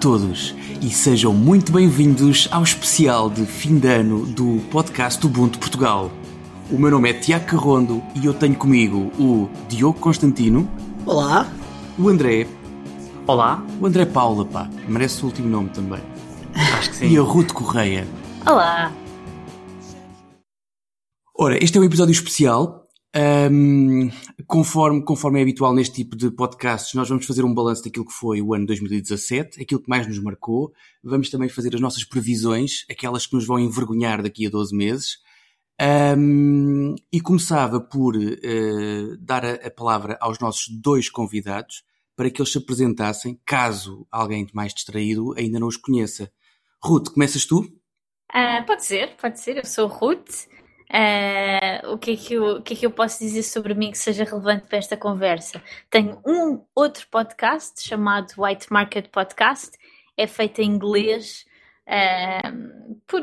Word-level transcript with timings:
Olá 0.00 0.16
a 0.16 0.18
todos 0.18 0.54
e 0.80 0.88
sejam 0.88 1.34
muito 1.34 1.70
bem-vindos 1.72 2.48
ao 2.50 2.62
especial 2.62 3.28
de 3.28 3.44
fim 3.44 3.78
de 3.78 3.86
ano 3.86 4.24
do 4.24 4.58
podcast 4.70 5.24
Ubuntu 5.26 5.58
Portugal. 5.58 6.10
O 6.70 6.78
meu 6.78 6.90
nome 6.90 7.10
é 7.10 7.12
Tiago 7.12 7.44
Carrondo 7.44 8.02
e 8.14 8.24
eu 8.24 8.32
tenho 8.32 8.56
comigo 8.56 9.12
o 9.18 9.50
Diogo 9.68 10.00
Constantino. 10.00 10.66
Olá. 11.04 11.46
O 11.98 12.08
André. 12.08 12.46
Olá. 13.26 13.62
O 13.78 13.86
André 13.86 14.06
Paula, 14.06 14.46
pá, 14.46 14.70
merece 14.88 15.22
o 15.22 15.26
último 15.26 15.50
nome 15.50 15.68
também. 15.68 16.00
Acho 16.54 16.88
que 16.88 16.96
sim. 16.96 17.08
E 17.08 17.18
a 17.18 17.20
Ruth 17.20 17.52
Correia. 17.52 18.08
Olá. 18.46 18.90
Ora, 21.38 21.62
este 21.62 21.76
é 21.76 21.80
um 21.80 21.84
episódio 21.84 22.12
especial 22.12 22.80
um, 23.50 24.10
conforme, 24.50 25.00
conforme 25.04 25.38
é 25.38 25.42
habitual 25.42 25.72
neste 25.72 25.94
tipo 25.94 26.16
de 26.16 26.28
podcasts, 26.28 26.92
nós 26.94 27.08
vamos 27.08 27.24
fazer 27.24 27.44
um 27.44 27.54
balanço 27.54 27.84
daquilo 27.84 28.04
que 28.04 28.12
foi 28.12 28.42
o 28.42 28.52
ano 28.52 28.66
2017, 28.66 29.62
aquilo 29.62 29.80
que 29.80 29.88
mais 29.88 30.08
nos 30.08 30.18
marcou. 30.18 30.72
Vamos 31.04 31.30
também 31.30 31.48
fazer 31.48 31.72
as 31.72 31.80
nossas 31.80 32.02
previsões, 32.02 32.84
aquelas 32.90 33.28
que 33.28 33.34
nos 33.34 33.46
vão 33.46 33.60
envergonhar 33.60 34.20
daqui 34.20 34.44
a 34.46 34.50
12 34.50 34.76
meses. 34.76 35.18
Um, 36.18 36.96
e 37.12 37.20
começava 37.20 37.80
por 37.80 38.16
uh, 38.16 39.16
dar 39.20 39.44
a, 39.44 39.54
a, 39.54 39.70
palavra 39.70 40.18
aos 40.20 40.38
nossos 40.40 40.68
dois 40.68 41.08
convidados 41.08 41.84
para 42.14 42.28
que 42.28 42.42
eles 42.42 42.52
se 42.52 42.58
apresentassem, 42.58 43.40
caso 43.46 44.06
alguém 44.10 44.46
mais 44.52 44.74
distraído 44.74 45.32
ainda 45.38 45.60
não 45.60 45.68
os 45.68 45.76
conheça. 45.76 46.30
Ruth, 46.82 47.10
começas 47.10 47.46
tu? 47.46 47.60
Uh, 47.60 48.66
pode 48.66 48.84
ser, 48.84 49.16
pode 49.16 49.40
ser. 49.40 49.58
Eu 49.58 49.64
sou 49.64 49.86
Ruth. 49.86 50.48
Uh, 50.90 51.92
o, 51.92 51.98
que 51.98 52.10
é 52.10 52.16
que 52.16 52.34
eu, 52.34 52.56
o 52.56 52.62
que 52.62 52.74
é 52.74 52.76
que 52.76 52.84
eu 52.86 52.90
posso 52.90 53.20
dizer 53.20 53.44
sobre 53.44 53.74
mim 53.74 53.92
que 53.92 53.98
seja 53.98 54.24
relevante 54.24 54.66
para 54.66 54.78
esta 54.78 54.96
conversa? 54.96 55.62
Tenho 55.88 56.20
um 56.26 56.64
outro 56.74 57.06
podcast 57.08 57.80
chamado 57.80 58.32
White 58.36 58.66
Market 58.72 59.08
Podcast, 59.08 59.78
é 60.16 60.26
feito 60.26 60.60
em 60.60 60.66
inglês. 60.66 61.46
Uh, 61.86 63.00
por, 63.06 63.22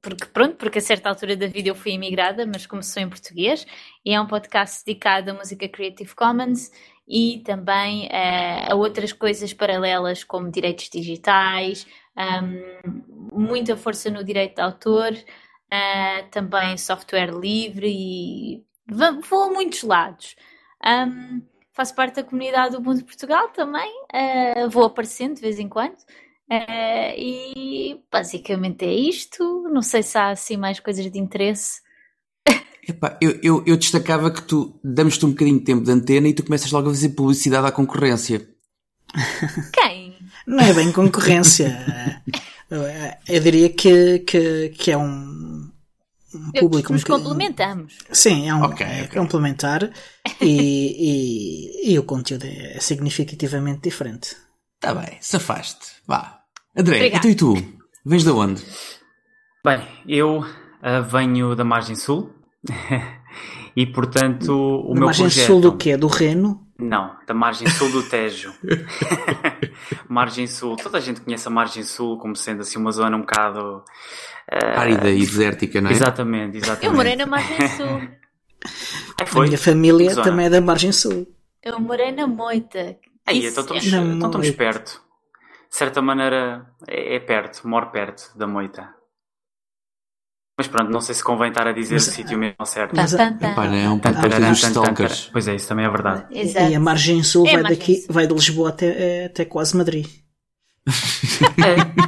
porque 0.00 0.26
pronto, 0.26 0.56
porque 0.56 0.78
a 0.78 0.82
certa 0.82 1.08
altura 1.08 1.36
da 1.36 1.46
vida 1.46 1.68
eu 1.68 1.74
fui 1.74 1.92
imigrada, 1.92 2.46
mas 2.46 2.66
começou 2.66 3.02
em 3.02 3.08
português 3.08 3.66
e 4.04 4.12
é 4.12 4.20
um 4.20 4.26
podcast 4.26 4.84
dedicado 4.84 5.30
à 5.30 5.34
música 5.34 5.68
Creative 5.68 6.12
Commons 6.14 6.70
e 7.06 7.42
também 7.44 8.06
uh, 8.06 8.72
a 8.72 8.74
outras 8.74 9.12
coisas 9.12 9.52
paralelas 9.52 10.24
como 10.24 10.50
direitos 10.50 10.88
digitais, 10.88 11.86
um, 12.16 13.40
muita 13.40 13.76
força 13.76 14.10
no 14.10 14.24
direito 14.24 14.56
de 14.56 14.62
autor, 14.62 15.12
uh, 15.72 16.28
também 16.30 16.76
software 16.76 17.32
livre 17.32 17.88
e 17.88 18.64
vou 18.88 19.42
a 19.42 19.50
muitos 19.50 19.82
lados. 19.82 20.36
Um, 20.84 21.42
faço 21.72 21.94
parte 21.94 22.16
da 22.16 22.24
comunidade 22.24 22.76
do 22.76 22.82
Mundo 22.82 23.04
Portugal 23.04 23.48
também, 23.48 23.92
uh, 24.14 24.70
vou 24.70 24.84
aparecendo 24.84 25.34
de 25.34 25.40
vez 25.40 25.58
em 25.58 25.68
quando. 25.68 25.98
Uh, 26.50 27.12
e 27.16 28.00
basicamente 28.10 28.84
é 28.84 28.94
isto. 28.94 29.68
Não 29.72 29.82
sei 29.82 30.02
se 30.02 30.16
há 30.16 30.30
assim 30.30 30.56
mais 30.56 30.78
coisas 30.78 31.10
de 31.10 31.18
interesse. 31.18 31.80
Epá, 32.88 33.18
eu, 33.20 33.40
eu, 33.42 33.64
eu, 33.66 33.76
destacava 33.76 34.30
que 34.30 34.42
tu 34.42 34.78
damos-te 34.82 35.26
um 35.26 35.30
bocadinho 35.30 35.58
de 35.58 35.64
tempo 35.64 35.82
de 35.82 35.90
antena 35.90 36.28
e 36.28 36.34
tu 36.34 36.44
começas 36.44 36.70
logo 36.70 36.88
a 36.88 36.92
fazer 36.92 37.08
publicidade 37.10 37.66
à 37.66 37.72
concorrência. 37.72 38.48
Quem? 39.74 40.05
Não 40.46 40.60
é 40.60 40.72
bem 40.72 40.92
concorrência. 40.92 42.22
Eu 43.28 43.40
diria 43.40 43.68
que, 43.70 44.20
que, 44.20 44.70
que 44.70 44.90
é 44.90 44.98
um, 44.98 45.70
um 46.34 46.50
público. 46.52 46.92
Nos 46.92 47.02
um 47.02 47.06
complementamos. 47.06 47.98
Sim, 48.10 48.48
é 48.48 48.54
um 48.54 48.64
okay, 48.64 48.86
é 48.86 49.02
okay. 49.04 49.18
complementar 49.20 49.90
e, 50.40 51.86
e, 51.88 51.92
e, 51.92 51.98
o 51.98 52.02
conteúdo 52.02 52.44
é 52.44 52.78
significativamente 52.80 53.82
diferente. 53.82 54.36
Tá 54.80 54.94
bem, 54.94 55.16
safaste. 55.20 55.92
Vá. 56.06 56.40
André, 56.76 57.10
tu 57.20 57.28
e 57.28 57.34
tu? 57.34 57.54
Vens 58.04 58.24
de 58.24 58.30
onde? 58.30 58.62
Bem, 59.64 59.80
eu 60.06 60.40
uh, 60.40 61.02
venho 61.10 61.54
da 61.54 61.64
margem 61.64 61.96
sul 61.96 62.32
e 63.76 63.86
portanto 63.86 64.52
o 64.52 64.88
da 64.88 64.94
meu 64.94 65.04
margem 65.06 65.26
projeto... 65.26 65.46
sul 65.46 65.60
do 65.60 65.76
quê? 65.76 65.96
Do 65.96 66.06
Reno? 66.08 66.65
Não, 66.78 67.16
da 67.26 67.32
margem 67.32 67.68
sul 67.68 67.90
do 67.90 68.02
Tejo. 68.02 68.52
margem 70.08 70.46
sul, 70.46 70.76
toda 70.76 70.98
a 70.98 71.00
gente 71.00 71.22
conhece 71.22 71.48
a 71.48 71.50
margem 71.50 71.82
sul 71.82 72.18
como 72.18 72.36
sendo 72.36 72.60
assim 72.60 72.78
uma 72.78 72.92
zona 72.92 73.16
um 73.16 73.20
bocado. 73.20 73.82
Uh... 74.52 74.78
Árida 74.78 75.10
e 75.10 75.20
desértica, 75.20 75.80
não 75.80 75.88
é? 75.88 75.92
Exatamente, 75.92 76.58
exatamente. 76.58 76.86
Eu 76.86 76.92
morei 76.92 77.16
na 77.16 77.26
margem 77.26 77.68
sul. 77.68 78.08
a 79.18 79.40
minha 79.40 79.58
família 79.58 80.14
também 80.14 80.46
é 80.46 80.50
da 80.50 80.60
margem 80.60 80.92
sul. 80.92 81.26
Eu 81.62 81.80
morei 81.80 82.12
na 82.12 82.26
Moita. 82.26 82.96
Aí, 83.26 83.38
então 83.46 83.62
estamos, 83.62 83.86
então 83.86 84.28
estamos 84.28 84.50
perto. 84.50 85.02
De 85.68 85.76
certa 85.76 86.00
maneira 86.00 86.66
é, 86.86 87.16
é 87.16 87.20
perto, 87.20 87.66
moro 87.66 87.90
perto 87.90 88.36
da 88.36 88.46
Moita. 88.46 88.95
Mas 90.56 90.66
pronto, 90.66 90.90
não 90.90 91.02
sei 91.02 91.14
se 91.14 91.22
convém 91.22 91.50
estar 91.50 91.66
a 91.66 91.72
dizer 91.72 91.96
mas, 91.96 92.08
o 92.08 92.10
sítio 92.10 92.38
mesmo 92.38 92.64
certo. 92.64 92.96
Mas, 92.96 93.12
Epá, 93.12 93.66
é 93.66 93.90
um 93.90 93.98
podcast 93.98 94.40
dos 94.40 94.62
stalkers. 94.62 95.28
Pois 95.30 95.46
é, 95.48 95.54
isso 95.54 95.68
também 95.68 95.84
é 95.84 95.90
verdade. 95.90 96.24
Exato. 96.30 96.70
E 96.70 96.74
a 96.74 96.80
margem 96.80 97.22
sul 97.22 97.46
é 97.46 97.52
vai 97.52 97.62
daqui, 97.62 98.06
vai 98.08 98.26
de 98.26 98.32
Lisboa 98.32 98.70
até, 98.70 99.26
até 99.26 99.44
quase 99.44 99.76
Madrid. 99.76 100.06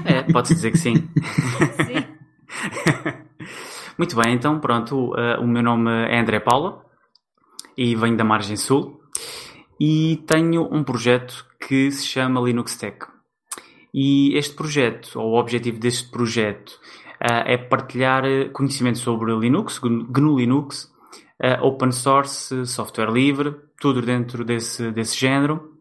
é, 0.08 0.18
é 0.18 0.22
pode-se 0.32 0.54
dizer 0.54 0.70
que 0.70 0.78
sim. 0.78 0.94
sim. 0.94 2.04
Muito 3.98 4.16
bem, 4.16 4.32
então 4.32 4.58
pronto, 4.60 5.12
uh, 5.12 5.42
o 5.42 5.46
meu 5.46 5.62
nome 5.62 5.90
é 5.90 6.18
André 6.20 6.40
Paula 6.40 6.84
e 7.76 7.96
venho 7.96 8.16
da 8.16 8.24
margem 8.24 8.56
sul 8.56 9.00
e 9.78 10.22
tenho 10.26 10.68
um 10.72 10.82
projeto 10.82 11.44
que 11.66 11.90
se 11.90 12.06
chama 12.06 12.40
Linux 12.40 12.76
Tech. 12.76 12.98
E 13.92 14.36
este 14.36 14.54
projeto, 14.54 15.18
ou 15.18 15.32
o 15.32 15.38
objetivo 15.38 15.78
deste 15.78 16.08
projeto, 16.10 16.78
é 17.20 17.56
partilhar 17.56 18.24
eh, 18.24 18.48
conhecimento 18.48 18.98
sobre 18.98 19.34
Linux, 19.34 19.78
GNU 19.78 20.38
Linux, 20.38 20.92
uh, 21.42 21.64
open 21.64 21.92
source, 21.92 22.66
software 22.66 23.10
livre, 23.10 23.54
tudo 23.80 24.00
dentro 24.02 24.44
desse, 24.44 24.90
desse 24.92 25.18
género, 25.18 25.78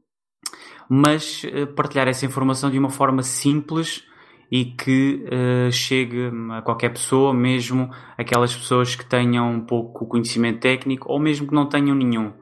mas 0.89 1.43
uh, 1.43 1.67
partilhar 1.73 2.07
essa 2.07 2.25
informação 2.25 2.69
de 2.71 2.79
uma 2.79 2.89
forma 2.89 3.21
simples 3.21 4.03
e 4.51 4.65
que 4.65 5.25
uh, 5.25 5.71
chegue 5.71 6.31
a 6.51 6.61
qualquer 6.61 6.89
pessoa, 6.89 7.33
mesmo 7.33 7.89
aquelas 8.17 8.55
pessoas 8.55 8.95
que 8.95 9.05
tenham 9.05 9.51
um 9.51 9.65
pouco 9.65 10.07
conhecimento 10.07 10.61
técnico 10.61 11.11
ou 11.11 11.19
mesmo 11.19 11.47
que 11.47 11.53
não 11.53 11.67
tenham 11.67 11.95
nenhum. 11.95 12.33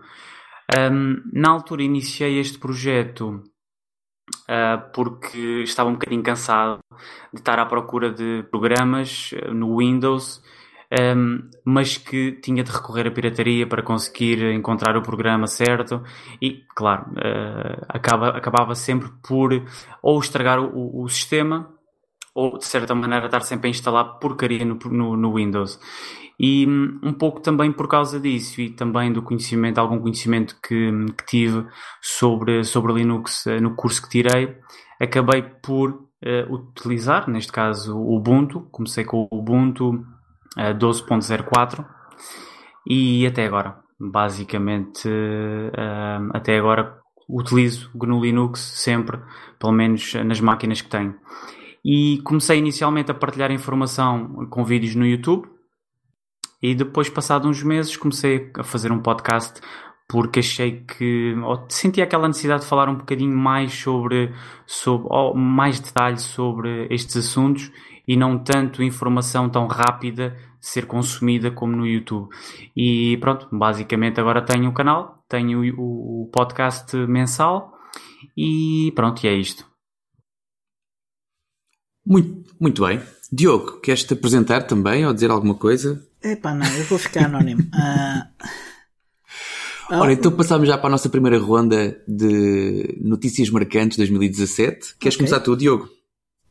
Um, 0.78 1.22
na 1.32 1.50
altura 1.50 1.84
iniciei 1.84 2.40
este 2.40 2.58
projeto 2.58 3.44
uh, 4.50 4.92
porque 4.94 5.64
estava 5.64 5.90
um 5.90 5.94
bocadinho 5.94 6.24
cansado 6.24 6.80
de 7.34 7.40
estar 7.40 7.60
à 7.60 7.66
procura 7.66 8.12
de 8.12 8.44
programas 8.50 9.34
ah, 9.44 9.54
no 9.54 9.78
Windows, 9.78 10.42
um, 11.16 11.50
mas 11.64 11.98
que 11.98 12.34
tinha 12.34 12.64
de 12.64 12.72
recorrer 12.72 13.08
à 13.08 13.12
pirataria 13.12 13.68
para 13.68 13.84
conseguir 13.84 14.42
encontrar 14.54 14.96
o 14.96 15.02
programa 15.02 15.48
certo. 15.48 16.02
E, 16.42 16.64
claro, 16.76 17.06
uh, 17.12 17.86
acaba, 17.90 18.30
acabava 18.30 18.76
sempre 18.76 19.10
por 19.28 19.52
ou 20.02 20.20
estragar 20.20 20.60
o, 20.60 21.04
o 21.04 21.10
sistema 21.10 21.75
ou 22.36 22.58
de 22.58 22.66
certa 22.66 22.94
maneira 22.94 23.26
estar 23.26 23.40
sempre 23.42 23.70
a 23.70 23.72
instalar 23.72 24.20
porcaria 24.20 24.66
no, 24.66 24.78
no, 24.92 25.16
no 25.16 25.34
Windows. 25.36 25.80
E 26.38 26.68
um 27.02 27.14
pouco 27.14 27.40
também 27.40 27.72
por 27.72 27.88
causa 27.88 28.20
disso 28.20 28.60
e 28.60 28.70
também 28.70 29.12
do 29.12 29.22
conhecimento, 29.22 29.78
algum 29.78 30.00
conhecimento 30.00 30.58
que, 30.62 30.92
que 31.18 31.26
tive 31.26 31.66
sobre, 32.02 32.64
sobre 32.66 32.92
Linux 32.92 33.46
uh, 33.46 33.62
no 33.62 33.74
curso 33.74 34.02
que 34.02 34.10
tirei, 34.10 34.58
acabei 35.00 35.42
por 35.42 35.92
uh, 35.92 36.54
utilizar, 36.54 37.30
neste 37.30 37.54
caso, 37.54 37.98
o 37.98 38.18
Ubuntu. 38.18 38.68
Comecei 38.70 39.06
com 39.06 39.30
o 39.32 39.38
Ubuntu 39.38 39.92
uh, 39.92 40.06
eh, 40.58 40.74
12.04 40.74 41.86
e 42.86 43.26
até 43.26 43.46
agora, 43.46 43.78
basicamente, 43.98 45.10
até 46.34 46.58
agora 46.58 47.00
utilizo 47.28 47.90
GNU 47.96 48.22
Linux 48.22 48.60
sempre, 48.60 49.20
pelo 49.58 49.72
menos 49.72 50.14
nas 50.14 50.40
máquinas 50.40 50.82
que 50.82 50.90
tenho. 50.90 51.16
E 51.86 52.20
comecei 52.24 52.58
inicialmente 52.58 53.12
a 53.12 53.14
partilhar 53.14 53.52
informação 53.52 54.48
com 54.50 54.66
vídeos 54.66 54.96
no 54.96 55.06
YouTube, 55.06 55.48
e 56.62 56.74
depois, 56.74 57.08
passado 57.08 57.48
uns 57.48 57.62
meses, 57.62 57.96
comecei 57.96 58.50
a 58.58 58.64
fazer 58.64 58.92
um 58.92 59.00
podcast 59.00 59.62
porque 60.08 60.40
achei 60.40 60.82
que 60.82 61.36
senti 61.70 62.02
aquela 62.02 62.28
necessidade 62.28 62.64
de 62.64 62.68
falar 62.68 62.90
um 62.90 62.96
bocadinho 62.96 63.36
mais 63.36 63.74
sobre, 63.74 64.34
sobre 64.66 65.08
mais 65.36 65.80
detalhes 65.80 66.24
sobre 66.24 66.88
estes 66.90 67.18
assuntos 67.18 67.72
e 68.08 68.16
não 68.16 68.38
tanto 68.38 68.84
informação 68.84 69.50
tão 69.50 69.68
rápida 69.68 70.36
ser 70.60 70.86
consumida 70.86 71.52
como 71.52 71.76
no 71.76 71.88
YouTube. 71.88 72.30
E 72.76 73.18
pronto, 73.18 73.48
basicamente 73.52 74.20
agora 74.20 74.42
tenho 74.42 74.70
o 74.70 74.74
canal, 74.74 75.24
tenho 75.28 75.62
o, 75.76 76.24
o 76.24 76.30
podcast 76.32 76.96
mensal 76.96 77.74
e 78.38 78.92
pronto, 78.96 79.24
e 79.24 79.28
é 79.28 79.34
isto. 79.34 79.75
Muito, 82.06 82.54
muito 82.60 82.86
bem. 82.86 83.02
Diogo, 83.32 83.80
queres 83.80 84.04
te 84.04 84.14
apresentar 84.14 84.64
também 84.64 85.06
ou 85.06 85.14
dizer 85.14 85.32
alguma 85.32 85.56
coisa? 85.56 86.06
Epá, 86.24 86.54
não, 86.54 86.68
eu 86.78 86.84
vou 86.86 86.98
ficar 86.98 87.26
anónimo. 87.26 87.62
Uh... 87.64 88.46
Ah. 89.88 90.02
Ora, 90.02 90.14
então 90.14 90.32
passamos 90.32 90.68
já 90.68 90.78
para 90.78 90.88
a 90.88 90.92
nossa 90.92 91.10
primeira 91.10 91.38
ronda 91.38 92.02
de 92.08 92.98
notícias 93.02 93.52
marcantes 93.52 93.98
2017. 94.00 94.96
Queres 94.98 95.16
okay. 95.16 95.18
começar 95.18 95.40
tu, 95.42 95.56
Diogo? 95.56 95.88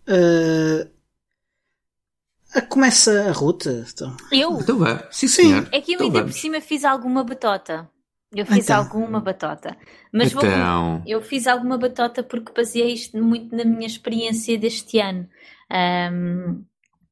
Uh, 0.09 0.89
começa 2.69 3.29
a 3.29 3.33
Ruth. 3.33 3.67
Então. 3.67 4.17
Eu? 4.31 4.61
Então 4.61 4.79
vá. 4.79 5.09
Sim, 5.11 5.27
senhor. 5.27 5.69
É 5.73 5.81
que 5.81 5.93
eu 5.93 5.95
então 5.97 6.07
ainda 6.07 6.19
vamos. 6.21 6.35
por 6.35 6.41
cima 6.41 6.61
fiz 6.61 6.85
alguma 6.85 7.25
batota. 7.25 7.91
Eu 8.35 8.45
fiz 8.45 8.65
então. 8.65 8.79
alguma 8.79 9.21
batota. 9.21 9.77
Mas 10.13 10.33
então. 10.33 10.99
vou, 10.99 11.03
eu 11.07 11.23
fiz 11.23 11.47
alguma 11.47 11.79
batota 11.79 12.23
porque 12.23 12.53
baseei 12.53 12.93
isto 12.93 13.17
muito 13.23 13.55
na 13.55 13.65
minha 13.65 13.87
experiência 13.87 14.59
deste 14.59 14.99
ano. 14.99 15.29
Um, 15.71 16.65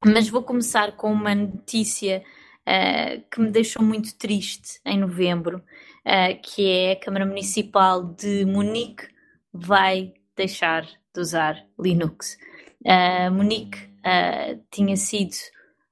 mas 0.04 0.28
vou 0.28 0.42
começar 0.42 0.96
com 0.96 1.12
uma 1.12 1.34
notícia 1.34 2.24
uh, 2.62 3.22
que 3.30 3.40
me 3.40 3.50
deixou 3.50 3.82
muito 3.82 4.16
triste 4.16 4.80
em 4.84 4.98
novembro, 4.98 5.58
uh, 5.58 6.40
que 6.42 6.68
é 6.68 6.92
a 6.92 7.00
Câmara 7.00 7.24
Municipal 7.24 8.04
de 8.04 8.44
Munique 8.44 9.06
vai 9.52 10.12
deixar 10.36 10.82
de 11.14 11.20
usar 11.20 11.64
Linux. 11.78 12.36
Uh, 12.84 13.30
Munique 13.30 13.92
tinha 14.72 14.96
sido, 14.96 15.36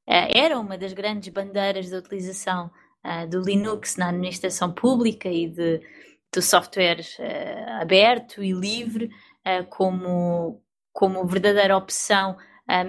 era 0.05 0.59
uma 0.59 0.77
das 0.77 0.93
grandes 0.93 1.33
bandeiras 1.33 1.89
da 1.89 1.99
utilização 1.99 2.69
do 3.29 3.41
Linux 3.41 3.97
na 3.97 4.09
administração 4.09 4.73
pública 4.73 5.29
e 5.29 5.49
de, 5.49 5.81
do 6.33 6.43
software 6.43 7.05
aberto 7.81 8.43
e 8.43 8.53
livre 8.53 9.11
como, 9.71 10.63
como 10.93 11.27
verdadeira 11.27 11.77
opção, 11.77 12.37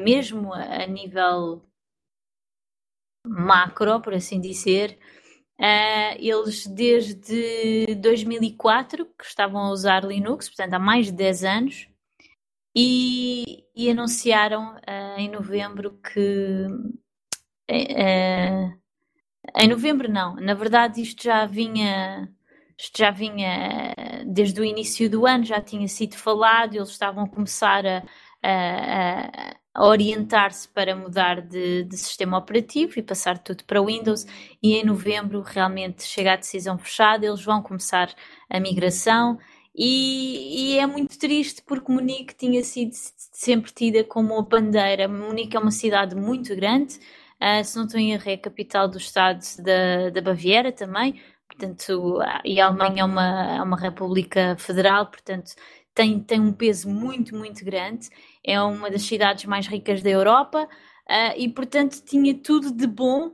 mesmo 0.03 0.53
a 0.53 0.85
nível 0.85 1.63
macro, 3.25 4.01
por 4.01 4.13
assim 4.13 4.39
dizer, 4.39 4.97
uh, 5.59 6.15
eles 6.17 6.65
desde 6.67 7.95
2004 7.95 9.05
que 9.17 9.25
estavam 9.25 9.61
a 9.61 9.71
usar 9.71 10.03
Linux, 10.03 10.49
portanto 10.49 10.73
há 10.73 10.79
mais 10.79 11.07
de 11.07 11.13
10 11.13 11.43
anos, 11.43 11.87
e, 12.75 13.65
e 13.75 13.89
anunciaram 13.89 14.75
uh, 14.75 15.19
em 15.19 15.29
novembro 15.29 15.99
que. 15.99 16.67
Uh, 17.69 18.80
em 19.57 19.67
novembro 19.67 20.09
não, 20.11 20.35
na 20.35 20.53
verdade 20.53 21.01
isto 21.01 21.23
já 21.23 21.45
vinha. 21.45 22.29
Isto 22.77 22.97
já 22.97 23.11
vinha 23.11 23.93
desde 24.25 24.59
o 24.59 24.65
início 24.65 25.07
do 25.07 25.27
ano, 25.27 25.45
já 25.45 25.61
tinha 25.61 25.87
sido 25.87 26.15
falado, 26.17 26.73
eles 26.75 26.89
estavam 26.89 27.25
a 27.25 27.29
começar 27.29 27.85
a, 27.85 28.03
a, 28.43 29.55
a 29.73 29.85
orientar-se 29.85 30.67
para 30.67 30.95
mudar 30.95 31.41
de, 31.41 31.83
de, 31.83 31.97
sistema 31.97 32.37
operativo 32.37 32.93
e 32.97 33.03
passar 33.03 33.37
tudo 33.37 33.63
para 33.65 33.83
Windows. 33.83 34.25
E 34.63 34.75
em 34.75 34.83
novembro 34.83 35.41
realmente 35.41 36.03
chega 36.03 36.33
a 36.33 36.37
decisão 36.37 36.77
fechada, 36.77 37.25
eles 37.25 37.43
vão 37.43 37.61
começar 37.61 38.13
a 38.49 38.59
migração. 38.59 39.37
E, 39.75 40.73
e 40.73 40.79
é 40.79 40.85
muito 40.85 41.17
triste 41.17 41.61
porque 41.65 41.91
Munique 41.91 42.35
tinha 42.35 42.63
sido 42.63 42.91
sempre 42.93 43.71
tida 43.71 44.03
como 44.03 44.37
a 44.37 44.41
bandeira. 44.41 45.07
Munique 45.07 45.55
é 45.55 45.59
uma 45.59 45.71
cidade 45.71 46.15
muito 46.15 46.55
grande, 46.55 46.99
uh, 47.41 47.63
se 47.63 47.75
não 47.75 47.85
estou 47.85 47.99
em 47.99 48.13
erro, 48.13 48.23
é 48.29 48.33
a 48.33 48.37
capital 48.37 48.87
do 48.87 48.97
estado 48.97 49.41
da, 49.59 50.09
da 50.09 50.21
Baviera 50.21 50.71
também. 50.71 51.21
Portanto, 51.47 52.19
e 52.45 52.61
a 52.61 52.67
Alemanha 52.67 53.01
é 53.01 53.05
uma, 53.05 53.57
é 53.57 53.61
uma 53.61 53.77
república 53.77 54.55
federal, 54.57 55.07
portanto, 55.07 55.53
tem, 55.93 56.19
tem 56.19 56.39
um 56.39 56.53
peso 56.53 56.89
muito, 56.89 57.35
muito 57.35 57.63
grande. 57.65 58.09
É 58.43 58.61
uma 58.61 58.89
das 58.89 59.03
cidades 59.03 59.45
mais 59.45 59.67
ricas 59.67 60.01
da 60.01 60.09
Europa 60.09 60.63
uh, 60.63 61.33
e, 61.37 61.49
portanto, 61.49 62.01
tinha 62.03 62.33
tudo 62.35 62.71
de 62.71 62.87
bom. 62.87 63.33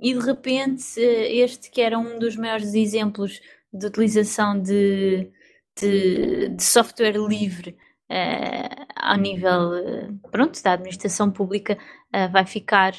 E 0.00 0.14
de 0.14 0.20
repente, 0.20 0.84
uh, 0.98 1.02
este 1.02 1.70
que 1.70 1.80
era 1.80 1.98
um 1.98 2.18
dos 2.18 2.36
maiores 2.36 2.74
exemplos 2.74 3.40
de 3.72 3.86
utilização 3.86 4.60
de, 4.60 5.30
de, 5.78 6.48
de 6.50 6.62
software 6.62 7.16
livre 7.18 7.76
uh, 8.10 8.85
ao 9.06 9.16
nível 9.16 9.70
pronto, 10.30 10.62
da 10.62 10.72
administração 10.72 11.30
pública, 11.30 11.78
vai 12.32 12.44
ficar 12.46 12.94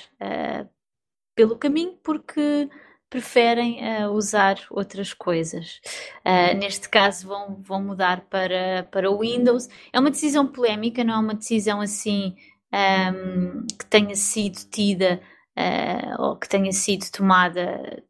pelo 1.35 1.55
caminho 1.55 1.97
porque 2.03 2.69
preferem 3.09 3.79
uh, 3.81 4.11
usar 4.11 4.57
outras 4.69 5.13
coisas. 5.13 5.79
Uh, 6.25 6.57
neste 6.57 6.89
caso, 6.89 7.27
vão, 7.27 7.61
vão 7.61 7.81
mudar 7.81 8.21
para, 8.29 8.83
para 8.91 9.09
o 9.09 9.19
Windows. 9.19 9.69
É 9.93 9.99
uma 9.99 10.11
decisão 10.11 10.47
polémica, 10.47 11.03
não 11.03 11.13
é 11.13 11.17
uma 11.17 11.35
decisão 11.35 11.79
assim 11.79 12.35
um, 12.73 12.77
ehm, 12.77 13.67
que 13.79 13.85
tenha 13.85 14.15
sido 14.15 14.57
tida 14.69 15.21
uh, 15.57 16.21
ou 16.21 16.35
que 16.35 16.49
tenha 16.49 16.71
sido 16.73 17.09
tomada 17.11 18.03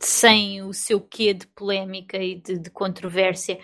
sem 0.00 0.62
o 0.62 0.72
seu 0.72 1.00
quê 1.00 1.34
de 1.34 1.46
polémica 1.48 2.18
e 2.18 2.36
de, 2.36 2.58
de 2.58 2.70
controvérsia. 2.70 3.58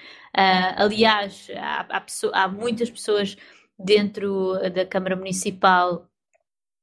aliás, 0.76 1.48
há, 1.56 1.86
há, 1.98 2.04
há 2.44 2.48
muitas 2.48 2.90
pessoas 2.90 3.36
dentro 3.78 4.54
da 4.70 4.86
Câmara 4.86 5.16
Municipal 5.16 6.08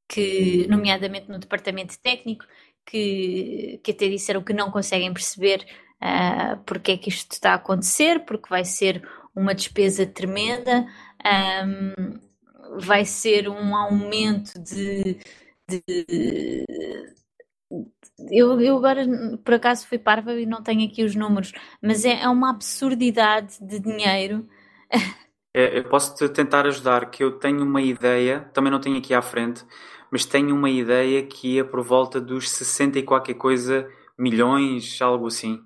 que, 0.08 0.68
nomeadamente 0.68 1.30
no 1.30 1.40
departamento 1.40 2.00
técnico, 2.00 2.46
que, 2.86 3.80
que 3.84 3.92
até 3.92 4.08
disseram 4.08 4.44
que 4.44 4.54
não 4.54 4.72
conseguem 4.72 5.14
perceber 5.14 5.66
uh, 6.02 6.58
porque 6.66 6.94
é 6.94 6.98
que 6.98 7.10
isto 7.10 7.34
está 7.34 7.52
a 7.52 7.56
acontecer, 7.56 8.26
porque 8.26 8.50
vai 8.50 8.64
ser 8.64 9.08
uma 9.36 9.54
despesa 9.54 10.06
tremenda, 10.06 10.88
um, 11.66 12.20
vai 12.80 13.06
ser 13.06 13.50
um 13.50 13.76
aumento 13.76 14.60
de. 14.60 15.20
de 15.68 17.16
eu, 18.32 18.60
eu 18.62 18.78
agora, 18.78 19.06
por 19.44 19.54
acaso, 19.54 19.88
fui 19.88 20.00
parva 20.00 20.34
e 20.34 20.46
não 20.46 20.62
tenho 20.62 20.88
aqui 20.88 21.04
os 21.04 21.16
números, 21.16 21.52
mas 21.82 22.06
é, 22.06 22.22
é 22.22 22.30
uma 22.30 22.50
absurdidade 22.50 23.58
de 23.62 23.80
dinheiro. 23.80 24.48
É, 25.54 25.80
eu 25.80 25.84
posso 25.90 26.16
te 26.16 26.30
tentar 26.30 26.68
ajudar, 26.68 27.10
que 27.10 27.24
eu 27.24 27.40
tenho 27.40 27.64
uma 27.64 27.82
ideia, 27.82 28.50
também 28.54 28.72
não 28.72 28.80
tenho 28.80 28.98
aqui 28.98 29.14
à 29.14 29.22
frente, 29.22 29.66
mas 30.12 30.24
tenho 30.24 30.56
uma 30.56 30.70
ideia 30.70 31.26
que 31.26 31.56
ia 31.56 31.66
por 31.66 31.82
volta 31.82 32.22
dos 32.22 32.50
60 32.50 33.00
e 33.00 33.04
qualquer 33.04 33.34
coisa 33.34 33.90
milhões, 34.18 35.02
algo 35.02 35.28
assim. 35.28 35.60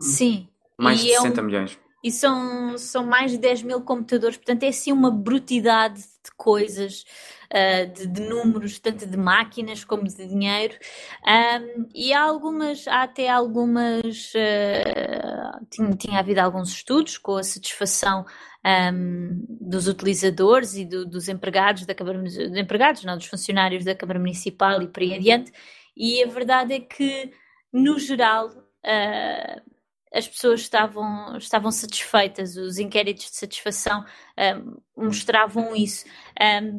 Sim. 0.00 0.48
Mais 0.78 1.00
de 1.00 1.08
60 1.14 1.40
é 1.40 1.42
um, 1.42 1.46
milhões. 1.46 1.78
E 2.04 2.10
são, 2.10 2.76
são 2.78 3.06
mais 3.06 3.32
de 3.32 3.38
10 3.38 3.62
mil 3.62 3.80
computadores, 3.80 4.36
portanto 4.36 4.62
é 4.62 4.68
assim 4.68 4.92
uma 4.92 5.10
brutidade 5.10 6.00
de 6.00 6.30
coisas, 6.36 7.04
uh, 7.52 7.92
de, 7.92 8.06
de, 8.06 8.20
números, 8.22 8.78
tanto 8.78 9.06
de 9.06 9.16
máquinas 9.16 9.84
como 9.84 10.04
de 10.04 10.26
dinheiro. 10.26 10.74
Um, 11.24 11.88
e 11.94 12.12
há 12.12 12.22
algumas, 12.22 12.86
há 12.88 13.02
até 13.02 13.28
algumas. 13.28 14.32
Uh, 14.34 15.66
tinha, 15.70 15.90
tinha 15.96 16.18
havido 16.18 16.40
alguns 16.40 16.70
estudos 16.70 17.18
com 17.18 17.36
a 17.36 17.42
satisfação 17.42 18.24
um, 18.66 19.44
dos 19.48 19.86
utilizadores 19.86 20.74
e 20.74 20.84
do, 20.84 21.06
dos 21.06 21.28
empregados 21.28 21.86
da 21.86 21.94
Câmara 21.94 22.18
dos 22.22 22.36
empregados, 22.36 23.04
não, 23.04 23.16
dos 23.16 23.26
funcionários 23.26 23.84
da 23.84 23.94
Câmara 23.94 24.18
Municipal 24.18 24.82
e 24.82 24.88
por 24.88 25.02
aí 25.02 25.14
adiante. 25.14 25.52
E 25.96 26.22
a 26.22 26.26
verdade 26.26 26.74
é 26.74 26.80
que, 26.80 27.32
no 27.72 27.98
geral, 27.98 28.48
uh, 28.48 29.75
as 30.12 30.26
pessoas 30.26 30.60
estavam, 30.60 31.36
estavam 31.36 31.70
satisfeitas, 31.70 32.56
os 32.56 32.78
inquéritos 32.78 33.30
de 33.30 33.36
satisfação 33.36 34.04
mostravam 34.96 35.74
isso. 35.74 36.04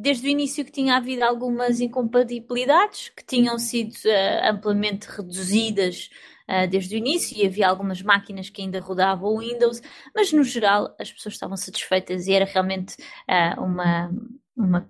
desde 0.01 0.27
o 0.27 0.29
início 0.29 0.65
que 0.65 0.71
tinha 0.71 0.95
havido 0.95 1.23
algumas 1.23 1.79
incompatibilidades 1.79 3.09
que 3.09 3.23
tinham 3.23 3.59
sido 3.59 3.93
uh, 3.93 4.49
amplamente 4.51 5.07
reduzidas 5.07 6.09
uh, 6.47 6.67
desde 6.69 6.95
o 6.95 6.97
início 6.97 7.37
e 7.37 7.45
havia 7.45 7.67
algumas 7.67 8.01
máquinas 8.01 8.49
que 8.49 8.61
ainda 8.61 8.79
rodavam 8.79 9.29
o 9.29 9.39
Windows, 9.39 9.81
mas 10.15 10.31
no 10.31 10.43
geral 10.43 10.95
as 10.99 11.11
pessoas 11.11 11.35
estavam 11.35 11.57
satisfeitas 11.57 12.27
e 12.27 12.33
era 12.33 12.45
realmente 12.45 12.95
uh, 13.29 13.61
uma, 13.61 14.11
uma, 14.55 14.89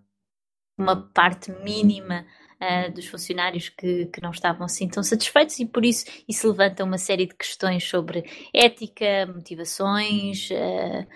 uma 0.78 0.96
parte 1.14 1.52
mínima 1.64 2.26
uh, 2.62 2.92
dos 2.92 3.08
funcionários 3.08 3.70
que, 3.70 4.06
que 4.08 4.22
não 4.22 4.32
estavam 4.32 4.66
assim 4.66 4.88
tão 4.88 5.04
satisfeitos 5.04 5.60
e 5.60 5.66
por 5.66 5.86
isso 5.86 6.06
isso 6.28 6.48
levanta 6.50 6.84
uma 6.84 6.98
série 6.98 7.26
de 7.26 7.36
questões 7.36 7.88
sobre 7.88 8.24
ética, 8.54 9.26
motivações, 9.34 10.50
uh, 10.52 11.08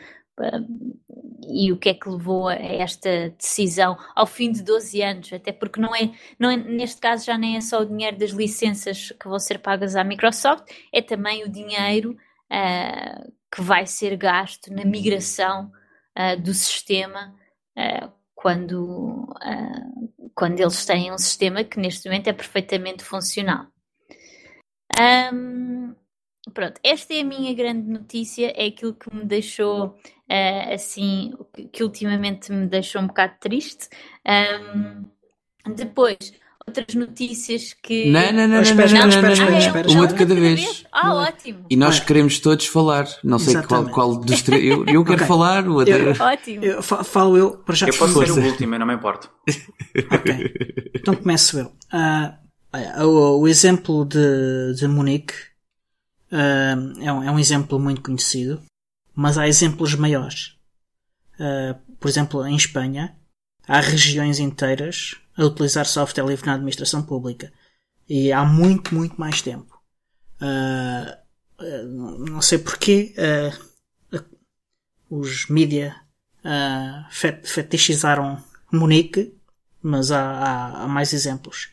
e 1.48 1.72
o 1.72 1.78
que 1.78 1.90
é 1.90 1.94
que 1.94 2.10
levou 2.10 2.48
a 2.48 2.56
esta 2.56 3.30
decisão 3.30 3.98
ao 4.16 4.26
fim 4.26 4.52
de 4.52 4.64
12 4.64 5.02
anos, 5.02 5.34
até 5.34 5.52
porque 5.52 5.80
não 5.80 5.96
é, 5.96 6.12
não 6.40 6.50
é, 6.50 6.58
neste 6.58 7.00
caso 7.00 7.26
já 7.26 7.38
nem 7.38 7.58
é 7.58 7.62
só 7.62 7.82
o 7.82 7.86
dinheiro 7.86 8.18
das 8.18 8.32
licenças 8.32 9.12
que 9.20 9.28
vão 9.28 9.40
ser 9.40 9.60
pagas 9.60 9.96
à 9.96 10.04
Microsoft, 10.04 10.66
é 10.94 11.02
também 11.02 11.44
o 11.44 11.50
dinheiro 11.50 12.12
uh, 12.52 13.32
que 13.54 13.62
vai 13.62 13.86
ser 13.86 14.16
gasto 14.16 14.74
na 14.74 14.86
migração 14.86 15.72
uh, 16.18 16.42
do 16.42 16.54
sistema 16.54 17.36
uh, 17.78 18.12
quando, 18.42 19.28
quando 20.34 20.60
eles 20.60 20.84
têm 20.84 21.12
um 21.12 21.18
sistema 21.18 21.64
que 21.64 21.80
neste 21.80 22.10
momento 22.10 22.28
é 22.28 22.34
perfeitamente 22.34 23.04
funcional. 23.04 23.68
Um, 25.32 25.96
pronto, 26.54 26.80
esta 26.84 27.14
é 27.14 27.22
a 27.22 27.26
minha 27.26 27.54
grande 27.54 27.88
notícia, 27.88 28.52
é 28.56 28.66
aquilo 28.66 28.96
que 28.96 29.14
me 29.14 29.24
deixou 29.24 29.90
uh, 29.90 30.74
assim, 30.74 31.34
que 31.72 31.84
ultimamente 31.84 32.52
me 32.52 32.66
deixou 32.66 33.02
um 33.02 33.08
bocado 33.08 33.36
triste. 33.40 33.90
Um, 34.26 35.06
depois, 35.76 36.34
outras 36.68 36.96
notícias 36.96 37.74
que. 37.82 38.10
Não, 38.12 38.22
não, 38.32 38.32
não, 38.34 38.48
não, 38.48 38.62
Espera, 38.62 38.92
não, 38.92 39.00
não, 39.02 39.08
espera, 39.10 39.28
não, 39.28 39.34
espera, 39.34 39.52
não, 39.52 39.58
espera, 39.60 39.88
não. 39.88 39.96
Uma 39.96 40.06
espera. 40.06 40.08
de 40.08 40.16
cada 40.16 40.36
vez. 40.36 40.86
Ah, 40.92 41.08
é. 41.08 41.10
ótimo. 41.10 41.66
E 41.70 41.76
nós 41.76 41.98
é. 41.98 42.06
queremos 42.06 42.40
todos 42.40 42.66
falar. 42.68 43.08
Não 43.24 43.40
sei 43.40 43.54
qual, 43.54 43.64
Exatamente. 43.64 43.94
qual 43.94 44.16
dos 44.18 44.42
três. 44.42 44.64
Eu, 44.64 44.86
eu 44.86 45.04
quero 45.04 45.16
Ok. 45.18 45.28
falar, 45.28 45.68
o 45.68 45.74
outro. 45.76 45.94
Eu- 45.94 46.16
Ótimo. 46.20 46.64
Eu, 46.66 46.84
fa- 46.84 47.04
falo 47.04 47.38
eu 47.38 47.52
para 47.58 47.76
já 47.76 47.88
Eu 47.88 47.98
posso 47.98 48.26
ser 48.26 48.32
o 48.32 48.44
último, 48.46 48.76
eu 48.76 48.80
não 48.80 48.88
me 48.88 48.94
importo. 48.94 49.30
Ok. 50.12 50.54
Então 50.96 51.16
começo 51.16 51.60
eu. 51.60 51.72
Ah, 51.92 52.38
olha, 52.74 53.06
o, 53.06 53.40
o 53.42 53.48
exemplo 53.48 54.06
de, 54.06 54.74
de 54.78 54.88
Munique 54.88 55.34
ah, 56.32 56.76
é, 57.02 57.12
um, 57.12 57.24
é 57.24 57.32
um 57.32 57.40
exemplo 57.40 57.80
muito 57.80 58.02
conhecido, 58.02 58.62
mas 59.16 59.38
há 59.38 59.48
exemplos 59.48 59.96
maiores. 59.96 60.56
Ah, 61.40 61.76
por 62.00 62.08
exemplo, 62.08 62.46
em 62.48 62.56
Espanha, 62.56 63.16
há 63.68 63.80
regiões 63.80 64.40
inteiras 64.40 65.16
a 65.38 65.46
utilizar 65.46 65.86
software 65.86 66.26
livre 66.26 66.46
na 66.46 66.54
administração 66.56 67.04
pública. 67.04 67.52
E 68.10 68.32
há 68.32 68.44
muito, 68.46 68.94
muito 68.94 69.20
mais 69.20 69.42
tempo. 69.42 69.82
Ah, 70.40 71.18
não 72.28 72.42
sei 72.42 72.58
porquê 72.58 73.14
ah, 73.18 73.58
os 75.10 75.48
mídia 75.48 75.96
fet- 77.12 77.46
fetichizaram 77.48 78.42
Munique, 78.72 79.36
mas 79.82 80.12
há, 80.12 80.22
há, 80.22 80.84
há 80.84 80.88
mais 80.88 81.14
exemplos. 81.14 81.70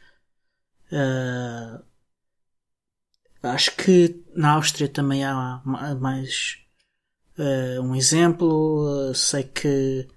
Acho 3.43 3.75
que 3.77 4.25
na 4.35 4.53
Áustria 4.53 4.89
também 4.89 5.25
há 5.25 5.61
ma- 5.65 5.95
mais 5.95 6.59
um 7.83 7.95
exemplo. 7.95 9.13
Sei 9.15 9.45
que, 9.45 10.09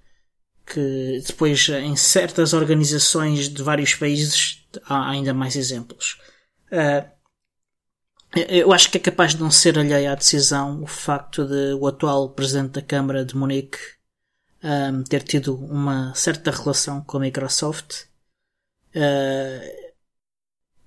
que 0.66 1.22
depois 1.26 1.68
em 1.68 1.96
certas 1.96 2.52
organizações 2.52 3.48
de 3.48 3.62
vários 3.62 3.94
países 3.94 4.64
há 4.84 5.10
ainda 5.10 5.34
mais 5.34 5.56
exemplos. 5.56 6.18
Ah, 6.70 7.06
eu 8.34 8.72
acho 8.72 8.90
que 8.90 8.96
é 8.96 9.00
capaz 9.00 9.34
de 9.34 9.40
não 9.40 9.50
ser 9.50 9.78
alheio 9.78 10.10
à 10.10 10.14
decisão 10.14 10.82
o 10.82 10.86
facto 10.86 11.44
de 11.44 11.74
o 11.74 11.86
atual 11.86 12.30
presidente 12.30 12.72
da 12.72 12.82
Câmara 12.82 13.24
de 13.24 13.36
Munique 13.36 13.78
um, 14.62 15.02
ter 15.02 15.22
tido 15.22 15.54
uma 15.56 16.14
certa 16.14 16.50
relação 16.50 17.02
com 17.02 17.16
a 17.18 17.20
Microsoft 17.20 18.04
uh, 18.94 19.92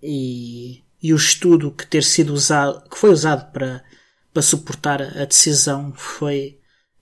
e, 0.01 0.83
e 1.01 1.13
o 1.13 1.17
estudo 1.17 1.71
que 1.71 1.85
ter 1.85 2.03
sido 2.03 2.33
usado, 2.33 2.89
que 2.89 2.97
foi 2.97 3.11
usado 3.11 3.51
para, 3.51 3.83
para 4.33 4.41
suportar 4.41 5.01
a 5.01 5.25
decisão 5.25 5.93
foi 5.93 6.59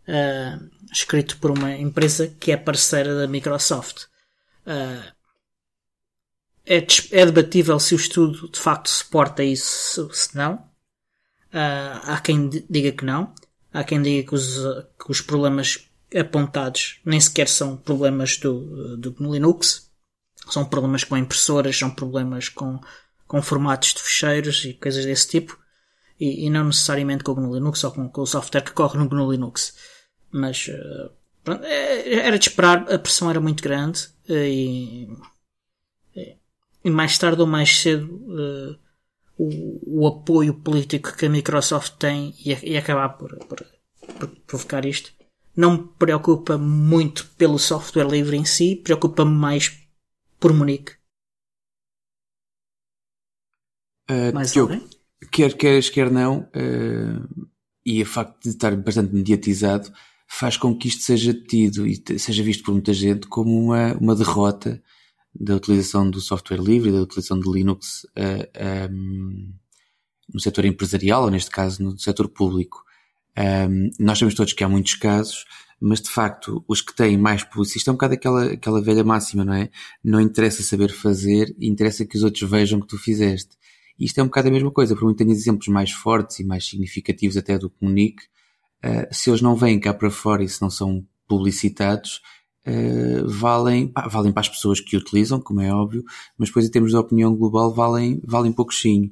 uh, 0.07 0.69
escrito 0.93 1.37
por 1.37 1.51
uma 1.51 1.71
empresa 1.71 2.27
que 2.27 2.51
é 2.51 2.57
parceira 2.57 3.15
da 3.15 3.27
Microsoft. 3.27 4.03
Uh, 4.65 5.11
é, 6.65 6.77
é 7.11 7.25
debatível 7.25 7.79
se 7.79 7.93
o 7.93 7.97
estudo 7.97 8.49
de 8.49 8.59
facto 8.59 8.89
suporta 8.89 9.43
isso, 9.43 10.09
se 10.13 10.35
não. 10.35 10.55
Uh, 11.53 11.99
há 12.03 12.21
quem 12.23 12.47
di- 12.49 12.65
diga 12.69 12.91
que 12.91 13.05
não. 13.05 13.33
Há 13.73 13.83
quem 13.83 14.01
diga 14.01 14.29
que 14.29 14.35
os, 14.35 14.57
que 14.97 15.09
os 15.11 15.21
problemas 15.21 15.89
apontados 16.15 16.99
nem 17.03 17.19
sequer 17.19 17.47
são 17.47 17.75
problemas 17.75 18.37
do, 18.37 18.97
do 18.97 19.11
GNU 19.11 19.33
Linux. 19.33 19.91
São 20.49 20.65
problemas 20.65 21.03
com 21.03 21.17
impressoras, 21.17 21.77
são 21.77 21.89
problemas 21.89 22.49
com, 22.49 22.79
com 23.27 23.41
formatos 23.41 23.93
de 23.93 24.01
ficheiros 24.01 24.63
e 24.65 24.73
coisas 24.73 25.05
desse 25.05 25.27
tipo. 25.27 25.57
E, 26.19 26.45
e 26.45 26.49
não 26.49 26.65
necessariamente 26.65 27.23
com 27.23 27.31
o 27.31 27.35
GNU 27.35 27.55
Linux 27.55 27.83
ou 27.83 27.91
com, 27.91 28.07
com 28.07 28.21
o 28.21 28.27
software 28.27 28.61
que 28.61 28.71
corre 28.71 28.97
no 28.97 29.09
GNU 29.09 29.31
Linux. 29.31 29.73
Mas 30.33 30.67
uh, 30.67 31.11
pronto, 31.43 31.63
é- 31.63 32.13
era 32.27 32.39
de 32.39 32.49
esperar, 32.49 32.91
a 32.91 32.99
pressão 32.99 33.29
era 33.29 33.39
muito 33.39 33.63
grande 33.63 34.07
uh, 34.29 34.33
e, 34.33 35.07
e 36.83 36.89
mais 36.89 37.17
tarde 37.17 37.41
ou 37.41 37.47
mais 37.47 37.69
cedo 37.77 38.79
o, 39.37 40.01
o 40.01 40.07
apoio 40.07 40.53
político 40.53 41.15
que 41.15 41.25
a 41.25 41.29
Microsoft 41.29 41.97
tem 41.97 42.33
ia 42.37 42.79
acabar 42.79 43.09
por, 43.09 43.35
por, 43.45 43.65
por 44.19 44.27
provocar 44.47 44.85
isto. 44.85 45.11
Não 45.55 45.73
me 45.73 45.87
preocupa 45.99 46.57
muito 46.57 47.27
pelo 47.37 47.59
software 47.59 48.09
livre 48.09 48.35
em 48.37 48.45
si, 48.45 48.75
preocupa-me 48.75 49.31
mais 49.35 49.79
por 50.39 50.53
Munique. 50.53 50.93
Uh, 54.09 54.33
Mais 54.33 54.51
Diogo, 54.51 54.73
alguém? 54.73 54.89
quer 55.31 55.55
queres, 55.55 55.89
quer 55.89 56.11
não, 56.11 56.41
uh, 56.41 57.47
e 57.85 58.01
o 58.01 58.05
facto 58.05 58.43
de 58.43 58.49
estar 58.49 58.75
bastante 58.75 59.13
mediatizado 59.13 59.93
faz 60.35 60.57
com 60.57 60.75
que 60.75 60.87
isto 60.87 61.03
seja 61.03 61.31
tido 61.31 61.85
e 61.85 62.01
seja 62.17 62.41
visto 62.41 62.63
por 62.63 62.71
muita 62.71 62.91
gente 62.91 63.27
como 63.27 63.51
uma, 63.55 63.93
uma 63.93 64.15
derrota 64.15 64.81
da 65.33 65.55
utilização 65.55 66.09
do 66.09 66.19
software 66.19 66.59
livre 66.59 66.91
da 66.91 67.03
utilização 67.03 67.39
de 67.39 67.51
Linux 67.51 68.03
uh, 68.17 68.91
um, 68.91 69.53
no 70.33 70.39
setor 70.39 70.65
empresarial, 70.65 71.23
ou 71.23 71.29
neste 71.29 71.51
caso 71.51 71.83
no 71.83 71.99
setor 71.99 72.27
público. 72.29 72.83
Um, 73.37 73.91
nós 73.99 74.17
sabemos 74.17 74.33
todos 74.33 74.53
que 74.53 74.63
há 74.63 74.69
muitos 74.69 74.95
casos, 74.95 75.45
mas 75.79 76.01
de 76.01 76.09
facto 76.09 76.65
os 76.67 76.81
que 76.81 76.95
têm 76.95 77.15
mais 77.15 77.43
publicidade, 77.43 77.89
é 77.89 77.91
um 77.91 77.95
bocado 77.95 78.13
aquela, 78.15 78.45
aquela 78.53 78.81
velha 78.81 79.03
máxima, 79.03 79.45
não 79.45 79.53
é? 79.53 79.69
Não 80.03 80.19
interessa 80.19 80.63
saber 80.63 80.91
fazer, 80.91 81.55
interessa 81.59 82.05
que 82.05 82.17
os 82.17 82.23
outros 82.23 82.49
vejam 82.49 82.79
que 82.79 82.87
tu 82.87 82.97
fizeste. 82.97 83.55
Isto 83.99 84.19
é 84.19 84.23
um 84.23 84.27
bocado 84.27 84.47
a 84.47 84.51
mesma 84.51 84.71
coisa, 84.71 84.95
por 84.95 85.03
muito 85.03 85.17
tenhas 85.17 85.37
exemplos 85.37 85.67
mais 85.67 85.91
fortes 85.91 86.39
e 86.39 86.43
mais 86.43 86.65
significativos 86.65 87.37
até 87.37 87.55
do 87.59 87.69
Comunique, 87.69 88.23
uh, 88.83 89.07
se 89.13 89.29
eles 89.29 89.41
não 89.41 89.55
vêm 89.55 89.79
cá 89.79 89.93
para 89.93 90.11
fora 90.11 90.43
e 90.43 90.49
se 90.49 90.61
não 90.61 90.69
são 90.69 91.05
publicitados, 91.27 92.21
uh, 92.67 93.27
valem, 93.27 93.87
pá, 93.87 94.07
valem 94.07 94.31
para 94.31 94.41
as 94.41 94.49
pessoas 94.49 94.79
que 94.79 94.97
utilizam, 94.97 95.39
como 95.39 95.61
é 95.61 95.73
óbvio, 95.73 96.03
mas 96.37 96.49
depois 96.49 96.65
em 96.65 96.71
termos 96.71 96.91
de 96.91 96.97
opinião 96.97 97.35
global 97.35 97.73
valem, 97.73 98.21
valem 98.25 98.51
pouquinho. 98.51 99.11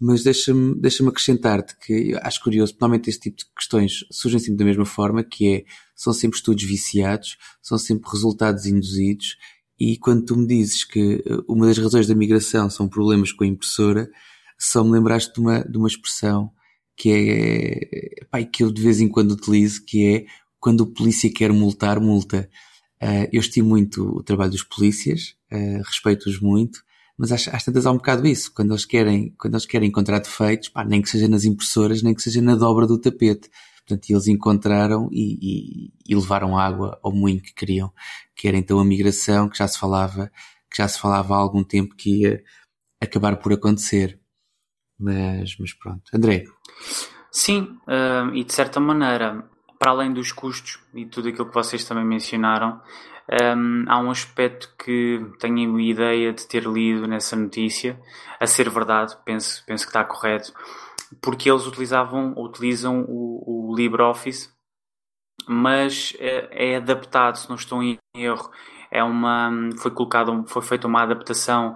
Mas 0.00 0.22
deixa-me 0.22 0.80
deixa 0.80 1.06
acrescentar-te 1.08 1.76
que 1.76 2.16
acho 2.22 2.42
curioso, 2.42 2.72
normalmente 2.80 3.10
este 3.10 3.22
tipo 3.22 3.38
de 3.38 3.46
questões 3.56 4.04
surgem 4.12 4.38
sempre 4.38 4.58
da 4.58 4.64
mesma 4.64 4.84
forma, 4.84 5.24
que 5.24 5.54
é, 5.54 5.64
são 5.96 6.12
sempre 6.12 6.36
estudos 6.36 6.62
viciados, 6.62 7.36
são 7.60 7.76
sempre 7.76 8.08
resultados 8.08 8.64
induzidos, 8.64 9.36
e 9.78 9.96
quando 9.96 10.24
tu 10.24 10.36
me 10.36 10.46
dizes 10.46 10.84
que 10.84 11.22
uh, 11.26 11.44
uma 11.48 11.66
das 11.66 11.78
razões 11.78 12.06
da 12.06 12.14
migração 12.14 12.68
são 12.68 12.88
problemas 12.88 13.32
com 13.32 13.44
a 13.44 13.46
impressora, 13.46 14.08
só 14.58 14.82
me 14.82 14.90
lembraste 14.90 15.32
de 15.32 15.40
uma, 15.40 15.60
de 15.60 15.78
uma 15.78 15.86
expressão 15.86 16.50
que 16.98 17.12
é, 17.12 18.40
e 18.40 18.44
que 18.44 18.64
eu 18.64 18.72
de 18.72 18.82
vez 18.82 19.00
em 19.00 19.08
quando 19.08 19.32
utilizo, 19.32 19.84
que 19.84 20.04
é 20.04 20.26
quando 20.58 20.80
o 20.80 20.86
polícia 20.86 21.32
quer 21.32 21.52
multar, 21.52 22.00
multa. 22.00 22.50
Uh, 23.00 23.28
eu 23.32 23.40
estimo 23.40 23.68
muito 23.68 24.02
o 24.04 24.22
trabalho 24.24 24.50
dos 24.50 24.64
polícias, 24.64 25.36
uh, 25.52 25.82
respeito-os 25.84 26.40
muito, 26.40 26.82
mas 27.16 27.30
às, 27.30 27.46
às 27.46 27.64
tantas 27.64 27.86
há 27.86 27.92
um 27.92 27.96
bocado 27.96 28.26
isso. 28.26 28.52
Quando 28.52 28.72
eles 28.72 28.84
querem, 28.84 29.32
quando 29.38 29.54
eles 29.54 29.66
querem 29.66 29.88
encontrar 29.88 30.18
defeitos, 30.18 30.68
pá, 30.68 30.84
nem 30.84 31.00
que 31.00 31.08
seja 31.08 31.28
nas 31.28 31.44
impressoras, 31.44 32.02
nem 32.02 32.12
que 32.12 32.22
seja 32.22 32.42
na 32.42 32.56
dobra 32.56 32.86
do 32.86 32.98
tapete. 32.98 33.48
Portanto, 33.86 34.10
eles 34.10 34.26
encontraram 34.26 35.08
e, 35.12 35.38
e, 35.40 35.92
e 36.08 36.14
levaram 36.16 36.58
água 36.58 36.98
ao 37.02 37.12
moinho 37.12 37.40
que 37.40 37.54
queriam, 37.54 37.92
que 38.34 38.48
era 38.48 38.58
então 38.58 38.80
a 38.80 38.84
migração, 38.84 39.48
que 39.48 39.56
já 39.56 39.68
se 39.68 39.78
falava, 39.78 40.30
que 40.70 40.76
já 40.76 40.88
se 40.88 40.98
falava 40.98 41.34
há 41.34 41.38
algum 41.38 41.62
tempo 41.62 41.94
que 41.94 42.22
ia 42.22 42.42
acabar 43.00 43.36
por 43.36 43.52
acontecer. 43.52 44.20
Mas, 44.98 45.56
mas 45.58 45.72
pronto. 45.72 46.02
André. 46.12 46.44
Sim, 47.30 47.78
uh, 47.86 48.34
e 48.34 48.42
de 48.42 48.52
certa 48.52 48.80
maneira, 48.80 49.44
para 49.78 49.92
além 49.92 50.12
dos 50.12 50.32
custos 50.32 50.80
e 50.94 51.06
tudo 51.06 51.28
aquilo 51.28 51.48
que 51.48 51.54
vocês 51.54 51.84
também 51.84 52.04
mencionaram, 52.04 52.80
um, 53.30 53.84
há 53.86 53.98
um 53.98 54.10
aspecto 54.10 54.74
que 54.82 55.20
tenho 55.38 55.76
a 55.76 55.82
ideia 55.82 56.32
de 56.32 56.46
ter 56.46 56.64
lido 56.64 57.06
nessa 57.06 57.36
notícia, 57.36 58.00
a 58.40 58.46
ser 58.46 58.70
verdade, 58.70 59.16
penso, 59.24 59.62
penso 59.66 59.84
que 59.84 59.90
está 59.90 60.02
correto, 60.02 60.52
porque 61.20 61.50
eles 61.50 61.66
utilizavam, 61.66 62.34
utilizam 62.36 63.04
o, 63.06 63.70
o 63.70 63.76
LibreOffice, 63.76 64.48
mas 65.46 66.14
é, 66.18 66.72
é 66.72 66.76
adaptado, 66.76 67.36
se 67.36 67.48
não 67.48 67.56
estou 67.56 67.82
em 67.82 67.98
erro, 68.16 68.50
é 68.90 69.02
uma, 69.02 69.50
foi 69.78 69.90
colocado, 69.90 70.44
foi 70.46 70.62
feita 70.62 70.86
uma 70.86 71.02
adaptação 71.02 71.74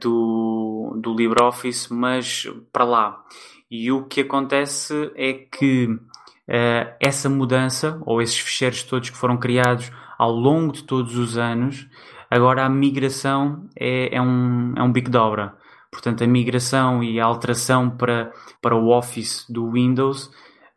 do, 0.00 0.96
do 1.00 1.14
LibreOffice, 1.14 1.92
mas 1.92 2.46
para 2.72 2.84
lá. 2.84 3.24
E 3.70 3.90
o 3.90 4.04
que 4.04 4.20
acontece 4.20 5.10
é 5.16 5.32
que 5.32 5.86
uh, 5.86 6.94
essa 7.00 7.28
mudança, 7.28 8.00
ou 8.04 8.20
esses 8.20 8.38
ficheiros 8.38 8.82
todos 8.82 9.10
que 9.10 9.16
foram 9.16 9.38
criados 9.38 9.90
ao 10.18 10.30
longo 10.30 10.72
de 10.72 10.84
todos 10.84 11.16
os 11.16 11.38
anos, 11.38 11.88
agora 12.30 12.64
a 12.64 12.68
migração 12.68 13.68
é, 13.74 14.14
é, 14.14 14.20
um, 14.20 14.74
é 14.76 14.82
um 14.82 14.92
bico 14.92 15.10
de 15.10 15.16
obra. 15.16 15.56
Portanto, 15.90 16.22
a 16.22 16.26
migração 16.26 17.02
e 17.02 17.20
a 17.20 17.24
alteração 17.24 17.90
para, 17.90 18.32
para 18.60 18.76
o 18.76 18.88
Office 18.88 19.46
do 19.48 19.70
Windows, 19.70 20.26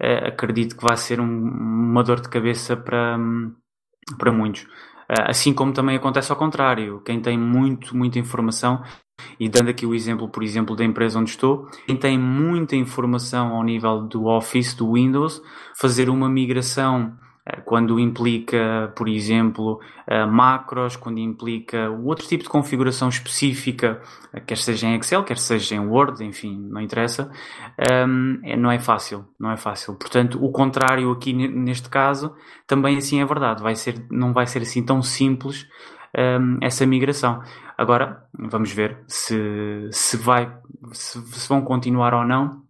uh, 0.02 0.28
acredito 0.28 0.78
que 0.78 0.84
vai 0.84 0.98
ser 0.98 1.20
um, 1.20 1.26
uma 1.26 2.04
dor 2.04 2.22
de 2.22 2.30
cabeça 2.30 2.76
para, 2.78 3.18
para 4.18 4.32
muitos. 4.32 4.66
Uh, 5.10 5.30
assim 5.30 5.54
como 5.54 5.72
também 5.72 5.96
acontece 5.96 6.32
ao 6.32 6.38
contrário. 6.38 7.02
Quem 7.06 7.22
tem 7.22 7.38
muito, 7.38 7.96
muita 7.96 8.20
informação, 8.20 8.82
e 9.40 9.48
dando 9.48 9.70
aqui 9.70 9.86
o 9.86 9.94
exemplo, 9.94 10.30
por 10.30 10.44
exemplo, 10.44 10.76
da 10.76 10.84
empresa 10.84 11.20
onde 11.20 11.30
estou, 11.30 11.68
quem 11.86 11.96
tem 11.96 12.18
muita 12.18 12.76
informação 12.76 13.56
ao 13.56 13.64
nível 13.64 14.02
do 14.02 14.26
Office, 14.26 14.74
do 14.74 14.94
Windows, 14.94 15.42
fazer 15.80 16.10
uma 16.10 16.30
migração 16.30 17.16
Eh, 17.16 17.25
quando 17.64 18.00
implica, 18.00 18.92
por 18.96 19.08
exemplo, 19.08 19.80
eh, 20.08 20.26
macros, 20.26 20.96
quando 20.96 21.20
implica 21.20 21.90
outro 21.92 22.28
tipo 22.28 22.44
de 22.44 22.50
configuração 22.50 23.08
específica, 23.08 24.02
eh, 24.34 24.40
quer 24.40 24.58
seja 24.58 24.88
em 24.88 24.96
Excel, 24.96 25.24
quer 25.24 25.38
seja 25.38 25.76
em 25.76 25.80
Word, 25.80 26.24
enfim, 26.24 26.58
não 26.58 26.82
interessa, 26.82 27.32
ehm, 27.78 28.40
é, 28.44 28.58
não 28.58 28.72
é 28.72 28.80
fácil, 28.80 29.26
não 29.40 29.52
é 29.52 29.58
fácil. 29.58 29.94
Portanto, 29.96 30.44
o 30.44 30.52
contrário 30.52 31.12
aqui 31.12 31.34
neste 31.34 31.88
caso 31.88 32.34
também 32.66 32.98
assim 32.98 33.22
é 33.22 33.26
verdade, 33.26 33.62
vai 33.62 33.76
ser, 33.76 34.04
não 34.10 34.34
vai 34.34 34.48
ser 34.48 34.64
assim 34.64 34.84
tão 34.84 35.02
simples 35.04 35.68
essa 36.62 36.86
migração. 36.86 37.42
Agora, 37.78 38.24
vamos 38.34 38.72
ver 38.72 39.04
se, 39.06 39.90
se, 39.92 40.16
vai, 40.16 40.50
se, 40.94 41.20
se 41.22 41.50
vão 41.50 41.62
continuar 41.62 42.14
ou 42.14 42.24
não 42.26 42.65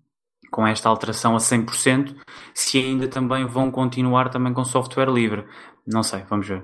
com 0.52 0.66
esta 0.66 0.90
alteração 0.90 1.36
a 1.36 1.40
100%, 1.40 2.16
se 2.54 2.78
ainda 2.78 3.08
também 3.08 3.46
vão 3.46 3.72
continuar 3.72 4.30
também 4.30 4.54
com 4.54 4.64
software 4.64 5.12
livre. 5.12 5.46
Não 5.86 6.04
sei, 6.04 6.24
vamos 6.30 6.48
ver. 6.48 6.64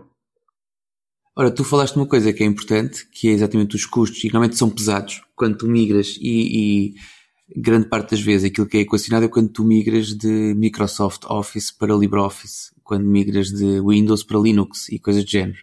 Ora, 1.36 1.50
tu 1.50 1.64
falaste 1.64 1.96
uma 1.96 2.06
coisa 2.06 2.34
que 2.34 2.44
é 2.44 2.46
importante, 2.46 3.08
que 3.10 3.30
é 3.30 3.32
exatamente 3.32 3.76
os 3.76 3.86
custos, 3.86 4.24
e 4.24 4.28
normalmente 4.28 4.58
são 4.58 4.70
pesados 4.70 5.22
quando 5.36 5.58
tu 5.58 5.68
migras, 5.68 6.18
e, 6.20 6.94
e 6.94 6.96
grande 7.56 7.88
parte 7.88 8.12
das 8.12 8.22
vezes 8.22 8.50
aquilo 8.50 8.68
que 8.68 8.78
é 8.78 8.82
equacionado 8.82 9.26
é 9.26 9.30
quando 9.30 9.50
tu 9.50 9.64
migras 9.64 10.08
de 10.16 10.54
Microsoft 10.56 11.24
Office 11.26 11.72
para 11.72 11.96
LibreOffice, 11.96 12.72
quando 12.84 13.06
migras 13.06 13.48
de 13.48 13.80
Windows 13.82 14.24
para 14.24 14.40
Linux 14.40 14.90
e 14.90 15.00
coisas 15.00 15.24
do 15.24 15.30
género. 15.30 15.60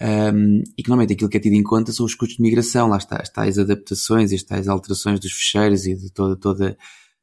Um, 0.00 0.62
e 0.76 0.82
que 0.82 0.88
normalmente 0.88 1.12
aquilo 1.12 1.30
que 1.30 1.36
é 1.36 1.40
tido 1.40 1.52
em 1.52 1.62
conta 1.62 1.92
são 1.92 2.04
os 2.04 2.14
custos 2.14 2.36
de 2.36 2.42
migração, 2.42 2.88
lá 2.88 2.96
está, 2.96 3.20
as 3.20 3.28
tais 3.28 3.58
adaptações, 3.58 4.32
as 4.32 4.42
tais 4.42 4.66
alterações 4.66 5.20
dos 5.20 5.32
fecheiros 5.32 5.86
e 5.86 5.94
de 5.94 6.10
toda, 6.10 6.36
toda 6.36 6.76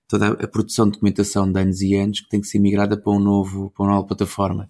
toda 0.09 0.29
a 0.29 0.47
produção 0.47 0.85
de 0.87 0.93
documentação 0.93 1.49
de 1.49 1.59
anos 1.59 1.81
e 1.81 1.93
anos 1.93 2.19
que 2.19 2.27
tem 2.27 2.41
que 2.41 2.47
ser 2.47 2.57
migrada 2.57 2.97
para, 2.97 3.13
um 3.13 3.19
novo, 3.19 3.69
para 3.69 3.85
uma 3.85 3.93
nova 3.93 4.07
plataforma. 4.07 4.67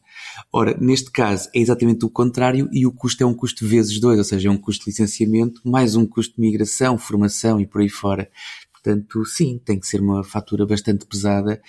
Ora, 0.52 0.78
neste 0.78 1.10
caso 1.10 1.50
é 1.56 1.60
exatamente 1.60 2.04
o 2.04 2.10
contrário 2.10 2.68
e 2.74 2.86
o 2.86 2.92
custo 2.92 3.24
é 3.24 3.26
um 3.26 3.34
custo 3.34 3.66
vezes 3.66 4.02
dois, 4.02 4.18
ou 4.18 4.26
seja, 4.26 4.50
é 4.50 4.52
um 4.52 4.58
custo 4.58 4.84
de 4.84 4.92
licenciamento 4.92 5.62
mais 5.64 5.96
um 5.96 6.06
custo 6.06 6.36
de 6.36 6.42
migração, 6.42 6.98
formação 6.98 7.58
e 7.58 7.66
por 7.66 7.80
aí 7.80 7.88
fora. 7.88 8.30
Portanto, 8.74 9.26
sim, 9.26 9.62
tem 9.64 9.80
que 9.80 9.88
ser 9.88 10.02
uma 10.02 10.26
fatura 10.26 10.66
bastante 10.66 11.06
pesada 11.06 11.62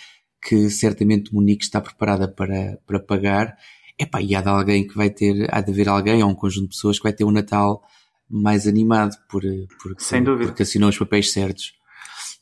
que 0.43 0.69
certamente 0.69 1.33
Munique 1.33 1.63
está 1.63 1.81
preparada 1.81 2.27
para, 2.27 2.77
para 2.85 2.99
pagar. 2.99 3.57
Epá, 3.97 4.21
e 4.21 4.35
há 4.35 4.41
de 4.41 4.49
alguém 4.49 4.85
que 4.85 4.97
vai 4.97 5.11
ter, 5.11 5.47
há 5.55 5.61
de 5.61 5.71
haver 5.71 5.89
alguém 5.89 6.25
ou 6.25 6.31
um 6.31 6.35
conjunto 6.35 6.71
de 6.71 6.75
pessoas 6.77 6.99
que 6.99 7.05
vai 7.05 7.13
ter 7.13 7.25
um 7.25 7.31
Natal 7.31 7.85
mais 8.29 8.67
animado 8.67 9.17
por, 9.29 9.43
por, 9.81 9.95
Sem 9.99 10.25
dúvida. 10.25 10.47
porque 10.47 10.65
assinou 10.65 10.89
os 10.89 10.99
papéis 10.99 11.31
certos. 11.31 11.79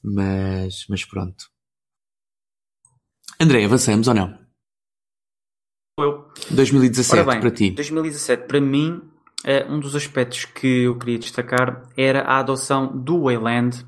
Mas, 0.03 0.87
mas 0.89 1.05
pronto. 1.05 1.45
André, 3.41 3.65
avançamos 3.65 4.09
ou 4.09 4.15
não? 4.15 4.39
Eu. 5.99 6.29
2017 6.51 7.27
bem, 7.27 7.41
para 7.41 7.51
ti. 7.51 7.71
2017 7.73 8.47
para 8.47 8.61
mim, 8.61 9.03
eh, 9.45 9.67
um 9.69 9.81
dos 9.81 9.97
aspectos 9.97 10.45
que 10.45 10.85
eu 10.85 10.97
queria 10.97 11.19
destacar 11.19 11.89
era 11.97 12.23
a 12.23 12.39
adoção 12.39 12.87
do 12.97 13.25
Wayland 13.25 13.85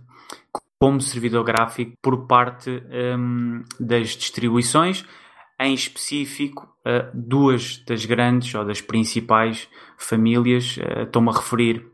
como 0.81 1.01
servidor 1.01 1.45
gráfico 1.45 1.93
por 2.01 2.27
parte 2.27 2.83
um, 3.19 3.63
das 3.79 4.17
distribuições, 4.17 5.05
em 5.61 5.75
específico 5.75 6.75
uh, 6.87 7.11
duas 7.13 7.85
das 7.87 8.07
grandes 8.07 8.55
ou 8.55 8.65
das 8.65 8.81
principais 8.81 9.69
famílias, 9.99 10.79
uh, 10.79 11.03
estou-me 11.03 11.29
a 11.29 11.33
referir 11.33 11.87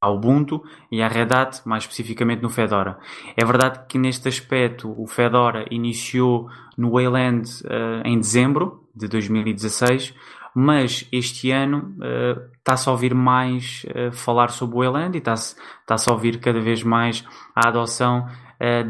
ao 0.00 0.16
Ubuntu 0.16 0.62
e 0.90 1.02
à 1.02 1.08
Red 1.08 1.28
Hat, 1.30 1.60
mais 1.66 1.82
especificamente 1.82 2.42
no 2.42 2.48
Fedora. 2.48 2.98
É 3.36 3.44
verdade 3.44 3.80
que 3.86 3.98
neste 3.98 4.28
aspecto 4.28 4.94
o 4.96 5.06
Fedora 5.06 5.66
iniciou 5.70 6.48
no 6.76 6.92
Wayland 6.92 7.46
uh, 7.64 8.06
em 8.06 8.18
dezembro 8.18 8.88
de 8.94 9.06
2016, 9.06 10.14
mas 10.54 11.06
este 11.12 11.50
ano 11.50 11.94
uh, 11.98 12.40
está-se 12.56 12.88
a 12.88 12.92
ouvir 12.92 13.14
mais 13.14 13.84
uh, 13.90 14.10
falar 14.10 14.48
sobre 14.48 14.76
o 14.76 14.78
Wayland 14.80 15.16
e 15.16 15.18
está-se 15.18 15.54
está 15.82 16.10
a 16.10 16.14
ouvir 16.14 16.40
cada 16.40 16.60
vez 16.60 16.82
mais 16.82 17.24
a 17.54 17.68
adoção 17.68 18.26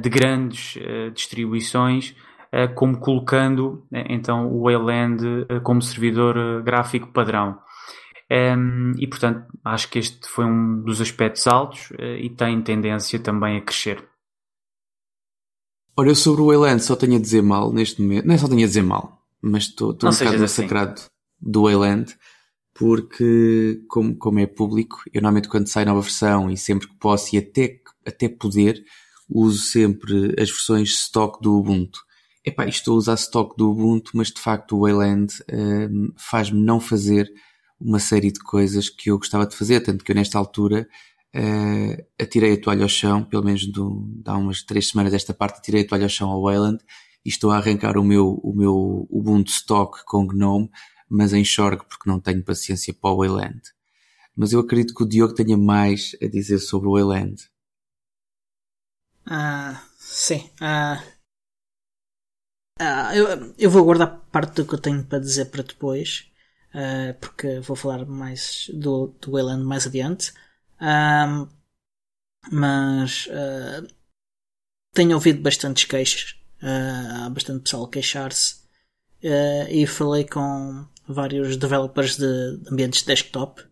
de 0.03 0.11
grandes 0.11 0.77
distribuições, 1.15 2.17
como 2.75 2.99
colocando 2.99 3.87
então 3.93 4.49
o 4.49 4.65
Wayland 4.65 5.47
como 5.63 5.81
servidor 5.81 6.61
gráfico 6.65 7.07
padrão. 7.13 7.61
Um, 8.31 8.93
e 8.97 9.07
portanto, 9.09 9.47
acho 9.65 9.91
que 9.91 9.99
este 9.99 10.29
foi 10.29 10.45
um 10.45 10.83
dos 10.83 11.01
aspectos 11.01 11.47
altos 11.47 11.91
uh, 11.91 12.17
e 12.21 12.31
tem 12.31 12.63
tendência 12.63 13.19
também 13.19 13.57
a 13.57 13.61
crescer. 13.61 14.09
Olha, 15.97 16.15
sobre 16.15 16.41
o 16.41 16.47
Wayland 16.47 16.83
só 16.83 16.95
tenho 16.95 17.17
a 17.17 17.21
dizer 17.21 17.43
mal 17.43 17.73
neste 17.73 18.01
momento. 18.01 18.27
Não 18.27 18.35
é 18.35 18.39
só 18.39 18.47
tenho 18.49 18.63
a 18.63 18.67
dizer 18.67 18.83
mal, 18.83 19.21
mas 19.43 19.65
estou 19.65 19.91
um 19.91 19.95
bocado 19.95 20.11
assim. 20.11 20.39
massacrado 20.39 20.93
assim. 20.93 21.09
do 21.41 21.63
Wayland 21.65 22.17
porque, 22.73 23.83
como, 23.89 24.17
como 24.17 24.39
é 24.39 24.47
público, 24.47 25.03
eu 25.13 25.21
normalmente 25.21 25.51
quando 25.51 25.67
sai 25.67 25.85
nova 25.85 26.01
versão 26.01 26.51
e 26.51 26.57
sempre 26.57 26.89
que 26.89 26.97
posso 26.99 27.35
e 27.35 27.39
até, 27.39 27.79
até 28.07 28.27
poder, 28.27 28.83
uso 29.29 29.59
sempre 29.59 30.35
as 30.41 30.51
versões 30.51 30.89
stock 30.91 31.43
do 31.43 31.59
Ubuntu. 31.59 32.01
Epá, 32.43 32.67
estou 32.67 32.95
a 32.95 32.97
usar 32.97 33.15
stock 33.15 33.55
do 33.57 33.71
Ubuntu, 33.71 34.13
mas 34.15 34.29
de 34.29 34.41
facto 34.41 34.77
o 34.77 34.81
Wayland 34.81 35.31
um, 35.53 36.11
faz-me 36.17 36.63
não 36.63 36.81
fazer 36.81 37.31
uma 37.81 37.99
série 37.99 38.31
de 38.31 38.41
coisas 38.41 38.89
que 38.89 39.11
eu 39.11 39.19
gostava 39.19 39.47
de 39.47 39.57
fazer, 39.57 39.81
tanto 39.81 40.05
que 40.05 40.13
eu 40.13 40.17
nesta 40.17 40.39
altura 40.39 40.87
uh, 41.35 42.05
atirei 42.21 42.55
a 42.55 42.61
toalha 42.61 42.83
ao 42.83 42.89
chão, 42.89 43.25
pelo 43.25 43.45
menos 43.45 43.67
do, 43.67 44.09
há 44.27 44.37
umas 44.37 44.63
três 44.63 44.89
semanas 44.89 45.13
desta 45.13 45.33
parte, 45.33 45.59
atirei 45.59 45.83
a 45.83 45.87
toalha 45.87 46.05
ao 46.05 46.11
chão 46.11 46.29
ao 46.29 46.43
Wayland 46.43 46.83
e 47.25 47.29
estou 47.29 47.51
a 47.51 47.57
arrancar 47.57 47.97
o 47.97 48.05
meu, 48.05 48.35
o 48.43 48.55
meu 48.55 49.07
Ubuntu 49.11 49.51
Stock 49.51 50.05
com 50.05 50.27
GNOME, 50.27 50.71
mas 51.09 51.33
em 51.33 51.45
Shorg 51.45 51.85
porque 51.89 52.09
não 52.09 52.21
tenho 52.21 52.45
paciência 52.45 52.95
para 52.95 53.11
o 53.11 53.19
Wayland. 53.19 53.61
Mas 54.37 54.53
eu 54.53 54.61
acredito 54.61 54.95
que 54.95 55.03
o 55.03 55.09
Diogo 55.09 55.35
tenha 55.35 55.57
mais 55.57 56.17
a 56.23 56.27
dizer 56.27 56.59
sobre 56.59 56.89
o 56.89 56.93
Wayland. 56.93 57.37
Ah, 59.27 59.83
sim. 59.99 60.49
Ah, 60.61 61.03
ah, 62.79 63.15
eu, 63.15 63.55
eu 63.59 63.71
vou 63.71 63.85
guardar 63.85 64.21
parte 64.33 64.55
do 64.57 64.67
que 64.67 64.75
eu 64.75 64.79
tenho 64.79 65.05
para 65.05 65.19
dizer 65.19 65.47
para 65.47 65.63
depois 65.63 66.30
uh, 66.75 67.15
porque 67.21 67.61
vou 67.61 67.77
falar 67.77 68.05
mais 68.07 68.71
do, 68.73 69.09
do 69.21 69.33
Wayland 69.33 69.65
mais 69.65 69.87
adiante. 69.87 70.33
Um, 70.81 71.49
mas 72.51 73.27
uh, 73.27 73.87
tenho 74.95 75.15
ouvido 75.15 75.43
bastantes 75.43 75.85
queixas, 75.85 76.33
uh, 76.63 77.27
há 77.27 77.31
bastante 77.31 77.63
pessoal 77.63 77.89
queixar-se 77.89 78.61
e 79.71 79.87
falei 79.87 80.25
com 80.25 80.89
vários 81.07 81.59
developers 81.59 82.17
de 82.17 82.27
ambientes 82.73 83.03
desktop. 83.03 83.63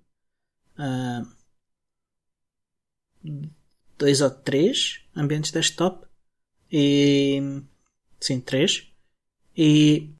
dois 3.96 4.20
ou 4.20 4.30
três 4.30 5.00
ambientes 5.16 5.50
desktop 5.50 6.06
e 6.70 7.40
sim, 8.20 8.40
três. 8.40 8.92
E 9.56 10.14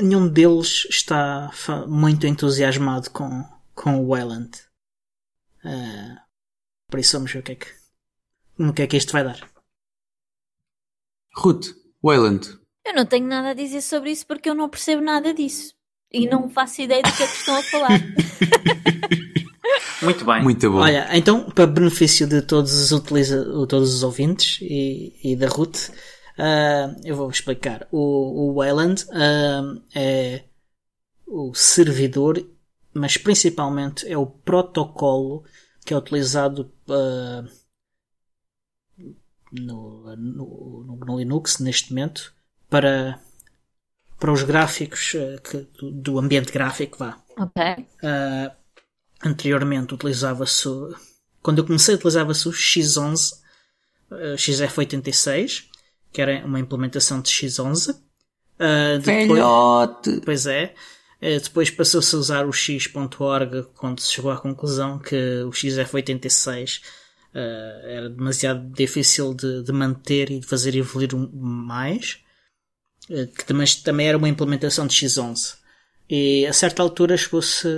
nenhum 0.00 0.28
deles 0.28 0.86
está 0.90 1.50
muito 1.86 2.26
entusiasmado 2.26 3.10
com, 3.10 3.44
com 3.74 4.00
o 4.00 4.08
Wayland. 4.08 4.50
Uh, 5.64 6.18
por 6.90 7.00
isso 7.00 7.16
vamos 7.16 7.32
ver 7.32 7.40
o 7.40 7.42
que 7.42 7.52
é 7.52 7.54
que, 7.56 7.66
no 8.58 8.72
que 8.72 8.82
é 8.82 8.86
que 8.86 8.96
isto 8.96 9.12
vai 9.12 9.24
dar. 9.24 9.48
Ruth, 11.36 11.68
Wayland. 12.02 12.58
Eu 12.84 12.94
não 12.94 13.06
tenho 13.06 13.26
nada 13.26 13.50
a 13.50 13.54
dizer 13.54 13.82
sobre 13.82 14.10
isso 14.10 14.26
porque 14.26 14.48
eu 14.48 14.54
não 14.54 14.68
percebo 14.68 15.02
nada 15.02 15.34
disso. 15.34 15.74
E 16.10 16.26
não 16.26 16.48
faço 16.48 16.80
ideia 16.80 17.02
do 17.02 17.12
que 17.12 17.22
é 17.22 17.26
que 17.26 17.36
estão 17.36 17.56
a 17.56 17.62
falar. 17.62 18.00
Muito 20.02 20.24
bem. 20.24 20.42
Muito 20.42 20.70
bom. 20.70 20.78
Olha, 20.78 21.08
então, 21.12 21.50
para 21.50 21.66
benefício 21.66 22.26
de 22.26 22.40
todos 22.40 22.72
os, 22.72 22.92
utiliza 22.92 23.44
todos 23.66 23.94
os 23.94 24.02
ouvintes 24.02 24.58
e, 24.62 25.12
e 25.22 25.36
da 25.36 25.48
Ruth, 25.48 25.90
Uh, 26.38 26.94
eu 27.04 27.16
vou 27.16 27.28
explicar. 27.28 27.88
O, 27.90 28.50
o 28.50 28.54
Wayland 28.54 29.04
uh, 29.06 29.82
é 29.92 30.44
o 31.26 31.52
servidor, 31.52 32.40
mas 32.94 33.16
principalmente 33.16 34.06
é 34.06 34.16
o 34.16 34.24
protocolo 34.24 35.44
que 35.84 35.92
é 35.92 35.96
utilizado 35.96 36.72
uh, 36.88 37.48
no, 39.50 40.16
no, 40.16 41.00
no, 41.04 41.18
Linux 41.18 41.58
neste 41.58 41.90
momento 41.90 42.32
para, 42.70 43.20
para 44.20 44.32
os 44.32 44.44
gráficos 44.44 45.16
que, 45.42 45.66
do, 45.76 45.90
do, 45.90 46.18
ambiente 46.20 46.52
gráfico. 46.52 46.98
Vá. 46.98 47.20
anteriormente 49.24 49.94
utilizava-se. 49.94 50.68
Quando 51.42 51.58
eu 51.58 51.66
comecei, 51.66 51.96
utilizava-se 51.96 52.48
o 52.48 52.52
X11, 52.52 53.40
XF86 54.36 55.67
que 56.12 56.20
era 56.20 56.44
uma 56.44 56.60
implementação 56.60 57.20
de 57.20 57.30
X11. 57.30 57.90
Uh, 57.90 58.98
depois, 58.98 59.40
Pois 60.24 60.46
é. 60.46 60.74
Uh, 61.22 61.40
depois 61.42 61.70
passou-se 61.70 62.14
a 62.14 62.18
usar 62.18 62.46
o 62.46 62.52
X.org 62.52 63.66
quando 63.74 64.00
se 64.00 64.12
chegou 64.12 64.30
à 64.30 64.38
conclusão 64.38 64.98
que 64.98 65.42
o 65.42 65.50
XF86 65.50 66.80
uh, 67.34 67.86
era 67.86 68.08
demasiado 68.08 68.68
difícil 68.72 69.34
de, 69.34 69.62
de, 69.62 69.72
manter 69.72 70.30
e 70.30 70.40
de 70.40 70.46
fazer 70.46 70.74
evoluir 70.74 71.10
mais. 71.16 72.18
que 73.06 73.44
também, 73.44 73.66
também 73.84 74.08
era 74.08 74.18
uma 74.18 74.28
implementação 74.28 74.86
de 74.86 74.94
X11. 74.94 75.56
E 76.10 76.46
a 76.46 76.52
certa 76.52 76.82
altura 76.82 77.16
chegou-se 77.16 77.68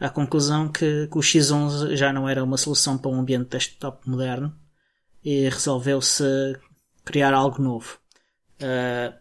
à 0.00 0.08
conclusão 0.08 0.68
que, 0.68 1.06
que, 1.06 1.18
o 1.18 1.20
X11 1.20 1.94
já 1.94 2.12
não 2.12 2.28
era 2.28 2.42
uma 2.42 2.56
solução 2.56 2.98
para 2.98 3.10
um 3.10 3.20
ambiente 3.20 3.50
desktop 3.50 4.08
moderno 4.08 4.52
e 5.22 5.48
resolveu-se 5.48 6.24
criar 7.10 7.34
algo 7.34 7.60
novo. 7.62 7.98
Uh, 8.62 9.18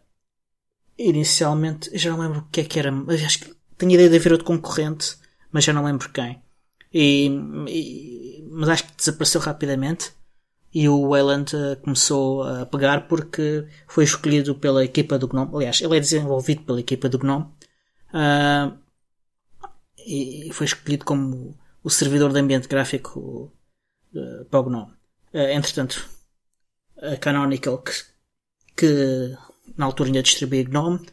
inicialmente, 0.98 1.90
já 1.98 2.12
não 2.12 2.20
lembro 2.20 2.40
o 2.40 2.50
que 2.52 2.62
é 2.62 2.64
que 2.64 2.78
era, 2.78 2.92
acho 3.26 3.40
que 3.40 3.56
tenho 3.78 3.94
ideia 3.94 4.10
de 4.10 4.18
haver 4.18 4.34
outro 4.34 4.46
concorrente, 4.46 5.18
mas 5.52 5.64
já 5.64 5.74
não 5.74 5.86
lembro 5.86 6.10
quem. 6.10 6.42
E, 6.94 7.28
e, 7.68 8.48
mas 8.52 8.70
acho 8.70 8.84
que 8.86 8.98
desapareceu 8.98 9.40
rapidamente 9.42 10.12
e 10.74 10.88
o 10.90 11.10
Wayland 11.10 11.56
uh, 11.56 11.78
começou 11.82 12.44
a 12.44 12.66
pegar 12.66 13.08
porque 13.08 13.68
foi 13.88 14.04
escolhido 14.04 14.56
pela 14.56 14.84
equipa 14.84 15.18
do 15.18 15.28
GNOME. 15.28 15.56
Aliás, 15.56 15.82
ele 15.82 15.98
é 15.98 16.00
desenvolvido 16.00 16.64
pela 16.64 16.80
equipa 16.80 17.10
do 17.10 17.20
GNOME 17.20 17.46
uh, 18.14 18.78
e 19.98 20.50
foi 20.54 20.66
escolhido 20.66 21.06
como 21.06 21.58
o 21.84 21.90
servidor 21.90 22.34
de 22.34 22.40
ambiente 22.40 22.68
gráfico 22.68 23.52
uh, 24.14 24.46
para 24.46 24.60
o 24.60 24.64
GNOME. 24.64 24.94
entretanto, 25.34 26.08
a 27.02 27.18
Canonical, 27.18 27.80
que, 27.80 27.92
que, 28.76 29.38
na 29.78 29.86
altura 29.86 30.10
ainda 30.10 30.24
distribuía 30.24 30.64
GNOME, 30.64 31.06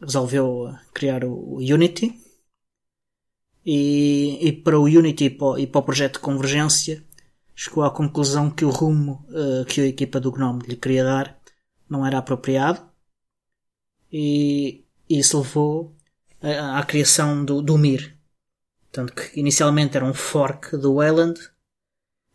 resolveu 0.00 0.74
criar 0.92 1.24
o 1.24 1.56
Unity. 1.56 2.14
E, 3.64 4.38
e 4.48 4.52
para 4.52 4.78
o 4.78 4.84
Unity 4.84 5.24
e 5.24 5.30
para, 5.30 5.60
e 5.60 5.66
para 5.66 5.78
o 5.80 5.82
projeto 5.82 6.14
de 6.14 6.20
convergência 6.20 7.04
chegou 7.54 7.84
à 7.84 7.90
conclusão 7.90 8.50
que 8.50 8.64
o 8.64 8.70
rumo 8.70 9.26
uh, 9.28 9.64
que 9.66 9.80
a 9.80 9.86
equipa 9.86 10.18
do 10.20 10.32
Gnome 10.32 10.62
lhe 10.66 10.76
queria 10.76 11.04
dar 11.04 11.38
não 11.90 12.06
era 12.06 12.16
apropriado 12.16 12.88
e 14.12 14.84
isso 15.08 15.38
levou 15.38 15.94
à, 16.40 16.78
à 16.78 16.82
criação 16.84 17.44
do, 17.44 17.60
do 17.60 17.76
Mir. 17.76 18.16
Tanto 18.90 19.12
que 19.12 19.38
inicialmente 19.38 19.96
era 19.96 20.06
um 20.06 20.14
fork 20.14 20.76
do 20.76 20.94
Wayland, 20.94 21.38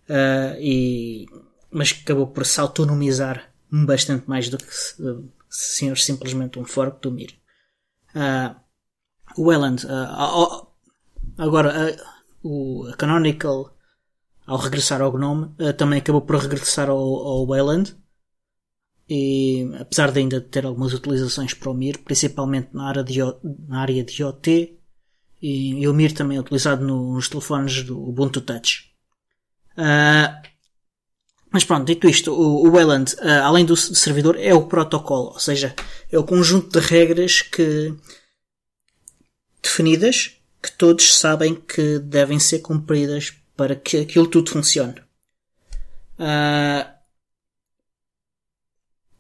uh, 0.10 0.56
e, 0.60 1.26
mas 1.74 2.00
acabou 2.04 2.28
por 2.28 2.46
se 2.46 2.60
autonomizar 2.60 3.52
bastante 3.72 4.30
mais 4.30 4.50
do 4.50 4.58
que 4.58 4.66
uh, 5.00 5.30
ser 5.50 5.98
simplesmente 5.98 6.60
um 6.60 6.66
fork 6.66 7.02
do 7.02 7.12
Mir. 7.12 7.34
Uh, 8.16 8.56
o 9.38 9.46
Wayland, 9.46 9.86
uh, 9.86 10.68
agora 11.38 11.96
o 12.44 12.92
Canonical 12.98 13.76
ao 14.46 14.58
regressar 14.58 15.02
ao 15.02 15.12
Gnome, 15.12 15.56
uh, 15.60 15.74
também 15.74 16.00
acabou 16.00 16.22
por 16.22 16.36
regressar 16.36 16.90
ao, 16.90 17.00
ao 17.00 17.48
Wayland. 17.48 17.96
E 19.10 19.70
apesar 19.80 20.12
de 20.12 20.20
ainda 20.20 20.40
ter 20.40 20.66
algumas 20.66 20.94
utilizações 20.94 21.54
para 21.54 21.70
o 21.70 21.74
Mir, 21.74 22.00
principalmente 22.00 22.70
na 22.74 22.88
área 22.88 23.04
de, 23.04 23.20
na 23.68 23.82
área 23.82 24.04
de 24.04 24.22
IoT, 24.22 24.80
e, 25.42 25.82
e 25.82 25.88
o 25.88 25.94
Mir 25.94 26.14
também 26.14 26.38
é 26.38 26.42
utilizado 26.42 26.86
nos 26.86 27.28
telefones 27.28 27.84
do 27.84 28.02
Ubuntu 28.02 28.40
Touch. 28.42 28.94
Uh, 29.78 30.53
mas 31.54 31.64
pronto, 31.64 31.86
dito 31.86 32.10
isto, 32.10 32.34
o, 32.34 32.68
o 32.68 32.72
Wayland, 32.72 33.14
uh, 33.18 33.44
além 33.44 33.64
do 33.64 33.78
servidor, 33.78 34.36
é 34.40 34.56
o 34.56 34.66
protocolo, 34.66 35.34
ou 35.34 35.40
seja, 35.40 35.76
é 36.12 36.18
o 36.18 36.24
conjunto 36.24 36.80
de 36.80 36.86
regras 36.86 37.44
que 37.44 37.94
definidas 39.62 40.36
que 40.60 40.72
todos 40.72 41.16
sabem 41.16 41.54
que 41.54 42.00
devem 42.00 42.40
ser 42.40 42.60
cumpridas 42.60 43.34
para 43.56 43.76
que 43.76 43.98
aquilo 43.98 44.26
tudo 44.26 44.50
funcione. 44.50 45.00
Uh, 46.18 46.92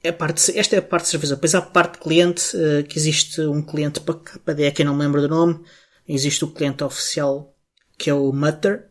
a 0.05 0.13
parte, 0.13 0.57
esta 0.57 0.75
é 0.75 0.79
a 0.79 0.81
parte 0.81 1.03
de 1.05 1.11
servidor. 1.11 1.35
Depois 1.35 1.53
há 1.53 1.59
a 1.59 1.61
parte 1.61 1.93
de 1.93 1.99
cliente, 1.99 2.57
uh, 2.57 2.83
que 2.83 2.97
existe 2.97 3.41
um 3.41 3.61
cliente 3.61 3.99
para 3.99 4.15
KDE 4.15 4.71
que 4.71 4.81
eu 4.81 4.87
não 4.87 4.95
me 4.95 5.07
do 5.07 5.29
nome. 5.29 5.63
Existe 6.07 6.43
o 6.45 6.51
cliente 6.51 6.83
oficial 6.83 7.55
que 7.95 8.09
é 8.09 8.13
o 8.13 8.31
Mutter. 8.33 8.89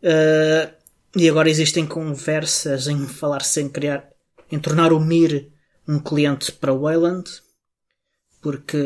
Uh, 0.00 0.81
e 1.16 1.28
agora 1.28 1.50
existem 1.50 1.86
conversas 1.86 2.86
em 2.86 3.06
falar 3.06 3.42
sem 3.42 3.68
criar, 3.68 4.08
em 4.50 4.58
tornar 4.58 4.92
o 4.92 5.00
Mir 5.00 5.50
um 5.86 5.98
cliente 5.98 6.52
para 6.52 6.72
o 6.72 6.80
Wayland, 6.80 7.28
porque 8.40 8.78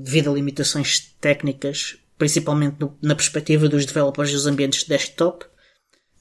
devido 0.00 0.30
a 0.30 0.34
limitações 0.34 1.00
técnicas 1.20 1.98
principalmente 2.18 2.76
no, 2.80 2.96
na 3.02 3.14
perspectiva 3.14 3.68
dos 3.68 3.84
developers 3.84 4.32
dos 4.32 4.46
ambientes 4.46 4.84
desktop, 4.84 5.44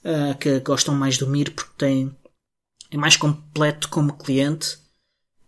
uh, 0.04 0.38
que 0.40 0.60
gostam 0.60 0.96
mais 0.96 1.18
do 1.18 1.28
Mir 1.28 1.52
porque 1.52 1.74
tem, 1.78 2.16
é 2.92 2.98
mais 2.98 3.16
completo 3.16 3.90
como 3.90 4.18
cliente 4.18 4.78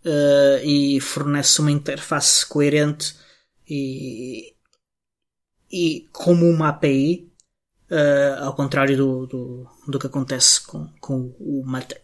uh, 0.06 0.64
e 0.64 1.00
fornece 1.02 1.60
uma 1.60 1.72
interface 1.72 2.46
coerente 2.46 3.16
e, 3.68 4.54
e 5.72 6.08
como 6.12 6.46
uma 6.46 6.70
API, 6.70 7.32
uh, 7.90 7.94
eh, 7.94 8.38
ao 8.40 8.56
contrário 8.56 8.96
do, 8.96 9.26
do, 9.26 9.70
do, 9.88 10.00
que 10.00 10.08
acontece 10.08 10.66
com, 10.66 10.88
com 11.00 11.36
o 11.40 11.64
Matter. 11.66 12.02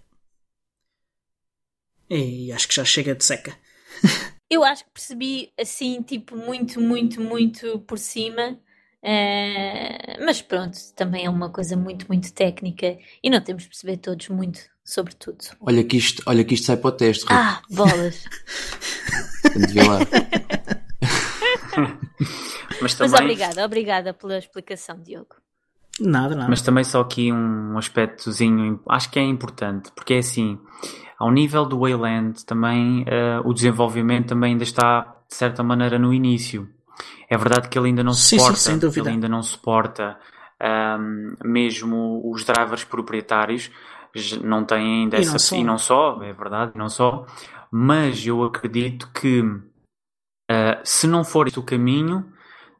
E 2.09 2.51
acho 2.51 2.67
que 2.67 2.75
já 2.75 2.83
chega 2.83 3.15
de 3.15 3.23
seca. 3.23 3.55
Eu 4.49 4.65
acho 4.65 4.83
que 4.83 4.91
percebi 4.91 5.53
assim, 5.57 6.01
tipo, 6.01 6.35
muito, 6.35 6.81
muito, 6.81 7.21
muito 7.21 7.79
por 7.87 7.97
cima. 7.97 8.59
Uh, 9.01 10.23
mas 10.25 10.41
pronto, 10.41 10.77
também 10.95 11.25
é 11.25 11.29
uma 11.29 11.49
coisa 11.49 11.75
muito, 11.75 12.05
muito 12.07 12.31
técnica 12.33 12.99
e 13.23 13.29
não 13.29 13.41
temos 13.41 13.63
de 13.63 13.69
perceber 13.69 13.97
todos 13.97 14.27
muito 14.27 14.59
sobre 14.83 15.15
tudo. 15.15 15.39
Olha 15.61 15.83
que 15.83 15.97
isto, 15.97 16.21
olha 16.25 16.43
que 16.43 16.53
isto 16.53 16.65
sai 16.65 16.77
para 16.77 16.89
o 16.89 16.91
teste. 16.91 17.25
Ah, 17.29 17.61
bolas! 17.69 18.25
lá. 19.87 19.99
mas, 22.81 22.93
também... 22.95 23.11
mas 23.11 23.13
obrigada, 23.13 23.65
obrigada 23.65 24.13
pela 24.13 24.37
explicação, 24.37 25.01
Diogo. 25.01 25.35
Nada, 25.99 26.35
nada. 26.35 26.49
Mas 26.49 26.61
também 26.61 26.83
só 26.83 27.01
aqui 27.01 27.31
um 27.31 27.77
aspectozinho, 27.77 28.79
acho 28.87 29.11
que 29.11 29.19
é 29.19 29.23
importante, 29.23 29.91
porque 29.93 30.15
é 30.15 30.17
assim, 30.19 30.57
ao 31.19 31.31
nível 31.31 31.65
do 31.65 31.79
Wayland, 31.79 32.45
também 32.45 33.03
uh, 33.03 33.47
o 33.47 33.53
desenvolvimento 33.53 34.29
também 34.29 34.53
ainda 34.53 34.63
está, 34.63 35.01
de 35.29 35.35
certa 35.35 35.63
maneira, 35.63 35.99
no 35.99 36.13
início. 36.13 36.67
É 37.29 37.37
verdade 37.37 37.69
que 37.69 37.77
ele 37.77 37.89
ainda 37.89 38.03
não 38.03 38.13
sim, 38.13 38.37
suporta, 38.37 38.57
sim, 38.57 38.79
ele 38.99 39.09
ainda 39.09 39.29
não 39.29 39.41
suporta 39.41 40.17
um, 40.61 41.33
mesmo 41.43 42.21
os 42.31 42.43
drivers 42.43 42.83
proprietários, 42.83 43.71
não 44.43 44.65
tem 44.65 45.03
ainda 45.03 45.17
e 45.17 45.21
essa, 45.21 45.55
não 45.55 45.61
e 45.61 45.63
não 45.63 45.77
só, 45.77 46.21
é 46.21 46.33
verdade, 46.33 46.73
não 46.75 46.89
só, 46.89 47.25
mas 47.71 48.25
eu 48.25 48.43
acredito 48.43 49.09
que 49.13 49.41
uh, 49.41 49.61
se 50.83 51.07
não 51.07 51.23
for 51.23 51.47
este 51.47 51.59
o 51.59 51.63
caminho, 51.63 52.31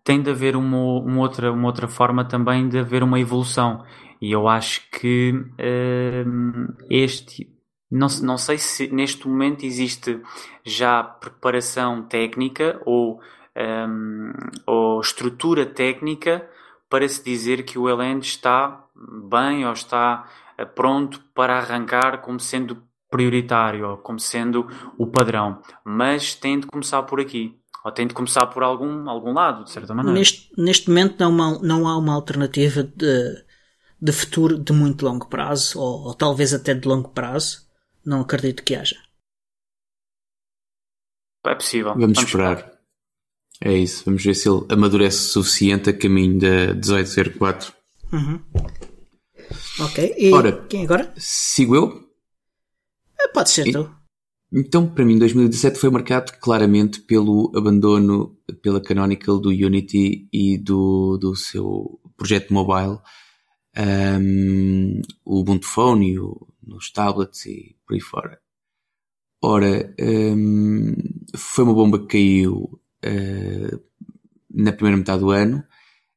tem 0.04 0.22
de 0.22 0.30
haver 0.30 0.56
uma, 0.56 1.00
uma, 1.00 1.22
outra, 1.22 1.52
uma 1.52 1.68
outra 1.68 1.88
forma 1.88 2.26
também 2.26 2.68
de 2.68 2.80
haver 2.80 3.04
uma 3.04 3.20
evolução. 3.20 3.84
E 4.22 4.32
eu 4.32 4.48
acho 4.48 4.90
que 4.92 5.34
uh, 5.34 6.74
este 6.90 7.48
não, 7.92 8.08
não 8.24 8.38
sei 8.38 8.58
se 8.58 8.88
neste 8.88 9.28
momento 9.28 9.66
existe 9.66 10.22
já 10.64 11.04
preparação 11.04 12.04
técnica 12.04 12.82
ou, 12.86 13.20
um, 13.58 14.32
ou 14.66 15.02
estrutura 15.02 15.66
técnica 15.66 16.48
para 16.90 17.08
se 17.08 17.22
dizer 17.24 17.64
que 17.64 17.78
o 17.78 17.90
Eland 17.90 18.26
está 18.26 18.86
bem 19.30 19.66
ou 19.66 19.74
está 19.74 20.30
eh, 20.58 20.66
pronto 20.66 21.22
para 21.34 21.58
arrancar 21.58 22.22
como 22.22 22.40
sendo 22.40 22.82
prioritário 23.10 23.98
como 23.98 24.20
sendo 24.20 24.68
o 24.98 25.06
padrão. 25.06 25.62
Mas 25.84 26.34
tem 26.34 26.60
de 26.60 26.68
começar 26.68 27.04
por 27.04 27.20
aqui. 27.20 27.61
Ou 27.84 27.92
tem 27.92 28.06
de 28.08 28.14
começar 28.14 28.46
por 28.48 28.62
algum, 28.62 29.10
algum 29.10 29.34
lado, 29.34 29.64
de 29.64 29.72
certa 29.72 29.94
maneira. 29.94 30.18
Neste, 30.18 30.52
neste 30.58 30.88
momento 30.90 31.20
não, 31.20 31.32
uma, 31.32 31.60
não 31.60 31.88
há 31.88 31.98
uma 31.98 32.14
alternativa 32.14 32.84
de, 32.84 33.44
de 34.00 34.12
futuro 34.12 34.58
de 34.58 34.72
muito 34.72 35.04
longo 35.04 35.28
prazo, 35.28 35.80
ou, 35.80 36.08
ou 36.08 36.14
talvez 36.14 36.54
até 36.54 36.74
de 36.74 36.88
longo 36.88 37.10
prazo, 37.10 37.68
não 38.06 38.22
acredito 38.22 38.64
que 38.64 38.76
haja. 38.76 38.98
É 41.46 41.56
possível. 41.56 41.94
Vamos, 41.94 42.02
Vamos 42.02 42.20
esperar. 42.20 42.58
esperar. 42.58 42.82
É 43.64 43.74
isso. 43.74 44.04
Vamos 44.06 44.24
ver 44.24 44.36
se 44.36 44.50
ele 44.50 44.66
amadurece 44.70 45.18
o 45.18 45.44
suficiente 45.44 45.90
a 45.90 45.98
caminho 45.98 46.40
da 46.40 46.74
1804. 46.74 47.74
Uhum. 48.14 48.42
Ok. 49.80 50.16
E 50.18 50.34
Ora, 50.34 50.66
quem 50.68 50.84
agora? 50.84 51.14
Sigo 51.18 51.76
eu? 51.76 52.10
Eh, 53.20 53.28
pode 53.30 53.50
ser 53.50 53.68
e, 53.68 53.72
tu. 53.72 53.96
Então, 54.54 54.88
para 54.88 55.06
mim, 55.06 55.18
2017 55.18 55.80
foi 55.80 55.90
marcado 55.90 56.34
claramente 56.42 57.00
pelo 57.02 57.52
abandono 57.56 58.38
pela 58.62 58.82
Canonical 58.82 59.40
do 59.40 59.50
Unity 59.50 60.28
e 60.32 60.58
do, 60.58 61.18
do 61.18 61.36
seu 61.36 62.00
projeto 62.18 62.54
mobile. 62.54 63.00
Um, 63.78 65.02
o 65.24 65.40
Ubuntu 65.40 65.66
Phone 65.66 66.12
e 66.12 66.20
o 66.20 66.48
nos 66.62 66.92
tablets 66.92 67.46
e 67.46 67.76
por 67.86 67.94
aí 67.94 68.00
fora. 68.00 68.40
Ora, 69.42 69.94
um, 70.00 70.96
foi 71.36 71.64
uma 71.64 71.74
bomba 71.74 72.00
que 72.00 72.08
caiu 72.08 72.80
uh, 73.04 73.82
na 74.54 74.72
primeira 74.72 74.98
metade 74.98 75.22
do 75.22 75.32
ano. 75.32 75.64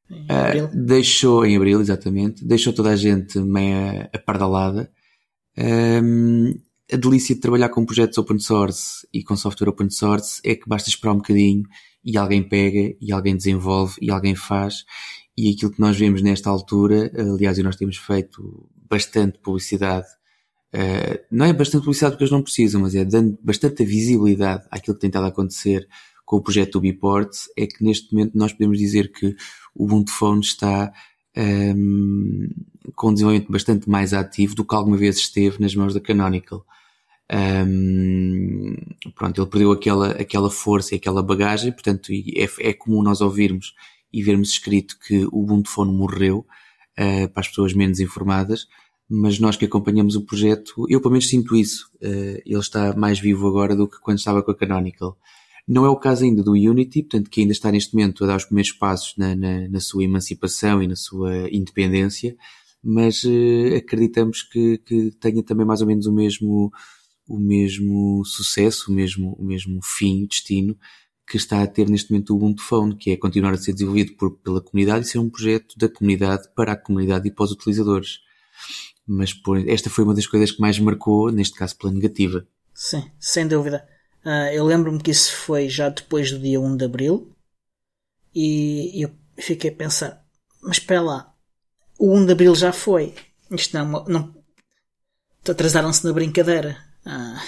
Em 0.09 0.29
abril. 0.29 0.65
Uh, 0.65 0.85
deixou, 0.85 1.45
em 1.45 1.55
abril, 1.55 1.81
exatamente, 1.81 2.45
deixou 2.45 2.71
toda 2.73 2.91
a 2.91 2.95
gente 2.95 3.39
meia 3.39 4.09
apardalada. 4.13 4.91
Um, 5.57 6.53
a 6.91 6.95
delícia 6.97 7.33
de 7.33 7.41
trabalhar 7.41 7.69
com 7.69 7.85
projetos 7.85 8.17
open 8.17 8.39
source 8.39 9.07
e 9.13 9.23
com 9.23 9.35
software 9.35 9.69
open 9.69 9.89
source 9.89 10.39
é 10.43 10.55
que 10.55 10.67
basta 10.67 10.89
esperar 10.89 11.13
um 11.13 11.17
bocadinho 11.17 11.63
e 12.03 12.17
alguém 12.17 12.43
pega 12.43 12.95
e 13.01 13.11
alguém 13.11 13.35
desenvolve 13.35 13.95
e 14.01 14.11
alguém 14.11 14.35
faz 14.35 14.85
e 15.37 15.51
aquilo 15.51 15.71
que 15.71 15.81
nós 15.81 15.97
vemos 15.97 16.21
nesta 16.21 16.49
altura, 16.49 17.11
aliás, 17.17 17.57
e 17.57 17.63
nós 17.63 17.75
temos 17.75 17.97
feito 17.97 18.69
bastante 18.89 19.37
publicidade, 19.39 20.07
uh, 20.73 21.19
não 21.29 21.45
é 21.45 21.53
bastante 21.53 21.83
publicidade 21.83 22.13
porque 22.13 22.23
eles 22.23 22.31
não 22.31 22.41
precisam, 22.41 22.81
mas 22.81 22.95
é 22.95 23.03
dando 23.03 23.37
bastante 23.43 23.83
visibilidade 23.83 24.65
àquilo 24.71 24.95
que 24.95 25.01
tem 25.01 25.09
estado 25.09 25.25
a 25.25 25.29
acontecer 25.29 25.87
com 26.25 26.37
o 26.37 26.41
projeto 26.41 26.73
do 26.73 26.81
Biport, 26.81 27.31
é 27.57 27.67
que 27.67 27.83
neste 27.83 28.13
momento 28.13 28.37
nós 28.37 28.53
podemos 28.53 28.79
dizer 28.79 29.11
que 29.11 29.35
o 29.75 29.83
Ubuntu 29.83 30.11
Phone 30.11 30.41
está 30.41 30.91
um, 31.37 32.47
com 32.95 33.09
um 33.09 33.13
desenvolvimento 33.13 33.51
bastante 33.51 33.89
mais 33.89 34.13
ativo 34.13 34.55
do 34.55 34.65
que 34.65 34.73
alguma 34.73 34.97
vez 34.97 35.17
esteve 35.17 35.61
nas 35.61 35.75
mãos 35.75 35.93
da 35.93 35.99
Canonical. 35.99 36.65
Um, 37.31 38.75
pronto, 39.15 39.41
ele 39.41 39.49
perdeu 39.49 39.71
aquela, 39.71 40.11
aquela 40.11 40.49
força 40.49 40.93
e 40.93 40.97
aquela 40.97 41.23
bagagem, 41.23 41.71
portanto, 41.71 42.11
é, 42.11 42.69
é 42.69 42.73
comum 42.73 43.01
nós 43.01 43.21
ouvirmos 43.21 43.73
e 44.13 44.23
vermos 44.23 44.49
escrito 44.51 44.97
que 44.99 45.25
o 45.25 45.39
Ubuntu 45.39 45.69
Phone 45.69 45.91
morreu 45.91 46.45
uh, 46.99 47.29
para 47.29 47.41
as 47.41 47.47
pessoas 47.47 47.73
menos 47.73 47.99
informadas, 47.99 48.67
mas 49.09 49.39
nós 49.39 49.55
que 49.55 49.65
acompanhamos 49.65 50.15
o 50.15 50.25
projeto, 50.25 50.85
eu 50.89 50.99
pelo 51.01 51.11
menos 51.11 51.29
sinto 51.29 51.55
isso. 51.55 51.89
Uh, 51.95 52.41
ele 52.45 52.59
está 52.59 52.95
mais 52.95 53.19
vivo 53.19 53.47
agora 53.47 53.75
do 53.75 53.87
que 53.87 53.99
quando 53.99 54.19
estava 54.19 54.41
com 54.41 54.51
a 54.51 54.55
Canonical. 54.55 55.17
Não 55.67 55.83
é 55.83 55.89
o 55.89 55.95
caso 55.95 56.23
ainda 56.23 56.43
do 56.43 56.51
Unity, 56.51 57.03
portanto, 57.03 57.29
que 57.29 57.41
ainda 57.41 57.51
está 57.51 57.71
neste 57.71 57.93
momento 57.95 58.23
a 58.23 58.27
dar 58.27 58.37
os 58.37 58.45
primeiros 58.45 58.71
passos 58.71 59.15
na, 59.17 59.35
na, 59.35 59.67
na 59.67 59.79
sua 59.79 60.03
emancipação 60.03 60.81
e 60.81 60.87
na 60.87 60.95
sua 60.95 61.49
independência, 61.51 62.35
mas 62.83 63.23
uh, 63.23 63.75
acreditamos 63.77 64.43
que, 64.43 64.77
que 64.77 65.11
tenha 65.19 65.41
também 65.43 65.65
mais 65.65 65.81
ou 65.81 65.87
menos 65.87 66.05
o 66.05 66.13
mesmo, 66.13 66.71
o 67.27 67.39
mesmo 67.39 68.23
sucesso, 68.25 68.91
o 68.91 68.93
mesmo, 68.93 69.35
o 69.39 69.43
mesmo 69.43 69.79
fim, 69.83 70.25
destino 70.25 70.77
que 71.27 71.37
está 71.37 71.61
a 71.61 71.67
ter 71.67 71.89
neste 71.89 72.11
momento 72.11 72.31
o 72.31 72.35
Ubuntu 72.35 72.61
Phone, 72.61 72.95
que 72.95 73.11
é 73.11 73.17
continuar 73.17 73.53
a 73.53 73.57
ser 73.57 73.73
desenvolvido 73.73 74.13
por, 74.13 74.37
pela 74.37 74.61
comunidade 74.61 75.05
e 75.05 75.09
ser 75.09 75.17
um 75.17 75.29
projeto 75.29 75.77
da 75.77 75.89
comunidade 75.89 76.47
para 76.55 76.73
a 76.73 76.77
comunidade 76.77 77.27
e 77.27 77.31
para 77.31 77.45
os 77.45 77.51
utilizadores. 77.51 78.19
Mas 79.07 79.33
por, 79.33 79.57
esta 79.67 79.89
foi 79.89 80.03
uma 80.03 80.13
das 80.13 80.27
coisas 80.27 80.51
que 80.51 80.61
mais 80.61 80.77
marcou, 80.79 81.31
neste 81.31 81.57
caso 81.57 81.75
pela 81.77 81.91
negativa. 81.91 82.47
Sim, 82.73 83.09
sem 83.19 83.47
dúvida. 83.47 83.87
Uh, 84.23 84.53
eu 84.53 84.65
lembro-me 84.65 85.01
que 85.01 85.11
isso 85.11 85.35
foi 85.35 85.67
já 85.67 85.89
depois 85.89 86.31
do 86.31 86.39
dia 86.39 86.59
1 86.59 86.77
de 86.77 86.85
Abril 86.85 87.31
e 88.33 89.03
eu 89.03 89.11
fiquei 89.37 89.69
a 89.69 89.75
pensar, 89.75 90.25
mas 90.61 90.77
espera 90.77 91.01
lá, 91.01 91.33
o 91.97 92.15
1 92.15 92.25
de 92.25 92.31
Abril 92.33 92.55
já 92.55 92.71
foi. 92.71 93.13
Isto 93.51 93.77
não, 93.77 94.03
não 94.05 94.35
atrasaram-se 95.47 96.05
na 96.05 96.13
brincadeira. 96.13 96.84
Ah, 97.05 97.41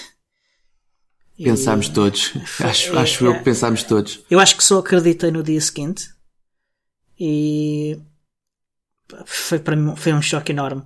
pensámos 1.38 1.90
todos. 1.90 2.34
acho, 2.62 2.94
é, 2.96 3.00
acho 3.00 3.26
é, 3.26 3.28
eu 3.28 3.38
que 3.38 3.44
pensámos 3.44 3.84
todos. 3.84 4.20
Eu 4.30 4.40
acho 4.40 4.56
que 4.56 4.64
só 4.64 4.80
acreditei 4.80 5.32
no 5.32 5.44
dia 5.44 5.60
seguinte 5.60 6.10
e 7.20 8.00
foi 9.26 9.60
para 9.60 9.76
mim 9.76 9.96
foi 9.96 10.14
um 10.14 10.22
choque 10.22 10.52
enorme. 10.52 10.84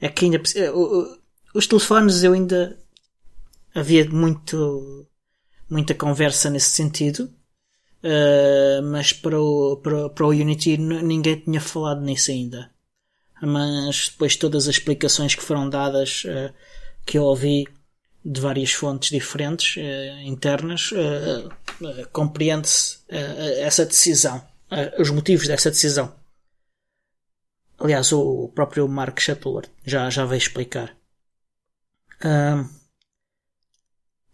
É 0.00 0.08
que 0.08 0.24
ainda 0.24 0.40
os 1.54 1.66
telefones 1.66 2.22
eu 2.22 2.32
ainda 2.32 2.78
havia 3.74 4.08
muito 4.08 5.06
muita 5.68 5.94
conversa 5.94 6.50
nesse 6.50 6.70
sentido, 6.70 7.32
uh, 8.04 8.82
mas 8.90 9.12
para 9.12 9.40
o, 9.40 9.76
para, 9.78 10.10
para 10.10 10.26
o 10.26 10.30
Unity 10.30 10.76
ninguém 10.76 11.40
tinha 11.40 11.60
falado 11.60 12.02
nisso 12.02 12.30
ainda. 12.30 12.70
Mas 13.40 14.10
depois 14.10 14.36
todas 14.36 14.68
as 14.68 14.76
explicações 14.76 15.34
que 15.34 15.42
foram 15.42 15.68
dadas 15.68 16.24
uh, 16.24 16.54
que 17.04 17.18
eu 17.18 17.24
ouvi 17.24 17.66
de 18.24 18.40
várias 18.40 18.72
fontes 18.72 19.10
diferentes 19.10 19.76
uh, 19.76 20.20
internas 20.24 20.90
compreende-se 22.12 22.98
essa 23.08 23.84
decisão, 23.84 24.40
os 24.98 25.10
motivos 25.10 25.48
dessa 25.48 25.70
decisão. 25.70 26.14
Aliás, 27.82 28.12
o 28.12 28.48
próprio 28.54 28.86
Mark 28.86 29.18
Shuttleworth 29.18 29.68
já, 29.84 30.08
já 30.08 30.24
veio 30.24 30.38
explicar. 30.38 30.96
Uh, 32.24 32.68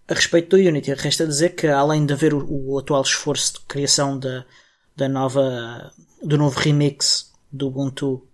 a 0.07 0.14
respeito 0.14 0.55
do 0.55 0.62
Unity, 0.62 0.92
resta 0.92 1.27
dizer 1.27 1.55
que 1.55 1.66
além 1.66 2.05
de 2.05 2.12
haver 2.12 2.35
o, 2.35 2.46
o 2.46 2.79
atual 2.79 3.01
esforço 3.01 3.55
de 3.55 3.61
criação 3.61 4.18
da, 4.18 4.44
da 4.94 5.09
nova, 5.09 5.90
do 6.22 6.37
novo 6.37 6.61
remix 6.61 7.33
do 7.51 7.68
Ubuntu 7.68 8.29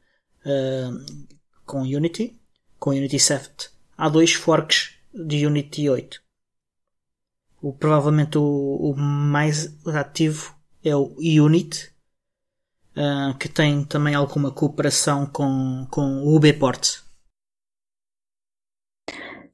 uh, 0.45 1.27
com 1.65 1.83
Unity, 1.83 2.37
com 2.81 2.91
Unity 2.91 3.21
7, 3.21 3.71
há 3.97 4.09
dois 4.09 4.33
forks 4.33 4.94
de 5.15 5.47
Unity 5.47 5.89
8. 5.89 6.23
O, 7.63 7.73
provavelmente 7.73 8.37
o, 8.37 8.43
o 8.43 8.97
mais 8.97 9.75
ativo 9.87 10.55
é 10.83 10.95
o 10.95 11.15
Unit, 11.17 11.91
uh, 12.97 13.37
que 13.39 13.49
tem 13.49 13.85
também 13.85 14.15
alguma 14.15 14.51
cooperação 14.51 15.27
com, 15.27 15.87
com 15.91 16.23
o 16.23 16.37
UBport. 16.37 17.03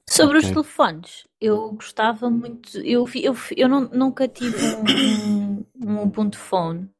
Sobre 0.08 0.38
okay. 0.38 0.48
os 0.48 0.54
telefones, 0.54 1.28
eu 1.40 1.70
gostava 1.72 2.28
muito. 2.28 2.78
Eu, 2.78 3.08
eu, 3.14 3.36
eu 3.56 3.68
não, 3.68 3.82
nunca 3.90 4.26
tive 4.26 4.58
um, 4.74 5.64
um 5.76 6.02
Ubuntu 6.02 6.36
Phone. 6.36 6.90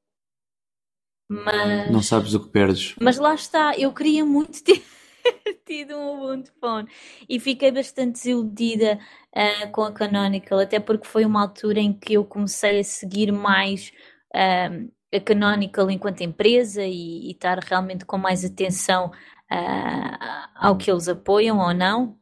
Mas, 1.29 1.91
não 1.91 2.03
sabes 2.03 2.35
o 2.35 2.41
que 2.41 2.51
perdes. 2.51 2.95
Mas 3.01 3.19
lá 3.19 3.35
está, 3.35 3.77
eu 3.77 3.93
queria 3.93 4.25
muito 4.25 4.63
ter 4.63 4.81
tido 5.67 5.97
um 5.97 6.17
Ubuntu 6.17 6.53
Phone 6.61 6.89
e 7.29 7.39
fiquei 7.39 7.71
bastante 7.71 8.13
desiludida 8.13 8.99
uh, 9.35 9.71
com 9.73 9.83
a 9.83 9.93
Canonical, 9.93 10.59
até 10.59 10.81
porque 10.81 11.07
foi 11.07 11.25
uma 11.25 11.43
altura 11.43 11.81
em 11.81 11.93
que 11.93 12.15
eu 12.15 12.25
comecei 12.25 12.81
a 12.81 12.85
seguir 12.85 13.33
mais 13.33 13.93
uh, 14.35 14.91
a 15.13 15.21
Canonical 15.21 15.91
enquanto 15.91 16.23
empresa 16.23 16.85
e, 16.85 17.29
e, 17.29 17.31
estar 17.33 17.59
realmente 17.59 18.05
com 18.05 18.19
mais 18.19 18.45
atenção 18.45 19.09
uh, 19.51 20.49
ao 20.55 20.77
que 20.77 20.91
eles 20.91 21.09
apoiam 21.09 21.59
ou 21.59 21.75
não. 21.75 22.19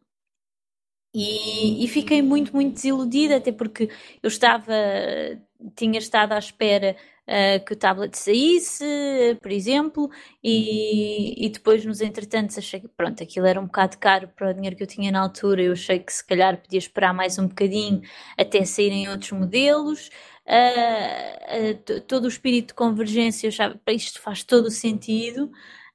E, 1.15 1.85
e, 1.85 1.89
fiquei 1.89 2.23
muito, 2.23 2.53
muito 2.55 2.75
desiludida, 2.75 3.37
até 3.37 3.51
porque 3.51 3.91
eu 4.23 4.29
estava, 4.29 4.73
tinha 5.75 5.99
estado 5.99 6.33
à 6.33 6.39
espera 6.39 6.97
uh, 7.29 7.65
que 7.65 7.75
o 7.75 7.77
tablet 7.77 8.17
saísse, 8.17 8.85
por 9.41 9.53
exemplo, 9.53 10.11
e, 10.43 11.47
e 11.47 11.49
depois 11.51 11.85
nos 11.85 12.01
entretantos 12.01 12.57
achei 12.59 12.81
que 12.81 12.89
pronto, 12.89 13.23
aquilo 13.23 13.47
era 13.47 13.61
um 13.61 13.67
bocado 13.67 13.99
caro 13.99 14.29
para 14.29 14.51
o 14.51 14.55
dinheiro 14.55 14.77
que 14.77 14.83
eu 14.83 14.87
tinha 14.87 15.13
na 15.13 15.21
altura, 15.21 15.63
eu 15.63 15.73
achei 15.73 15.99
que 15.99 16.13
se 16.13 16.25
calhar 16.27 16.61
podia 16.61 16.79
esperar 16.79 17.13
mais 17.13 17.39
um 17.39 17.47
bocadinho 17.47 18.01
até 18.37 18.65
saírem 18.65 19.09
outros 19.09 19.33
modelos. 19.33 20.11
Uh, 20.47 21.99
uh, 21.99 22.01
todo 22.03 22.25
o 22.25 22.29
espírito 22.29 22.69
de 22.69 22.75
convergência, 22.75 23.49
achava, 23.49 23.79
isto 23.89 24.21
faz 24.21 24.43
todo 24.43 24.67
o 24.67 24.71
sentido. 24.71 25.51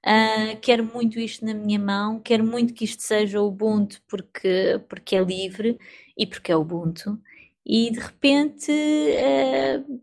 Uh, 0.06 0.60
quero 0.62 0.84
muito 0.84 1.18
isto 1.20 1.46
na 1.46 1.54
minha 1.54 1.80
mão, 1.80 2.20
quero 2.20 2.44
muito 2.44 2.74
que 2.74 2.84
isto 2.84 3.02
seja 3.02 3.42
Ubuntu 3.42 4.02
porque, 4.08 4.82
porque 4.90 5.16
é 5.16 5.24
livre 5.24 5.80
e 6.18 6.28
porque 6.28 6.52
é 6.52 6.58
Ubuntu. 6.58 7.20
E 7.66 7.90
de 7.90 8.00
repente 8.00 8.70
uh, 8.70 10.02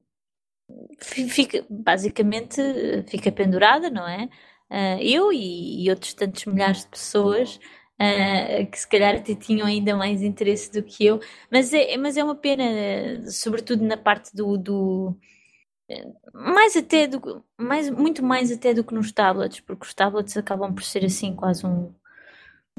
fica, 0.99 1.65
basicamente 1.69 2.61
fica 3.09 3.33
pendurada, 3.33 3.91
não 3.91 4.07
é? 4.09 4.29
Uh, 4.71 5.03
eu 5.03 5.33
e, 5.33 5.85
e, 5.85 5.91
outros 5.91 6.15
tantos 6.15 6.45
milhares 6.47 6.83
de 6.83 6.89
pessoas 6.89 7.59
que 8.71 8.79
se 8.79 8.89
calhar 8.89 9.15
até 9.15 9.35
tinham 9.35 9.67
ainda 9.67 9.95
mais 9.95 10.23
interesse 10.23 10.73
do 10.73 10.83
que 10.83 11.05
eu, 11.05 11.21
mas 11.53 11.75
é, 11.75 11.99
mas 11.99 12.17
é 12.17 12.25
uma 12.25 12.35
pena, 12.35 12.65
sobretudo 13.31 13.85
na 13.85 13.97
parte 13.99 14.35
do, 14.35 14.57
do 14.57 15.19
mais 16.33 16.77
até 16.77 17.07
do 17.07 17.45
mais 17.59 17.91
muito 17.91 18.23
mais 18.25 18.51
até 18.53 18.73
do 18.73 18.85
que 18.85 18.95
nos 18.95 19.13
tablets 19.13 19.61
porque 19.61 19.87
os 19.87 19.95
tablets 19.95 20.37
acabam 20.37 20.75
por 20.75 20.83
ser 20.83 21.05
assim 21.05 21.35
quase 21.35 21.67
um, 21.67 21.93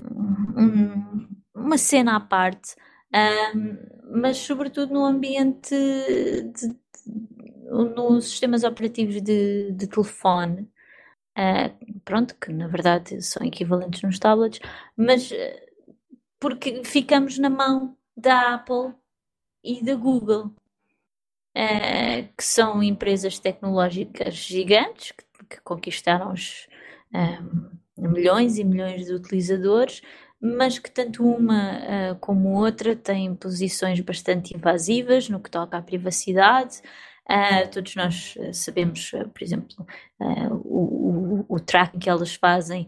um 0.01 1.27
uma 1.53 1.77
cena 1.77 2.15
à 2.15 2.19
parte 2.19 2.75
um, 3.55 4.21
mas 4.21 4.37
sobretudo 4.37 4.93
no 4.93 5.05
ambiente 5.05 5.75
de, 5.75 6.75
nos 7.69 8.25
sistemas 8.25 8.63
operativos 8.63 9.21
de, 9.21 9.71
de 9.71 9.87
telefone 9.87 10.69
uh, 11.37 12.01
pronto 12.03 12.35
que 12.35 12.51
na 12.51 12.67
verdade 12.67 13.21
são 13.21 13.45
equivalentes 13.45 14.01
nos 14.01 14.19
tablets 14.19 14.59
mas 14.95 15.31
uh, 15.31 15.35
porque 16.39 16.83
ficamos 16.83 17.37
na 17.37 17.49
mão 17.49 17.95
da 18.15 18.55
Apple 18.55 18.93
e 19.63 19.83
da 19.83 19.95
Google 19.95 20.47
uh, 21.55 22.33
que 22.37 22.43
são 22.43 22.81
empresas 22.81 23.39
tecnológicas 23.39 24.35
gigantes 24.35 25.11
que, 25.11 25.25
que 25.49 25.61
conquistaram 25.61 26.33
os 26.33 26.67
milhões 27.97 28.57
e 28.57 28.63
milhões 28.63 29.05
de 29.05 29.13
utilizadores, 29.13 30.01
mas 30.41 30.79
que 30.79 30.89
tanto 30.89 31.23
uma 31.23 31.77
uh, 32.13 32.15
como 32.19 32.59
outra 32.59 32.95
têm 32.95 33.35
posições 33.35 33.99
bastante 33.99 34.55
invasivas 34.55 35.29
no 35.29 35.39
que 35.39 35.51
toca 35.51 35.77
à 35.77 35.81
privacidade. 35.81 36.81
Uh, 37.31 37.69
todos 37.71 37.95
nós 37.95 38.37
sabemos, 38.51 39.13
uh, 39.13 39.29
por 39.29 39.41
exemplo, 39.41 39.87
o, 40.65 41.45
o, 41.49 41.55
o 41.55 41.59
tracking 41.59 41.99
que 41.99 42.09
elas 42.09 42.35
fazem, 42.35 42.87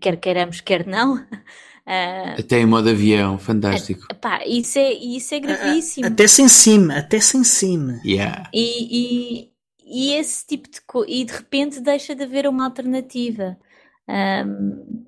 quer 0.00 0.16
queiramos, 0.16 0.60
quer 0.60 0.84
não, 0.86 1.24
Uh, 1.86 2.38
até 2.38 2.60
em 2.60 2.66
modo 2.66 2.88
avião, 2.88 3.38
fantástico. 3.38 4.04
Uh, 4.04 4.14
pá, 4.14 4.40
isso 4.46 4.78
é, 4.78 4.92
isso 4.92 5.34
é 5.34 5.40
gravíssimo. 5.40 6.06
Até 6.06 6.28
sem 6.28 6.46
cima, 6.46 6.98
até 6.98 7.18
sem 7.18 7.42
cima. 7.42 8.00
Yeah. 8.04 8.48
E, 8.54 9.48
e, 9.48 9.50
e 9.84 10.14
esse 10.14 10.46
tipo 10.46 10.70
de 10.70 10.80
coisa, 10.82 11.10
e 11.10 11.24
de 11.24 11.32
repente 11.32 11.80
deixa 11.80 12.14
de 12.14 12.22
haver 12.22 12.46
uma 12.46 12.66
alternativa. 12.66 13.56
Um... 14.08 15.04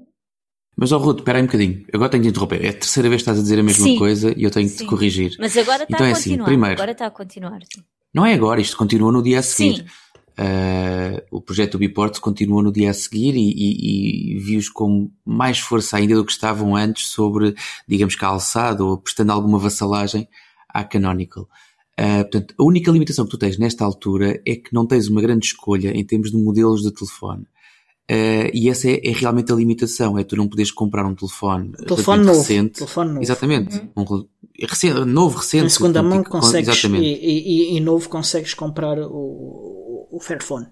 Mas, 0.77 0.91
ó 0.91 0.97
oh, 0.97 1.01
Ruth, 1.01 1.21
espera 1.21 1.39
aí 1.39 1.45
um 1.45 1.47
bocadinho. 1.47 1.87
Agora 1.93 2.11
tenho 2.11 2.25
de 2.25 2.31
interromper. 2.31 2.65
É 2.65 2.71
a 2.71 2.73
terceira 2.73 3.09
vez 3.09 3.23
que 3.23 3.31
estás 3.31 3.39
a 3.39 3.43
dizer 3.43 3.61
a 3.61 3.63
mesma 3.63 3.85
sim, 3.85 3.97
coisa 3.97 4.35
e 4.37 4.43
eu 4.43 4.51
tenho 4.51 4.69
sim. 4.69 4.79
de 4.79 4.83
te 4.83 4.87
corrigir. 4.89 5.37
Mas 5.39 5.57
agora 5.57 5.85
está 5.85 5.95
então, 5.95 6.07
a 6.07 6.11
é 6.11 6.13
continuar. 6.13 6.43
Assim, 6.43 6.45
primeiro, 6.45 6.75
agora 6.75 6.91
está 6.91 7.07
a 7.07 7.11
continuar. 7.11 7.61
Sim. 7.73 7.85
Não 8.15 8.25
é 8.25 8.33
agora, 8.33 8.61
isto 8.61 8.77
continua 8.77 9.11
no 9.11 9.23
dia 9.23 9.41
a 9.41 9.43
seguir. 9.43 9.85
Uh, 10.39 11.21
o 11.31 11.41
projeto 11.41 11.73
do 11.73 11.79
Biport 11.79 12.19
continua 12.19 12.63
no 12.63 12.73
dia 12.73 12.91
a 12.91 12.95
seguir 12.95 13.35
e, 13.37 13.53
e, 13.53 14.37
e 14.37 14.39
vi-os 14.39 14.69
com 14.69 15.11
mais 15.25 15.59
força 15.59 15.97
ainda 15.97 16.15
do 16.15 16.25
que 16.25 16.33
estavam 16.33 16.75
antes 16.75 17.09
sobre, 17.09 17.55
digamos 17.87 18.17
que 18.17 18.25
a 18.25 18.29
alçada 18.29 18.85
ou 18.85 18.99
prestando 18.99 19.33
alguma 19.33 19.59
vassalagem 19.59 20.29
à 20.69 20.85
Canonical. 20.85 21.49
Uh, 21.99 22.23
portanto, 22.23 22.55
a 22.59 22.65
única 22.65 22.91
limitação 22.91 23.25
que 23.25 23.31
tu 23.33 23.39
tens 23.39 23.59
nesta 23.59 23.85
altura 23.85 24.41
é 24.47 24.57
que 24.57 24.73
não 24.73 24.87
tens 24.87 25.09
uma 25.09 25.21
grande 25.21 25.47
escolha 25.47 25.91
em 25.91 26.05
termos 26.05 26.31
de 26.31 26.37
modelos 26.37 26.83
de 26.83 26.93
telefone. 26.93 27.47
Uh, 28.11 28.53
e 28.53 28.69
essa 28.69 28.89
é, 28.89 29.01
é, 29.03 29.13
realmente 29.13 29.51
a 29.51 29.57
limitação, 29.57 30.19
é 30.19 30.25
tu 30.25 30.37
não 30.37 30.47
poderes 30.47 30.71
comprar 30.71 31.07
um 31.07 31.15
telefone, 31.15 31.73
telefone 31.73 32.25
novo, 32.25 32.39
recente. 32.39 32.75
Telefone 32.75 33.09
novo. 33.09 33.23
Exatamente. 33.23 33.77
Uhum. 33.97 34.05
Um, 34.05 34.29
recente, 34.67 35.05
novo, 35.07 35.39
recente. 35.39 35.65
Em 35.65 35.69
segunda 35.71 36.03
mão 36.03 36.23
consegues, 36.23 36.85
e, 36.85 36.89
e, 36.89 37.77
e, 37.77 37.81
novo 37.81 38.09
consegues 38.11 38.53
comprar 38.53 38.99
o, 38.99 40.09
o 40.11 40.21
Fairphone. 40.21 40.67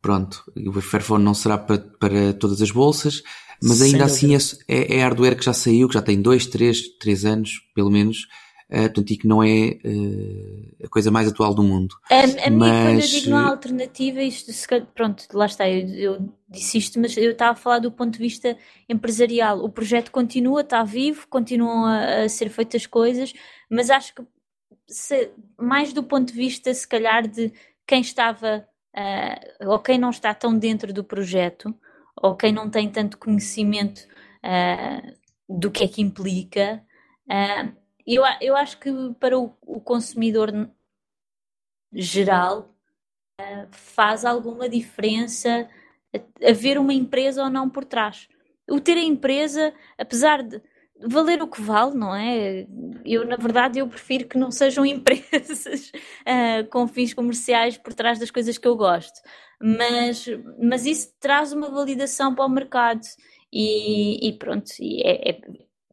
Pronto, 0.00 0.44
o 0.54 0.80
Fairphone 0.80 1.24
não 1.24 1.34
será 1.34 1.58
para, 1.58 1.78
para 1.78 2.32
todas 2.34 2.62
as 2.62 2.70
bolsas, 2.70 3.24
mas 3.60 3.82
ainda 3.82 4.04
assim 4.04 4.36
é, 4.36 4.38
é, 4.68 4.98
é 4.98 5.02
hardware 5.02 5.36
que 5.36 5.44
já 5.44 5.52
saiu, 5.52 5.88
que 5.88 5.94
já 5.94 6.02
tem 6.02 6.22
2, 6.22 6.46
3, 6.46 6.96
3 7.00 7.24
anos, 7.24 7.50
pelo 7.74 7.90
menos, 7.90 8.28
Uh, 8.68 8.82
portanto, 8.82 9.10
e 9.12 9.16
que 9.16 9.28
não 9.28 9.44
é 9.44 9.78
uh, 9.84 10.84
a 10.84 10.88
coisa 10.88 11.08
mais 11.08 11.28
atual 11.28 11.54
do 11.54 11.62
mundo. 11.62 11.94
A, 12.10 12.18
a 12.18 12.26
mas... 12.26 12.50
mim, 12.50 12.58
quando 12.58 13.00
eu 13.00 13.06
digo 13.06 13.30
não 13.30 13.38
há 13.38 13.48
alternativa, 13.50 14.20
isto, 14.20 14.52
pronto, 14.92 15.24
lá 15.34 15.46
está, 15.46 15.70
eu, 15.70 15.88
eu, 15.88 16.34
disse 16.48 16.78
isto, 16.78 16.98
mas 16.98 17.16
eu 17.16 17.30
estava 17.30 17.52
a 17.52 17.54
falar 17.54 17.78
do 17.78 17.92
ponto 17.92 18.14
de 18.14 18.18
vista 18.18 18.58
empresarial. 18.88 19.62
O 19.62 19.68
projeto 19.68 20.10
continua, 20.10 20.62
está 20.62 20.82
vivo, 20.82 21.28
continuam 21.28 21.84
a, 21.84 22.24
a 22.24 22.28
ser 22.28 22.48
feitas 22.48 22.86
coisas, 22.86 23.32
mas 23.70 23.88
acho 23.88 24.12
que 24.16 24.22
se, 24.88 25.30
mais 25.56 25.92
do 25.92 26.02
ponto 26.02 26.32
de 26.32 26.38
vista, 26.38 26.74
se 26.74 26.88
calhar, 26.88 27.28
de 27.28 27.52
quem 27.86 28.00
estava 28.00 28.66
uh, 28.96 29.70
ou 29.70 29.78
quem 29.78 29.96
não 29.96 30.10
está 30.10 30.34
tão 30.34 30.58
dentro 30.58 30.92
do 30.92 31.04
projeto, 31.04 31.72
ou 32.20 32.34
quem 32.34 32.52
não 32.52 32.68
tem 32.68 32.90
tanto 32.90 33.16
conhecimento 33.16 34.08
do 35.48 35.70
que 35.70 35.84
é 35.84 35.88
que 35.88 36.00
implica. 36.00 36.82
Uh, 37.28 37.85
eu, 38.06 38.22
eu 38.40 38.56
acho 38.56 38.78
que 38.78 38.90
para 39.18 39.38
o, 39.38 39.52
o 39.62 39.80
consumidor 39.80 40.52
geral 41.92 42.74
uh, 43.40 43.66
faz 43.70 44.24
alguma 44.24 44.68
diferença 44.68 45.68
haver 46.46 46.78
uma 46.78 46.94
empresa 46.94 47.42
ou 47.42 47.50
não 47.50 47.68
por 47.68 47.84
trás. 47.84 48.28
O 48.70 48.80
ter 48.80 48.96
a 48.96 49.02
empresa, 49.02 49.72
apesar 49.98 50.42
de 50.42 50.60
valer 50.98 51.42
o 51.42 51.48
que 51.48 51.60
vale, 51.60 51.94
não 51.94 52.14
é? 52.14 52.66
Eu, 53.04 53.26
na 53.26 53.36
verdade, 53.36 53.78
eu 53.78 53.88
prefiro 53.88 54.26
que 54.26 54.38
não 54.38 54.50
sejam 54.50 54.84
empresas 54.86 55.90
uh, 55.90 56.66
com 56.70 56.86
fins 56.88 57.12
comerciais 57.12 57.76
por 57.76 57.92
trás 57.94 58.18
das 58.18 58.30
coisas 58.30 58.58
que 58.58 58.66
eu 58.66 58.76
gosto. 58.76 59.20
Mas, 59.60 60.26
mas 60.60 60.84
isso 60.86 61.12
traz 61.18 61.52
uma 61.52 61.70
validação 61.70 62.34
para 62.34 62.44
o 62.44 62.48
mercado 62.48 63.00
e, 63.52 64.28
e 64.28 64.32
pronto, 64.38 64.70
e 64.78 65.00
é, 65.02 65.30
é, 65.30 65.40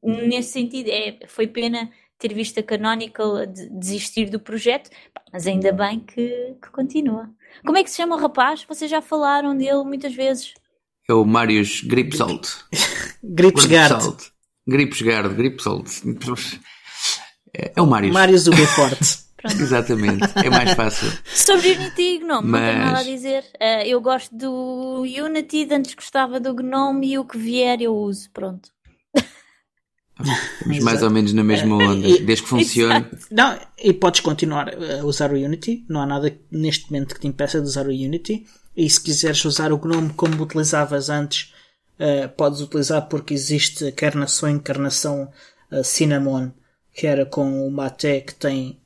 nesse 0.04 0.52
sentido 0.52 0.90
é, 0.90 1.20
foi 1.28 1.48
pena 1.48 1.90
ter 2.24 2.34
visto 2.34 2.58
a 2.58 2.64
Canonical 2.64 3.46
desistir 3.46 4.30
do 4.30 4.40
projeto, 4.40 4.90
mas 5.32 5.46
ainda 5.46 5.74
bem 5.74 6.00
que, 6.00 6.56
que, 6.62 6.70
continua. 6.72 7.30
Como 7.66 7.78
é 7.78 7.84
que 7.84 7.90
se 7.90 7.98
chama 7.98 8.16
o 8.16 8.20
rapaz? 8.20 8.64
Vocês 8.66 8.90
já 8.90 9.02
falaram 9.02 9.58
dele 9.58 9.84
muitas 9.84 10.16
vezes. 10.16 10.54
É 11.10 11.14
o 11.14 11.26
Marius 11.26 11.82
Gripsold. 11.82 12.48
Gripsgard. 13.22 14.16
Gripsgard, 14.66 15.36
Gripsold. 15.36 15.90
É 17.54 17.82
o 17.82 17.86
Marius. 17.86 18.14
Marius 18.14 18.44
do 18.46 18.52
Beforte. 18.52 19.24
Exatamente, 19.44 20.26
é 20.38 20.50
mais 20.50 20.72
fácil. 20.72 21.12
Sobre 21.26 21.74
Unity 21.74 22.02
e 22.02 22.20
Gnome, 22.20 22.48
Mas... 22.48 22.62
não 22.62 22.70
tenho 22.70 22.86
nada 22.86 23.00
a 23.00 23.04
dizer. 23.04 23.44
Uh, 23.56 23.86
eu 23.86 24.00
gosto 24.00 24.34
do 24.34 25.02
Unity, 25.02 25.68
antes 25.70 25.94
gostava 25.94 26.40
do 26.40 26.56
Gnome 26.56 27.12
e 27.12 27.20
o 27.20 27.26
que 27.26 27.38
vier 27.38 27.82
eu 27.82 27.94
uso, 27.94 28.32
pronto. 28.32 28.70
Estamos 30.20 30.80
mais 30.80 31.02
ou 31.02 31.10
menos 31.10 31.34
na 31.34 31.44
mesma 31.44 31.76
onda, 31.76 32.08
e, 32.08 32.24
desde 32.24 32.44
que 32.44 32.50
funcione. 32.50 33.08
Não, 33.32 33.60
e 33.78 33.94
podes 33.94 34.22
continuar 34.22 34.70
a 34.70 35.04
usar 35.06 35.32
o 35.32 35.36
Unity, 35.36 35.86
não 35.90 36.02
há 36.02 36.06
nada 36.06 36.38
neste 36.52 36.92
momento 36.92 37.16
que 37.16 37.22
te 37.22 37.28
impeça 37.28 37.60
de 37.60 37.68
usar 37.68 37.88
o 37.88 37.90
Unity. 37.90 38.46
E 38.76 38.90
se 38.90 39.02
quiseres 39.02 39.44
usar 39.46 39.72
o 39.72 39.78
GNOME 39.78 40.14
como 40.14 40.42
utilizavas 40.42 41.10
antes, 41.10 41.54
uh, 42.00 42.30
podes 42.30 42.62
utilizar 42.62 43.08
porque 43.08 43.34
existe 43.34 43.92
quer 43.92 44.16
na 44.16 44.28
sua 44.28 44.52
encarnação 44.52 45.32
uh, 45.72 45.84
Cinnamon, 45.84 46.52
que 46.94 47.06
era 47.06 47.26
com 47.26 47.68
o 47.68 47.72
Mate, 47.72 48.22
que 48.22 48.36
tem 48.36 48.80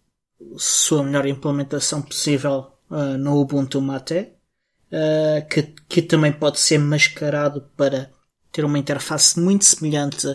sua 0.57 1.03
melhor 1.03 1.25
implementação 1.25 2.01
possível 2.01 2.71
uh, 2.89 3.17
no 3.17 3.39
Ubuntu 3.39 3.81
Mate, 3.81 4.29
que, 5.49 5.63
que 5.89 6.01
também 6.01 6.31
pode 6.31 6.59
ser 6.61 6.77
mascarado 6.77 7.61
para 7.75 8.09
ter 8.53 8.63
uma 8.63 8.79
interface 8.79 9.37
muito 9.37 9.65
semelhante 9.65 10.25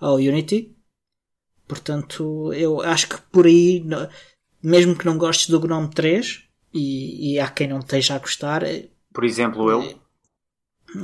ao 0.00 0.14
Unity. 0.14 0.74
Portanto, 1.68 2.52
eu 2.54 2.80
acho 2.80 3.08
que 3.08 3.20
por 3.30 3.46
aí, 3.46 3.84
mesmo 4.62 4.96
que 4.96 5.06
não 5.06 5.18
gostes 5.18 5.48
do 5.48 5.60
GNOME 5.60 5.90
3, 5.90 6.42
e, 6.72 7.34
e 7.34 7.40
há 7.40 7.48
quem 7.48 7.68
não 7.68 7.80
esteja 7.80 8.14
a 8.14 8.18
gostar. 8.18 8.62
Eh, 8.62 8.88
por 9.12 9.24
exemplo, 9.24 9.70
eu. 9.70 10.00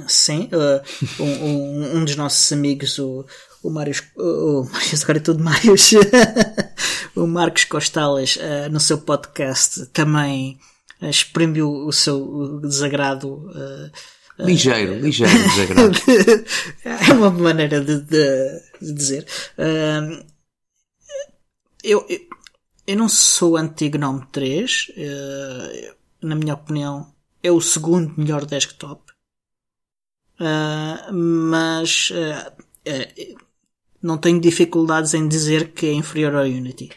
Sim, 0.08 0.48
uh, 0.52 1.22
um, 1.22 1.24
um, 1.24 1.96
um, 1.96 2.04
dos 2.04 2.16
nossos 2.16 2.52
amigos, 2.52 2.98
o, 2.98 3.24
o 3.62 3.70
Marius, 3.70 4.02
o 4.16 4.64
Marius, 4.64 5.04
agora 5.04 5.18
é 5.18 5.22
tudo 5.22 5.44
Marius, 5.44 5.92
o 7.14 7.24
Marcos 7.24 7.64
Costales, 7.64 8.34
uh, 8.36 8.68
no 8.68 8.80
seu 8.80 8.98
podcast, 8.98 9.86
também 9.86 10.58
exprimiu 11.00 11.70
o 11.70 11.92
seu 11.92 12.58
desagrado 12.60 13.28
uh, 13.28 13.92
Ligeiro, 14.38 14.98
ligeiro 14.98 15.32
desagrado. 15.32 15.98
é 16.84 17.12
uma 17.14 17.30
maneira 17.30 17.80
de, 17.80 18.00
de, 18.02 18.62
de 18.80 18.92
dizer. 18.92 19.26
Uh, 19.56 20.24
eu, 21.82 22.04
eu, 22.08 22.20
eu, 22.86 22.96
não 22.96 23.08
sou 23.08 23.56
anti-GNOME 23.56 24.26
3. 24.30 24.88
Uh, 24.90 25.96
na 26.20 26.34
minha 26.34 26.54
opinião, 26.54 27.14
é 27.42 27.50
o 27.50 27.60
segundo 27.60 28.12
melhor 28.18 28.44
desktop. 28.44 29.02
Uh, 30.38 31.12
mas 31.14 32.12
não 34.02 34.18
tenho 34.18 34.38
dificuldades 34.38 35.14
em 35.14 35.26
dizer 35.26 35.72
que 35.72 35.86
é 35.86 35.92
inferior 35.92 36.34
ao 36.34 36.44
Unity. 36.44 36.90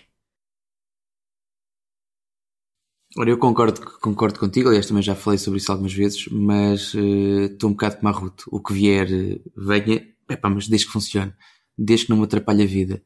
Ora, 3.17 3.31
eu 3.31 3.39
concordo, 3.39 3.81
concordo 3.99 4.39
contigo, 4.39 4.69
aliás 4.69 4.85
também 4.85 5.01
já 5.01 5.15
falei 5.15 5.39
sobre 5.39 5.57
isso 5.57 5.71
algumas 5.71 5.93
vezes, 5.93 6.27
mas 6.27 6.93
uh, 6.93 7.45
estou 7.45 7.71
um 7.71 7.73
bocado 7.73 7.97
Ruth. 8.11 8.43
O 8.47 8.61
que 8.61 8.71
vier, 8.71 9.07
uh, 9.11 9.51
venha, 9.57 10.07
epá, 10.29 10.47
mas 10.49 10.67
desde 10.67 10.85
que 10.85 10.93
funcione, 10.93 11.33
desde 11.77 12.05
que 12.05 12.11
não 12.11 12.17
me 12.19 12.25
atrapalhe 12.25 12.63
a 12.63 12.67
vida. 12.67 13.03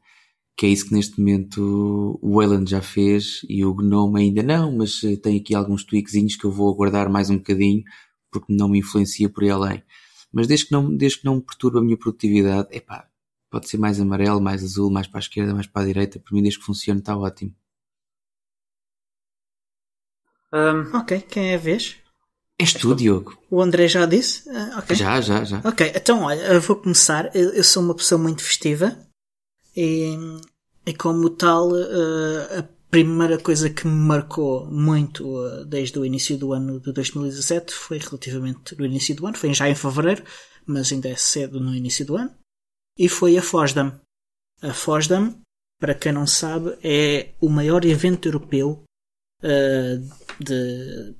Que 0.56 0.66
é 0.66 0.68
isso 0.70 0.86
que 0.88 0.94
neste 0.94 1.18
momento 1.18 2.18
o 2.22 2.36
Wayland 2.36 2.70
já 2.70 2.82
fez 2.82 3.40
e 3.48 3.64
o 3.64 3.74
Gnome 3.74 4.20
ainda 4.22 4.42
não, 4.42 4.76
mas 4.76 5.02
uh, 5.02 5.16
tem 5.16 5.38
aqui 5.38 5.54
alguns 5.54 5.84
tweakzinhos 5.84 6.36
que 6.36 6.44
eu 6.44 6.52
vou 6.52 6.70
aguardar 6.72 7.10
mais 7.10 7.30
um 7.30 7.38
bocadinho 7.38 7.82
porque 8.30 8.52
não 8.52 8.68
me 8.68 8.80
influencia 8.80 9.28
por 9.30 9.44
aí 9.44 9.50
além. 9.50 9.82
Mas 10.32 10.46
desde 10.46 10.66
que 10.66 10.72
não, 10.72 10.94
desde 10.94 11.20
que 11.20 11.24
não 11.24 11.36
me 11.36 11.42
perturba 11.42 11.78
a 11.80 11.82
minha 11.82 11.96
produtividade, 11.96 12.68
epá, 12.72 13.08
pode 13.50 13.68
ser 13.68 13.78
mais 13.78 14.00
amarelo, 14.00 14.40
mais 14.40 14.62
azul, 14.62 14.90
mais 14.90 15.06
para 15.06 15.18
a 15.18 15.22
esquerda, 15.22 15.54
mais 15.54 15.66
para 15.66 15.82
a 15.82 15.86
direita, 15.86 16.20
para 16.20 16.34
mim 16.34 16.42
desde 16.42 16.58
que 16.60 16.66
funcione 16.66 17.00
está 17.00 17.16
ótimo. 17.16 17.54
Um... 20.54 20.96
Ok, 20.96 21.20
quem 21.22 21.50
é 21.50 21.56
a 21.56 21.58
vez? 21.58 21.96
És 22.56 22.72
tu, 22.72 22.94
Diogo. 22.94 23.36
O 23.50 23.60
André 23.60 23.88
já 23.88 24.06
disse? 24.06 24.48
Uh, 24.48 24.78
okay. 24.78 24.94
Já, 24.94 25.20
já, 25.20 25.42
já. 25.42 25.60
Ok, 25.64 25.92
então 25.92 26.22
olha, 26.22 26.40
eu 26.40 26.60
vou 26.60 26.76
começar. 26.76 27.34
Eu, 27.34 27.50
eu 27.50 27.64
sou 27.64 27.82
uma 27.82 27.94
pessoa 27.94 28.20
muito 28.20 28.44
festiva 28.44 28.96
e, 29.76 30.16
e 30.86 30.94
como 30.94 31.28
tal, 31.30 31.72
uh, 31.72 32.60
a 32.60 32.64
primeira 32.88 33.36
coisa 33.38 33.68
que 33.68 33.88
me 33.88 34.06
marcou 34.06 34.66
muito 34.66 35.26
uh, 35.26 35.64
desde 35.64 35.98
o 35.98 36.04
início 36.04 36.38
do 36.38 36.52
ano 36.52 36.78
de 36.78 36.92
2017 36.92 37.74
foi 37.74 37.98
relativamente 37.98 38.78
no 38.78 38.86
início 38.86 39.16
do 39.16 39.26
ano, 39.26 39.36
foi 39.36 39.52
já 39.52 39.68
em 39.68 39.74
fevereiro, 39.74 40.22
mas 40.64 40.92
ainda 40.92 41.08
é 41.08 41.16
cedo 41.16 41.58
no 41.58 41.74
início 41.74 42.06
do 42.06 42.16
ano, 42.16 42.32
e 42.96 43.08
foi 43.08 43.36
a 43.36 43.42
FOSDAM. 43.42 44.00
A 44.62 44.72
FOSDAM, 44.72 45.34
para 45.80 45.96
quem 45.96 46.12
não 46.12 46.28
sabe, 46.28 46.78
é 46.84 47.30
o 47.40 47.48
maior 47.48 47.84
evento 47.84 48.28
europeu 48.28 48.84
de 50.40 51.14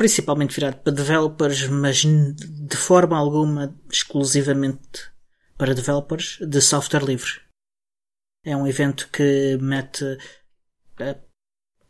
principalmente 0.00 0.54
virado 0.54 0.78
para 0.78 0.92
developers, 0.94 1.68
mas 1.68 2.04
de 2.06 2.76
forma 2.76 3.18
alguma 3.18 3.78
exclusivamente 3.92 5.10
para 5.58 5.74
developers 5.74 6.38
de 6.40 6.58
software 6.62 7.04
livre. 7.04 7.42
É 8.46 8.56
um 8.56 8.66
evento 8.66 9.10
que 9.10 9.58
mete 9.60 10.04
uh, 10.04 11.20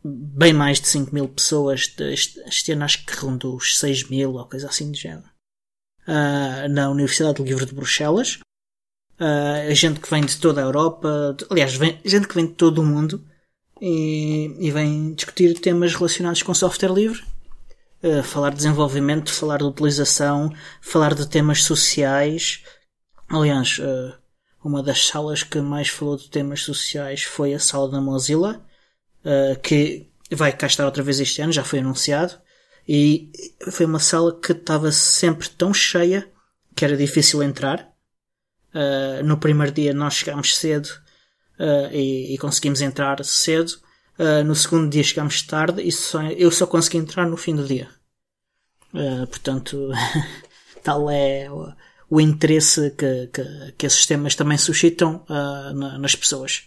bem 0.04 0.52
mais 0.52 0.80
de 0.80 0.88
5 0.88 1.14
mil 1.14 1.28
pessoas. 1.28 1.94
Este, 2.00 2.72
ano 2.72 2.84
acho 2.84 3.06
que 3.06 3.14
rondou 3.14 3.54
os 3.54 3.78
6 3.78 4.08
mil 4.08 4.34
ou 4.34 4.48
coisa 4.48 4.68
assim 4.68 4.90
de 4.90 5.02
género. 5.02 5.30
Uh, 6.02 6.68
na 6.68 6.90
Universidade 6.90 7.34
do 7.34 7.44
Livro 7.44 7.64
de 7.64 7.74
Bruxelas. 7.74 8.40
Uh, 9.20 9.72
gente 9.72 10.00
que 10.00 10.10
vem 10.10 10.24
de 10.24 10.36
toda 10.38 10.60
a 10.60 10.64
Europa, 10.64 11.36
de, 11.38 11.46
aliás, 11.48 11.76
vem, 11.76 12.00
gente 12.04 12.26
que 12.26 12.34
vem 12.34 12.46
de 12.46 12.54
todo 12.54 12.80
o 12.80 12.84
mundo 12.84 13.24
e, 13.80 14.54
e 14.58 14.70
vem 14.70 15.14
discutir 15.14 15.58
temas 15.58 15.94
relacionados 15.94 16.42
com 16.42 16.52
software 16.52 16.92
livre. 16.92 17.22
Uh, 18.02 18.22
falar 18.22 18.50
de 18.50 18.56
desenvolvimento, 18.56 19.32
falar 19.32 19.58
de 19.58 19.64
utilização, 19.64 20.52
falar 20.80 21.14
de 21.14 21.26
temas 21.28 21.62
sociais. 21.62 22.62
Aliás, 23.28 23.78
uh, 23.78 24.14
uma 24.62 24.82
das 24.82 25.06
salas 25.06 25.42
que 25.42 25.60
mais 25.60 25.88
falou 25.88 26.16
de 26.16 26.28
temas 26.28 26.62
sociais 26.62 27.22
foi 27.22 27.54
a 27.54 27.58
sala 27.58 27.90
da 27.90 28.00
Mozilla, 28.00 28.64
uh, 29.24 29.58
que 29.60 30.10
vai 30.30 30.52
cá 30.52 30.66
estar 30.66 30.84
outra 30.84 31.02
vez 31.02 31.20
este 31.20 31.42
ano, 31.42 31.52
já 31.52 31.64
foi 31.64 31.80
anunciado. 31.80 32.34
E 32.88 33.30
foi 33.70 33.86
uma 33.86 34.00
sala 34.00 34.38
que 34.40 34.52
estava 34.52 34.90
sempre 34.90 35.48
tão 35.48 35.72
cheia 35.72 36.28
que 36.74 36.84
era 36.84 36.96
difícil 36.96 37.42
entrar. 37.42 37.88
no 39.24 39.36
primeiro 39.36 39.70
dia 39.70 39.92
nós 39.92 40.14
chegámos 40.14 40.56
cedo 40.56 40.88
uh, 41.60 41.94
e, 41.94 42.34
e, 42.34 42.38
conseguimos 42.38 42.80
entrar 42.80 43.22
cedo. 43.24 43.72
Uh, 44.18 44.44
no 44.44 44.54
segundo 44.54 44.90
dia 44.90 45.02
chegámos 45.02 45.40
tarde 45.42 45.82
e 45.82 45.90
só, 45.90 46.22
eu 46.22 46.50
só 46.50 46.66
consegui 46.66 46.98
entrar 46.98 47.26
no 47.26 47.36
fim 47.36 47.54
do 47.54 47.66
dia. 47.66 47.88
Uh, 48.92 49.26
portanto, 49.26 49.90
tal 50.82 51.10
é 51.10 51.50
o, 51.50 51.72
o 52.10 52.20
interesse 52.20 52.90
que, 52.90 53.28
que, 53.28 53.72
que, 53.78 53.86
esses 53.86 54.04
temas 54.06 54.34
também 54.34 54.58
suscitam 54.58 55.24
na, 55.28 55.96
nas 55.98 56.16
pessoas. 56.16 56.64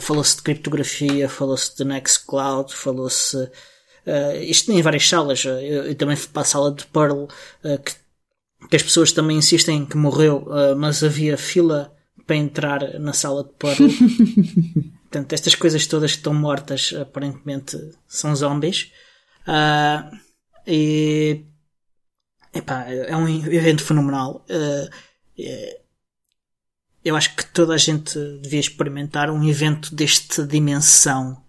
falou-se 0.00 0.36
de 0.36 0.42
criptografia, 0.42 1.28
falou-se 1.28 1.74
de 1.76 1.84
Nextcloud, 1.84 2.74
falou-se 2.74 3.50
isto 4.42 4.70
em 4.70 4.82
várias 4.82 5.08
salas. 5.08 5.42
Eu, 5.44 5.56
eu, 5.56 5.94
também 5.94 6.16
fui 6.16 6.28
para 6.30 6.42
a 6.42 6.44
sala 6.44 6.70
de 6.70 6.84
Pearl, 6.86 7.24
que, 7.62 7.94
que, 8.68 8.76
as 8.76 8.82
pessoas 8.82 9.10
também 9.10 9.38
insistem 9.38 9.86
que 9.86 9.96
morreu, 9.96 10.46
mas 10.76 11.02
havia 11.02 11.38
fila 11.38 11.90
para 12.32 12.36
entrar 12.36 12.98
na 12.98 13.12
sala 13.12 13.44
de 13.44 13.50
porno. 13.50 13.88
Portanto, 15.04 15.34
estas 15.34 15.54
coisas 15.54 15.86
todas 15.86 16.12
que 16.12 16.16
estão 16.18 16.32
mortas 16.32 16.94
aparentemente 16.98 17.76
são 18.08 18.34
zombies. 18.34 18.90
Uh, 19.46 20.16
e 20.66 21.44
epá, 22.54 22.86
é 22.88 23.14
um 23.14 23.28
evento 23.28 23.84
fenomenal. 23.84 24.46
Uh, 24.48 24.88
eu 27.04 27.14
acho 27.14 27.36
que 27.36 27.44
toda 27.44 27.74
a 27.74 27.78
gente 27.78 28.18
devia 28.40 28.60
experimentar 28.60 29.28
um 29.30 29.46
evento 29.46 29.94
desta 29.94 30.46
dimensão 30.46 31.44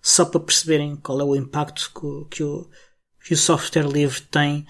só 0.00 0.24
para 0.24 0.38
perceberem 0.38 0.94
qual 0.94 1.20
é 1.20 1.24
o 1.24 1.34
impacto 1.34 1.90
que 1.92 2.06
o, 2.06 2.24
que 2.26 2.42
o, 2.44 2.70
que 3.24 3.34
o 3.34 3.36
software 3.36 3.88
livre 3.88 4.20
tem. 4.20 4.60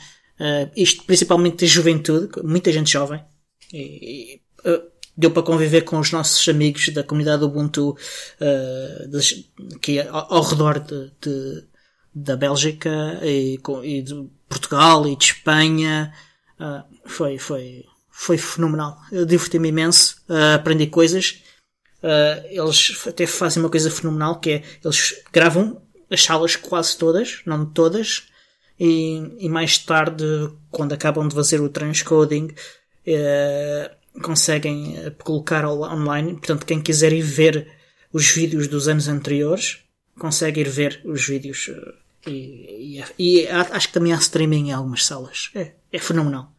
Uh, 0.41 0.73
isto 0.75 1.05
principalmente 1.05 1.67
da 1.67 1.71
juventude, 1.71 2.31
muita 2.43 2.73
gente 2.73 2.91
jovem. 2.91 3.23
E, 3.71 4.41
e, 4.65 4.71
uh, 4.71 5.00
deu 5.21 5.31
para 5.31 5.43
conviver 5.43 5.83
com 5.83 5.99
os 5.99 6.11
nossos 6.11 6.49
amigos 6.49 6.89
da 6.89 7.05
comunidade 7.05 7.45
Ubuntu 7.45 7.91
uh, 8.41 9.79
que 9.81 9.99
é 9.99 10.09
ao, 10.09 10.35
ao 10.35 10.43
redor 10.43 10.81
de, 10.81 11.13
de, 11.21 11.65
da 12.15 12.37
Bélgica 12.37 13.21
e, 13.23 13.61
e, 13.85 14.03
de 14.03 14.29
Portugal 14.49 15.07
e 15.07 15.15
de 15.15 15.25
Espanha. 15.25 16.13
Uh, 16.59 16.83
foi, 17.07 17.39
foi, 17.39 17.85
foi 18.11 18.39
fenomenal. 18.39 18.99
Eu 19.13 19.27
diverti-me 19.27 19.69
imenso, 19.69 20.17
uh, 20.29 20.55
aprendi 20.55 20.87
coisas. 20.87 21.43
eles 22.51 23.07
até 23.07 23.27
fazem 23.27 23.63
uma 23.63 23.71
coisa 23.71 23.91
fenomenal 23.91 24.41
que 24.41 24.51
é 24.51 24.63
eles 24.83 25.23
gravam 25.31 25.83
as 26.11 26.23
salas 26.23 26.57
quase 26.57 26.97
todas, 26.97 27.41
não 27.45 27.65
todas, 27.67 28.25
e, 28.79 29.37
e 29.39 29.49
mais 29.49 29.79
tarde, 29.79 30.25
quando 30.71 30.95
acabam 30.95 31.29
de 31.29 31.35
fazer 31.35 31.61
o 31.61 31.69
transcoding, 31.69 32.49
conseguem 34.23 34.97
eh, 34.97 35.11
colocar 35.11 35.67
online. 35.67 36.35
Portanto, 36.35 36.67
quem 36.67 36.81
quiser 36.81 37.13
ir 37.13 37.23
ver 37.23 37.69
os 38.13 38.29
vídeos 38.31 38.69
dos 38.69 38.89
anos 38.89 39.09
anteriores, 39.09 39.85
consegue 40.19 40.61
ir 40.61 40.69
ver 40.69 41.01
os 41.05 41.27
vídeos. 41.27 41.69
Eh, 41.69 41.95
e, 42.31 43.01
e, 43.01 43.41
e 43.43 43.49
acho 43.49 43.89
que 43.89 43.95
também 43.95 44.13
há 44.13 44.17
streaming 44.17 44.69
em 44.69 44.73
algumas 44.73 45.07
salas. 45.07 45.51
É, 45.55 45.73
é 45.93 45.99
fenomenal. 45.99 46.53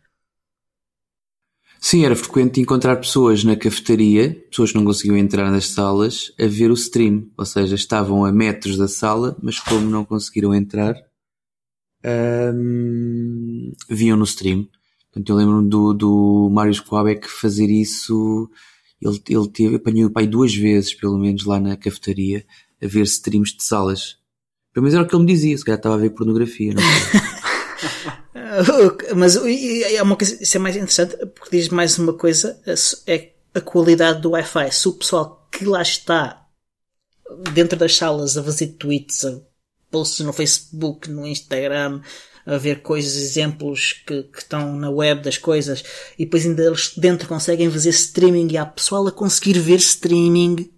Sim, 1.84 2.06
era 2.06 2.16
frequente 2.16 2.62
encontrar 2.62 2.95
pessoas 2.97 3.43
na 3.43 3.56
cafetaria, 3.56 4.36
pessoas 4.52 4.72
que 4.72 4.78
não 4.78 4.86
conseguiam 4.86 5.18
entrar 5.18 5.49
nas 5.49 5.68
salas, 5.68 6.32
a 6.39 6.45
ver 6.45 6.70
o 6.70 6.76
stream. 6.76 7.28
Ou 7.36 7.45
seja, 7.45 7.74
estavam 7.74 8.24
a 8.24 8.32
metros 8.32 8.78
da 8.78 8.88
sala, 8.88 9.36
mas 9.41 9.60
como 9.60 9.89
não 9.89 10.06
conseguiram 10.06 10.54
entrar, 10.54 10.95
um, 12.06 13.74
viam 13.89 14.16
no 14.16 14.26
stream. 14.26 14.68
Portanto, 15.12 15.30
eu 15.30 15.36
lembro-me 15.36 15.70
do, 15.70 15.93
do 15.93 16.49
Mário 16.51 16.74
Squabeck 16.74 17.28
fazer 17.28 17.70
isso. 17.70 18.49
Ele, 19.01 19.22
ele 19.30 19.47
teve, 19.49 20.05
o 20.05 20.09
pai 20.09 20.26
duas 20.26 20.55
vezes, 20.55 20.93
pelo 20.93 21.18
menos, 21.18 21.45
lá 21.45 21.59
na 21.59 21.76
cafetaria, 21.76 22.45
a 22.82 22.88
ver 22.88 23.03
streams 23.03 23.55
de 23.55 23.64
salas. 23.64 24.18
Pelo 24.74 24.84
menos 24.84 24.95
era 24.95 25.03
o 25.03 25.07
que 25.07 25.14
ele 25.14 25.24
me 25.24 25.32
dizia, 25.32 25.57
se 25.57 25.66
calhar 25.66 25.78
estava 25.78 25.95
a 25.95 25.97
ver 25.97 26.12
pornografia, 26.12 26.74
não 26.74 26.82
Mas 29.16 29.36
é 29.36 30.01
uma 30.01 30.16
coisa, 30.16 30.41
isso 30.41 30.55
é 30.55 30.59
mais 30.59 30.76
interessante, 30.76 31.18
porque 31.18 31.57
diz 31.57 31.70
mais 31.70 31.97
uma 31.97 32.14
coisa, 32.14 32.59
é 33.05 33.32
a 33.53 33.62
qualidade 33.62 34.22
do 34.22 34.32
Wi-Fi. 34.32 34.72
Se 34.72 34.88
o 34.88 34.93
pessoal 34.93 35.47
que 35.51 35.66
lá 35.66 35.82
está 35.82 36.47
dentro 37.53 37.78
das 37.78 37.95
salas 37.95 38.38
a 38.38 38.43
fazer 38.43 38.68
tweets, 38.68 39.26
a 39.26 39.41
posts 39.89 40.26
no 40.26 40.32
Facebook, 40.32 41.09
no 41.09 41.28
Instagram, 41.28 42.01
a 42.45 42.57
ver 42.57 42.81
coisas, 42.81 43.15
exemplos 43.15 43.93
que, 44.05 44.23
que 44.23 44.39
estão 44.39 44.75
na 44.75 44.89
web 44.89 45.21
das 45.21 45.37
coisas 45.37 45.83
e 46.17 46.25
depois 46.25 46.45
ainda 46.45 46.63
eles 46.63 46.95
dentro 46.97 47.27
conseguem 47.27 47.69
fazer 47.69 47.89
streaming 47.89 48.51
e 48.51 48.57
há 48.57 48.65
pessoal 48.65 49.07
a 49.07 49.11
conseguir 49.11 49.59
ver 49.59 49.77
streaming. 49.77 50.71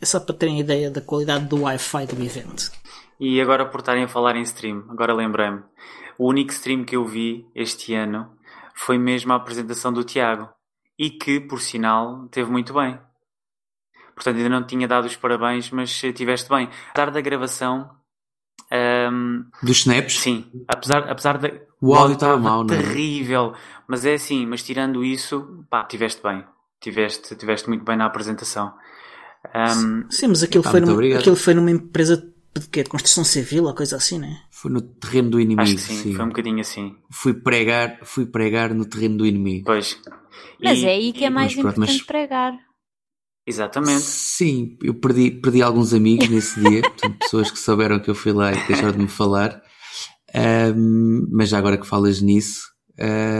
É 0.00 0.04
só 0.04 0.18
para 0.18 0.34
terem 0.34 0.58
ideia 0.58 0.90
da 0.90 1.00
qualidade 1.00 1.46
do 1.46 1.62
Wi-Fi 1.62 2.06
do 2.06 2.22
evento. 2.22 2.72
E 3.20 3.40
agora 3.40 3.66
por 3.66 3.80
estarem 3.80 4.04
a 4.04 4.08
falar 4.08 4.34
em 4.36 4.42
stream, 4.42 4.84
agora 4.88 5.14
lembrei-me. 5.14 5.62
O 6.18 6.28
único 6.28 6.52
stream 6.52 6.84
que 6.84 6.96
eu 6.96 7.04
vi 7.06 7.46
este 7.54 7.94
ano 7.94 8.36
foi 8.74 8.98
mesmo 8.98 9.32
a 9.32 9.36
apresentação 9.36 9.92
do 9.92 10.04
Tiago. 10.04 10.48
E 10.98 11.10
que, 11.10 11.40
por 11.40 11.60
sinal, 11.60 12.28
teve 12.28 12.50
muito 12.50 12.74
bem. 12.74 12.98
Portanto, 14.14 14.36
ainda 14.36 14.48
não 14.48 14.66
tinha 14.66 14.86
dado 14.86 15.06
os 15.06 15.16
parabéns, 15.16 15.70
mas 15.70 15.90
tiveste 16.14 16.48
bem. 16.48 16.68
Apesar 16.90 17.10
da 17.10 17.20
gravação, 17.20 17.90
um, 19.10 19.44
Dos 19.62 19.78
snaps? 19.78 20.20
Sim. 20.20 20.44
Apesar, 20.68 21.10
apesar 21.10 21.38
de. 21.38 21.60
O 21.80 21.94
áudio 21.94 22.14
estava 22.14 22.36
mal, 22.36 22.64
não 22.64 22.74
é? 22.74 22.78
Terrível. 22.78 23.54
Mas 23.88 24.04
é 24.04 24.14
assim, 24.14 24.46
mas 24.46 24.62
tirando 24.62 25.04
isso, 25.04 25.64
pá, 25.68 25.84
tiveste 25.84 26.22
bem. 26.22 26.44
Tiveste, 26.80 27.34
tiveste 27.36 27.68
muito 27.68 27.84
bem 27.84 27.96
na 27.96 28.06
apresentação. 28.06 28.72
Um, 29.54 30.10
sim, 30.10 30.28
mas 30.28 30.42
aquilo, 30.42 30.62
foi 30.62 30.80
numa, 30.80 31.16
aquilo 31.16 31.36
foi 31.36 31.54
numa 31.54 31.70
empresa 31.70 32.16
de 32.54 32.68
quê? 32.68 32.82
De 32.82 32.90
construção 32.90 33.24
civil 33.24 33.64
ou 33.64 33.74
coisa 33.74 33.96
assim, 33.96 34.18
né? 34.18 34.42
Foi 34.50 34.70
no 34.70 34.80
terreno 34.80 35.30
do 35.30 35.40
inimigo. 35.40 35.62
Acho 35.62 35.74
que 35.74 35.80
sim, 35.80 35.96
sim, 35.96 36.14
foi 36.14 36.24
um 36.24 36.28
bocadinho 36.28 36.60
assim. 36.60 36.96
Fui 37.10 37.34
pregar, 37.34 37.98
fui 38.04 38.26
pregar 38.26 38.72
no 38.72 38.84
terreno 38.84 39.18
do 39.18 39.26
inimigo. 39.26 39.64
Pois. 39.66 39.98
Mas 40.62 40.78
e, 40.78 40.86
é 40.86 40.90
aí 40.90 41.12
que 41.12 41.24
é 41.24 41.30
mais 41.30 41.52
importante 41.52 41.78
mas... 41.78 42.02
pregar. 42.02 42.54
Exatamente. 43.46 44.02
Sim, 44.02 44.76
eu 44.82 44.94
perdi, 44.94 45.30
perdi 45.30 45.62
alguns 45.62 45.92
amigos 45.92 46.28
nesse 46.28 46.60
dia, 46.60 46.82
portanto, 46.82 47.18
pessoas 47.18 47.50
que 47.50 47.58
souberam 47.58 48.00
que 48.00 48.08
eu 48.08 48.14
fui 48.14 48.32
lá 48.32 48.52
e 48.52 48.66
deixaram 48.66 48.92
de 48.92 48.98
me 48.98 49.08
falar. 49.08 49.60
Um, 50.34 51.26
mas 51.30 51.48
já 51.50 51.58
agora 51.58 51.76
que 51.76 51.86
falas 51.86 52.20
nisso, 52.22 52.72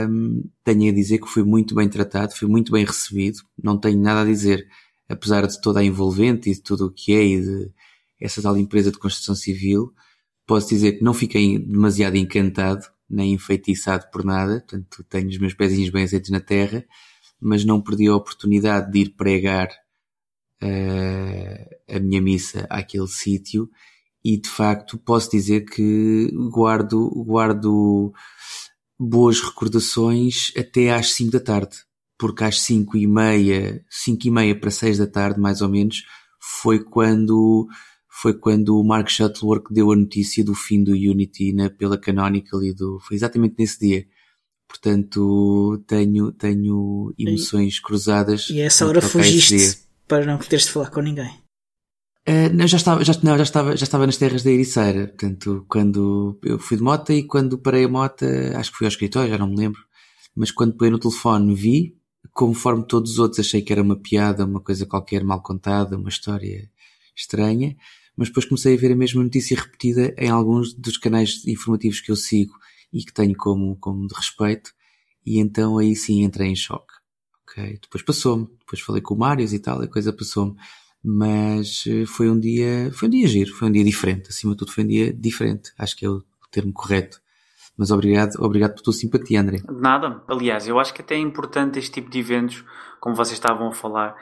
um, 0.09 0.43
tenho 0.63 0.91
a 0.91 0.93
dizer 0.95 1.19
que 1.19 1.27
fui 1.27 1.43
muito 1.43 1.73
bem 1.73 1.89
tratado, 1.89 2.35
fui 2.35 2.47
muito 2.47 2.71
bem 2.71 2.85
recebido, 2.85 3.39
não 3.61 3.79
tenho 3.79 3.99
nada 3.99 4.21
a 4.21 4.25
dizer, 4.25 4.67
apesar 5.09 5.47
de 5.47 5.59
toda 5.61 5.79
a 5.79 5.83
envolvente 5.83 6.49
e 6.49 6.53
de 6.53 6.61
tudo 6.61 6.87
o 6.87 6.91
que 6.91 7.13
é 7.13 7.23
e 7.23 7.41
de 7.41 7.71
essa 8.21 8.41
tal 8.41 8.57
empresa 8.57 8.91
de 8.91 8.99
construção 8.99 9.35
civil, 9.35 9.91
posso 10.45 10.69
dizer 10.69 10.93
que 10.93 11.03
não 11.03 11.13
fiquei 11.13 11.57
demasiado 11.57 12.15
encantado, 12.15 12.85
nem 13.09 13.33
enfeitiçado 13.33 14.05
por 14.11 14.23
nada, 14.23 14.59
portanto 14.59 15.03
tenho 15.09 15.29
os 15.29 15.37
meus 15.37 15.53
pezinhos 15.53 15.89
bem 15.89 16.03
aceitos 16.03 16.29
na 16.29 16.39
terra, 16.39 16.85
mas 17.41 17.65
não 17.65 17.81
perdi 17.81 18.07
a 18.07 18.15
oportunidade 18.15 18.91
de 18.91 18.99
ir 18.99 19.09
pregar 19.15 19.69
uh, 20.63 21.95
a 21.95 21.99
minha 21.99 22.21
missa 22.21 22.65
àquele 22.69 23.07
sítio 23.07 23.69
e 24.23 24.37
de 24.37 24.47
facto 24.49 24.97
posso 24.97 25.29
dizer 25.31 25.65
que 25.65 26.31
guardo, 26.49 27.09
guardo 27.25 28.13
boas 28.97 29.41
recordações 29.41 30.53
até 30.57 30.93
às 30.93 31.13
5 31.13 31.31
da 31.31 31.39
tarde, 31.39 31.77
porque 32.17 32.43
às 32.43 32.61
5 32.61 32.97
e 32.97 33.05
meia, 33.05 33.83
5 33.89 34.27
e 34.27 34.31
meia 34.31 34.59
para 34.59 34.71
6 34.71 34.97
da 34.99 35.07
tarde 35.07 35.39
mais 35.39 35.61
ou 35.61 35.67
menos, 35.67 36.05
foi 36.39 36.79
quando 36.79 37.67
foi 38.09 38.33
quando 38.33 38.79
o 38.79 38.83
Mark 38.83 39.09
Shuttleworth 39.09 39.65
deu 39.71 39.91
a 39.91 39.95
notícia 39.95 40.43
do 40.43 40.53
fim 40.53 40.83
do 40.83 40.91
Unity 40.91 41.51
na, 41.51 41.69
pela 41.69 41.97
Canonical 41.97 42.63
e 42.63 42.71
do, 42.71 42.99
foi 42.99 43.17
exatamente 43.17 43.55
nesse 43.57 43.79
dia. 43.79 44.05
Portanto, 44.67 45.83
tenho, 45.87 46.31
tenho 46.31 47.13
emoções 47.17 47.79
cruzadas. 47.79 48.49
E 48.49 48.61
essa 48.61 48.87
hora 48.87 49.01
fugiste 49.01 49.83
para 50.13 50.25
não 50.27 50.37
teres 50.37 50.65
de 50.65 50.71
falar 50.71 50.91
com 50.91 51.01
ninguém. 51.01 51.31
Uh, 52.29 52.53
não, 52.53 52.67
já 52.67 52.77
estava, 52.77 53.03
já, 53.03 53.13
não, 53.23 53.35
já 53.35 53.43
estava, 53.43 53.75
já 53.75 53.83
estava 53.83 54.05
nas 54.05 54.17
terras 54.17 54.43
da 54.43 54.51
Ericeira. 54.51 55.07
Portanto, 55.07 55.65
quando 55.67 56.39
eu 56.43 56.59
fui 56.59 56.77
de 56.77 56.83
moto 56.83 57.11
e 57.11 57.23
quando 57.23 57.57
parei 57.57 57.85
a 57.85 57.89
moto, 57.89 58.23
acho 58.55 58.71
que 58.71 58.77
fui 58.77 58.85
ao 58.85 58.91
escritório, 58.91 59.31
já 59.31 59.37
não 59.39 59.47
me 59.47 59.57
lembro. 59.57 59.81
Mas 60.35 60.51
quando 60.51 60.73
peguei 60.73 60.91
no 60.91 60.99
telefone 60.99 61.55
vi, 61.55 61.97
conforme 62.31 62.85
todos 62.85 63.13
os 63.13 63.19
outros 63.19 63.39
achei 63.39 63.63
que 63.63 63.73
era 63.73 63.81
uma 63.81 63.95
piada, 63.95 64.45
uma 64.45 64.61
coisa 64.61 64.85
qualquer 64.85 65.23
mal 65.23 65.41
contada, 65.41 65.97
uma 65.97 66.09
história 66.09 66.69
estranha. 67.15 67.75
Mas 68.15 68.27
depois 68.27 68.45
comecei 68.45 68.75
a 68.75 68.79
ver 68.79 68.91
a 68.91 68.95
mesma 68.95 69.23
notícia 69.23 69.57
repetida 69.57 70.13
em 70.15 70.29
alguns 70.29 70.75
dos 70.75 70.97
canais 70.97 71.43
informativos 71.47 72.01
que 72.01 72.11
eu 72.11 72.15
sigo 72.15 72.53
e 72.93 73.03
que 73.03 73.11
tenho 73.11 73.35
como, 73.35 73.75
como 73.77 74.07
de 74.07 74.13
respeito. 74.13 74.71
E 75.25 75.39
então 75.39 75.79
aí 75.79 75.95
sim 75.95 76.21
entrei 76.21 76.49
em 76.49 76.55
choque. 76.55 76.92
Depois 77.55 78.03
passou-me. 78.03 78.47
Depois 78.59 78.81
falei 78.81 79.01
com 79.01 79.13
o 79.13 79.17
Mário 79.17 79.45
e 79.45 79.59
tal, 79.59 79.81
a 79.81 79.87
coisa 79.87 80.11
passou-me. 80.11 80.55
Mas 81.03 81.83
eh, 81.87 82.05
foi 82.05 82.29
um 82.29 82.39
dia, 82.39 82.89
foi 82.93 83.07
um 83.09 83.11
dia 83.11 83.27
giro, 83.27 83.53
foi 83.53 83.67
um 83.67 83.71
dia 83.71 83.83
diferente. 83.83 84.29
Acima 84.29 84.53
de 84.53 84.59
tudo 84.59 84.71
foi 84.71 84.83
um 84.83 84.87
dia 84.87 85.13
diferente. 85.13 85.71
Acho 85.77 85.97
que 85.97 86.05
é 86.05 86.09
o 86.09 86.23
termo 86.49 86.71
correto. 86.71 87.21
Mas 87.77 87.91
obrigado, 87.91 88.35
obrigado 88.39 88.75
por 88.75 88.83
tua 88.83 88.93
simpatia, 88.93 89.41
André. 89.41 89.57
Nada. 89.67 90.23
Aliás, 90.27 90.67
eu 90.67 90.79
acho 90.79 90.93
que 90.93 91.01
até 91.01 91.15
é 91.15 91.19
importante 91.19 91.79
este 91.79 91.91
tipo 91.91 92.09
de 92.09 92.19
eventos, 92.19 92.63
como 92.99 93.15
vocês 93.15 93.33
estavam 93.33 93.67
a 93.67 93.73
falar. 93.73 94.15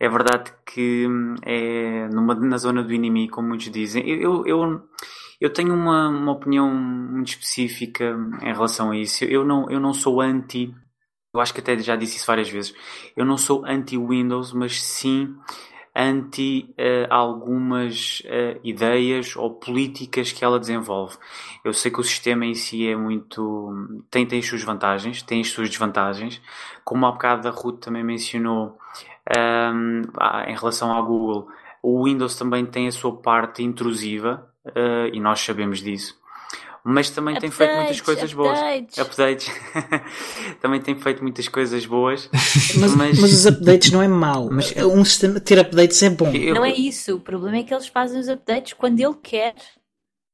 É 0.00 0.08
verdade 0.08 0.52
que 0.66 1.06
hum, 1.06 1.34
é 1.42 2.08
numa, 2.08 2.34
na 2.34 2.56
zona 2.56 2.82
do 2.82 2.92
inimigo, 2.92 3.34
como 3.34 3.48
muitos 3.48 3.70
dizem. 3.70 4.08
Eu, 4.08 4.44
eu, 4.46 4.82
eu 5.40 5.52
tenho 5.52 5.74
uma, 5.74 6.08
uma 6.08 6.32
opinião 6.32 6.74
muito 6.74 7.28
específica 7.28 8.16
em 8.42 8.52
relação 8.52 8.90
a 8.90 8.96
isso. 8.96 9.24
Eu 9.24 9.44
não, 9.44 9.70
eu 9.70 9.78
não 9.78 9.92
sou 9.92 10.20
anti, 10.20 10.74
eu 11.34 11.40
acho 11.40 11.52
que 11.52 11.60
até 11.60 11.76
já 11.78 11.96
disse 11.96 12.16
isso 12.16 12.26
várias 12.26 12.48
vezes. 12.48 12.72
Eu 13.16 13.24
não 13.24 13.36
sou 13.36 13.66
anti-Windows, 13.66 14.52
mas 14.52 14.80
sim 14.80 15.36
anti 15.96 16.72
uh, 16.78 17.06
algumas 17.12 18.20
uh, 18.20 18.60
ideias 18.62 19.36
ou 19.36 19.50
políticas 19.54 20.30
que 20.30 20.44
ela 20.44 20.60
desenvolve. 20.60 21.16
Eu 21.64 21.72
sei 21.72 21.90
que 21.90 22.00
o 22.00 22.04
sistema 22.04 22.46
em 22.46 22.54
si 22.54 22.86
é 22.86 22.96
muito. 22.96 23.72
tem, 24.10 24.24
tem 24.24 24.38
as 24.38 24.46
suas 24.46 24.62
vantagens, 24.62 25.22
tem 25.22 25.40
as 25.40 25.48
suas 25.48 25.68
desvantagens. 25.68 26.40
Como 26.84 27.04
há 27.04 27.12
bocado 27.12 27.48
a 27.48 27.50
Ruth 27.50 27.80
também 27.80 28.04
mencionou 28.04 28.78
um, 29.36 30.02
ehm, 30.02 30.02
em 30.48 30.54
relação 30.56 30.92
ao 30.92 31.04
Google, 31.04 31.48
o 31.82 32.04
Windows 32.04 32.36
também 32.36 32.64
tem 32.64 32.86
a 32.86 32.92
sua 32.92 33.16
parte 33.16 33.62
intrusiva 33.62 34.48
uh, 34.66 35.08
e 35.12 35.20
nós 35.20 35.40
sabemos 35.40 35.80
disso 35.80 36.22
mas 36.86 37.08
também 37.08 37.34
updates, 37.34 37.56
tem 37.56 37.66
feito 37.66 37.76
muitas 37.78 38.00
coisas 38.02 38.32
updates. 38.32 38.94
boas. 38.94 39.08
Updates. 39.08 39.50
também 40.60 40.80
tem 40.82 40.94
feito 40.94 41.22
muitas 41.22 41.48
coisas 41.48 41.86
boas. 41.86 42.28
mas, 42.78 42.94
mas... 42.94 43.18
mas, 43.18 43.32
os 43.32 43.46
updates 43.46 43.90
não 43.90 44.02
é 44.02 44.08
mau. 44.08 44.50
Mas 44.52 44.76
um 44.76 45.02
sistema, 45.02 45.40
ter 45.40 45.58
updates 45.58 46.02
é 46.02 46.10
bom. 46.10 46.30
Eu... 46.30 46.54
Não 46.54 46.64
é 46.64 46.74
isso. 46.74 47.16
O 47.16 47.20
problema 47.20 47.56
é 47.56 47.62
que 47.62 47.72
eles 47.72 47.88
fazem 47.88 48.20
os 48.20 48.28
updates 48.28 48.74
quando 48.74 49.00
ele 49.00 49.14
quer. 49.22 49.54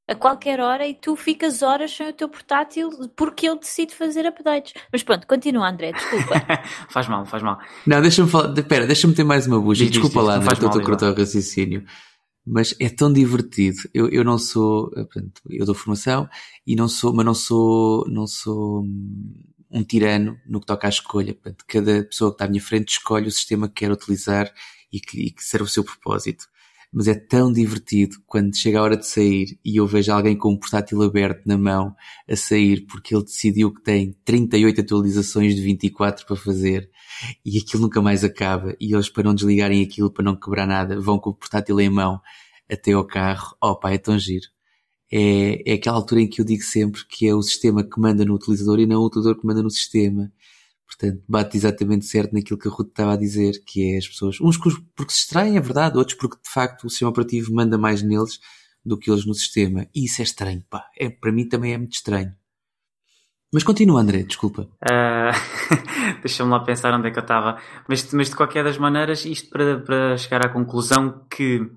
A 0.08 0.14
qualquer 0.16 0.58
hora 0.58 0.84
e 0.88 0.92
tu 0.92 1.14
ficas 1.14 1.62
horas 1.62 1.94
sem 1.96 2.08
o 2.08 2.12
teu 2.12 2.28
portátil 2.28 2.90
porque 3.14 3.46
ele 3.48 3.60
decide 3.60 3.94
fazer 3.94 4.26
updates. 4.26 4.74
Mas 4.92 5.04
pronto, 5.04 5.24
continua, 5.24 5.70
André, 5.70 5.92
desculpa. 5.92 6.34
faz 6.90 7.06
mal, 7.06 7.24
faz 7.26 7.44
mal. 7.44 7.60
Não, 7.86 8.02
deixa-me 8.02 8.28
falar. 8.28 8.52
Espera, 8.58 8.88
deixa-me 8.88 9.14
ter 9.14 9.22
mais 9.22 9.46
uma 9.46 9.60
bucha. 9.60 9.86
Desculpa 9.86 10.18
diz, 10.18 10.26
lá, 10.26 10.34
André, 10.34 10.52
estou 10.52 10.68
a 10.68 10.84
cortar 10.84 11.12
o 11.12 11.14
raciocínio 11.14 11.84
mas 12.46 12.74
é 12.80 12.88
tão 12.88 13.12
divertido. 13.12 13.78
Eu, 13.94 14.08
eu 14.08 14.24
não 14.24 14.38
sou, 14.38 14.90
eh, 14.96 15.04
portanto, 15.04 15.42
eu 15.48 15.66
dou 15.66 15.74
formação 15.74 16.28
e 16.66 16.74
não 16.76 16.88
sou, 16.88 17.14
mas 17.14 17.26
não 17.26 17.34
sou, 17.34 18.08
não 18.08 18.26
sou 18.26 18.82
hum, 18.82 19.34
um 19.70 19.84
tirano 19.84 20.38
no 20.46 20.60
que 20.60 20.66
toca 20.66 20.86
à 20.86 20.90
escolha. 20.90 21.34
Portanto, 21.34 21.64
cada 21.66 22.04
pessoa 22.04 22.30
que 22.30 22.36
está 22.36 22.44
à 22.46 22.48
minha 22.48 22.62
frente 22.62 22.90
escolhe 22.90 23.28
o 23.28 23.32
sistema 23.32 23.68
que 23.68 23.74
quer 23.74 23.92
utilizar 23.92 24.52
e 24.92 25.00
que, 25.00 25.20
e 25.26 25.30
que 25.30 25.44
serve 25.44 25.66
o 25.66 25.68
seu 25.68 25.84
propósito. 25.84 26.46
Mas 26.92 27.06
é 27.06 27.14
tão 27.14 27.52
divertido 27.52 28.16
quando 28.26 28.56
chega 28.56 28.80
a 28.80 28.82
hora 28.82 28.96
de 28.96 29.06
sair 29.06 29.58
e 29.64 29.76
eu 29.76 29.86
vejo 29.86 30.12
alguém 30.12 30.36
com 30.36 30.52
um 30.52 30.58
portátil 30.58 31.00
aberto 31.02 31.46
na 31.46 31.56
mão 31.56 31.94
a 32.28 32.34
sair 32.34 32.84
porque 32.86 33.14
ele 33.14 33.24
decidiu 33.24 33.72
que 33.72 33.80
tem 33.80 34.16
38 34.24 34.80
atualizações 34.80 35.54
de 35.54 35.62
24 35.62 36.26
para 36.26 36.34
fazer 36.34 36.90
e 37.44 37.58
aquilo 37.58 37.82
nunca 37.82 38.02
mais 38.02 38.24
acaba. 38.24 38.74
E 38.80 38.92
eles, 38.92 39.08
para 39.08 39.22
não 39.22 39.34
desligarem 39.34 39.82
aquilo, 39.84 40.10
para 40.10 40.24
não 40.24 40.34
quebrar 40.34 40.66
nada, 40.66 41.00
vão 41.00 41.18
com 41.18 41.30
o 41.30 41.34
portátil 41.34 41.80
em 41.80 41.88
mão 41.88 42.20
até 42.70 42.92
ao 42.92 43.06
carro. 43.06 43.56
Oh 43.62 43.76
pá, 43.76 43.92
é 43.92 43.98
tão 43.98 44.18
giro. 44.18 44.46
É, 45.12 45.72
é 45.72 45.74
aquela 45.74 45.96
altura 45.96 46.22
em 46.22 46.28
que 46.28 46.40
eu 46.40 46.44
digo 46.44 46.62
sempre 46.62 47.04
que 47.08 47.26
é 47.26 47.34
o 47.34 47.42
sistema 47.42 47.82
que 47.82 48.00
manda 48.00 48.24
no 48.24 48.34
utilizador 48.34 48.78
e 48.78 48.86
não 48.86 49.00
o 49.00 49.06
utilizador 49.06 49.40
que 49.40 49.46
manda 49.46 49.62
no 49.62 49.70
sistema. 49.70 50.32
Portanto, 50.90 51.22
bate 51.28 51.56
exatamente 51.56 52.04
certo 52.04 52.32
naquilo 52.32 52.58
que 52.58 52.66
a 52.66 52.70
Ruth 52.70 52.88
estava 52.88 53.12
a 53.12 53.16
dizer, 53.16 53.62
que 53.64 53.94
é 53.94 53.98
as 53.98 54.08
pessoas, 54.08 54.40
uns 54.40 54.58
porque 54.58 55.12
se 55.12 55.20
extraem, 55.20 55.56
é 55.56 55.60
verdade, 55.60 55.96
outros 55.96 56.18
porque 56.18 56.36
de 56.42 56.50
facto 56.50 56.84
o 56.84 56.90
sistema 56.90 57.10
operativo 57.10 57.54
manda 57.54 57.78
mais 57.78 58.02
neles 58.02 58.40
do 58.84 58.98
que 58.98 59.10
eles 59.10 59.24
no 59.24 59.32
sistema. 59.32 59.86
E 59.94 60.04
isso 60.06 60.20
é 60.20 60.24
estranho, 60.24 60.64
pá. 60.68 60.84
É, 60.98 61.08
para 61.08 61.30
mim 61.30 61.48
também 61.48 61.72
é 61.72 61.78
muito 61.78 61.92
estranho. 61.92 62.34
Mas 63.52 63.62
continua, 63.62 64.00
André, 64.00 64.22
desculpa. 64.22 64.62
Uh, 64.82 65.32
Deixa-me 66.22 66.50
lá 66.50 66.60
pensar 66.60 66.92
onde 66.94 67.08
é 67.08 67.10
que 67.10 67.18
eu 67.18 67.22
estava. 67.22 67.60
Mas, 67.88 68.12
mas 68.12 68.28
de 68.30 68.36
qualquer 68.36 68.64
das 68.64 68.78
maneiras, 68.78 69.24
isto 69.24 69.48
para, 69.50 69.78
para 69.80 70.16
chegar 70.16 70.44
à 70.44 70.48
conclusão 70.48 71.24
que 71.30 71.70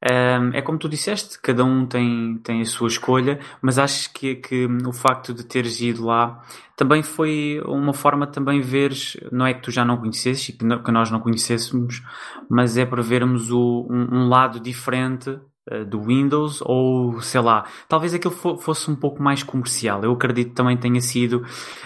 é 0.00 0.60
como 0.62 0.78
tu 0.78 0.88
disseste, 0.88 1.40
cada 1.40 1.64
um 1.64 1.86
tem, 1.86 2.38
tem 2.38 2.60
a 2.60 2.64
sua 2.64 2.88
escolha, 2.88 3.40
mas 3.62 3.78
acho 3.78 4.12
que, 4.12 4.36
que 4.36 4.66
o 4.86 4.92
facto 4.92 5.32
de 5.32 5.44
teres 5.44 5.80
ido 5.80 6.04
lá 6.04 6.42
também 6.76 7.02
foi 7.02 7.60
uma 7.64 7.94
forma 7.94 8.26
de 8.26 8.32
também 8.32 8.60
veres, 8.60 9.16
não 9.32 9.46
é 9.46 9.54
que 9.54 9.62
tu 9.62 9.70
já 9.70 9.84
não 9.84 9.96
conhecesses 9.96 10.50
e 10.50 10.52
que, 10.52 10.64
nós 10.92 11.10
não 11.10 11.20
conhecêssemos, 11.20 12.02
mas 12.48 12.76
é 12.76 12.84
para 12.84 13.02
vermos 13.02 13.50
o, 13.50 13.86
um, 13.90 14.20
um 14.20 14.28
lado 14.28 14.60
diferente 14.60 15.38
do 15.86 16.00
Windows 16.00 16.62
ou 16.62 17.20
sei 17.20 17.40
lá, 17.40 17.66
talvez 17.88 18.14
aquilo 18.14 18.32
fosse 18.32 18.90
um 18.90 18.94
pouco 18.94 19.22
mais 19.22 19.42
comercial. 19.42 20.02
Eu 20.04 20.12
acredito 20.12 20.50
que 20.50 20.54
também 20.54 20.76
tenha 20.76 21.00
sido. 21.00 21.44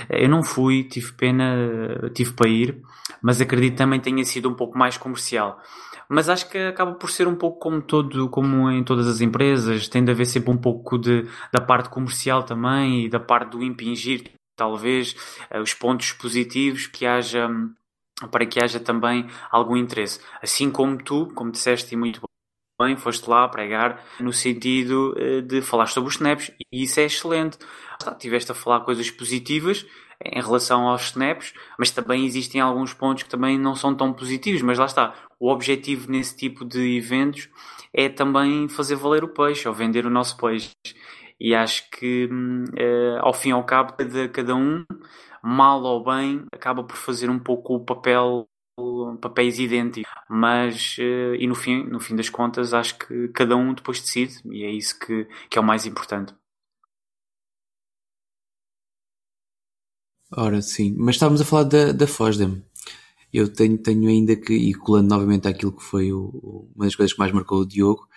Eh, 0.09 0.25
eu 0.25 0.29
não 0.29 0.43
fui, 0.43 0.85
tive 0.85 1.13
pena, 1.13 1.55
eh, 1.55 2.11
tive 2.11 2.33
para 2.33 2.49
ir, 2.49 2.83
mas 3.23 3.41
acredito 3.41 3.77
também 3.77 4.01
tenha 4.01 4.25
sido 4.25 4.49
um 4.49 4.55
pouco 4.55 4.79
mais 4.79 4.97
comercial. 4.97 5.59
Mas 6.09 6.29
acho 6.29 6.51
que 6.51 6.59
acaba 6.59 6.93
por 6.93 7.11
ser 7.11 7.29
um 7.29 7.37
pouco 7.37 7.59
como 7.61 7.81
todo, 7.81 8.29
como 8.29 8.71
em 8.71 8.83
todas 8.85 9.07
as 9.07 9.21
empresas, 9.21 9.89
tem 9.89 10.05
de 10.05 10.11
haver 10.11 10.27
sempre 10.27 10.51
um 10.51 10.59
pouco 10.59 10.99
de, 10.99 11.27
da 11.53 11.61
parte 11.61 11.89
comercial 11.89 12.43
também 12.43 13.07
e 13.07 13.09
da 13.09 13.21
parte 13.21 13.51
do 13.53 13.63
impingir, 13.63 14.33
talvez, 14.57 15.15
os 15.63 15.73
pontos 15.73 16.13
positivos 16.13 16.87
que 16.89 17.07
haja 17.07 17.49
para 18.31 18.45
que 18.45 18.61
haja 18.61 18.81
também 18.81 19.27
algum 19.51 19.77
interesse. 19.77 20.21
Assim 20.43 20.71
como 20.71 20.99
tu, 20.99 21.27
como 21.35 21.53
disseste 21.53 21.95
e 21.95 21.97
muito 21.97 22.21
bem, 22.81 22.97
foste 22.97 23.29
lá 23.29 23.47
pregar 23.47 24.03
no 24.19 24.33
sentido 24.33 25.15
eh, 25.19 25.43
de 25.43 25.61
falar 25.61 25.87
sobre 25.87 26.09
os 26.09 26.15
snaps 26.15 26.51
e 26.73 26.83
isso 26.83 26.99
é 26.99 27.05
excelente. 27.05 27.59
Tiveste 28.19 28.51
a 28.53 28.55
falar 28.55 28.81
coisas 28.81 29.11
positivas 29.11 29.87
em 30.25 30.41
relação 30.41 30.89
aos 30.89 31.07
snaps, 31.07 31.53
mas 31.79 31.91
também 31.91 32.25
existem 32.25 32.61
alguns 32.61 32.95
pontos 32.95 33.23
que 33.23 33.29
também 33.29 33.59
não 33.59 33.75
são 33.75 33.95
tão 33.95 34.13
positivos, 34.13 34.63
mas 34.63 34.79
lá 34.79 34.87
está. 34.87 35.15
O 35.39 35.51
objetivo 35.51 36.11
nesse 36.11 36.37
tipo 36.37 36.65
de 36.65 36.97
eventos 36.97 37.49
é 37.93 38.09
também 38.09 38.69
fazer 38.69 38.97
valer 38.97 39.25
o 39.25 39.29
peixe 39.29 39.69
ou 39.69 39.75
vender 39.75 40.07
o 40.07 40.11
nosso 40.11 40.37
peixe. 40.37 40.71
E 41.39 41.55
acho 41.55 41.91
que, 41.91 42.29
eh, 42.77 43.19
ao 43.21 43.33
fim 43.33 43.51
e 43.51 43.53
ao 43.53 43.65
cabo, 43.65 43.95
cada, 43.95 44.29
cada 44.29 44.55
um, 44.55 44.85
mal 45.43 45.83
ou 45.83 46.05
bem, 46.05 46.45
acaba 46.53 46.85
por 46.85 46.97
fazer 46.97 47.31
um 47.31 47.39
pouco 47.39 47.75
o 47.75 47.85
papel 47.85 48.47
papéis 49.21 49.59
idênticos, 49.59 50.11
mas 50.29 50.97
uh, 50.99 51.35
e 51.35 51.47
no 51.47 51.55
fim, 51.55 51.85
no 51.85 52.01
fim 52.01 52.17
das 52.17 52.29
contas 52.29 52.73
acho 52.75 52.99
que 52.99 53.29
cada 53.29 53.57
um 53.57 53.75
depois 53.75 54.01
decide 54.01 54.41
e 54.47 54.65
é 54.65 54.71
isso 54.71 54.99
que, 54.99 55.27
que 55.49 55.59
é 55.59 55.61
o 55.61 55.65
mais 55.65 55.87
importante. 55.87 56.35
Ora 60.33 60.63
sim, 60.63 60.95
mas 60.97 61.17
estávamos 61.17 61.41
a 61.41 61.45
falar 61.45 61.65
da, 61.65 61.93
da 61.93 62.07
Fosdem. 62.07 62.63
Eu 63.33 63.53
tenho, 63.53 63.79
tenho 63.79 64.09
ainda 64.09 64.37
que, 64.37 64.53
e 64.53 64.75
colando 64.75 65.09
novamente 65.09 65.47
aquilo 65.49 65.73
que 65.73 65.83
foi 65.83 66.13
o, 66.13 66.69
uma 66.75 66.85
das 66.85 66.95
coisas 66.95 67.13
que 67.13 67.19
mais 67.19 67.33
marcou 67.33 67.61
o 67.61 67.67
Diogo, 67.67 68.09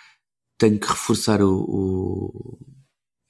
tenho 0.58 0.80
que 0.80 0.88
reforçar 0.88 1.42
o, 1.42 1.54
o 1.68 2.60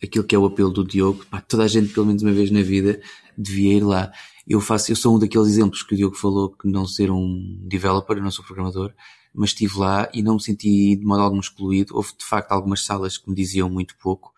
aquilo 0.01 0.23
que 0.25 0.35
é 0.35 0.39
o 0.39 0.45
apelo 0.45 0.69
do 0.69 0.83
Diogo. 0.85 1.25
Pá, 1.25 1.41
toda 1.41 1.63
a 1.63 1.67
gente, 1.67 1.93
pelo 1.93 2.05
menos 2.05 2.21
uma 2.21 2.31
vez 2.31 2.51
na 2.51 2.61
vida, 2.61 3.01
devia 3.37 3.77
ir 3.77 3.83
lá. 3.83 4.11
Eu 4.47 4.59
faço, 4.59 4.91
eu 4.91 4.95
sou 4.95 5.15
um 5.15 5.19
daqueles 5.19 5.47
exemplos 5.47 5.83
que 5.83 5.93
o 5.93 5.97
Diogo 5.97 6.15
falou 6.15 6.49
que 6.49 6.67
não 6.67 6.85
ser 6.85 7.09
um 7.09 7.57
developer, 7.61 8.17
eu 8.17 8.23
não 8.23 8.31
sou 8.31 8.43
programador, 8.43 8.93
mas 9.33 9.51
estive 9.51 9.77
lá 9.79 10.09
e 10.13 10.21
não 10.21 10.35
me 10.35 10.41
senti 10.43 10.95
de 10.95 11.05
modo 11.05 11.21
algum 11.21 11.39
excluído. 11.39 11.95
Houve 11.95 12.13
de 12.17 12.25
facto 12.25 12.51
algumas 12.51 12.85
salas 12.85 13.17
que 13.17 13.29
me 13.29 13.35
diziam 13.35 13.69
muito 13.69 13.95
pouco, 13.97 14.33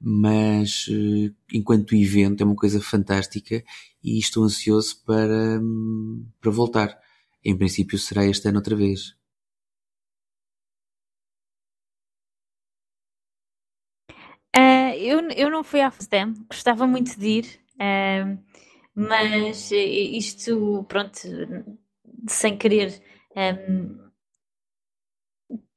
mas 0.00 0.86
eh, 0.90 1.32
enquanto 1.52 1.94
evento 1.94 2.42
é 2.42 2.46
uma 2.46 2.56
coisa 2.56 2.80
fantástica 2.80 3.62
e 4.02 4.18
estou 4.18 4.44
ansioso 4.44 5.02
para, 5.04 5.60
para 6.40 6.50
voltar. 6.50 6.98
Em 7.44 7.56
princípio 7.56 7.98
será 7.98 8.24
este 8.26 8.48
ano 8.48 8.58
outra 8.58 8.76
vez. 8.76 9.14
Uh, 14.56 14.92
eu, 14.98 15.20
eu 15.30 15.50
não 15.50 15.62
fui 15.62 15.80
à 15.80 15.90
FSDEM, 15.90 16.34
gostava 16.48 16.86
muito 16.86 17.18
de 17.18 17.26
ir. 17.26 17.60
Uh, 17.76 18.38
mas 19.08 19.70
isto, 19.72 20.84
pronto, 20.86 21.18
sem 22.28 22.56
querer. 22.58 23.02
Um, 23.34 24.10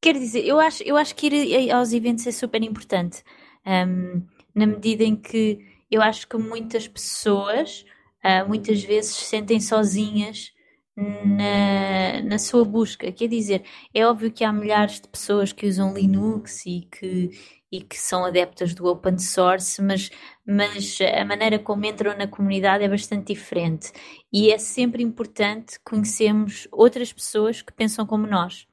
quer 0.01 0.15
dizer, 0.15 0.45
eu 0.45 0.59
acho, 0.59 0.83
eu 0.83 0.97
acho 0.97 1.15
que 1.15 1.27
ir 1.27 1.71
aos 1.71 1.93
eventos 1.93 2.27
é 2.27 2.31
super 2.31 2.61
importante, 2.61 3.23
um, 3.65 4.27
na 4.53 4.67
medida 4.67 5.05
em 5.05 5.15
que 5.15 5.65
eu 5.89 6.01
acho 6.01 6.27
que 6.27 6.37
muitas 6.37 6.85
pessoas 6.85 7.85
uh, 8.25 8.47
muitas 8.47 8.83
vezes 8.83 9.15
se 9.15 9.23
sentem 9.25 9.59
sozinhas 9.59 10.51
na, 10.97 12.21
na 12.23 12.37
sua 12.37 12.65
busca. 12.65 13.11
Quer 13.11 13.27
dizer, 13.27 13.63
é 13.93 14.05
óbvio 14.05 14.31
que 14.31 14.43
há 14.43 14.51
milhares 14.51 14.99
de 14.99 15.07
pessoas 15.07 15.53
que 15.53 15.65
usam 15.65 15.93
Linux 15.93 16.65
e 16.65 16.81
que, 16.91 17.31
e 17.73 17.81
que 17.81 17.97
são 17.99 18.23
adeptas 18.23 18.75
do 18.75 18.85
open 18.85 19.17
source, 19.17 19.81
mas, 19.81 20.11
mas 20.45 20.99
a 21.01 21.25
maneira 21.25 21.57
como 21.57 21.83
entram 21.85 22.15
na 22.15 22.27
comunidade 22.27 22.83
é 22.83 22.87
bastante 22.87 23.33
diferente. 23.33 23.91
E 24.31 24.51
é 24.51 24.59
sempre 24.59 25.01
importante 25.01 25.79
conhecermos 25.83 26.67
outras 26.71 27.11
pessoas 27.11 27.63
que 27.63 27.73
pensam 27.73 28.05
como 28.05 28.27
nós. 28.27 28.67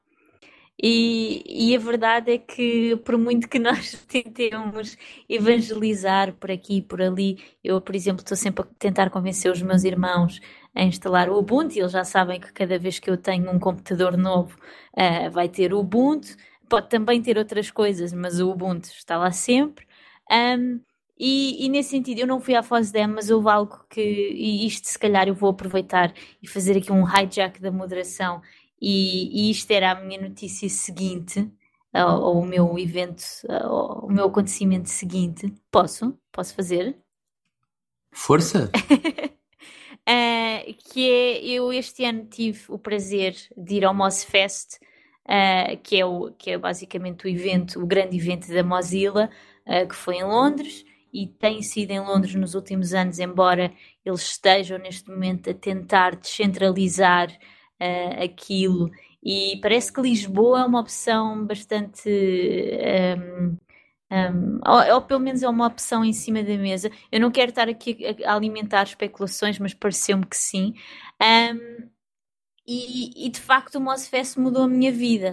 E, 0.83 1.43
e, 1.47 1.77
a 1.77 1.79
verdade 1.79 2.33
é 2.33 2.39
que, 2.39 2.97
por 3.05 3.17
muito 3.17 3.49
que 3.49 3.59
nós 3.59 3.93
tentemos 4.07 4.97
evangelizar 5.29 6.35
por 6.35 6.51
aqui 6.51 6.79
e 6.79 6.83
por 6.83 7.01
ali, 7.01 7.39
eu, 7.65 7.81
por 7.81 7.95
exemplo, 7.95 8.21
estou 8.21 8.37
sempre 8.37 8.65
a 8.65 8.69
tentar 8.79 9.09
convencer 9.11 9.51
os 9.51 9.63
meus 9.63 9.85
irmãos 9.85 10.41
a 10.75 10.83
instalar 10.83 11.29
o 11.31 11.39
Ubuntu, 11.39 11.79
eles 11.79 11.93
já 11.93 12.05
sabem 12.05 12.41
que 12.41 12.53
cada 12.53 12.79
vez 12.79 12.99
que 12.99 13.11
eu 13.11 13.17
tenho 13.17 13.51
um 13.51 13.59
computador 13.59 14.17
novo 14.17 14.57
uh, 14.97 15.31
vai 15.31 15.49
ter 15.49 15.73
o 15.75 15.81
Ubuntu, 15.81 16.37
pode 16.71 16.89
também 16.89 17.21
ter 17.21 17.37
outras 17.37 17.71
coisas, 17.71 18.13
mas 18.13 18.41
o 18.41 18.51
Ubuntu 18.51 18.89
está 18.89 19.19
lá 19.19 19.33
sempre. 19.33 19.87
Um, 20.31 20.81
e, 21.19 21.67
e, 21.67 21.69
nesse 21.69 21.91
sentido, 21.91 22.21
eu 22.21 22.27
não 22.27 22.41
fui 22.41 22.55
à 22.55 22.63
FOSDEM, 22.63 23.09
mas 23.09 23.29
houve 23.29 23.51
algo 23.51 23.85
que, 23.91 24.01
e 24.01 24.67
isto 24.67 24.89
se 24.89 24.99
calhar 24.99 25.29
eu 25.29 25.35
vou 25.35 25.51
aproveitar 25.51 26.15
e 26.43 26.49
fazer 26.49 26.79
aqui 26.79 26.91
um 26.91 27.05
hijack 27.07 27.61
da 27.61 27.71
moderação 27.71 28.41
e, 28.81 29.49
e 29.49 29.51
isto 29.51 29.71
era 29.71 29.91
a 29.91 29.95
minha 29.97 30.19
notícia 30.19 30.67
seguinte, 30.71 31.47
ou, 31.93 32.41
o 32.41 32.47
meu 32.47 32.79
evento, 32.79 33.23
ou, 33.69 34.07
o 34.07 34.11
meu 34.11 34.27
acontecimento 34.27 34.89
seguinte. 34.89 35.53
Posso? 35.71 36.19
Posso 36.33 36.55
fazer? 36.55 36.97
Força! 38.13 38.71
uh, 40.09 40.75
que 40.91 41.11
é, 41.11 41.45
eu 41.45 41.71
este 41.71 42.05
ano 42.05 42.25
tive 42.25 42.63
o 42.69 42.79
prazer 42.79 43.37
de 43.57 43.75
ir 43.75 43.85
ao 43.85 43.93
Mozfest, 43.93 44.79
uh, 45.31 45.77
que, 45.83 46.01
é 46.01 46.05
o, 46.05 46.33
que 46.33 46.51
é 46.51 46.59
basicamente 46.59 47.25
o 47.25 47.29
evento, 47.29 47.81
o 47.81 47.87
grande 47.87 48.17
evento 48.17 48.53
da 48.53 48.65
Mozilla, 48.65 49.31
uh, 49.67 49.87
que 49.87 49.95
foi 49.95 50.17
em 50.17 50.25
Londres 50.25 50.85
e 51.13 51.27
tem 51.27 51.63
sido 51.63 51.93
em 51.93 52.01
Londres 52.01 52.35
nos 52.35 52.55
últimos 52.55 52.93
anos, 52.93 53.19
embora 53.19 53.73
eles 54.05 54.23
estejam 54.23 54.79
neste 54.79 55.09
momento 55.09 55.51
a 55.51 55.55
tentar 55.55 56.17
descentralizar 56.17 57.31
uh, 57.31 58.23
aquilo. 58.25 58.91
E 59.23 59.59
parece 59.61 59.93
que 59.93 60.01
Lisboa 60.01 60.61
é 60.61 60.65
uma 60.65 60.81
opção 60.81 61.45
bastante. 61.47 62.09
Um, 62.09 63.57
um, 64.13 64.61
ou, 64.67 64.95
ou, 64.95 65.03
pelo 65.03 65.21
menos 65.21 65.43
é 65.43 65.49
uma 65.49 65.67
opção 65.67 66.05
em 66.05 66.13
cima 66.13 66.43
da 66.43 66.57
mesa. 66.57 66.91
Eu 67.13 67.21
não 67.21 67.31
quero 67.31 67.51
estar 67.51 67.69
aqui 67.69 67.99
a, 68.25 68.35
alimentar 68.35 68.83
especulações, 68.85 69.59
mas 69.59 69.75
pareceu-me 69.75 70.27
que 70.27 70.37
sim. 70.37 70.75
Um, 71.23 71.89
e, 72.67 73.27
e, 73.27 73.29
de 73.31 73.41
facto 73.41 73.77
o 73.77 73.81
Mozfest 73.81 74.39
mudou 74.39 74.65
a 74.65 74.69
minha 74.69 74.93
vida. 74.93 75.33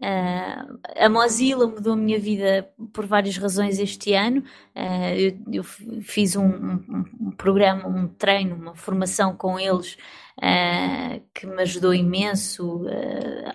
Uh, 0.00 0.78
a 0.96 1.08
Mozilla 1.08 1.66
mudou 1.66 1.94
a 1.94 1.96
minha 1.96 2.20
vida 2.20 2.72
por 2.92 3.04
várias 3.04 3.36
razões 3.36 3.80
este 3.80 4.14
ano. 4.14 4.44
Uh, 4.74 5.14
eu, 5.16 5.38
eu, 5.54 5.64
fiz 6.02 6.36
um, 6.36 6.46
um, 6.46 7.04
um, 7.20 7.30
programa, 7.32 7.88
um 7.88 8.06
treino, 8.06 8.54
uma 8.54 8.76
formação 8.76 9.36
com 9.36 9.58
eles 9.58 9.98
uh, 10.38 11.20
que 11.34 11.46
me 11.46 11.62
ajudou 11.62 11.92
imenso 11.92 12.84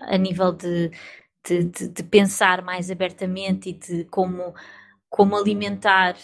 a 0.01 0.17
nível 0.17 0.51
de, 0.51 0.91
de, 1.47 1.63
de, 1.63 1.87
de, 1.87 2.03
pensar 2.03 2.61
mais 2.61 2.91
abertamente 2.91 3.69
e 3.69 3.73
de 3.73 4.05
como, 4.05 4.53
como 5.09 5.37
alimentar 5.37 6.15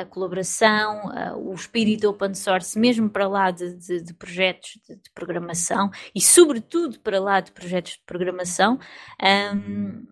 a 0.00 0.04
colaboração, 0.04 1.02
o 1.36 1.54
espírito 1.54 2.08
open 2.08 2.34
source, 2.34 2.78
mesmo 2.78 3.08
para 3.08 3.28
lá 3.28 3.50
de, 3.50 3.74
de, 3.76 4.02
de 4.02 4.14
projetos 4.14 4.78
de, 4.88 4.96
de, 4.96 5.10
programação 5.14 5.90
e, 6.14 6.20
sobretudo, 6.20 6.98
para 7.00 7.20
lá 7.20 7.40
de 7.40 7.52
projetos 7.52 7.92
de 7.92 8.02
programação. 8.04 8.78
Um, 9.22 10.06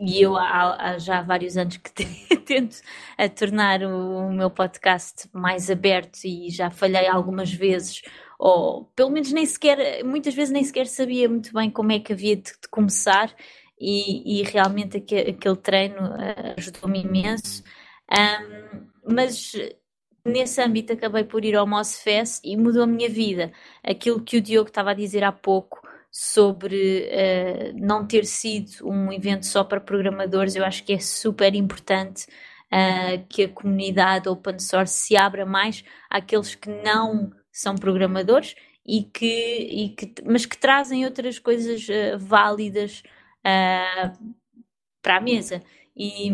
e 0.00 0.20
eu 0.20 0.36
há, 0.36 0.76
há, 0.78 0.98
já 0.98 1.20
há 1.20 1.22
vários 1.22 1.56
anos 1.56 1.76
que 1.76 1.92
tento 2.44 2.80
a 3.16 3.28
tornar 3.28 3.82
o, 3.82 4.26
o, 4.26 4.32
meu 4.32 4.50
podcast 4.50 5.28
mais 5.32 5.70
aberto 5.70 6.24
e 6.24 6.50
já 6.50 6.70
falhei 6.70 7.06
algumas 7.06 7.52
vezes, 7.52 8.02
ou 8.38 8.86
pelo 8.96 9.10
menos 9.10 9.30
nem 9.32 9.46
sequer, 9.46 10.02
muitas 10.04 10.34
vezes 10.34 10.52
nem 10.52 10.64
sequer 10.64 10.86
sabia 10.86 11.28
muito 11.28 11.52
bem 11.52 11.70
como 11.70 11.92
é 11.92 12.00
que 12.00 12.12
havia 12.12 12.34
de, 12.36 12.50
de 12.50 12.68
começar, 12.68 13.32
e, 13.82 14.40
e 14.40 14.42
realmente 14.44 14.96
aquele, 14.96 15.30
aquele 15.30 15.56
treino 15.56 16.00
uh, 16.00 16.54
ajudou-me 16.56 17.02
imenso. 17.02 17.64
Um, 18.12 18.86
mas 19.14 19.52
nesse 20.24 20.60
âmbito 20.60 20.92
acabei 20.92 21.24
por 21.24 21.44
ir 21.44 21.56
ao 21.56 21.66
Fest 21.84 22.40
e 22.44 22.56
mudou 22.56 22.82
a 22.82 22.86
minha 22.86 23.08
vida. 23.08 23.52
Aquilo 23.82 24.22
que 24.22 24.36
o 24.36 24.40
Diogo 24.40 24.68
estava 24.68 24.90
a 24.90 24.94
dizer 24.94 25.24
há 25.24 25.32
pouco 25.32 25.80
sobre 26.10 27.08
uh, 27.08 27.72
não 27.74 28.06
ter 28.06 28.26
sido 28.26 28.86
um 28.86 29.10
evento 29.10 29.46
só 29.46 29.64
para 29.64 29.80
programadores, 29.80 30.54
eu 30.54 30.64
acho 30.64 30.84
que 30.84 30.92
é 30.92 30.98
super 30.98 31.54
importante 31.54 32.26
uh, 32.70 33.26
que 33.28 33.44
a 33.44 33.48
comunidade 33.48 34.28
open 34.28 34.58
source 34.58 34.94
se 34.94 35.16
abra 35.16 35.46
mais 35.46 35.82
àqueles 36.10 36.54
que 36.54 36.68
não 36.68 37.32
são 37.50 37.74
programadores 37.76 38.54
e 38.86 39.04
que, 39.04 39.24
e 39.24 39.88
que 39.90 40.14
mas 40.26 40.44
que 40.44 40.58
trazem 40.58 41.04
outras 41.06 41.38
coisas 41.38 41.88
uh, 41.88 42.18
válidas 42.18 43.02
para 45.02 45.16
a 45.16 45.20
mesa. 45.20 45.62
E, 45.96 46.30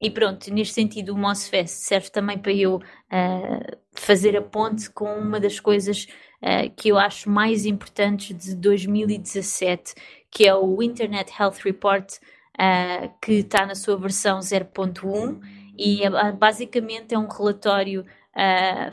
e 0.00 0.10
pronto, 0.10 0.52
neste 0.52 0.74
sentido, 0.74 1.12
o 1.12 1.18
Mossfest 1.18 1.74
serve 1.74 2.10
também 2.10 2.38
para 2.38 2.52
eu 2.52 2.76
uh, 2.76 3.76
fazer 3.92 4.36
a 4.36 4.42
ponte 4.42 4.88
com 4.90 5.12
uma 5.18 5.40
das 5.40 5.58
coisas 5.58 6.06
uh, 6.40 6.70
que 6.76 6.90
eu 6.90 6.98
acho 6.98 7.28
mais 7.28 7.66
importantes 7.66 8.36
de 8.36 8.54
2017, 8.54 9.94
que 10.30 10.46
é 10.46 10.54
o 10.54 10.80
Internet 10.82 11.32
Health 11.36 11.56
Report, 11.64 12.12
uh, 12.12 13.10
que 13.20 13.32
está 13.32 13.66
na 13.66 13.74
sua 13.74 13.96
versão 13.96 14.38
0.1 14.38 15.40
e 15.76 16.00
basicamente 16.36 17.14
é 17.14 17.18
um 17.18 17.28
relatório 17.28 18.04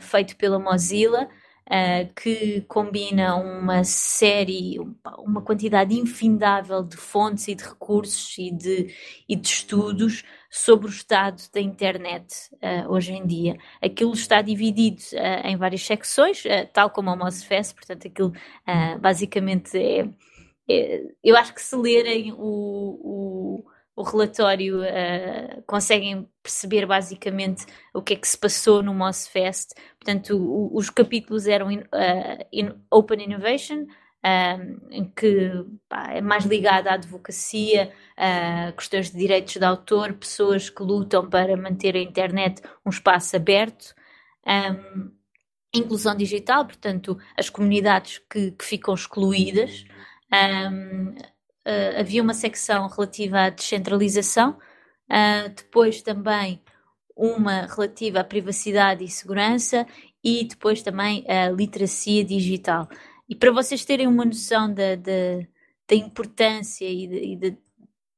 feito 0.00 0.36
pela 0.36 0.56
Mozilla 0.56 1.28
uh, 1.66 2.12
que 2.14 2.62
combina 2.62 3.36
uma 3.36 3.84
série, 3.84 4.78
uma 5.18 5.42
quantidade 5.42 5.94
infindável 5.94 6.82
de 6.82 6.96
fontes 6.96 7.48
e 7.48 7.54
de 7.54 7.64
recursos 7.64 8.36
e 8.38 8.50
de, 8.50 8.94
e 9.28 9.36
de 9.36 9.48
estudos 9.48 10.24
sobre 10.50 10.86
o 10.86 10.90
estado 10.90 11.42
da 11.52 11.60
internet 11.60 12.34
uh, 12.54 12.90
hoje 12.90 13.12
em 13.12 13.26
dia. 13.26 13.56
Aquilo 13.82 14.12
está 14.12 14.40
dividido 14.42 15.02
uh, 15.12 15.46
em 15.46 15.56
várias 15.56 15.82
secções, 15.82 16.42
tal 16.72 16.90
como 16.90 17.10
a 17.10 17.16
Mozfest, 17.16 17.74
portanto, 17.74 18.06
aquilo 18.06 18.32
basicamente 19.00 19.76
é, 19.76 20.08
é, 20.68 21.02
Eu 21.22 21.36
acho 21.36 21.54
que 21.54 21.62
se 21.62 21.76
lerem 21.76 22.32
o, 22.32 22.38
o 22.38 23.64
o 23.96 24.02
relatório 24.02 24.82
uh, 24.82 25.62
conseguem 25.66 26.28
perceber 26.42 26.84
basicamente 26.84 27.64
o 27.94 28.02
que 28.02 28.12
é 28.12 28.16
que 28.16 28.28
se 28.28 28.36
passou 28.36 28.82
no 28.82 28.94
Fest. 29.32 29.70
Portanto, 29.98 30.36
o, 30.36 30.76
os 30.76 30.90
capítulos 30.90 31.46
eram 31.46 31.70
in, 31.70 31.78
uh, 31.78 32.46
in 32.52 32.74
Open 32.90 33.24
Innovation, 33.24 33.84
uh, 34.22 34.88
em 34.90 35.10
que 35.10 35.50
pá, 35.88 36.12
é 36.12 36.20
mais 36.20 36.44
ligado 36.44 36.88
à 36.88 36.92
advocacia, 36.92 37.90
a 38.18 38.70
questões 38.72 39.10
de 39.10 39.16
direitos 39.16 39.56
de 39.56 39.64
autor, 39.64 40.12
pessoas 40.12 40.68
que 40.68 40.82
lutam 40.82 41.28
para 41.28 41.56
manter 41.56 41.96
a 41.96 42.00
internet 42.00 42.60
um 42.84 42.90
espaço 42.90 43.34
aberto. 43.34 43.94
Um, 44.46 45.10
inclusão 45.74 46.14
digital, 46.14 46.64
portanto, 46.64 47.18
as 47.36 47.50
comunidades 47.50 48.18
que, 48.30 48.52
que 48.52 48.64
ficam 48.64 48.94
excluídas. 48.94 49.84
Um, 50.32 51.14
uh, 51.66 52.00
havia 52.00 52.22
uma 52.22 52.34
secção 52.34 52.86
relativa 52.86 53.40
à 53.40 53.50
descentralização, 53.50 54.52
uh, 55.10 55.48
depois 55.54 56.00
também 56.00 56.62
uma 57.16 57.66
relativa 57.66 58.20
à 58.20 58.24
privacidade 58.24 59.02
e 59.04 59.08
segurança 59.08 59.86
e 60.22 60.44
depois 60.44 60.82
também 60.82 61.24
a 61.28 61.50
literacia 61.50 62.24
digital. 62.24 62.88
E 63.28 63.34
para 63.34 63.50
vocês 63.50 63.84
terem 63.84 64.06
uma 64.06 64.24
noção 64.24 64.72
da, 64.72 64.94
da, 64.94 65.46
da 65.88 65.94
importância 65.96 66.84
e, 66.84 67.36
de, 67.36 67.58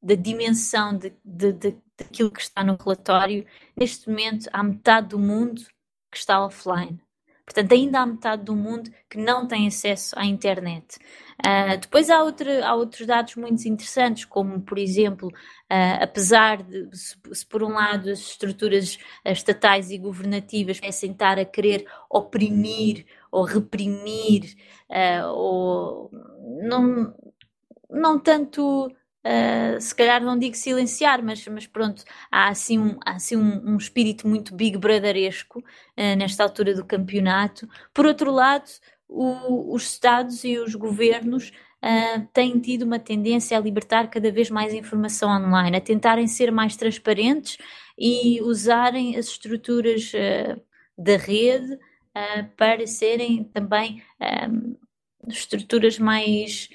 da 0.02 0.14
dimensão 0.14 0.96
de, 0.96 1.12
de, 1.24 1.76
daquilo 1.96 2.30
que 2.30 2.40
está 2.40 2.62
no 2.62 2.76
relatório, 2.76 3.46
neste 3.76 4.08
momento 4.08 4.48
há 4.52 4.62
metade 4.62 5.08
do 5.08 5.18
mundo 5.18 5.62
que 6.10 6.18
está 6.18 6.44
offline. 6.44 7.00
Portanto, 7.48 7.72
ainda 7.72 8.00
há 8.00 8.06
metade 8.06 8.44
do 8.44 8.54
mundo 8.54 8.90
que 9.08 9.16
não 9.16 9.48
tem 9.48 9.66
acesso 9.66 10.14
à 10.18 10.26
internet. 10.26 10.98
Uh, 11.38 11.80
depois 11.80 12.10
há, 12.10 12.22
outro, 12.22 12.46
há 12.62 12.74
outros 12.74 13.06
dados 13.06 13.36
muito 13.36 13.66
interessantes, 13.66 14.26
como, 14.26 14.60
por 14.60 14.78
exemplo, 14.78 15.28
uh, 15.28 16.02
apesar 16.02 16.62
de, 16.62 16.94
se, 16.94 17.16
se, 17.32 17.46
por 17.46 17.62
um 17.62 17.70
lado 17.70 18.10
as 18.10 18.18
estruturas 18.18 18.98
estatais 19.24 19.90
e 19.90 19.96
governativas 19.96 20.78
comecem 20.78 21.08
a 21.08 21.12
estar 21.12 21.38
a 21.38 21.44
querer 21.46 21.86
oprimir 22.10 23.06
ou 23.32 23.44
reprimir, 23.44 24.54
uh, 24.90 25.28
ou 25.28 26.10
não, 26.62 27.14
não 27.88 28.18
tanto 28.18 28.92
Uh, 29.24 29.80
se 29.80 29.94
calhar 29.94 30.22
não 30.22 30.38
digo 30.38 30.56
silenciar, 30.56 31.22
mas, 31.22 31.46
mas 31.48 31.66
pronto, 31.66 32.04
há 32.30 32.48
assim 32.48 32.78
um, 32.78 32.98
há 33.04 33.12
assim 33.16 33.36
um, 33.36 33.74
um 33.74 33.76
espírito 33.76 34.28
muito 34.28 34.54
Big 34.54 34.78
Brotheresco 34.78 35.58
uh, 35.58 36.16
nesta 36.16 36.44
altura 36.44 36.74
do 36.74 36.84
campeonato. 36.84 37.68
Por 37.92 38.06
outro 38.06 38.30
lado, 38.30 38.70
o, 39.08 39.74
os 39.74 39.90
Estados 39.92 40.44
e 40.44 40.56
os 40.58 40.74
governos 40.74 41.50
uh, 41.82 42.26
têm 42.32 42.60
tido 42.60 42.82
uma 42.82 42.98
tendência 42.98 43.58
a 43.58 43.60
libertar 43.60 44.08
cada 44.08 44.30
vez 44.30 44.50
mais 44.50 44.72
informação 44.72 45.30
online, 45.30 45.76
a 45.76 45.80
tentarem 45.80 46.26
ser 46.26 46.52
mais 46.52 46.76
transparentes 46.76 47.58
e 47.98 48.40
usarem 48.42 49.16
as 49.16 49.26
estruturas 49.26 50.12
da 50.96 51.16
rede 51.16 51.76
para 52.56 52.86
serem 52.86 53.44
também 53.44 54.02
estruturas 55.28 55.98
mais 55.98 56.68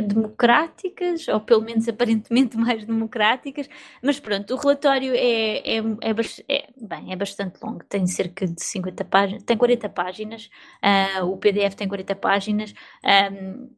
democráticas, 0.00 1.28
ou 1.28 1.40
pelo 1.40 1.62
menos 1.62 1.86
aparentemente 1.88 2.56
mais 2.58 2.84
democráticas, 2.86 3.68
mas 4.02 4.18
pronto, 4.18 4.54
o 4.54 4.56
relatório 4.56 5.14
é, 5.14 5.58
é, 5.58 5.78
é, 5.78 6.14
é, 6.48 6.68
bem, 6.80 7.12
é 7.12 7.16
bastante 7.16 7.58
longo, 7.62 7.84
tem 7.84 8.06
cerca 8.06 8.46
de 8.46 8.62
50 8.62 9.04
páginas, 9.04 9.42
tem 9.42 9.56
40 9.56 9.88
páginas, 9.90 10.50
uh, 10.82 11.24
o 11.26 11.36
PDF 11.36 11.74
tem 11.76 11.86
40 11.88 12.16
páginas. 12.16 12.74
Um, 13.04 13.70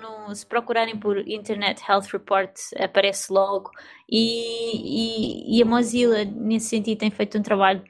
no, 0.00 0.34
se 0.34 0.46
procurarem 0.46 0.98
por 0.98 1.18
Internet 1.28 1.82
Health 1.86 2.06
Report 2.10 2.50
aparece 2.78 3.30
logo 3.30 3.70
e, 4.10 5.52
e, 5.52 5.58
e, 5.58 5.62
a 5.62 5.66
Mozilla 5.66 6.24
nesse 6.24 6.70
sentido 6.70 6.98
tem 6.98 7.10
feito 7.10 7.36
um 7.36 7.42
trabalho 7.42 7.84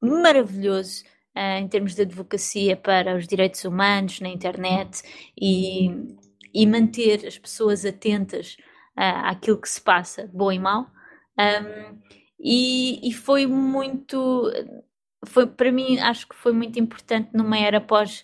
maravilhoso 0.00 1.04
uh, 1.36 1.58
em 1.60 1.68
termos 1.68 1.94
de 1.94 2.02
advocacia 2.02 2.76
para 2.76 3.16
os 3.16 3.28
direitos 3.28 3.64
humanos 3.64 4.20
na 4.20 4.28
internet 4.28 5.02
e, 5.40 5.88
e 6.54 6.66
manter 6.66 7.26
as 7.26 7.36
pessoas 7.36 7.84
atentas 7.84 8.56
uh, 8.96 9.26
àquilo 9.26 9.60
que 9.60 9.68
se 9.68 9.80
passa, 9.80 10.30
bom 10.32 10.52
e 10.52 10.58
mau. 10.58 10.86
Um, 11.38 11.98
e, 12.38 13.08
e, 13.08 13.12
foi 13.12 13.46
muito, 13.46 14.50
foi 15.26 15.46
para 15.46 15.72
mim, 15.72 15.98
acho 15.98 16.28
que 16.28 16.36
foi 16.36 16.52
muito 16.52 16.78
importante 16.78 17.30
numa 17.32 17.58
era 17.58 17.80
pós, 17.80 18.22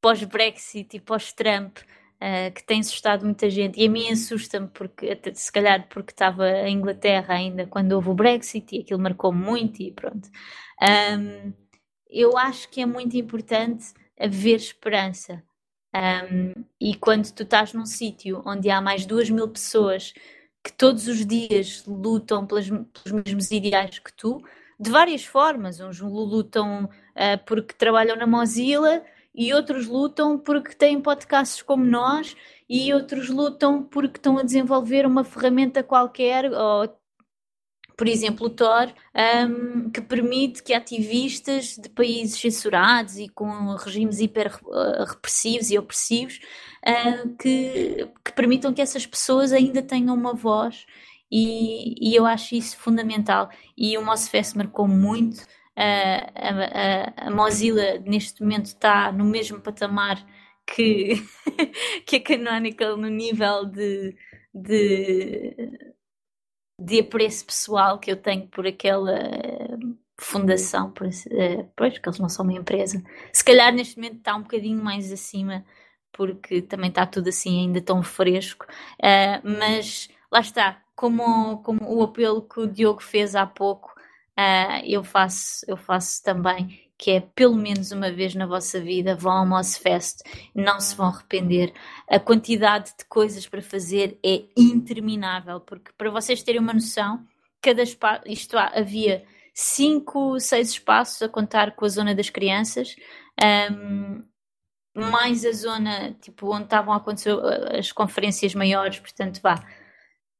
pós-Brexit 0.00 0.96
e 0.96 1.00
pós-Trump, 1.00 1.78
uh, 1.78 2.52
que 2.54 2.64
tem 2.64 2.80
assustado 2.80 3.24
muita 3.24 3.50
gente. 3.50 3.80
E 3.80 3.86
a 3.86 3.90
mim 3.90 4.10
assusta-me, 4.10 4.68
porque, 4.68 5.18
se 5.34 5.50
calhar 5.50 5.88
porque 5.88 6.12
estava 6.12 6.48
em 6.68 6.76
Inglaterra 6.76 7.34
ainda 7.34 7.66
quando 7.66 7.92
houve 7.92 8.10
o 8.10 8.14
Brexit 8.14 8.76
e 8.76 8.80
aquilo 8.80 9.00
marcou 9.00 9.32
muito 9.32 9.82
e 9.82 9.90
pronto. 9.90 10.28
Um, 10.80 11.52
eu 12.08 12.36
acho 12.38 12.68
que 12.70 12.80
é 12.80 12.86
muito 12.86 13.16
importante 13.16 13.86
haver 14.18 14.56
esperança. 14.56 15.42
Um, 15.96 16.64
e 16.78 16.94
quando 16.94 17.32
tu 17.32 17.42
estás 17.42 17.72
num 17.72 17.86
sítio 17.86 18.42
onde 18.44 18.68
há 18.68 18.82
mais 18.82 19.06
duas 19.06 19.30
mil 19.30 19.48
pessoas 19.48 20.12
que 20.62 20.70
todos 20.70 21.08
os 21.08 21.24
dias 21.24 21.84
lutam 21.86 22.46
pelas, 22.46 22.68
pelos 22.68 23.24
mesmos 23.24 23.50
ideais 23.50 23.98
que 23.98 24.12
tu, 24.12 24.42
de 24.78 24.90
várias 24.90 25.24
formas. 25.24 25.80
Uns 25.80 26.00
lutam 26.00 26.84
uh, 26.84 27.44
porque 27.46 27.74
trabalham 27.74 28.16
na 28.16 28.26
Mozilla 28.26 29.02
e 29.34 29.54
outros 29.54 29.86
lutam 29.86 30.38
porque 30.38 30.74
têm 30.74 31.00
podcasts 31.00 31.62
como 31.62 31.84
nós 31.84 32.36
e 32.68 32.92
outros 32.92 33.30
lutam 33.30 33.82
porque 33.82 34.18
estão 34.18 34.38
a 34.38 34.42
desenvolver 34.42 35.06
uma 35.06 35.24
ferramenta 35.24 35.82
qualquer 35.82 36.50
ou 36.52 36.88
por 37.96 38.06
exemplo, 38.08 38.46
o 38.46 38.50
Tor, 38.50 38.92
um, 39.48 39.90
que 39.90 40.02
permite 40.02 40.62
que 40.62 40.74
ativistas 40.74 41.76
de 41.76 41.88
países 41.88 42.38
censurados 42.38 43.16
e 43.16 43.28
com 43.28 43.74
regimes 43.74 44.20
hiper 44.20 44.54
uh, 44.64 45.04
repressivos 45.04 45.70
e 45.70 45.78
opressivos 45.78 46.38
uh, 46.86 47.34
que, 47.36 48.06
que 48.22 48.32
permitam 48.32 48.74
que 48.74 48.82
essas 48.82 49.06
pessoas 49.06 49.50
ainda 49.52 49.82
tenham 49.82 50.14
uma 50.14 50.34
voz. 50.34 50.84
E, 51.30 51.94
e 51.98 52.14
eu 52.14 52.26
acho 52.26 52.54
isso 52.54 52.76
fundamental. 52.76 53.48
E 53.76 53.96
o 53.96 54.04
Mossfest 54.04 54.56
marcou 54.56 54.86
muito. 54.86 55.42
A, 55.74 57.24
a, 57.24 57.28
a 57.28 57.30
Mozilla 57.30 57.98
neste 58.00 58.42
momento 58.42 58.66
está 58.66 59.10
no 59.12 59.24
mesmo 59.24 59.60
patamar 59.60 60.24
que, 60.66 61.14
que 62.06 62.16
a 62.16 62.22
Canonical 62.22 62.96
no 62.96 63.08
nível 63.08 63.66
de, 63.66 64.14
de 64.54 65.94
de 66.78 67.00
apreço 67.00 67.46
pessoal 67.46 67.98
que 67.98 68.10
eu 68.10 68.16
tenho 68.16 68.46
por 68.48 68.66
aquela 68.66 69.18
eh, 69.18 69.76
fundação, 70.18 70.90
por, 70.90 71.06
uh, 71.06 71.70
pois, 71.76 71.94
porque 71.94 72.08
eles 72.08 72.18
não 72.18 72.28
são 72.28 72.44
uma 72.44 72.54
empresa. 72.54 73.02
Se 73.32 73.44
calhar 73.44 73.72
neste 73.72 73.96
momento 73.96 74.18
está 74.18 74.36
um 74.36 74.42
bocadinho 74.42 74.82
mais 74.82 75.10
acima, 75.12 75.64
porque 76.12 76.62
também 76.62 76.88
está 76.90 77.06
tudo 77.06 77.28
assim 77.28 77.60
ainda 77.60 77.80
tão 77.80 78.02
fresco, 78.02 78.66
uh, 78.66 79.40
mas 79.58 80.08
lá 80.30 80.40
está, 80.40 80.82
como, 80.94 81.62
como 81.62 81.80
o 81.82 82.02
apelo 82.02 82.42
que 82.42 82.60
o 82.60 82.66
Diogo 82.66 83.02
fez 83.02 83.34
há 83.34 83.46
pouco, 83.46 83.94
uh, 84.38 84.84
eu, 84.84 85.04
faço, 85.04 85.64
eu 85.68 85.76
faço 85.76 86.22
também 86.22 86.85
que 86.98 87.10
é 87.10 87.20
pelo 87.20 87.54
menos 87.54 87.92
uma 87.92 88.10
vez 88.10 88.34
na 88.34 88.46
vossa 88.46 88.80
vida, 88.80 89.14
vão 89.14 89.32
ao 89.32 89.46
Mossfest, 89.46 90.22
não 90.54 90.80
se 90.80 90.96
vão 90.96 91.08
arrepender. 91.08 91.72
A 92.08 92.18
quantidade 92.18 92.92
de 92.98 93.04
coisas 93.06 93.46
para 93.46 93.60
fazer 93.60 94.18
é 94.24 94.44
interminável, 94.56 95.60
porque 95.60 95.92
para 95.96 96.10
vocês 96.10 96.42
terem 96.42 96.60
uma 96.60 96.72
noção, 96.72 97.24
cada 97.60 97.82
espaço, 97.82 98.22
isto 98.26 98.56
há, 98.56 98.72
havia 98.74 99.24
cinco, 99.54 100.38
seis 100.40 100.70
espaços 100.70 101.22
a 101.22 101.28
contar 101.28 101.76
com 101.76 101.84
a 101.84 101.88
zona 101.88 102.14
das 102.14 102.30
crianças, 102.30 102.96
um, 103.72 104.22
mais 104.94 105.44
a 105.44 105.52
zona 105.52 106.14
tipo, 106.20 106.54
onde 106.54 106.64
estavam 106.64 106.94
a 106.94 106.96
acontecer 106.96 107.34
uh, 107.34 107.78
as 107.78 107.92
conferências 107.92 108.54
maiores, 108.54 108.98
portanto, 108.98 109.40
vá 109.42 109.62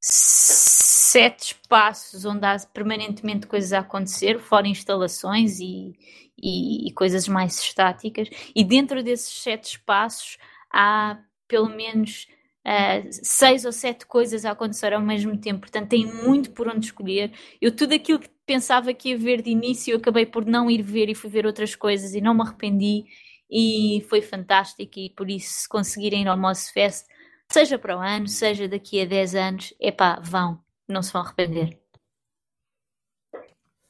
sete 0.00 1.52
espaços 1.52 2.24
onde 2.24 2.46
há 2.46 2.56
permanentemente 2.72 3.46
coisas 3.46 3.72
a 3.72 3.80
acontecer, 3.80 4.38
fora 4.38 4.68
instalações 4.68 5.58
e, 5.60 5.94
e, 6.38 6.88
e 6.88 6.92
coisas 6.92 7.28
mais 7.28 7.60
estáticas, 7.60 8.28
e 8.54 8.64
dentro 8.64 9.02
desses 9.02 9.42
sete 9.42 9.76
espaços 9.76 10.38
há 10.72 11.18
pelo 11.48 11.68
menos 11.68 12.26
uh, 12.66 13.08
seis 13.10 13.64
ou 13.64 13.72
sete 13.72 14.06
coisas 14.06 14.44
a 14.44 14.50
acontecer 14.50 14.92
ao 14.92 15.00
mesmo 15.00 15.38
tempo, 15.38 15.60
portanto 15.60 15.88
tem 15.88 16.06
muito 16.06 16.50
por 16.50 16.68
onde 16.68 16.86
escolher. 16.86 17.32
Eu 17.60 17.74
tudo 17.74 17.94
aquilo 17.94 18.18
que 18.18 18.28
pensava 18.44 18.92
que 18.92 19.10
ia 19.10 19.18
ver 19.18 19.42
de 19.42 19.50
início, 19.50 19.92
eu 19.92 19.98
acabei 19.98 20.26
por 20.26 20.44
não 20.44 20.70
ir 20.70 20.82
ver 20.82 21.08
e 21.08 21.14
fui 21.14 21.30
ver 21.30 21.46
outras 21.46 21.74
coisas 21.74 22.14
e 22.14 22.20
não 22.20 22.34
me 22.34 22.42
arrependi 22.42 23.04
e 23.50 24.04
foi 24.08 24.22
fantástico 24.22 24.98
e 24.98 25.10
por 25.10 25.30
isso 25.30 25.62
se 25.62 25.68
conseguirem 25.68 26.22
ir 26.22 26.28
ao 26.28 26.38
Moss 26.38 26.70
Fest, 26.70 27.06
seja 27.50 27.78
para 27.78 27.96
o 27.96 28.00
ano, 28.00 28.26
seja 28.26 28.68
daqui 28.68 29.00
a 29.00 29.04
10 29.04 29.34
anos, 29.34 29.74
epá, 29.80 30.20
vão, 30.20 30.60
não 30.88 31.02
se 31.02 31.12
vão 31.12 31.22
arrepender. 31.22 31.78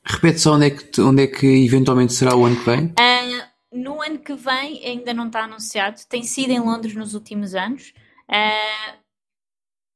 Repete 0.09 0.39
só 0.39 0.55
onde 0.55 0.67
é, 0.67 0.71
que, 0.71 1.01
onde 1.01 1.25
é 1.25 1.27
que 1.27 1.47
eventualmente 1.65 2.13
será 2.13 2.37
o 2.37 2.45
ano 2.45 2.57
que 2.57 2.65
vem? 2.65 2.87
Uh, 2.87 3.47
no 3.73 4.01
ano 4.01 4.21
que 4.21 4.35
vem 4.35 4.85
ainda 4.85 5.13
não 5.13 5.27
está 5.27 5.43
anunciado, 5.43 6.01
tem 6.09 6.23
sido 6.23 6.53
em 6.53 6.61
Londres 6.61 6.95
nos 6.95 7.13
últimos 7.13 7.57
anos. 7.57 7.93
Uh, 8.31 8.97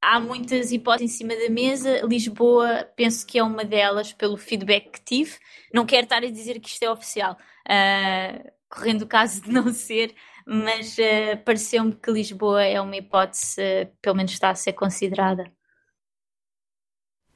há 0.03 0.19
muitas 0.19 0.73
hipóteses 0.73 1.15
em 1.15 1.19
cima 1.19 1.37
da 1.37 1.49
mesa. 1.49 2.01
Lisboa, 2.01 2.89
penso 2.97 3.25
que 3.25 3.39
é 3.39 3.43
uma 3.43 3.65
delas, 3.65 4.13
pelo 4.13 4.37
feedback 4.37 4.91
que 4.91 5.05
tive. 5.05 5.39
Não 5.73 5.87
quero 5.87 6.05
estar 6.05 6.25
a 6.25 6.31
dizer 6.31 6.59
que 6.59 6.69
isto 6.69 6.83
é 6.83 6.91
oficial, 6.91 7.37
uh, 7.69 8.51
correndo 8.69 9.03
o 9.03 9.07
caso 9.07 9.43
de 9.43 9.53
não 9.53 9.73
ser, 9.73 10.15
mas 10.45 10.99
uh, 10.99 11.37
pareceu-me 11.45 11.95
que 11.95 12.11
Lisboa 12.11 12.65
é 12.65 12.81
uma 12.81 12.97
hipótese, 12.97 13.61
uh, 13.61 13.97
pelo 14.03 14.17
menos 14.17 14.33
está 14.33 14.51
a 14.51 14.57
ser 14.57 14.73
considerada. 14.73 15.53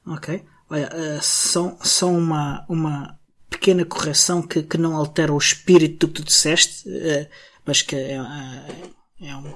Ok. 0.05 0.45
Olha, 0.69 0.89
uh, 0.89 1.21
só, 1.21 1.77
só 1.81 2.09
uma, 2.09 2.65
uma 2.67 3.19
pequena 3.49 3.85
correção 3.85 4.41
que, 4.41 4.63
que 4.63 4.77
não 4.77 4.95
altera 4.95 5.33
o 5.33 5.37
espírito 5.37 6.07
do 6.07 6.13
que 6.13 6.21
tu 6.21 6.25
disseste, 6.25 6.89
uh, 6.89 7.27
mas 7.65 7.81
que 7.81 7.95
é, 7.95 8.13
é, 8.13 9.27
é, 9.27 9.55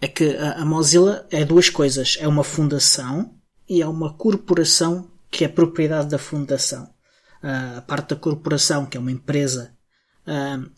é 0.00 0.08
que 0.08 0.36
a, 0.36 0.64
Mozilla 0.64 1.26
é 1.30 1.44
duas 1.44 1.68
coisas. 1.70 2.16
É 2.20 2.26
uma 2.26 2.44
fundação 2.44 3.34
e 3.68 3.82
é 3.82 3.86
uma 3.86 4.12
corporação 4.14 5.10
que 5.30 5.44
é 5.44 5.48
propriedade 5.48 6.08
da 6.08 6.18
fundação. 6.18 6.92
A 7.42 7.80
parte 7.80 8.10
da 8.10 8.16
corporação, 8.16 8.86
que 8.86 8.96
é 8.96 9.00
uma 9.00 9.10
empresa, 9.10 9.74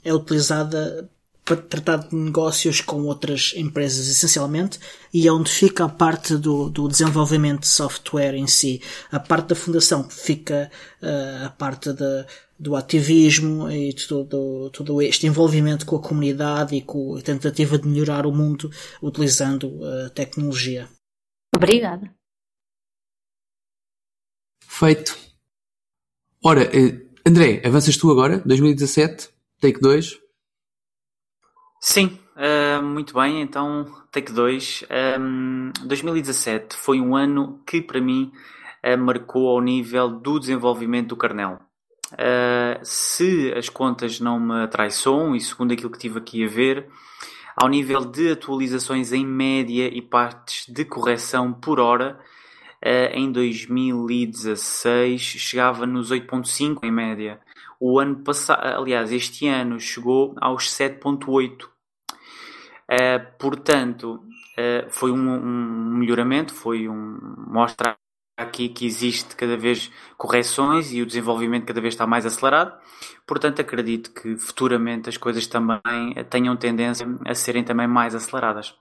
é 0.02 0.14
utilizada 0.14 1.10
tratar 1.44 1.98
de 1.98 2.16
negócios 2.16 2.80
com 2.80 3.02
outras 3.02 3.52
empresas 3.54 4.08
essencialmente 4.08 4.78
e 5.12 5.28
é 5.28 5.32
onde 5.32 5.50
fica 5.50 5.84
a 5.84 5.88
parte 5.88 6.36
do, 6.36 6.70
do 6.70 6.88
desenvolvimento 6.88 7.60
de 7.60 7.68
software 7.68 8.34
em 8.34 8.46
si. 8.46 8.80
A 9.12 9.20
parte 9.20 9.48
da 9.48 9.54
fundação 9.54 10.08
fica 10.08 10.70
uh, 11.02 11.44
a 11.44 11.50
parte 11.50 11.92
de, 11.92 12.26
do 12.58 12.74
ativismo 12.74 13.70
e 13.70 13.92
todo, 13.92 14.70
todo 14.70 15.02
este 15.02 15.26
envolvimento 15.26 15.84
com 15.84 15.96
a 15.96 16.02
comunidade 16.02 16.74
e 16.74 16.80
com 16.80 17.16
a 17.16 17.20
tentativa 17.20 17.78
de 17.78 17.86
melhorar 17.86 18.26
o 18.26 18.32
mundo 18.32 18.70
utilizando 19.02 19.80
a 19.84 20.10
tecnologia. 20.10 20.88
Obrigada. 21.54 22.10
Feito. 24.66 25.16
Ora, 26.42 26.64
eh, 26.76 27.06
André, 27.24 27.62
avanças 27.64 27.96
tu 27.96 28.10
agora? 28.10 28.42
2017, 28.44 29.28
take 29.60 29.80
2. 29.80 30.23
Sim, 31.86 32.18
uh, 32.34 32.82
muito 32.82 33.12
bem. 33.12 33.42
Então, 33.42 33.84
take 34.10 34.32
2. 34.32 34.84
Um, 35.20 35.70
2017 35.84 36.74
foi 36.76 36.98
um 36.98 37.14
ano 37.14 37.60
que, 37.66 37.82
para 37.82 38.00
mim, 38.00 38.32
uh, 38.82 38.96
marcou 38.96 39.50
ao 39.50 39.60
nível 39.60 40.08
do 40.08 40.40
desenvolvimento 40.40 41.08
do 41.08 41.16
kernel. 41.16 41.60
Uh, 42.12 42.80
se 42.82 43.52
as 43.54 43.68
contas 43.68 44.18
não 44.18 44.40
me 44.40 44.66
traiçoam, 44.66 45.36
e 45.36 45.40
segundo 45.42 45.74
aquilo 45.74 45.90
que 45.90 45.98
tive 45.98 46.18
aqui 46.18 46.42
a 46.42 46.48
ver, 46.48 46.88
ao 47.54 47.68
nível 47.68 48.02
de 48.02 48.30
atualizações 48.32 49.12
em 49.12 49.26
média 49.26 49.86
e 49.86 50.00
partes 50.00 50.64
de 50.66 50.86
correção 50.86 51.52
por 51.52 51.78
hora, 51.78 52.18
em 53.12 53.30
2016 53.30 55.20
chegava 55.20 55.86
nos 55.86 56.10
8.5 56.10 56.80
em 56.82 56.90
média. 56.90 57.40
O 57.78 57.98
ano 57.98 58.16
passado, 58.16 58.62
aliás, 58.62 59.10
este 59.12 59.46
ano 59.46 59.80
chegou 59.80 60.34
aos 60.40 60.70
7.8. 60.70 61.73
Uh, 62.90 63.38
portanto, 63.38 64.22
foi 64.90 65.10
um, 65.10 65.16
um 65.16 65.96
melhoramento, 65.96 66.54
foi 66.54 66.88
um 66.88 67.18
mostra 67.48 67.96
aqui 68.36 68.68
que 68.68 68.86
existe 68.86 69.36
cada 69.36 69.56
vez 69.56 69.90
correções 70.16 70.92
e 70.92 71.00
o 71.00 71.06
desenvolvimento 71.06 71.66
cada 71.66 71.80
vez 71.80 71.94
está 71.94 72.06
mais 72.06 72.26
acelerado. 72.26 72.76
Portanto, 73.26 73.60
acredito 73.60 74.12
que 74.12 74.36
futuramente 74.36 75.08
as 75.08 75.16
coisas 75.16 75.46
também 75.46 76.14
tenham 76.30 76.56
tendência 76.56 77.06
a 77.24 77.34
serem 77.34 77.64
também 77.64 77.86
mais 77.86 78.14
aceleradas. 78.14 78.74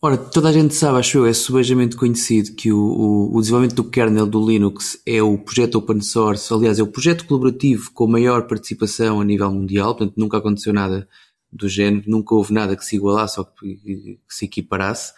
Ora, 0.00 0.16
toda 0.16 0.48
a 0.48 0.52
gente 0.52 0.76
sabe, 0.76 1.00
acho 1.00 1.18
eu, 1.18 1.26
é 1.26 1.32
subejamente 1.32 1.96
conhecido 1.96 2.54
que 2.54 2.70
o, 2.70 2.78
o, 2.78 3.36
o, 3.36 3.40
desenvolvimento 3.40 3.74
do 3.74 3.90
kernel 3.90 4.26
do 4.26 4.48
Linux 4.48 5.02
é 5.04 5.20
o 5.20 5.36
projeto 5.36 5.74
open 5.74 6.00
source, 6.00 6.54
aliás, 6.54 6.78
é 6.78 6.82
o 6.84 6.86
projeto 6.86 7.26
colaborativo 7.26 7.90
com 7.92 8.06
maior 8.06 8.46
participação 8.46 9.20
a 9.20 9.24
nível 9.24 9.50
mundial, 9.52 9.96
portanto 9.96 10.16
nunca 10.16 10.38
aconteceu 10.38 10.72
nada 10.72 11.08
do 11.52 11.68
género, 11.68 12.04
nunca 12.08 12.32
houve 12.32 12.52
nada 12.52 12.76
que 12.76 12.84
se 12.84 12.94
igualasse 12.94 13.40
ou 13.40 13.46
que, 13.46 13.74
que 13.74 14.20
se 14.28 14.44
equiparasse. 14.44 15.12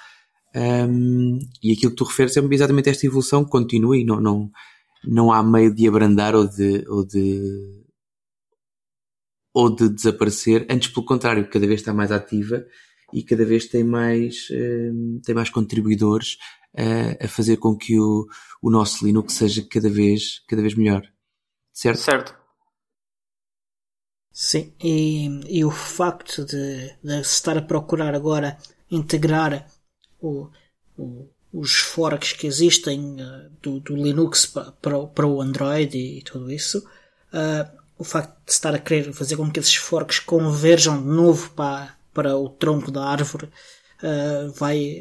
Um, 0.56 1.38
e 1.62 1.72
aquilo 1.72 1.90
que 1.90 1.96
tu 1.98 2.04
referes 2.04 2.34
é 2.34 2.40
exatamente 2.40 2.88
esta 2.88 3.06
evolução 3.06 3.44
que 3.44 3.50
continua 3.50 3.98
e 3.98 4.04
não, 4.04 4.18
não, 4.18 4.50
não 5.04 5.30
há 5.30 5.42
meio 5.42 5.74
de 5.74 5.86
abrandar 5.86 6.34
ou 6.34 6.46
de, 6.48 6.86
ou 6.88 7.04
de, 7.04 7.84
ou 9.52 9.74
de 9.74 9.90
desaparecer. 9.90 10.66
Antes, 10.70 10.88
pelo 10.88 11.04
contrário, 11.04 11.50
cada 11.50 11.66
vez 11.66 11.80
está 11.80 11.92
mais 11.92 12.10
ativa 12.10 12.64
e 13.12 13.22
cada 13.22 13.44
vez 13.44 13.66
tem 13.66 13.84
mais, 13.84 14.48
um, 14.50 15.20
tem 15.24 15.34
mais 15.34 15.50
contribuidores 15.50 16.38
a, 16.76 17.24
a 17.24 17.28
fazer 17.28 17.56
com 17.56 17.76
que 17.76 17.98
o, 17.98 18.26
o 18.62 18.70
nosso 18.70 19.04
Linux 19.04 19.34
seja 19.34 19.66
cada 19.68 19.88
vez, 19.88 20.42
cada 20.48 20.62
vez 20.62 20.74
melhor. 20.74 21.02
Certo? 21.72 22.00
Certo. 22.00 22.40
Sim, 24.32 24.72
e, 24.82 25.26
e 25.48 25.64
o 25.64 25.70
facto 25.70 26.44
de, 26.44 26.94
de 27.02 27.24
se 27.24 27.34
estar 27.34 27.58
a 27.58 27.62
procurar 27.62 28.14
agora 28.14 28.56
integrar 28.90 29.66
o, 30.20 30.48
o, 30.96 31.28
os 31.52 31.74
forks 31.74 32.32
que 32.32 32.46
existem 32.46 33.16
uh, 33.20 33.50
do, 33.60 33.80
do, 33.80 33.96
Linux 33.96 34.46
para, 34.46 35.06
para 35.06 35.26
o 35.26 35.40
Android 35.40 35.96
e 35.96 36.22
tudo 36.22 36.50
isso, 36.50 36.78
uh, 36.78 37.80
o 37.98 38.04
facto 38.04 38.34
de 38.46 38.52
estar 38.52 38.74
a 38.74 38.78
querer 38.78 39.12
fazer 39.12 39.36
com 39.36 39.50
que 39.50 39.60
esses 39.60 39.74
forks 39.74 40.18
converjam 40.20 41.02
de 41.02 41.08
novo 41.08 41.50
para, 41.50 41.94
para 42.12 42.36
o 42.36 42.48
tronco 42.48 42.90
da 42.90 43.04
árvore 43.04 43.46
uh, 44.02 44.52
vai, 44.52 45.00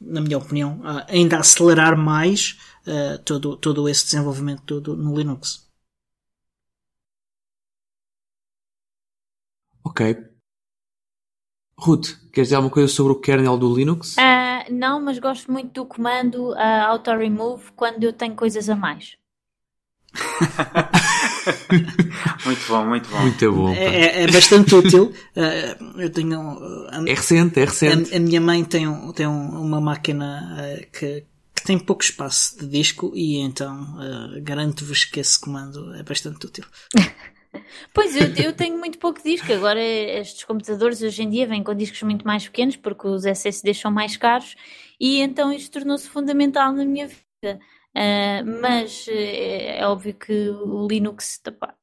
na 0.00 0.20
minha 0.20 0.38
opinião, 0.38 0.80
ainda 1.08 1.38
acelerar 1.38 1.96
mais 1.96 2.58
todo, 3.24 3.56
todo 3.56 3.88
esse 3.88 4.04
desenvolvimento 4.04 4.62
todo 4.62 4.96
no 4.96 5.16
Linux. 5.16 5.68
Ok. 9.84 10.28
Ruth, 11.78 12.08
queres 12.32 12.48
dizer 12.48 12.56
alguma 12.56 12.72
coisa 12.72 12.92
sobre 12.92 13.12
o 13.12 13.20
kernel 13.20 13.56
do 13.56 13.72
Linux? 13.74 14.16
Uh, 14.16 14.72
não, 14.72 15.00
mas 15.00 15.18
gosto 15.18 15.50
muito 15.50 15.72
do 15.72 15.86
comando 15.86 16.50
uh, 16.50 16.86
auto-remove 16.88 17.70
quando 17.76 18.02
eu 18.02 18.12
tenho 18.12 18.34
coisas 18.34 18.68
a 18.68 18.74
mais. 18.74 19.16
muito 22.44 22.68
bom, 22.68 22.86
muito 22.86 23.08
bom. 23.08 23.20
Muito 23.20 23.52
bom. 23.52 23.74
É, 23.74 24.24
é, 24.24 24.26
bastante 24.26 24.74
útil. 24.74 25.12
Uh, 25.36 26.00
eu 26.00 26.10
tenho. 26.10 26.40
Uh, 26.40 27.06
é 27.06 27.14
recente, 27.14 27.60
é 27.60 27.64
recente. 27.64 28.12
A, 28.12 28.16
a 28.16 28.20
minha 28.20 28.40
mãe 28.40 28.64
tem, 28.64 28.86
um, 28.86 29.12
tem 29.12 29.26
um, 29.26 29.60
uma 29.60 29.80
máquina 29.80 30.56
uh, 30.58 30.86
que, 30.90 31.24
que, 31.54 31.64
tem 31.64 31.78
pouco 31.78 32.02
espaço 32.02 32.58
de 32.58 32.66
disco 32.66 33.12
e 33.14 33.38
então 33.38 33.96
garanto-vos 34.42 35.04
que 35.04 35.20
esse 35.20 35.38
comando 35.38 35.94
é 35.94 36.02
bastante 36.02 36.46
útil. 36.46 36.64
Pois, 37.94 38.14
eu, 38.14 38.28
eu 38.44 38.52
tenho 38.52 38.78
muito 38.78 38.98
pouco 38.98 39.22
disco. 39.22 39.50
Agora, 39.52 39.80
estes 39.82 40.44
computadores 40.44 41.02
hoje 41.02 41.22
em 41.22 41.30
dia 41.30 41.46
vêm 41.46 41.62
com 41.62 41.74
discos 41.74 42.02
muito 42.02 42.26
mais 42.26 42.44
pequenos 42.46 42.76
porque 42.76 43.08
os 43.08 43.24
SSDs 43.24 43.78
são 43.78 43.90
mais 43.90 44.16
caros 44.16 44.54
e 45.00 45.20
então 45.20 45.52
isto 45.52 45.72
tornou-se 45.72 46.08
fundamental 46.08 46.72
na 46.72 46.84
minha 46.84 47.08
vida. 47.08 47.58
Uh, 47.98 48.60
mas 48.62 49.08
é, 49.08 49.78
é, 49.78 49.86
óbvio 49.86 50.14
que 50.14 50.50
o 50.50 50.86
Linux, 50.86 51.40
tá, 51.40 51.74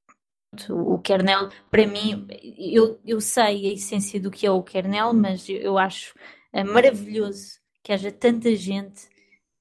o 0.69 0.97
kernel, 0.99 1.49
para 1.69 1.85
mim, 1.85 2.25
eu, 2.57 2.97
eu 3.05 3.19
sei 3.19 3.67
a 3.67 3.73
essência 3.73 4.17
do 4.17 4.31
que 4.31 4.47
é 4.47 4.51
o 4.51 4.63
kernel, 4.63 5.13
mas 5.13 5.49
eu 5.49 5.77
acho 5.77 6.15
uh, 6.53 6.65
maravilhoso 6.65 7.59
que 7.83 7.91
haja 7.91 8.13
tanta 8.13 8.55
gente 8.55 9.09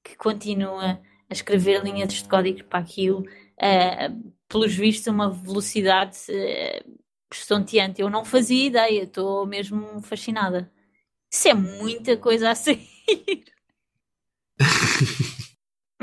que 0.01 0.15
continua 0.15 1.01
a 1.29 1.33
escrever 1.33 1.83
linhas 1.83 2.13
de 2.13 2.23
código 2.23 2.63
para 2.63 2.79
aquilo. 2.79 3.25
Uh, 3.59 4.33
pelos 4.47 4.73
vistos, 4.73 5.07
uma 5.07 5.29
velocidade 5.29 6.17
uh, 6.29 6.99
estonteante. 7.33 8.01
Eu 8.01 8.09
não 8.09 8.23
fazia 8.23 8.67
ideia, 8.67 9.03
estou 9.03 9.45
mesmo 9.45 10.01
fascinada. 10.01 10.71
Isso 11.29 11.49
é 11.49 11.53
muita 11.53 12.15
coisa 12.15 12.51
a 12.51 12.55
sair. 12.55 12.79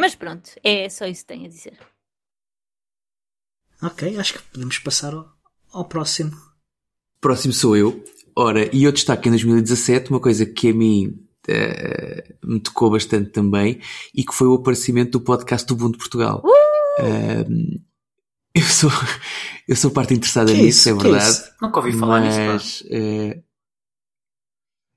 Mas 0.03 0.17
pronto, 0.17 0.51
é 0.65 0.89
só 0.89 1.07
isso 1.07 1.21
que 1.21 1.29
tenho 1.29 1.45
a 1.45 1.49
dizer. 1.49 1.79
Ok, 3.81 4.19
acho 4.19 4.33
que 4.33 4.43
podemos 4.51 4.77
passar 4.81 5.15
ao, 5.15 5.33
ao 5.73 5.85
próximo. 5.85 6.33
Próximo 7.21 7.53
sou 7.53 7.77
eu. 7.77 8.05
Ora, 8.35 8.69
e 8.75 8.83
eu 8.83 8.91
destaco 8.91 9.29
em 9.29 9.31
2017 9.31 10.11
uma 10.11 10.19
coisa 10.19 10.45
que 10.45 10.71
a 10.71 10.75
mim 10.75 11.25
uh, 11.49 12.35
me 12.45 12.59
tocou 12.59 12.91
bastante 12.91 13.31
também 13.31 13.81
e 14.13 14.25
que 14.25 14.35
foi 14.35 14.49
o 14.49 14.55
aparecimento 14.55 15.13
do 15.13 15.21
podcast 15.21 15.65
do 15.69 15.75
Ubuntu 15.75 15.99
Portugal. 15.99 16.43
Uh! 16.45 17.03
Uh, 17.05 17.81
eu 18.53 18.63
sou, 18.65 18.91
eu 19.69 19.77
sou 19.77 19.93
parte 19.93 20.15
interessada 20.15 20.53
que 20.53 20.63
nisso, 20.63 20.89
é, 20.89 20.91
é 20.91 20.95
verdade. 20.97 21.39
É 21.39 21.65
Nunca 21.65 21.79
ouvi 21.79 21.93
falar 21.93 22.23
mas, 22.23 22.83
nisso. 22.83 22.85
É 22.91 23.41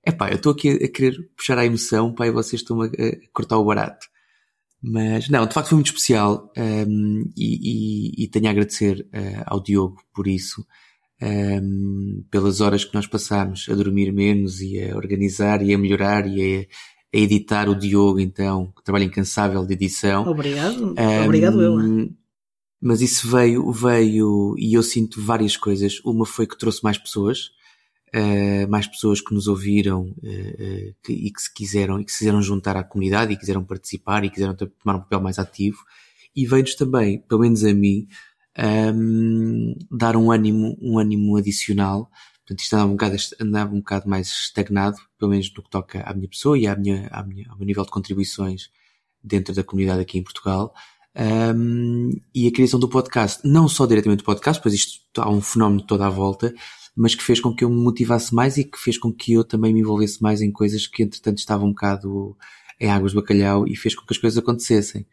é 0.02 0.12
pá, 0.12 0.32
eu 0.32 0.38
estou 0.38 0.52
aqui 0.52 0.70
a 0.70 0.88
querer 0.88 1.30
puxar 1.38 1.60
a 1.60 1.66
emoção, 1.66 2.12
pá, 2.12 2.26
e 2.26 2.32
vocês 2.32 2.64
estão 2.64 2.82
a, 2.82 2.86
a 2.86 2.90
cortar 3.32 3.60
o 3.60 3.66
barato. 3.66 4.08
Mas 4.82 5.30
não, 5.30 5.48
de 5.48 5.54
facto 5.54 5.70
foi 5.70 5.78
muito 5.78 5.88
especial 5.88 6.52
um, 6.56 7.24
e, 7.36 8.20
e, 8.20 8.24
e, 8.24 8.28
tenho 8.28 8.48
a 8.48 8.52
agradecer 8.52 9.00
uh, 9.00 9.44
ao 9.48 9.60
Diogo 9.60 9.98
por 10.14 10.28
isso, 10.28 10.66
um, 11.22 12.24
pelas 12.30 12.62
horas 12.62 12.86
que 12.86 12.94
nós 12.94 13.08
passámos 13.08 13.68
a 13.70 13.74
dormir 13.74 14.12
menos 14.12 14.62
e 14.62 14.84
a 14.84 14.96
organizar 14.96 15.64
e 15.64 15.74
a 15.74 15.78
melhorar 15.78 16.28
e 16.28 16.68
a, 17.14 17.18
a 17.18 17.20
editar 17.20 17.68
o 17.68 17.76
Diogo, 17.76 18.20
então, 18.20 18.72
trabalho 18.84 19.06
incansável 19.06 19.66
de 19.66 19.74
edição. 19.74 20.28
Obrigado, 20.28 20.94
um, 20.98 21.24
obrigado 21.24 21.62
eu. 21.62 22.10
Mas 22.82 23.02
isso 23.02 23.28
veio, 23.28 23.72
veio, 23.72 24.54
e 24.60 24.76
eu 24.76 24.84
sinto 24.84 25.20
várias 25.20 25.58
coisas. 25.58 26.00
Uma 26.06 26.26
foi 26.26 26.46
que 26.46 26.58
trouxe 26.58 26.84
mais 26.84 27.00
pessoas, 27.00 27.50
uh, 28.16 28.70
mais 28.70 28.88
pessoas 28.88 29.20
que 29.20 29.34
nos 29.34 29.48
ouviram 29.48 30.04
uh, 30.04 30.96
que, 31.04 31.12
e 31.12 31.32
que 31.32 31.42
se 31.42 31.54
quiseram, 31.54 32.00
e 32.00 32.06
que 32.06 32.12
se 32.12 32.20
quiseram 32.20 32.42
juntar 32.42 32.78
à 32.78 32.84
comunidade 32.84 33.34
e 33.34 33.38
quiseram 33.38 33.64
participar 33.64 34.24
e 34.24 34.30
quiseram 34.30 34.56
tomar 34.56 34.96
um 34.96 35.02
papel 35.02 35.22
mais 35.22 35.38
ativo. 35.38 35.78
E 36.36 36.46
veio-nos 36.46 36.76
também, 36.76 37.20
pelo 37.20 37.42
menos 37.42 37.64
a 37.64 37.74
mim, 37.74 38.08
um, 38.58 38.64
ehm, 38.64 39.76
dar 39.92 40.16
um 40.16 40.32
ânimo, 40.32 40.78
um 40.82 41.00
ânimo 41.00 41.38
adicional. 41.38 42.10
Portanto, 42.46 42.60
isto 42.60 42.74
andava 42.76 42.90
um, 42.90 42.92
bocado, 42.92 43.16
andava 43.42 43.74
um 43.74 43.80
bocado 43.80 44.10
mais 44.10 44.28
estagnado, 44.28 44.98
pelo 45.18 45.32
menos 45.32 45.52
no 45.56 45.64
que 45.64 45.70
toca 45.70 46.02
à 46.02 46.14
minha 46.14 46.28
pessoa 46.28 46.58
e 46.58 46.68
à 46.68 46.76
minha, 46.76 47.08
à 47.12 47.24
minha, 47.24 47.50
ao 47.50 47.58
meu 47.58 47.66
nível 47.66 47.84
de 47.84 47.92
contribuições 47.92 48.70
dentro 49.24 49.54
da 49.54 49.64
comunidade 49.64 50.02
aqui 50.02 50.20
em 50.20 50.24
Portugal. 50.24 50.74
Um, 51.18 52.10
e 52.34 52.48
a 52.48 52.52
criação 52.52 52.80
do 52.80 52.90
podcast, 52.90 53.40
não 53.48 53.68
só 53.68 53.86
diretamente 53.86 54.20
do 54.20 54.26
podcast, 54.26 54.62
pois 54.62 54.74
isto 54.74 55.00
há 55.18 55.30
um 55.30 55.42
fenómeno 55.42 55.82
toda 55.82 56.06
à 56.06 56.10
volta, 56.10 56.54
mas 56.96 57.16
que 57.16 57.24
fez 57.24 57.40
com 57.40 57.54
que 57.54 57.64
eu 57.64 57.70
me 57.70 57.82
motivasse 57.82 58.34
mais 58.34 58.58
e 58.58 58.64
que 58.64 58.78
fez 58.78 58.98
com 58.98 59.12
que 59.12 59.34
eu 59.34 59.44
também 59.44 59.74
me 59.74 59.80
envolvesse 59.80 60.22
mais 60.22 60.42
em 60.42 60.52
coisas 60.52 60.88
que 60.88 61.04
entretanto 61.04 61.38
estavam 61.38 61.68
um 61.68 61.72
bocado 61.72 62.36
em 62.80 62.90
Águas 62.90 63.12
de 63.12 63.16
Bacalhau 63.16 63.68
e 63.68 63.76
fez 63.76 63.96
com 63.96 64.06
que 64.06 64.14
as 64.14 64.18
coisas 64.18 64.38
acontecessem. 64.38 65.06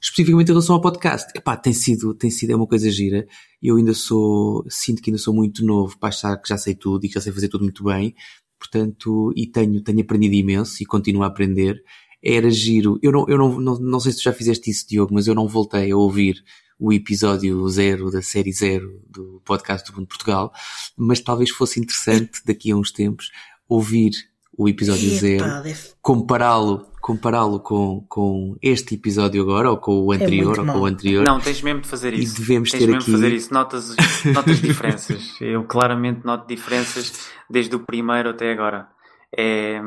Especificamente 0.00 0.48
em 0.48 0.52
relação 0.52 0.74
ao 0.74 0.80
podcast, 0.80 1.30
epá, 1.36 1.56
tem 1.56 1.72
sido, 1.72 2.14
tem 2.14 2.30
sido 2.30 2.50
é 2.50 2.56
uma 2.56 2.66
coisa 2.66 2.90
gira. 2.90 3.26
Eu 3.62 3.76
ainda 3.76 3.94
sou, 3.94 4.64
sinto 4.68 5.02
que 5.02 5.10
ainda 5.10 5.18
sou 5.18 5.34
muito 5.34 5.64
novo 5.64 5.98
para 5.98 6.08
achar 6.08 6.36
que 6.36 6.48
já 6.48 6.56
sei 6.56 6.74
tudo 6.74 7.04
e 7.04 7.08
que 7.08 7.14
já 7.14 7.20
sei 7.20 7.32
fazer 7.32 7.48
tudo 7.48 7.62
muito 7.62 7.84
bem. 7.84 8.14
Portanto, 8.58 9.32
e 9.36 9.46
tenho, 9.46 9.82
tenho 9.82 10.00
aprendido 10.00 10.34
imenso 10.34 10.82
e 10.82 10.86
continuo 10.86 11.22
a 11.22 11.26
aprender. 11.26 11.82
Era 12.24 12.48
giro. 12.50 12.98
Eu 13.02 13.12
não, 13.12 13.26
eu 13.28 13.36
não, 13.36 13.60
não, 13.60 13.78
não 13.78 14.00
sei 14.00 14.12
se 14.12 14.18
tu 14.18 14.22
já 14.24 14.32
fizeste 14.32 14.70
isso, 14.70 14.86
Diogo, 14.88 15.12
mas 15.12 15.26
eu 15.26 15.34
não 15.34 15.46
voltei 15.46 15.90
a 15.90 15.96
ouvir 15.96 16.42
o 16.78 16.92
episódio 16.92 17.68
zero 17.68 18.10
da 18.10 18.22
série 18.22 18.52
zero 18.52 19.00
do 19.08 19.40
podcast 19.44 19.90
do 19.90 19.96
Mundo 19.96 20.08
Portugal, 20.08 20.52
mas 20.96 21.20
talvez 21.20 21.50
fosse 21.50 21.78
interessante 21.78 22.40
daqui 22.44 22.70
a 22.72 22.76
uns 22.76 22.90
tempos 22.90 23.30
ouvir 23.68 24.12
o 24.56 24.68
episódio 24.68 25.08
Epa, 25.08 25.18
zero, 25.20 25.62
deve- 25.62 25.88
compará-lo 26.00 26.86
compará-lo 27.00 27.60
com, 27.60 28.04
com 28.08 28.56
este 28.62 28.94
episódio 28.94 29.42
agora, 29.42 29.70
ou 29.70 29.76
com 29.76 30.00
o 30.04 30.10
anterior, 30.12 30.56
muito 30.56 30.68
ou 30.70 30.74
com 30.74 30.80
o 30.80 30.86
anterior. 30.86 31.22
Não, 31.26 31.38
tens 31.38 31.60
mesmo 31.60 31.82
de 31.82 31.88
fazer 31.88 32.14
E 32.14 32.22
isso. 32.22 32.40
devemos 32.40 32.70
tens 32.70 32.80
ter 32.80 32.86
mesmo 32.86 33.02
aqui- 33.02 33.10
de 33.10 33.12
fazer 33.12 33.32
isso. 33.34 33.52
Notas, 33.52 33.94
notas 34.32 34.60
diferenças. 34.62 35.36
Eu 35.38 35.64
claramente 35.64 36.24
noto 36.24 36.46
diferenças 36.48 37.12
desde 37.50 37.76
o 37.76 37.80
primeiro 37.80 38.30
até 38.30 38.50
agora. 38.50 38.88
É 39.36 39.78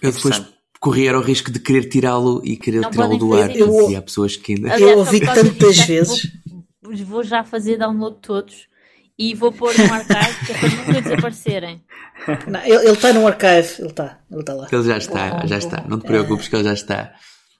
Eu 0.00 0.10
depois 0.10 0.42
interessante. 0.88 1.06
corria 1.06 1.18
o 1.18 1.20
risco 1.20 1.50
de 1.50 1.58
querer 1.58 1.88
tirá-lo 1.88 2.40
e 2.44 2.56
querer 2.56 2.88
tirá-lo 2.90 3.16
do 3.16 3.34
ar. 3.34 3.48
fazer 3.48 3.58
isso. 3.60 3.90
E 3.90 3.96
há 3.96 4.02
pessoas 4.02 4.36
que 4.36 4.52
ainda. 4.54 4.78
Eu 4.78 4.98
ouvi 4.98 5.20
tantas 5.20 5.76
disso, 5.76 5.86
vezes. 5.86 6.32
Vou, 6.82 6.96
vou 6.96 7.22
já 7.22 7.42
fazer 7.42 7.78
download 7.78 8.18
todos 8.20 8.68
e 9.18 9.34
vou 9.34 9.52
pôr 9.52 9.72
no 9.78 9.92
archive 9.92 10.46
que 10.46 10.52
é 10.52 10.58
para 10.58 10.68
nunca 10.68 11.02
desaparecerem. 11.02 11.82
Não, 12.48 12.60
ele 12.64 12.90
está 12.90 13.12
no 13.12 13.26
archive, 13.26 13.80
ele 13.80 13.88
está, 13.88 14.20
ele 14.30 14.40
está 14.40 14.54
lá. 14.54 14.68
Ele 14.70 14.82
já 14.82 14.98
está, 14.98 15.46
já 15.46 15.58
está. 15.58 15.84
Não 15.88 15.98
te 15.98 16.06
preocupes 16.06 16.48
que 16.48 16.56
ele 16.56 16.64
já 16.64 16.72
está. 16.72 17.12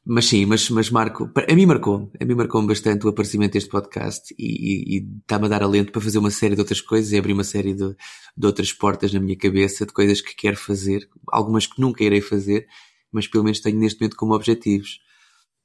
Mas 0.07 0.27
sim, 0.27 0.45
mas, 0.45 0.69
mas 0.69 0.91
marco, 0.91 1.31
a 1.49 1.55
mim 1.55 1.65
marcou, 1.65 2.11
a 2.21 2.25
mim 2.27 2.35
marcou 2.35 2.61
bastante 2.67 3.07
o 3.07 3.09
aparecimento 3.09 3.55
deste 3.55 3.71
podcast 3.71 4.35
e 4.39 5.03
está-me 5.21 5.47
a 5.47 5.49
dar 5.49 5.63
alento 5.63 5.93
para 5.93 6.03
fazer 6.03 6.19
uma 6.19 6.31
série 6.31 6.55
de 6.55 6.61
outras 6.61 6.83
coisas 6.83 7.11
e 7.11 7.17
abrir 7.17 7.33
uma 7.33 7.45
série 7.45 7.73
de, 7.73 7.97
de 8.37 8.47
outras 8.47 8.71
portas 8.71 9.15
na 9.15 9.21
minha 9.21 9.37
cabeça, 9.37 9.87
de 9.87 9.95
coisas 9.95 10.21
que 10.21 10.35
quero 10.35 10.59
fazer, 10.59 11.09
algumas 11.29 11.67
que 11.67 11.81
nunca 11.81 12.05
irei 12.05 12.21
fazer, 12.21 12.67
mas 13.15 13.27
pelo 13.27 13.45
menos 13.45 13.61
tenho 13.61 13.79
neste 13.79 14.01
momento 14.01 14.17
como 14.17 14.35
objetivos. 14.35 15.01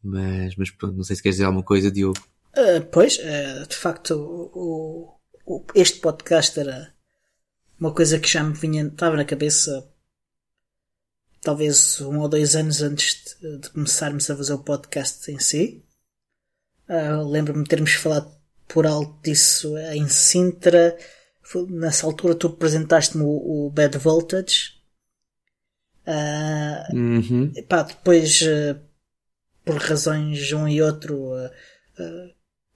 Mas, 0.04 0.56
mas 0.56 0.70
pronto, 0.72 0.96
não 0.96 1.04
sei 1.04 1.16
se 1.16 1.22
queres 1.24 1.36
dizer 1.36 1.46
alguma 1.46 1.64
coisa, 1.64 1.92
Diogo. 1.92 2.20
Ah, 2.54 2.82
pois, 2.92 3.20
ah, 3.20 3.66
de 3.68 3.76
facto, 3.76 4.12
o, 4.16 5.16
o- 5.46 5.66
este 5.76 6.00
podcast 6.00 6.58
era 6.60 6.94
uma 7.80 7.94
coisa 7.94 8.20
que 8.20 8.28
já 8.30 8.44
me 8.44 8.54
vinha, 8.54 8.86
estava 8.88 9.16
na 9.18 9.26
cabeça 9.26 9.90
talvez 11.42 12.00
um 12.02 12.20
ou 12.20 12.28
dois 12.30 12.56
anos 12.56 12.82
antes 12.82 13.38
de, 13.42 13.58
de 13.60 13.70
começarmos 13.70 14.30
a 14.30 14.36
fazer 14.36 14.54
o 14.54 14.60
podcast 14.64 15.32
em 15.32 15.40
si. 15.40 15.84
Ah, 16.88 17.22
Lembro-me 17.22 17.64
de 17.64 17.70
termos 17.70 17.94
falado 17.94 18.32
por 18.68 18.86
alto 18.86 19.20
disso 19.24 19.78
em 19.78 20.08
Sintra. 20.08 20.98
Nessa 21.70 22.06
altura 22.06 22.36
tu 22.36 22.48
apresentaste-me 22.48 23.24
o, 23.24 23.68
o 23.68 23.70
Bad 23.72 23.98
Voltage. 23.98 24.79
Ah, 26.12 26.88
Uhum. 26.94 27.52
Epá, 27.56 27.84
depois, 27.84 28.42
eh, 28.42 28.76
por 29.66 29.78
razões 29.78 30.52
um 30.54 30.68
e 30.68 30.82
outro, 30.82 31.36
eh, 31.38 31.52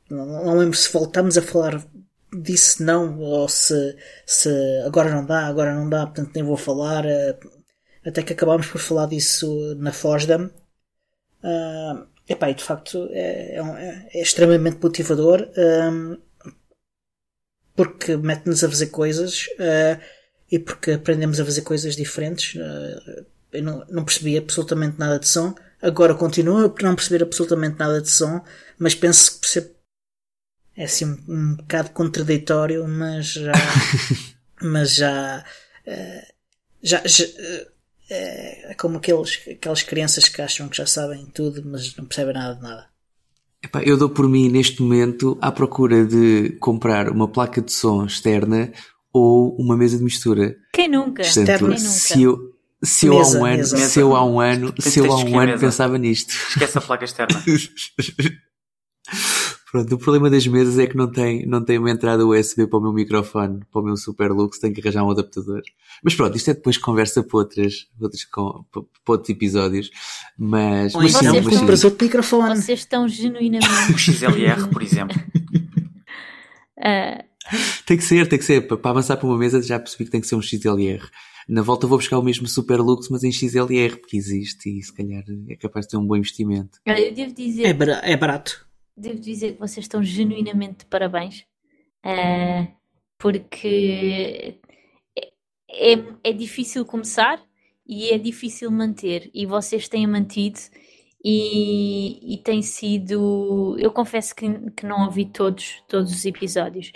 não, 0.10 0.26
não 0.46 0.58
lembro 0.58 0.78
se 0.78 0.92
voltámos 0.92 1.38
a 1.38 1.42
falar 1.42 1.84
disso 2.42 2.84
não, 2.84 3.20
ou 3.20 3.48
se, 3.50 3.96
se 4.26 4.50
agora 4.86 5.12
não 5.12 5.26
dá, 5.26 5.48
agora 5.48 5.74
não 5.76 5.90
dá, 5.90 6.06
portanto 6.08 6.32
nem 6.36 6.44
vou 6.44 6.58
falar, 6.58 7.06
até 8.06 8.24
que 8.24 8.34
acabámos 8.34 8.68
por 8.68 8.80
falar 8.80 9.08
disso 9.08 9.76
na 9.78 9.92
Fosdam. 9.92 10.50
Ah, 11.44 12.06
epá, 12.28 12.50
e 12.50 12.56
de 12.56 12.64
facto 12.64 13.08
é, 13.12 13.56
é 13.58 13.64
um- 13.64 13.78
é- 13.78 14.10
é 14.14 14.22
extremamente 14.22 14.80
motivador, 14.82 15.50
ahm, 15.58 16.18
porque 17.76 18.16
mete-nos 18.18 18.64
a 18.64 18.70
fazer 18.70 18.88
coisas, 18.88 19.48
eh, 19.60 20.00
e 20.54 20.60
porque 20.60 20.92
aprendemos 20.92 21.40
a 21.40 21.46
fazer 21.46 21.64
coisas 21.64 21.96
diferentes. 21.96 22.56
eh, 22.62 23.24
eu 23.54 23.64
não, 23.64 23.84
não 23.90 24.06
percebi 24.06 24.38
absolutamente 24.38 25.00
nada 25.00 25.18
de 25.20 25.28
som. 25.28 25.56
Agora 25.82 26.14
continuo 26.14 26.70
por 26.70 26.84
não 26.84 26.96
perceber 26.96 27.24
absolutamente 27.24 27.80
nada 27.80 28.00
de 28.00 28.10
som, 28.12 28.40
mas 28.78 28.94
penso 28.94 29.34
que 29.34 29.40
percebo. 29.40 29.70
É 30.78 30.84
assim 30.84 31.06
um, 31.06 31.18
um 31.28 31.56
bocado 31.56 31.90
contraditório, 31.90 32.88
mas 32.88 33.34
já. 33.34 33.52
mas 34.62 34.94
já. 34.94 35.44
eh, 35.88 36.28
já, 36.84 37.02
já 37.04 37.26
eh, 38.12 38.72
é 38.72 38.74
como 38.76 38.98
aqueles, 38.98 39.40
aquelas 39.50 39.82
crianças 39.82 40.30
que 40.30 40.40
acham 40.40 40.70
que 40.70 40.78
já 40.78 40.86
sabem 40.86 41.26
tudo, 41.34 41.64
mas 41.66 41.96
não 41.96 42.06
percebem 42.06 42.36
nada 42.36 42.54
de 42.54 42.62
nada. 42.62 42.94
Epá, 43.64 43.82
eu 43.82 43.98
dou 43.98 44.10
por 44.10 44.30
mim 44.30 44.50
neste 44.50 44.84
momento 44.84 45.36
à 45.42 45.52
procura 45.52 46.06
de 46.06 46.52
comprar 46.60 47.10
uma 47.10 47.28
placa 47.28 47.60
de 47.60 47.72
som 47.72 48.06
externa 48.06 48.72
ou 49.14 49.56
uma 49.58 49.78
mesa 49.78 49.98
de 49.98 50.04
mistura. 50.04 50.56
Quem 50.74 50.90
nunca? 50.90 51.24
Portanto, 51.24 51.38
Externa. 51.50 51.58
Quem 51.76 51.84
nunca? 51.84 51.90
se 51.90 52.22
eu, 52.24 52.54
se 52.84 53.06
eu 53.06 53.14
há 53.14 53.18
Mesa, 53.20 53.40
um 53.40 53.46
ano, 53.46 53.58
mesa. 53.58 53.78
se 53.78 54.00
eu 54.00 54.16
há 54.16 54.26
um 54.26 54.40
ano, 54.40 54.74
se 54.80 55.00
eu 55.00 55.12
há 55.14 55.18
um 55.24 55.40
ano 55.40 55.60
pensava 55.60 55.98
nisto. 55.98 56.34
Esquece 56.50 56.78
a 56.78 56.82
placa 56.82 57.06
externa. 57.06 57.42
Pronto, 59.72 59.96
o 59.96 59.98
problema 59.98 60.30
das 60.30 60.46
mesas 60.46 60.78
é 60.78 60.86
que 60.86 60.96
não 60.96 61.12
tem, 61.12 61.48
não 61.48 61.64
tem 61.66 61.80
uma 61.80 61.90
entrada 61.90 62.24
USB 62.28 62.68
para 62.68 62.78
o 62.78 62.82
meu 62.82 62.94
microfone, 62.94 63.62
para 63.72 63.82
o 63.82 63.84
meu 63.84 63.98
Superlux, 63.98 64.60
tenho 64.60 64.72
que 64.72 64.80
arranjar 64.82 65.04
um 65.04 65.10
adaptador. 65.10 65.64
Mas 66.04 66.14
pronto, 66.14 66.38
isto 66.38 66.52
é 66.52 66.54
depois 66.54 66.78
conversa 66.78 67.24
para 67.24 67.40
outras, 67.40 67.88
outras 68.00 68.24
com- 68.24 68.64
para, 68.72 68.84
outros 69.08 69.30
episódios. 69.32 69.90
Mas, 70.38 70.94
Ou 70.94 71.02
mas 71.02 71.14
sim, 71.14 71.26
vocês 71.28 71.44
mas 71.44 71.54
sim. 71.56 71.60
compras 71.60 71.84
outro 71.84 72.06
microfone. 72.06 72.56
Vocês 72.62 72.80
estão 72.82 73.08
genuinamente. 73.08 73.94
O 73.94 73.98
XLR, 73.98 74.68
por 74.68 74.84
exemplo. 74.84 75.20
ah, 76.80 77.24
Tem 77.86 77.98
que 77.98 78.04
ser, 78.04 78.28
tem 78.28 78.40
que 78.40 78.46
ser. 78.46 78.62
Para 78.68 78.92
avançar 78.92 79.18
para 79.18 79.28
uma 79.28 79.38
mesa 79.38 79.62
já 79.62 79.80
percebi 79.80 80.06
que 80.06 80.12
tem 80.12 80.22
que 80.22 80.28
ser 80.28 80.36
um 80.36 80.42
XLR. 80.42 81.04
Na 81.48 81.62
volta 81.62 81.86
vou 81.88 81.98
buscar 81.98 82.18
o 82.18 82.24
mesmo 82.24 82.48
Superlux, 82.48 83.10
mas 83.10 83.24
em 83.24 83.32
XLR, 83.32 83.98
porque 83.98 84.16
existe 84.16 84.70
e 84.70 84.82
se 84.82 84.94
calhar 84.94 85.24
é 85.50 85.56
capaz 85.58 85.86
de 85.86 85.92
ter 85.92 85.98
um 85.98 86.06
bom 86.06 86.16
investimento. 86.16 86.80
eu 86.86 87.14
devo 87.14 87.34
dizer, 87.34 87.66
É, 87.66 88.12
é 88.14 88.18
barato. 88.18 88.66
devo 88.96 89.20
dizer 89.20 89.54
que 89.54 89.60
vocês 89.60 89.84
estão 89.84 90.02
genuinamente 90.02 90.80
de 90.80 90.86
parabéns. 90.86 91.46
Ah, 92.04 92.68
porque 93.18 94.58
é, 95.18 95.94
é, 95.94 96.04
é 96.24 96.34
difícil 96.34 96.86
começar 96.86 97.42
e 97.86 98.10
é 98.10 98.18
difícil 98.18 98.72
manter. 98.72 99.30
E 99.34 99.46
vocês 99.46 99.88
têm 99.90 100.08
mantido 100.08 100.60
e, 101.24 102.34
e 102.36 102.38
tem 102.38 102.62
sido. 102.62 103.76
Eu 103.80 103.92
confesso 103.92 104.36
que, 104.36 104.48
que 104.72 104.86
não 104.86 105.06
ouvi 105.06 105.26
todos, 105.26 105.82
todos 105.88 106.12
os 106.12 106.26
episódios. 106.26 106.92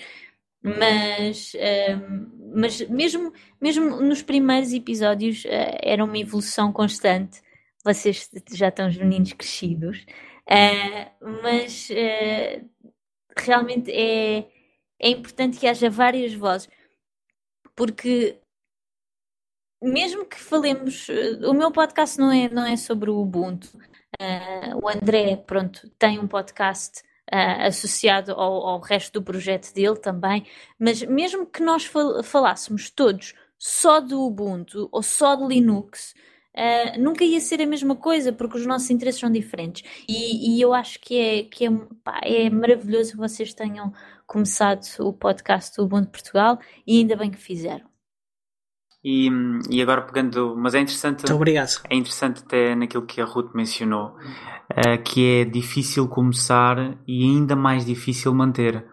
Mas, 0.68 1.54
ahm, 1.56 2.28
mas 2.54 2.82
mesmo, 2.90 3.32
mesmo 3.62 4.02
nos 4.02 4.22
primeiros 4.22 4.74
episódios 4.74 5.46
ah, 5.46 5.78
era 5.82 6.04
uma 6.04 6.18
evolução 6.18 6.74
constante. 6.74 7.42
Vocês 7.84 8.30
já 8.52 8.70
estão 8.70 8.88
os 8.90 8.98
meninos 8.98 9.34
crescidos. 9.34 10.06
Ah, 10.50 11.12
mas 11.44 11.90
ah, 11.92 12.62
realmente 13.38 13.92
é, 13.92 14.50
é 15.00 15.10
importante 15.10 15.60
que 15.60 15.68
haja 15.68 15.90
várias 15.90 16.34
vozes, 16.34 16.70
porque 17.76 18.40
mesmo 19.82 20.26
que 20.26 20.38
falemos, 20.40 21.08
eh, 21.10 21.48
o 21.48 21.54
meu 21.54 21.72
podcast 21.72 22.18
não 22.20 22.32
é, 22.32 22.50
não 22.50 22.66
é 22.66 22.76
sobre 22.78 23.10
o 23.12 23.20
Ubuntu. 23.22 23.70
O 24.82 24.90
André, 24.90 25.38
pronto, 25.38 25.90
tem 26.00 26.20
um 26.20 26.28
podcast 26.28 27.04
ah, 27.32 27.68
associado 27.68 28.32
ao, 28.34 28.66
ao 28.68 28.80
resto 28.80 29.14
do 29.14 29.24
projeto 29.24 29.74
dele 29.74 29.98
também, 29.98 30.46
mas 30.80 31.02
mesmo 31.04 31.46
que 31.46 31.62
nós 31.62 31.86
fal- 31.86 32.24
falássemos 32.24 32.90
todos 32.90 33.34
só 33.58 34.00
do 34.00 34.22
Ubuntu 34.24 34.88
ou 34.92 35.02
só 35.02 35.36
de 35.36 35.46
Linux, 35.46 36.14
ah, 36.56 36.98
nunca 36.98 37.24
ia 37.24 37.40
ser 37.40 37.62
a 37.62 37.66
mesma 37.66 37.96
coisa, 37.96 38.32
porque 38.34 38.58
os 38.58 38.66
nossos 38.66 38.90
interesses 38.90 39.20
são 39.20 39.32
diferentes. 39.32 39.84
E, 40.08 40.58
e 40.58 40.62
eu 40.62 40.74
acho 40.74 41.00
que 41.00 41.18
é, 41.20 41.44
que 41.44 41.66
é, 41.66 41.70
pá, 42.04 42.20
é 42.24 42.50
maravilhoso 42.50 43.12
que 43.12 43.18
vocês 43.18 43.54
tenham 43.54 43.94
começado 44.26 44.82
o 45.00 45.14
podcast 45.14 45.76
do 45.78 45.84
Ubuntu 45.86 46.10
Portugal 46.12 46.60
e 46.86 47.00
ainda 47.00 47.16
bem 47.16 47.32
que 47.32 47.38
fizeram. 47.38 47.97
E, 49.04 49.30
e 49.70 49.82
agora 49.82 50.02
pegando. 50.02 50.56
Mas 50.58 50.74
é 50.74 50.80
interessante. 50.80 51.20
Muito 51.20 51.36
obrigado. 51.36 51.82
É 51.90 51.96
interessante 51.96 52.44
até 52.46 52.76
naquilo 52.76 53.06
que 53.06 53.22
a 53.22 53.26
Ruth 53.26 53.54
mencionou, 53.54 54.16
eh, 54.70 54.98
que 54.98 55.42
é 55.42 55.46
difícil 55.46 56.08
começar 56.08 56.98
e 57.08 57.24
ainda 57.24 57.56
mais 57.56 57.86
difícil 57.86 58.34
manter, 58.34 58.86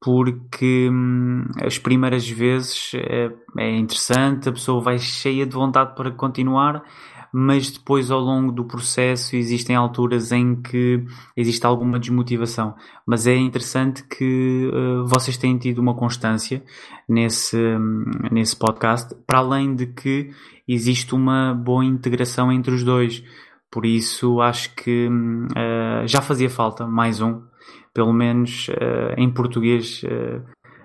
porque 0.00 0.88
hum, 0.90 1.44
as 1.64 1.78
primeiras 1.78 2.28
vezes 2.28 2.92
eh, 2.94 3.30
é 3.58 3.76
interessante, 3.76 4.48
a 4.48 4.52
pessoa 4.52 4.82
vai 4.82 4.98
cheia 4.98 5.46
de 5.46 5.54
vontade 5.54 5.94
para 5.94 6.10
continuar, 6.10 6.82
mas 7.38 7.70
depois 7.70 8.10
ao 8.10 8.18
longo 8.18 8.50
do 8.50 8.64
processo 8.64 9.36
existem 9.36 9.76
alturas 9.76 10.32
em 10.32 10.56
que 10.56 11.04
existe 11.36 11.66
alguma 11.66 11.98
desmotivação. 11.98 12.74
Mas 13.06 13.26
é 13.26 13.36
interessante 13.36 14.02
que 14.04 14.70
eh, 14.72 15.02
vocês 15.04 15.36
têm 15.36 15.58
tido 15.58 15.78
uma 15.78 15.94
constância 15.94 16.64
nesse, 17.06 17.54
hum, 17.58 18.04
nesse 18.32 18.56
podcast, 18.56 19.14
para 19.26 19.40
além 19.40 19.74
de 19.74 19.86
que 19.86 20.30
existe 20.66 21.14
uma 21.14 21.52
boa 21.52 21.84
integração 21.84 22.50
entre 22.50 22.72
os 22.74 22.82
dois, 22.82 23.22
Por 23.70 23.84
isso 23.84 24.40
acho 24.40 24.74
que 24.74 25.06
uh, 25.08 26.06
já 26.06 26.22
fazia 26.22 26.48
falta 26.48 26.86
mais 26.86 27.20
um, 27.20 27.42
pelo 27.92 28.12
menos 28.12 28.68
uh, 28.68 29.12
em 29.18 29.30
português 29.30 30.02
uh, 30.04 30.40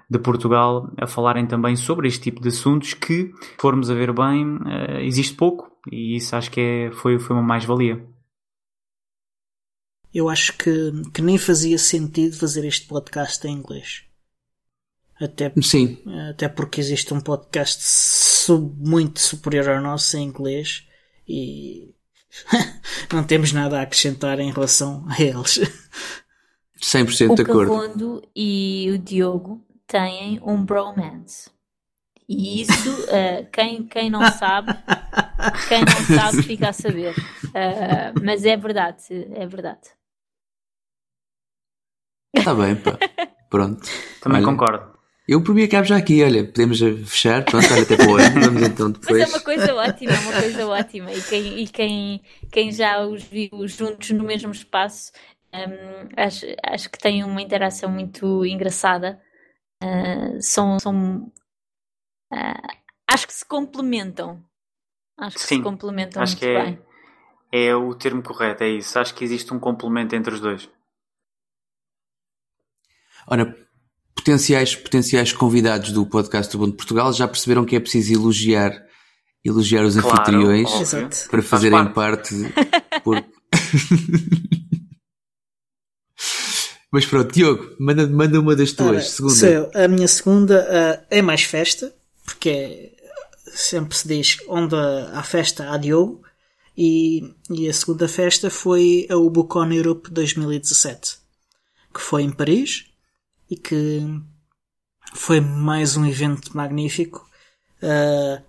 de 0.09 0.19
Portugal, 0.19 0.91
a 0.99 1.07
falarem 1.07 1.45
também 1.45 1.77
sobre 1.77 2.09
este 2.09 2.23
tipo 2.23 2.41
de 2.41 2.49
assuntos 2.49 2.93
que, 2.93 3.31
formos 3.61 3.89
a 3.89 3.93
ver 3.93 4.11
bem, 4.11 4.59
existe 4.99 5.37
pouco 5.37 5.70
e 5.89 6.15
isso 6.15 6.35
acho 6.35 6.51
que 6.51 6.59
é, 6.59 6.91
foi, 6.91 7.17
foi 7.19 7.35
uma 7.35 7.43
mais-valia. 7.43 8.05
Eu 10.13 10.27
acho 10.27 10.57
que, 10.57 10.91
que 11.13 11.21
nem 11.21 11.37
fazia 11.37 11.77
sentido 11.77 12.35
fazer 12.35 12.65
este 12.65 12.85
podcast 12.85 13.47
em 13.47 13.53
inglês. 13.53 14.03
Até, 15.19 15.53
Sim. 15.61 15.99
até 16.31 16.49
porque 16.49 16.81
existe 16.81 17.13
um 17.13 17.21
podcast 17.21 17.81
sub, 17.83 18.75
muito 18.77 19.19
superior 19.19 19.69
ao 19.69 19.81
nosso 19.81 20.17
em 20.17 20.23
inglês 20.23 20.87
e 21.27 21.93
não 23.13 23.23
temos 23.23 23.51
nada 23.51 23.79
a 23.79 23.83
acrescentar 23.83 24.39
em 24.39 24.51
relação 24.51 25.05
a 25.07 25.21
eles. 25.21 25.59
100% 26.81 27.35
de 27.35 27.41
acordo. 27.43 27.71
O 27.71 27.81
Cavondo 27.81 28.29
e 28.35 28.89
o 28.91 28.97
Diogo 28.97 29.63
têm 29.87 30.41
um 30.43 30.65
bromance. 30.65 31.49
E 32.27 32.61
isso, 32.61 32.91
uh, 33.03 33.45
quem, 33.51 33.83
quem 33.83 34.09
não 34.09 34.31
sabe, 34.31 34.73
quem 35.67 35.81
não 35.81 36.17
sabe 36.17 36.43
fica 36.43 36.69
a 36.69 36.73
saber. 36.73 37.15
Uh, 37.45 38.23
mas 38.23 38.45
é 38.45 38.55
verdade, 38.55 39.03
é 39.33 39.45
verdade. 39.45 39.89
Está 42.35 42.55
bem, 42.55 42.75
pá. 42.75 42.97
Pronto. 43.49 43.81
Também 44.21 44.37
olha, 44.37 44.45
concordo. 44.45 44.91
Eu 45.27 45.43
por 45.43 45.53
mim 45.53 45.63
acabo 45.63 45.85
já 45.85 45.97
aqui, 45.97 46.23
olha, 46.23 46.45
podemos 46.45 46.79
fechar, 46.79 47.43
pronto, 47.45 47.65
olha, 47.71 47.83
até 47.83 47.95
para 47.95 48.09
o 48.09 48.15
ano, 48.15 48.41
vamos 48.41 48.61
então 48.63 48.91
depois. 48.91 49.19
Mas 49.19 49.29
é 49.29 49.35
uma 49.35 49.43
coisa 49.43 49.75
ótima, 49.75 50.11
é 50.11 50.19
uma 50.19 50.41
coisa 50.41 50.67
ótima. 50.67 51.13
E 51.13 51.21
quem, 51.21 51.59
e 51.59 51.67
quem, 51.67 52.21
quem 52.51 52.71
já 52.71 53.05
os 53.05 53.23
viu 53.23 53.67
juntos 53.67 54.09
no 54.11 54.23
mesmo 54.23 54.51
espaço, 54.51 55.11
um, 55.53 56.09
acho, 56.17 56.45
acho 56.63 56.89
que 56.89 56.97
tem 56.97 57.23
uma 57.23 57.41
interação 57.41 57.89
muito 57.89 58.45
engraçada. 58.45 59.21
Uh, 59.83 60.41
são. 60.41 60.79
são 60.79 61.31
uh, 62.33 62.77
acho 63.09 63.27
que 63.27 63.33
se 63.33 63.45
complementam. 63.45 64.43
Acho 65.21 65.37
que 65.37 65.43
Sim, 65.43 65.57
se 65.57 65.61
complementam 65.61 66.21
acho 66.21 66.33
muito 66.33 66.39
que 66.45 66.49
é, 66.49 66.63
bem. 66.65 66.79
É 67.51 67.75
o 67.75 67.93
termo 67.93 68.23
correto, 68.23 68.63
é 68.63 68.69
isso. 68.69 68.97
Acho 68.97 69.13
que 69.13 69.23
existe 69.23 69.53
um 69.53 69.59
complemento 69.59 70.15
entre 70.15 70.33
os 70.33 70.39
dois. 70.39 70.67
Ora, 73.27 73.55
potenciais, 74.15 74.75
potenciais 74.75 75.31
convidados 75.31 75.91
do 75.91 76.05
podcast 76.05 76.51
do 76.51 76.57
Bom 76.59 76.69
de 76.71 76.75
Portugal 76.75 77.13
já 77.13 77.27
perceberam 77.27 77.63
que 77.65 77.75
é 77.75 77.79
preciso 77.79 78.13
elogiar, 78.13 78.71
elogiar 79.45 79.83
os 79.85 79.95
Claro, 79.95 80.09
anfitriões 80.17 80.69
óbvio. 80.71 81.09
para 81.29 81.41
Faz 81.41 81.45
fazerem 81.47 81.93
parte. 81.93 82.33
parte. 82.33 82.53
por- 83.03 83.23
Mas 86.91 87.05
pronto, 87.05 87.31
Diogo, 87.33 87.75
manda, 87.79 88.05
manda 88.07 88.39
uma 88.39 88.55
das 88.55 88.73
tuas, 88.73 88.89
Ora, 88.89 89.01
segunda. 89.01 89.33
sou 89.35 89.47
eu. 89.49 89.71
A 89.73 89.87
minha 89.87 90.07
segunda 90.07 90.67
ah, 90.69 91.05
é 91.09 91.21
mais 91.21 91.43
festa, 91.43 91.93
porque 92.25 92.49
é- 92.49 92.90
sempre 93.53 93.97
se 93.97 94.07
diz 94.07 94.37
onde 94.47 94.75
há 94.75 95.23
festa 95.23 95.77
Diogo. 95.77 96.23
E, 96.77 97.35
e 97.49 97.67
a 97.67 97.73
segunda 97.73 98.07
festa 98.07 98.49
foi 98.49 99.05
a 99.09 99.17
Ubucon 99.17 99.71
Europe 99.71 100.09
2017, 100.09 101.17
que 101.93 102.01
foi 102.01 102.23
em 102.23 102.31
Paris 102.31 102.85
e 103.49 103.57
que 103.57 104.01
foi 105.13 105.41
mais 105.41 105.97
um 105.97 106.05
evento 106.05 106.55
magnífico 106.55 107.29
ah, 107.83 108.41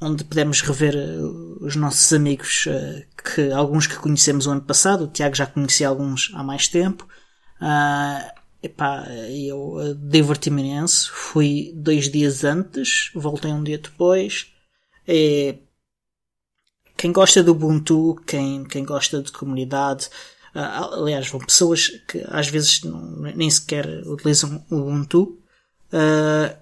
onde 0.00 0.24
pudemos 0.24 0.60
rever 0.60 0.94
ah, 0.94 1.64
os 1.64 1.74
nossos 1.74 2.12
amigos, 2.12 2.66
ah, 2.68 3.02
que 3.22 3.50
alguns 3.52 3.86
que 3.86 3.96
conhecemos 3.96 4.46
o 4.46 4.50
ano 4.50 4.62
passado, 4.62 5.04
o 5.04 5.08
Tiago 5.08 5.34
já 5.34 5.46
conhecia 5.46 5.88
alguns 5.88 6.30
há 6.34 6.42
mais 6.42 6.68
tempo. 6.68 7.06
Epá, 8.62 9.06
eu 9.30 9.94
diverti-me 9.94 10.62
imenso. 10.62 11.12
Fui 11.12 11.72
dois 11.74 12.10
dias 12.10 12.44
antes, 12.44 13.10
voltei 13.14 13.52
um 13.52 13.62
dia 13.62 13.78
depois. 13.78 14.52
É, 15.06 15.58
quem 16.96 17.12
gosta 17.12 17.42
do 17.42 17.52
Ubuntu, 17.52 18.16
quem, 18.26 18.64
quem 18.64 18.84
gosta 18.84 19.22
de 19.22 19.32
comunidade, 19.32 20.10
ah, 20.54 20.86
aliás, 20.94 21.28
vão 21.28 21.40
pessoas 21.40 21.88
que 22.08 22.24
às 22.28 22.48
vezes 22.48 22.82
nem 23.36 23.48
sequer 23.50 23.86
utilizam 24.06 24.64
o 24.70 24.76
Ubuntu. 24.76 25.40
ah, 25.92 26.58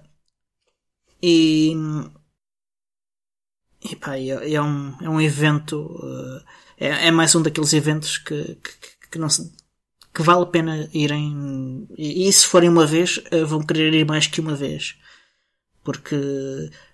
e, 1.21 1.73
e 3.81 3.95
pá, 3.95 4.17
é, 4.17 4.53
é 4.53 4.61
um, 4.61 4.95
é 5.01 5.09
um 5.09 5.19
evento, 5.19 5.89
ah, 6.03 6.45
é, 6.77 7.07
é 7.07 7.11
mais 7.11 7.33
um 7.35 7.41
daqueles 7.41 7.73
eventos 7.73 8.17
que, 8.17 8.55
que, 8.55 9.09
que 9.11 9.19
não 9.19 9.29
se, 9.29 9.51
que 10.17 10.23
vale 10.23 10.41
a 10.41 10.47
pena 10.47 10.89
irem, 10.95 11.87
e, 11.95 12.33
se 12.33 12.47
forem 12.47 12.69
uma 12.69 12.87
vez, 12.87 13.21
ah, 13.31 13.45
vão 13.45 13.63
querer 13.63 13.93
ir 13.93 14.03
mais 14.03 14.25
que 14.25 14.41
uma 14.41 14.55
vez. 14.55 14.97
Porque 15.83 16.15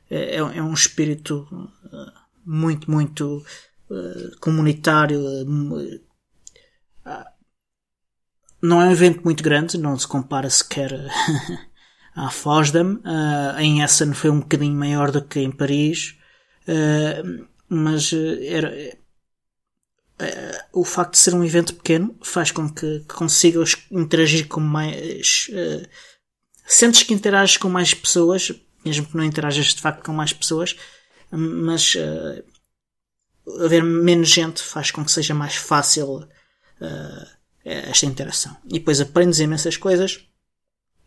é, 0.09 0.35
é 0.35 0.61
um 0.61 0.73
espírito 0.73 1.47
ah, 1.89 2.25
muito, 2.45 2.91
muito 2.91 3.41
comunitário, 4.41 5.21
ah, 7.05 7.31
não 8.61 8.81
é 8.81 8.89
um 8.89 8.91
evento 8.91 9.23
muito 9.23 9.41
grande, 9.41 9.77
não 9.77 9.97
se 9.97 10.05
compara 10.05 10.49
sequer 10.49 10.91
à 12.13 12.29
Fosdam. 12.29 12.99
Em 13.57 13.81
Essen 13.81 14.13
foi 14.13 14.31
um 14.31 14.41
bocadinho 14.41 14.75
maior 14.75 15.11
do 15.11 15.23
que 15.23 15.39
em 15.39 15.51
Paris, 15.51 16.17
mas 17.69 18.11
era, 18.11 18.97
uh, 20.19 20.79
o 20.79 20.83
facto 20.83 21.13
de 21.13 21.19
ser 21.19 21.33
um 21.33 21.43
evento 21.43 21.73
pequeno 21.75 22.15
faz 22.21 22.51
com 22.51 22.69
que, 22.69 22.99
que 22.99 23.15
consigas 23.15 23.75
interagir 23.91 24.47
com 24.47 24.59
mais. 24.59 25.47
Uh, 25.49 25.87
sentes 26.65 27.03
que 27.03 27.13
interages 27.13 27.57
com 27.57 27.69
mais 27.69 27.93
pessoas, 27.93 28.51
mesmo 28.85 29.05
que 29.05 29.17
não 29.17 29.23
interajas 29.23 29.67
de 29.67 29.81
facto 29.81 30.03
com 30.03 30.13
mais 30.13 30.33
pessoas, 30.33 30.75
mas 31.31 31.95
uh, 31.95 32.43
haver 33.63 33.83
menos 33.83 34.29
gente 34.29 34.61
faz 34.61 34.91
com 34.91 35.03
que 35.03 35.11
seja 35.11 35.33
mais 35.33 35.55
fácil 35.55 36.27
esta 37.63 38.05
interação. 38.05 38.57
E 38.65 38.73
depois 38.73 38.99
aprendes 38.99 39.39
imensas 39.39 39.77
coisas 39.77 40.25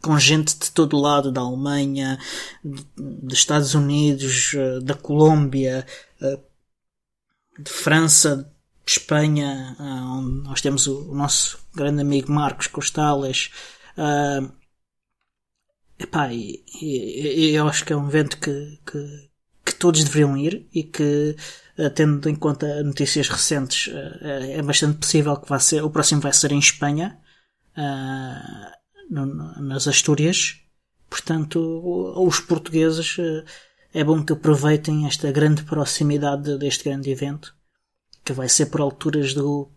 com 0.02 0.18
gente 0.18 0.57
de 0.59 0.70
todo 0.70 0.98
lado, 0.98 1.30
da 1.32 1.42
Alemanha, 1.42 2.18
dos 2.64 3.38
Estados 3.38 3.74
Unidos, 3.74 4.54
da 4.82 4.94
Colômbia, 4.94 5.86
de 7.59 7.70
França, 7.70 8.50
Espanha, 8.87 9.76
ah, 9.78 10.14
onde 10.18 10.43
nós 10.49 10.61
temos 10.61 10.87
o, 10.87 11.14
nosso 11.14 11.59
grande 11.74 12.03
amigo 12.03 12.32
Marcos 12.32 12.66
Costales. 12.68 13.51
ah, 13.97 14.41
epá, 15.99 16.32
e, 16.32 16.64
e- 16.82 17.51
eu 17.55 17.68
acho 17.68 17.84
que 17.84 17.93
é 17.93 17.97
um 17.97 18.09
evento 18.09 18.38
que, 18.38 18.79
que, 18.87 19.30
que 19.64 19.75
todos 19.75 20.04
deveriam 20.04 20.37
ir 20.37 20.67
e 20.72 20.83
que, 20.84 21.37
eh, 21.79 21.91
tendo 21.91 22.29
em 22.29 22.34
conta 22.37 22.83
notícias 22.83 23.29
recentes, 23.29 23.92
eh, 23.92 24.53
é 24.58 24.63
bastante 24.63 24.99
possível 24.99 25.37
que 25.37 25.49
vá 25.49 25.58
ser, 25.58 25.83
o 25.84 25.91
próximo 25.91 26.21
vai 26.21 26.33
ser 26.33 26.53
em 26.53 26.58
Espanha, 26.58 27.18
ah, 27.76 28.72
no- 29.11 29.26
nas 29.63 29.88
Astúrias. 29.88 30.61
Portanto, 31.11 31.58
os 32.29 32.41
portugueses 32.41 33.17
é 33.95 34.04
bom 34.04 34.25
que 34.25 34.33
aproveitem 34.34 35.07
esta 35.08 35.33
grande 35.33 35.64
proximidade 35.64 36.58
deste 36.58 36.84
grande 36.84 37.11
evento, 37.11 37.55
que 38.26 38.32
vai 38.32 38.48
ser 38.48 38.66
por 38.66 38.80
alturas 38.80 39.32
do. 39.32 39.70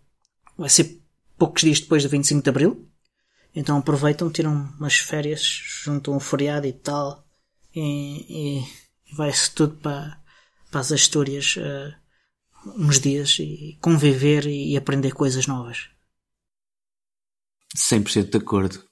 vai 0.58 0.68
ser 0.68 1.00
poucos 1.38 1.62
dias 1.62 1.80
depois 1.80 2.02
do 2.02 2.08
25 2.08 2.42
de 2.42 2.50
Abril. 2.50 2.90
Então 3.54 3.78
aproveitam, 3.78 4.30
tiram 4.30 4.52
umas 4.76 4.98
férias, 4.98 5.40
juntam 5.84 6.14
um 6.14 6.20
feriado 6.20 6.66
e 6.66 6.72
tal, 6.72 7.24
e, 7.74 8.60
e 8.60 9.14
vai-se 9.14 9.52
tudo 9.52 9.76
para, 9.76 10.20
para 10.70 10.80
as 10.80 10.92
Astúrias 10.92 11.56
eh, 11.58 11.94
uns 12.76 13.00
dias 13.00 13.38
e 13.38 13.78
conviver 13.80 14.46
e 14.46 14.76
aprender 14.76 15.12
coisas 15.12 15.46
novas. 15.46 15.88
100% 17.76 18.30
de 18.30 18.38
acordo. 18.38 18.84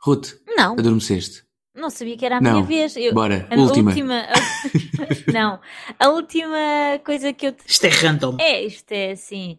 Ruth, 0.00 0.34
Não, 0.46 0.74
adormeceste. 0.74 1.45
Não 1.76 1.90
sabia 1.90 2.16
que 2.16 2.24
era 2.26 2.38
a 2.38 2.40
Não. 2.40 2.52
minha 2.52 2.64
vez. 2.64 2.96
Eu- 2.96 3.14
Bora, 3.14 3.46
a 3.50 3.54
última. 3.56 4.20
a- 4.20 4.32
não, 5.32 5.60
a 5.98 6.08
última 6.08 6.56
coisa 7.04 7.32
que 7.32 7.46
eu 7.46 7.52
te 7.52 7.64
Isto 7.66 7.84
é 7.86 7.90
random. 7.90 8.36
É, 8.40 8.62
isto 8.62 8.92
é 8.92 9.12
assim. 9.12 9.58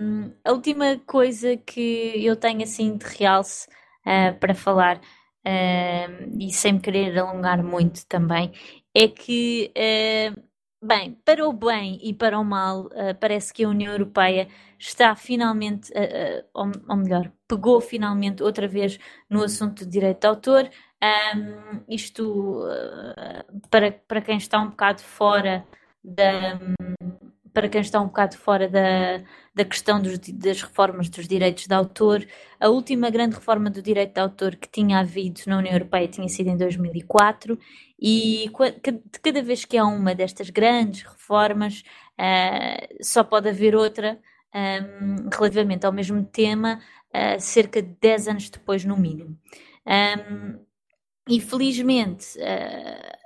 hum, 0.00 0.30
a 0.44 0.52
última 0.52 0.98
coisa 1.06 1.56
que 1.56 2.24
eu 2.24 2.36
tenho 2.36 2.62
assim 2.62 2.96
de 2.96 3.04
realce 3.06 3.68
ah, 4.04 4.32
para 4.38 4.54
falar, 4.54 5.00
hum, 5.44 6.38
e 6.40 6.52
sem 6.52 6.74
me 6.74 6.80
querer 6.80 7.18
alongar 7.18 7.62
muito 7.62 8.06
também, 8.06 8.52
é 8.94 9.08
que, 9.08 9.72
ah, 9.76 10.34
bem, 10.82 11.12
para 11.24 11.46
o 11.48 11.52
bem 11.52 11.98
e 12.02 12.14
para 12.14 12.38
o 12.38 12.44
mal, 12.44 12.88
ah, 12.94 13.14
parece 13.14 13.52
que 13.52 13.64
a 13.64 13.68
União 13.68 13.92
Europeia 13.92 14.48
está 14.78 15.14
finalmente, 15.16 15.92
ah, 15.96 16.44
ou, 16.54 16.70
ou 16.88 16.96
melhor, 16.96 17.30
pegou 17.48 17.80
finalmente 17.80 18.42
outra 18.42 18.66
vez 18.68 18.98
no 19.28 19.42
assunto 19.42 19.84
de 19.84 19.90
direito 19.90 20.20
de 20.20 20.26
autor. 20.26 20.70
Hum, 21.02 21.82
isto, 21.88 22.62
ah, 23.16 23.44
para, 23.70 23.92
para 23.92 24.22
quem 24.22 24.36
está 24.38 24.60
um 24.60 24.70
bocado 24.70 25.02
fora 25.02 25.66
da 26.02 26.58
para 27.56 27.70
quem 27.70 27.80
está 27.80 27.98
um 28.02 28.06
bocado 28.08 28.36
fora 28.36 28.68
da, 28.68 29.22
da 29.54 29.64
questão 29.64 30.00
dos, 30.00 30.18
das 30.18 30.60
reformas 30.60 31.08
dos 31.08 31.26
direitos 31.26 31.66
de 31.66 31.72
autor, 31.74 32.22
a 32.60 32.68
última 32.68 33.08
grande 33.08 33.34
reforma 33.36 33.70
do 33.70 33.80
direito 33.80 34.12
de 34.12 34.20
autor 34.20 34.56
que 34.56 34.68
tinha 34.68 34.98
havido 34.98 35.40
na 35.46 35.56
União 35.56 35.72
Europeia 35.72 36.06
tinha 36.06 36.28
sido 36.28 36.50
em 36.50 36.56
2004 36.58 37.58
e 37.98 38.50
de 39.10 39.20
cada 39.22 39.42
vez 39.42 39.64
que 39.64 39.78
há 39.78 39.86
uma 39.86 40.14
destas 40.14 40.50
grandes 40.50 41.00
reformas, 41.00 41.82
uh, 42.20 43.02
só 43.02 43.24
pode 43.24 43.48
haver 43.48 43.74
outra 43.74 44.18
um, 44.54 45.30
relativamente 45.32 45.86
ao 45.86 45.92
mesmo 45.92 46.22
tema, 46.24 46.78
uh, 47.08 47.40
cerca 47.40 47.80
de 47.80 47.94
10 47.98 48.28
anos 48.28 48.50
depois, 48.50 48.84
no 48.84 48.98
mínimo. 48.98 49.34
Um, 49.86 50.65
e 51.28 51.40
felizmente 51.40 52.38
uh, 52.38 53.16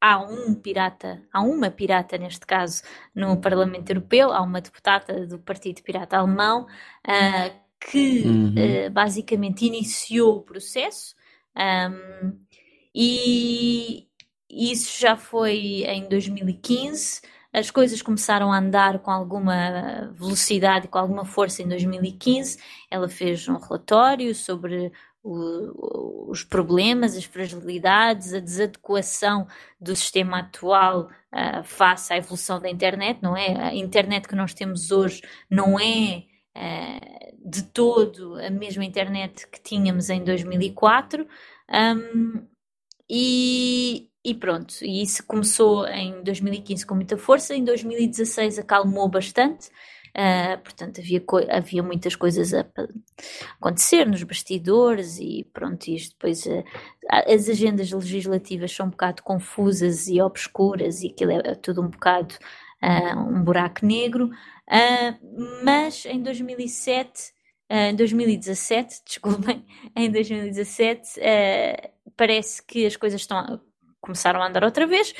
há 0.00 0.18
um 0.18 0.54
pirata, 0.54 1.22
há 1.32 1.42
uma 1.42 1.70
pirata 1.70 2.16
neste 2.16 2.46
caso 2.46 2.82
no 3.14 3.36
Parlamento 3.36 3.90
Europeu, 3.90 4.32
há 4.32 4.40
uma 4.40 4.60
deputada 4.60 5.26
do 5.26 5.38
Partido 5.38 5.82
Pirata 5.82 6.16
Alemão 6.16 6.66
uh, 7.06 7.60
que 7.90 8.22
uhum. 8.22 8.54
uh, 8.54 8.90
basicamente 8.90 9.66
iniciou 9.66 10.36
o 10.36 10.42
processo 10.42 11.14
um, 11.56 12.38
e 12.94 14.06
isso 14.48 15.00
já 15.00 15.16
foi 15.16 15.84
em 15.86 16.08
2015. 16.08 17.20
As 17.52 17.70
coisas 17.70 18.00
começaram 18.00 18.52
a 18.52 18.58
andar 18.58 19.00
com 19.00 19.10
alguma 19.10 20.12
velocidade 20.12 20.88
com 20.88 20.98
alguma 20.98 21.24
força 21.24 21.62
em 21.62 21.68
2015. 21.68 22.58
Ela 22.90 23.08
fez 23.08 23.48
um 23.48 23.58
relatório 23.58 24.34
sobre 24.34 24.92
o, 25.22 26.30
os 26.30 26.44
problemas, 26.44 27.16
as 27.16 27.24
fragilidades, 27.24 28.32
a 28.32 28.40
desadequação 28.40 29.46
do 29.80 29.94
sistema 29.94 30.40
atual 30.40 31.10
uh, 31.32 31.64
face 31.64 32.12
à 32.12 32.16
evolução 32.16 32.60
da 32.60 32.70
internet, 32.70 33.22
não 33.22 33.36
é? 33.36 33.68
A 33.68 33.74
internet 33.74 34.28
que 34.28 34.34
nós 34.34 34.54
temos 34.54 34.90
hoje 34.90 35.22
não 35.50 35.78
é 35.78 36.24
uh, 36.56 37.48
de 37.50 37.64
todo 37.64 38.34
a 38.36 38.50
mesma 38.50 38.84
internet 38.84 39.46
que 39.48 39.60
tínhamos 39.60 40.10
em 40.10 40.22
2004. 40.22 41.26
Um, 41.70 42.46
e, 43.08 44.08
e 44.24 44.34
pronto, 44.34 44.74
e 44.82 45.02
isso 45.02 45.26
começou 45.26 45.86
em 45.88 46.22
2015 46.22 46.86
com 46.86 46.94
muita 46.94 47.18
força, 47.18 47.54
em 47.54 47.64
2016 47.64 48.58
acalmou 48.58 49.08
bastante. 49.08 49.70
Uh, 50.10 50.60
portanto, 50.62 51.00
havia, 51.00 51.22
havia 51.50 51.82
muitas 51.82 52.16
coisas 52.16 52.52
a 52.52 52.66
acontecer 53.60 54.04
nos 54.06 54.22
bastidores 54.24 55.18
e 55.18 55.48
pronto, 55.52 55.86
isto 55.86 56.12
depois 56.14 56.44
uh, 56.46 56.64
as 57.32 57.48
agendas 57.48 57.92
legislativas 57.92 58.72
são 58.72 58.86
um 58.86 58.90
bocado 58.90 59.22
confusas 59.22 60.08
e 60.08 60.20
obscuras 60.20 61.02
e 61.02 61.08
aquilo 61.08 61.30
é, 61.30 61.42
é 61.44 61.54
tudo 61.54 61.80
um 61.80 61.88
bocado 61.88 62.34
uh, 62.82 63.18
um 63.20 63.42
buraco 63.44 63.86
negro, 63.86 64.30
mas 65.64 66.04
em 66.06 66.22
2007, 66.22 67.32
em 67.68 67.94
2017, 67.94 69.02
desculpem, 69.06 69.64
em 69.96 70.10
2017 70.10 71.20
parece 72.16 72.64
que 72.64 72.84
as 72.86 72.96
coisas 72.96 73.20
estão 73.20 73.60
começaram 74.00 74.42
a 74.42 74.46
andar 74.48 74.64
outra 74.64 74.86
vez, 74.86 75.12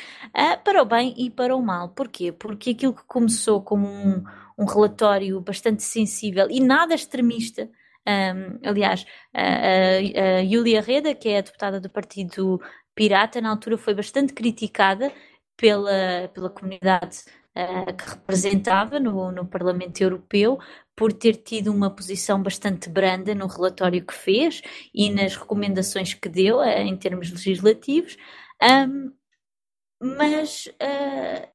para 0.63 0.81
o 0.81 0.85
bem 0.85 1.13
e 1.15 1.29
para 1.29 1.55
o 1.55 1.61
mal. 1.61 1.89
Porquê? 1.89 2.31
Porque 2.31 2.71
aquilo 2.71 2.93
que 2.93 3.03
começou 3.05 3.61
como 3.61 3.87
um, 3.87 4.23
um 4.61 4.65
relatório 4.65 5.41
bastante 5.41 5.81
sensível 5.81 6.47
e 6.49 6.59
nada 6.59 6.93
extremista, 6.93 7.67
um, 8.07 8.59
aliás, 8.63 9.05
a, 9.33 10.37
a, 10.37 10.39
Yulia 10.41 10.81
Reda, 10.81 11.15
que 11.15 11.29
é 11.29 11.39
a 11.39 11.41
deputada 11.41 11.79
do 11.79 11.89
Partido 11.89 12.61
Pirata, 12.93 13.41
na 13.41 13.49
altura 13.49 13.77
foi 13.77 13.95
bastante 13.95 14.33
criticada 14.33 15.11
pela, 15.57 16.29
pela 16.33 16.49
comunidade 16.49 17.23
uh, 17.55 17.93
que 17.95 18.09
representava 18.09 18.99
no, 18.99 19.31
no 19.31 19.47
Parlamento 19.47 19.99
Europeu 20.01 20.59
por 20.95 21.11
ter 21.11 21.37
tido 21.37 21.71
uma 21.71 21.89
posição 21.89 22.41
bastante 22.41 22.89
branda 22.89 23.33
no 23.33 23.47
relatório 23.47 24.05
que 24.05 24.13
fez 24.13 24.61
e 24.93 25.09
nas 25.09 25.35
recomendações 25.35 26.13
que 26.13 26.29
deu 26.29 26.57
uh, 26.57 26.63
em 26.63 26.95
termos 26.95 27.31
legislativos. 27.31 28.15
Um, 28.61 29.11
mas 29.99 30.67
uh, 30.67 31.47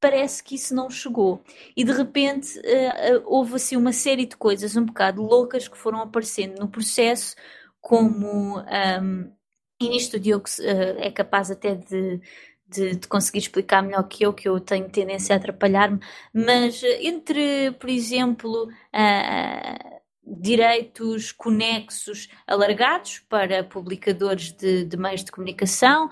parece 0.00 0.42
que 0.42 0.54
isso 0.54 0.74
não 0.74 0.90
chegou. 0.90 1.42
E 1.76 1.84
de 1.84 1.92
repente 1.92 2.58
uh, 2.58 3.22
houve 3.24 3.56
assim 3.56 3.76
uma 3.76 3.92
série 3.92 4.26
de 4.26 4.36
coisas 4.36 4.76
um 4.76 4.84
bocado 4.84 5.22
loucas 5.22 5.68
que 5.68 5.76
foram 5.76 6.00
aparecendo 6.00 6.58
no 6.58 6.68
processo, 6.68 7.34
como. 7.80 8.60
Um, 8.60 9.32
e 9.80 9.88
nisto 9.90 10.14
o 10.16 10.20
Diogo 10.20 10.46
uh, 10.58 10.98
é 10.98 11.10
capaz 11.10 11.50
até 11.50 11.74
de, 11.74 12.20
de, 12.66 12.96
de, 12.96 13.08
conseguir 13.08 13.40
explicar 13.40 13.82
melhor 13.82 14.04
que 14.04 14.24
eu, 14.24 14.32
que 14.32 14.48
eu 14.48 14.58
tenho 14.58 14.88
tendência 14.88 15.34
a 15.34 15.38
atrapalhar-me, 15.38 16.00
mas 16.32 16.82
entre, 16.82 17.72
por 17.72 17.90
exemplo, 17.90 18.68
uh, 18.68 19.96
direitos 20.26 21.30
conexos 21.30 22.28
alargados 22.46 23.20
para 23.28 23.62
publicadores 23.62 24.50
de, 24.52 24.84
de 24.84 24.96
meios 24.96 25.22
de 25.22 25.30
comunicação 25.30 26.10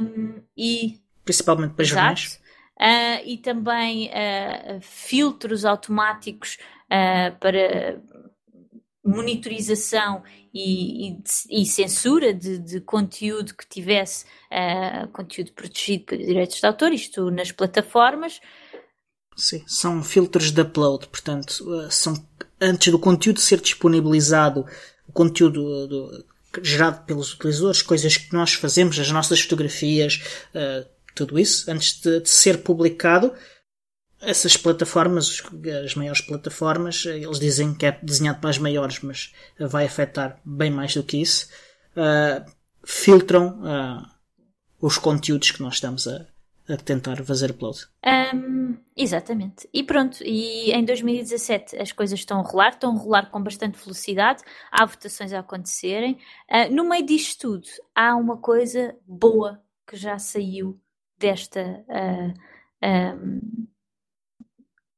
um, 0.00 0.42
e 0.56 1.00
principalmente 1.24 1.74
para 1.74 1.84
jornais 1.84 2.41
uh, 2.82 3.22
e 3.24 3.38
também 3.38 4.08
uh, 4.08 4.80
filtros 4.80 5.64
automáticos 5.64 6.58
uh, 6.86 7.38
para 7.38 8.00
monitorização 9.04 10.22
e, 10.52 11.10
e, 11.10 11.22
e 11.50 11.66
censura 11.66 12.34
de, 12.34 12.58
de, 12.58 12.80
conteúdo 12.80 13.54
que 13.54 13.66
tivesse 13.66 14.26
conteúdo 15.12 15.50
protegido 15.52 16.04
por 16.04 16.16
direitos 16.16 16.60
de 16.60 16.66
autor, 16.66 16.92
isto 16.92 17.28
nas 17.30 17.50
plataformas. 17.50 18.38
Sim, 19.36 19.64
são 19.66 20.04
filtros 20.04 20.52
de 20.52 20.60
upload, 20.60 21.08
portanto, 21.08 21.90
são 21.90 22.14
antes 22.60 22.92
do 22.92 22.98
conteúdo 22.98 23.40
ser 23.40 23.60
disponibilizado, 23.60 24.64
o 25.08 25.12
conteúdo 25.12 25.88
do, 25.88 26.24
gerado 26.60 27.04
pelos 27.06 27.32
utilizadores, 27.32 27.82
coisas 27.82 28.16
que 28.16 28.32
nós 28.32 28.52
fazemos, 28.52 28.98
as 28.98 29.10
nossas 29.10 29.40
fotografias, 29.40 30.22
uh, 30.54 30.86
tudo 31.14 31.38
isso, 31.38 31.70
antes 31.70 32.00
de, 32.00 32.20
de, 32.20 32.28
ser 32.28 32.62
publicado, 32.62 33.32
essas 34.20 34.56
plataformas, 34.56 35.42
as 35.84 35.94
maiores 35.94 36.20
plataformas, 36.20 37.04
eles 37.06 37.40
dizem 37.40 37.74
que 37.74 37.86
é 37.86 37.98
desenhado 38.02 38.40
para 38.40 38.50
as 38.50 38.58
maiores, 38.58 39.00
mas 39.00 39.32
vai 39.58 39.84
afetar 39.84 40.40
bem 40.44 40.70
mais 40.70 40.94
do 40.94 41.02
que 41.02 41.20
isso, 41.20 41.48
uh, 41.96 42.48
filtram 42.84 43.60
uh, 43.62 44.06
os 44.80 44.96
conteúdos 44.96 45.50
que 45.50 45.60
nós 45.60 45.74
estamos 45.74 46.06
a, 46.06 46.26
a 46.68 46.76
tentar 46.76 47.22
fazer 47.24 47.50
upload. 47.50 47.86
Um, 48.34 48.76
exatamente. 48.96 49.68
E 49.72 49.82
pronto, 49.82 50.22
e 50.24 50.72
em 50.72 50.84
2017 50.84 51.76
as 51.76 51.90
coisas 51.92 52.18
estão 52.18 52.40
a 52.40 52.42
rolar, 52.42 52.70
estão 52.70 52.94
a 52.94 52.98
rolar 52.98 53.30
com 53.30 53.42
bastante 53.42 53.78
velocidade, 53.78 54.42
há 54.70 54.84
votações 54.84 55.32
a 55.32 55.40
acontecerem. 55.40 56.18
Uh, 56.48 56.72
no 56.72 56.88
meio 56.88 57.04
disto 57.04 57.40
tudo, 57.40 57.66
há 57.94 58.14
uma 58.16 58.36
coisa 58.36 58.96
boa 59.06 59.60
que 59.86 59.96
já 59.96 60.18
saiu 60.18 60.80
desta. 61.22 61.84
Uh, 61.88 62.34
ah, 62.82 63.14
um, 63.14 63.68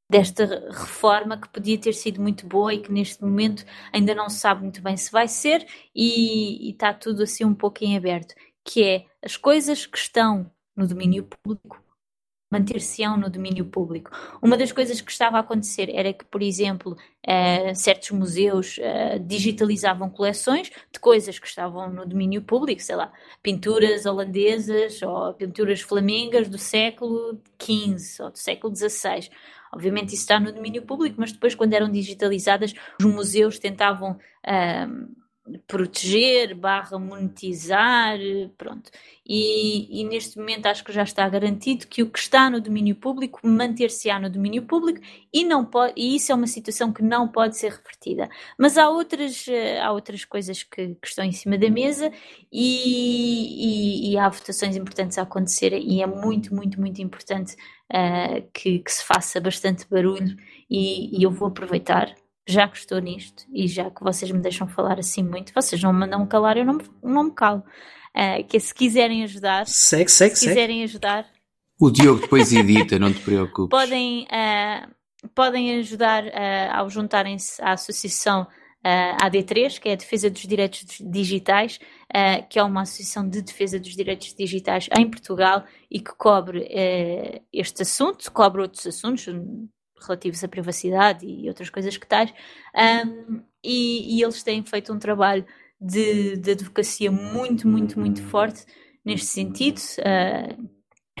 desta 0.09 0.45
reforma 0.69 1.39
que 1.39 1.49
podia 1.49 1.79
ter 1.79 1.93
sido 1.93 2.21
muito 2.21 2.45
boa 2.47 2.73
e 2.73 2.81
que 2.81 2.91
neste 2.91 3.23
momento 3.23 3.65
ainda 3.91 4.13
não 4.13 4.29
se 4.29 4.37
sabe 4.37 4.61
muito 4.61 4.81
bem 4.81 4.95
se 4.95 5.11
vai 5.11 5.27
ser 5.27 5.65
e, 5.95 6.67
e 6.67 6.71
está 6.71 6.93
tudo 6.93 7.23
assim 7.23 7.43
um 7.43 7.55
pouco 7.55 7.83
em 7.83 7.97
aberto, 7.97 8.35
que 8.63 8.83
é 8.83 9.05
as 9.23 9.35
coisas 9.35 9.85
que 9.85 9.97
estão 9.97 10.49
no 10.75 10.87
domínio 10.87 11.27
público 11.43 11.83
manter-se-ão 12.49 13.17
no 13.17 13.29
domínio 13.29 13.65
público. 13.65 14.11
Uma 14.41 14.55
das 14.55 14.71
coisas 14.71 15.01
que 15.01 15.11
estava 15.11 15.37
a 15.37 15.39
acontecer 15.39 15.89
era 15.89 16.13
que, 16.13 16.23
por 16.25 16.41
exemplo, 16.41 16.95
eh, 17.23 17.73
certos 17.73 18.11
museus 18.11 18.77
eh, 18.79 19.19
digitalizavam 19.19 20.09
coleções 20.09 20.69
de 20.91 20.99
coisas 20.99 21.39
que 21.39 21.47
estavam 21.47 21.89
no 21.91 22.05
domínio 22.05 22.41
público, 22.41 22.81
sei 22.81 22.95
lá, 22.95 23.11
pinturas 23.41 24.05
holandesas 24.05 25.01
ou 25.01 25.33
pinturas 25.33 25.81
flamengas 25.81 26.47
do 26.47 26.57
século 26.57 27.41
XV 27.61 28.23
ou 28.23 28.31
do 28.31 28.37
século 28.37 28.75
XVI. 28.75 29.29
Obviamente 29.73 30.09
isso 30.13 30.21
está 30.21 30.39
no 30.39 30.53
domínio 30.53 30.83
público, 30.83 31.15
mas 31.19 31.31
depois, 31.31 31.55
quando 31.55 31.73
eram 31.73 31.91
digitalizadas, 31.91 32.73
os 32.99 33.05
museus 33.05 33.59
tentavam. 33.59 34.17
Eh, 34.45 34.87
proteger, 35.67 36.55
barra 36.55 36.97
monetizar, 36.97 38.17
pronto. 38.57 38.89
E, 39.27 40.01
e, 40.01 40.03
neste 40.03 40.37
momento 40.37 40.65
acho 40.67 40.83
que 40.83 40.91
já 40.91 41.03
está 41.03 41.27
garantido 41.29 41.87
que 41.87 42.03
o 42.03 42.09
que 42.09 42.19
está 42.19 42.49
no 42.49 42.59
domínio 42.61 42.95
público 42.95 43.39
manter-se-á 43.43 44.19
no 44.19 44.29
domínio 44.29 44.63
público 44.63 44.99
e, 45.33 45.43
não 45.43 45.65
pode, 45.65 45.93
e 45.95 46.15
isso 46.15 46.31
é 46.31 46.35
uma 46.35 46.47
situação 46.47 46.91
que 46.91 47.03
não 47.03 47.27
pode 47.27 47.57
ser 47.57 47.71
revertida. 47.71 48.29
Mas 48.57 48.77
há 48.77 48.89
outras, 48.89 49.47
eh, 49.47 49.79
há 49.79 49.91
outras 49.91 50.25
coisas 50.25 50.63
que, 50.63 50.95
que 50.95 51.07
estão 51.07 51.23
em 51.25 51.31
cima 51.31 51.57
da 51.57 51.69
mesa 51.69 52.11
e, 52.51 54.09
e, 54.09 54.13
e, 54.13 54.17
há 54.17 54.29
votações 54.29 54.75
importantes 54.75 55.17
a 55.17 55.23
acontecer 55.23 55.73
e 55.73 56.01
é 56.01 56.07
muito, 56.07 56.53
muito, 56.53 56.79
muito 56.79 57.01
importante 57.01 57.55
uh, 57.91 58.47
que, 58.53 58.79
que, 58.79 58.91
se 58.91 59.03
faça 59.03 59.39
bastante 59.39 59.87
barulho 59.89 60.35
e 60.69 61.23
eu 61.23 61.31
vou 61.31 61.47
aproveitar 61.49 62.15
já 62.47 62.67
que 62.67 62.77
estou 62.77 62.99
nisto 62.99 63.45
e 63.53 63.67
já 63.67 63.89
que 63.89 64.03
vocês 64.03 64.31
me 64.31 64.39
deixam 64.39 64.67
falar 64.67 64.99
assim 64.99 65.23
muito, 65.23 65.53
vocês 65.53 65.81
não 65.81 65.91
me 65.91 65.99
mandam 65.99 66.25
calar, 66.27 66.57
eu 66.57 66.65
não, 66.65 66.77
não 67.03 67.23
me 67.25 67.31
calo. 67.31 67.63
Uh, 68.15 68.43
que 68.47 68.57
se 68.59 68.73
quiserem 68.73 69.23
ajudar, 69.23 69.67
segue, 69.67 70.09
segue, 70.09 70.35
se 70.37 70.47
quiserem 70.47 70.83
ajudar, 70.83 71.25
O 71.77 71.91
Diogo 71.91 72.21
depois 72.21 72.53
edita, 72.53 72.97
não 72.97 73.11
te 73.11 73.19
preocupes. 73.19 73.69
Podem, 73.69 74.23
uh, 74.23 75.29
podem 75.35 75.77
ajudar 75.79 76.23
uh, 76.23 76.29
ao 76.71 76.89
juntarem-se 76.89 77.61
à 77.61 77.73
associação 77.73 78.47
uh, 78.85 79.25
AD3, 79.25 79.79
que 79.79 79.89
é 79.89 79.93
a 79.93 79.97
Defesa 79.97 80.29
dos 80.29 80.43
Direitos 80.43 80.97
Digitais, 81.01 81.79
uh, 82.15 82.47
que 82.47 82.59
é 82.59 82.63
uma 82.63 82.83
associação 82.83 83.27
de 83.27 83.41
defesa 83.41 83.79
dos 83.79 83.95
direitos 83.95 84.33
digitais 84.33 84.87
em 84.97 85.09
Portugal 85.09 85.63
e 85.89 85.99
que 85.99 86.15
cobre 86.15 86.59
uh, 86.59 87.41
este 87.51 87.81
assunto, 87.81 88.31
cobre 88.31 88.61
outros 88.61 88.85
assuntos 88.85 89.27
relativos 90.01 90.43
à 90.43 90.47
privacidade 90.47 91.25
e 91.25 91.47
outras 91.47 91.69
coisas 91.69 91.97
que 91.97 92.07
tais, 92.07 92.33
um, 93.05 93.41
e, 93.63 94.17
e, 94.17 94.23
eles 94.23 94.43
têm 94.43 94.63
feito 94.63 94.93
um 94.93 94.99
trabalho 94.99 95.45
de, 95.79 96.37
de 96.37 96.51
advocacia 96.51 97.11
muito, 97.11 97.67
muito, 97.67 97.99
muito 97.99 98.21
forte 98.23 98.65
neste 99.03 99.27
sentido, 99.27 99.79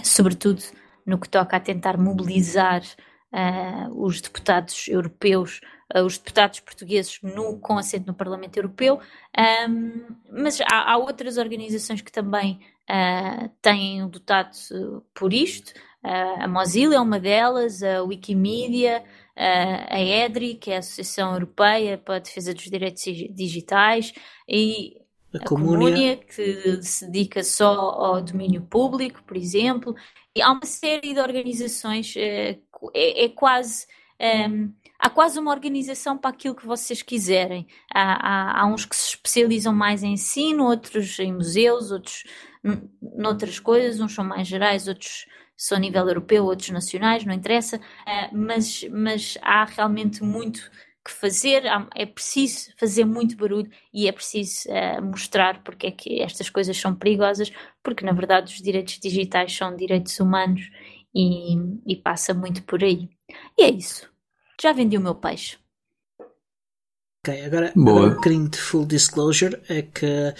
sobretudo 0.03 0.61
no 1.05 1.19
que 1.19 1.29
toca 1.29 1.57
a 1.57 1.59
tentar 1.59 1.97
mobilizar 1.97 2.83
os 3.91 4.21
deputados 4.21 4.87
europeus 4.87 5.59
uh, 5.93 6.03
os 6.03 6.17
deputados 6.17 6.59
portugueses 6.59 7.19
no, 7.21 7.59
com 7.59 7.77
assento 7.77 8.07
no 8.07 8.13
Parlamento 8.13 8.57
Europeu, 8.57 8.99
um, 9.69 10.15
mas 10.31 10.59
há, 10.61 10.91
há, 10.91 10.97
outras 10.97 11.37
organizações 11.37 12.01
que 12.01 12.11
também 12.11 12.59
uh, 12.89 13.49
têm 13.61 14.03
lutado 14.03 14.55
por 15.13 15.33
isto. 15.33 15.73
A 16.05 16.47
Mozilla 16.47 16.95
é 16.95 16.99
uma 16.99 17.19
delas, 17.19 17.81
a 17.81 18.03
Wikimedia, 18.03 19.03
a 19.35 19.99
EDRI, 19.99 20.55
que 20.55 20.71
é 20.71 20.75
a 20.75 20.79
Associação 20.79 21.33
Europeia 21.33 21.97
para 21.97 22.17
a 22.17 22.19
Defesa 22.19 22.53
dos 22.53 22.65
Direitos 22.65 23.03
Digitais, 23.03 24.13
e 24.47 25.01
a, 25.33 25.37
a 25.37 25.43
Comunia, 25.43 26.17
que 26.17 26.81
se 26.83 27.05
dedica 27.09 27.43
só 27.43 27.71
ao 27.73 28.21
domínio 28.21 28.61
público, 28.61 29.23
por 29.23 29.35
exemplo. 29.35 29.95
E 30.35 30.41
há 30.41 30.51
uma 30.51 30.65
série 30.65 31.13
de 31.13 31.19
organizações, 31.19 32.13
é, 32.15 32.59
é 32.93 33.29
quase. 33.29 33.87
Um, 34.49 34.71
há 34.99 35.09
quase 35.09 35.37
uma 35.39 35.51
organização 35.51 36.17
para 36.17 36.29
aquilo 36.29 36.55
que 36.55 36.65
vocês 36.65 37.01
quiserem. 37.01 37.67
Há, 37.93 38.13
há, 38.13 38.61
há 38.61 38.65
uns 38.65 38.85
que 38.85 38.95
se 38.95 39.09
especializam 39.09 39.73
mais 39.73 40.03
em 40.03 40.13
ensino, 40.13 40.65
outros 40.65 41.19
em 41.19 41.33
museus, 41.33 41.91
outros 41.91 42.23
noutras 43.01 43.59
coisas, 43.59 43.99
uns 43.99 44.13
são 44.13 44.23
mais 44.23 44.47
gerais, 44.47 44.87
outros 44.87 45.25
são 45.57 45.77
a 45.77 45.81
nível 45.81 46.07
europeu, 46.07 46.45
outros 46.45 46.69
nacionais, 46.69 47.25
não 47.25 47.33
interessa, 47.33 47.77
uh, 47.77 48.37
mas, 48.37 48.83
mas 48.91 49.37
há 49.41 49.65
realmente 49.65 50.23
muito 50.23 50.69
que 51.05 51.11
fazer, 51.11 51.63
é 51.93 52.05
preciso 52.07 52.71
fazer 52.79 53.05
muito 53.05 53.37
barulho 53.37 53.69
e 53.93 54.07
é 54.07 54.11
preciso 54.11 54.67
uh, 54.69 55.03
mostrar 55.03 55.61
porque 55.63 55.85
é 55.85 55.91
que 55.91 56.19
estas 56.19 56.49
coisas 56.49 56.75
são 56.75 56.95
perigosas, 56.95 57.51
porque 57.83 58.03
na 58.03 58.11
verdade 58.11 58.51
os 58.51 58.59
direitos 58.59 58.99
digitais 58.99 59.55
são 59.55 59.75
direitos 59.75 60.19
humanos 60.19 60.67
e, 61.13 61.57
e 61.85 61.95
passa 61.95 62.33
muito 62.33 62.63
por 62.63 62.83
aí. 62.83 63.07
E 63.55 63.63
é 63.63 63.69
isso. 63.69 64.09
Já 64.59 64.73
vendi 64.73 64.97
o 64.97 65.01
meu 65.01 65.13
peixe. 65.13 65.57
Ok, 67.23 67.45
agora, 67.45 67.71
agora 67.75 68.07
um 68.07 68.15
bocadinho 68.15 68.49
de 68.49 68.57
full 68.57 68.85
disclosure 68.85 69.61
é 69.69 69.83
que 69.83 70.33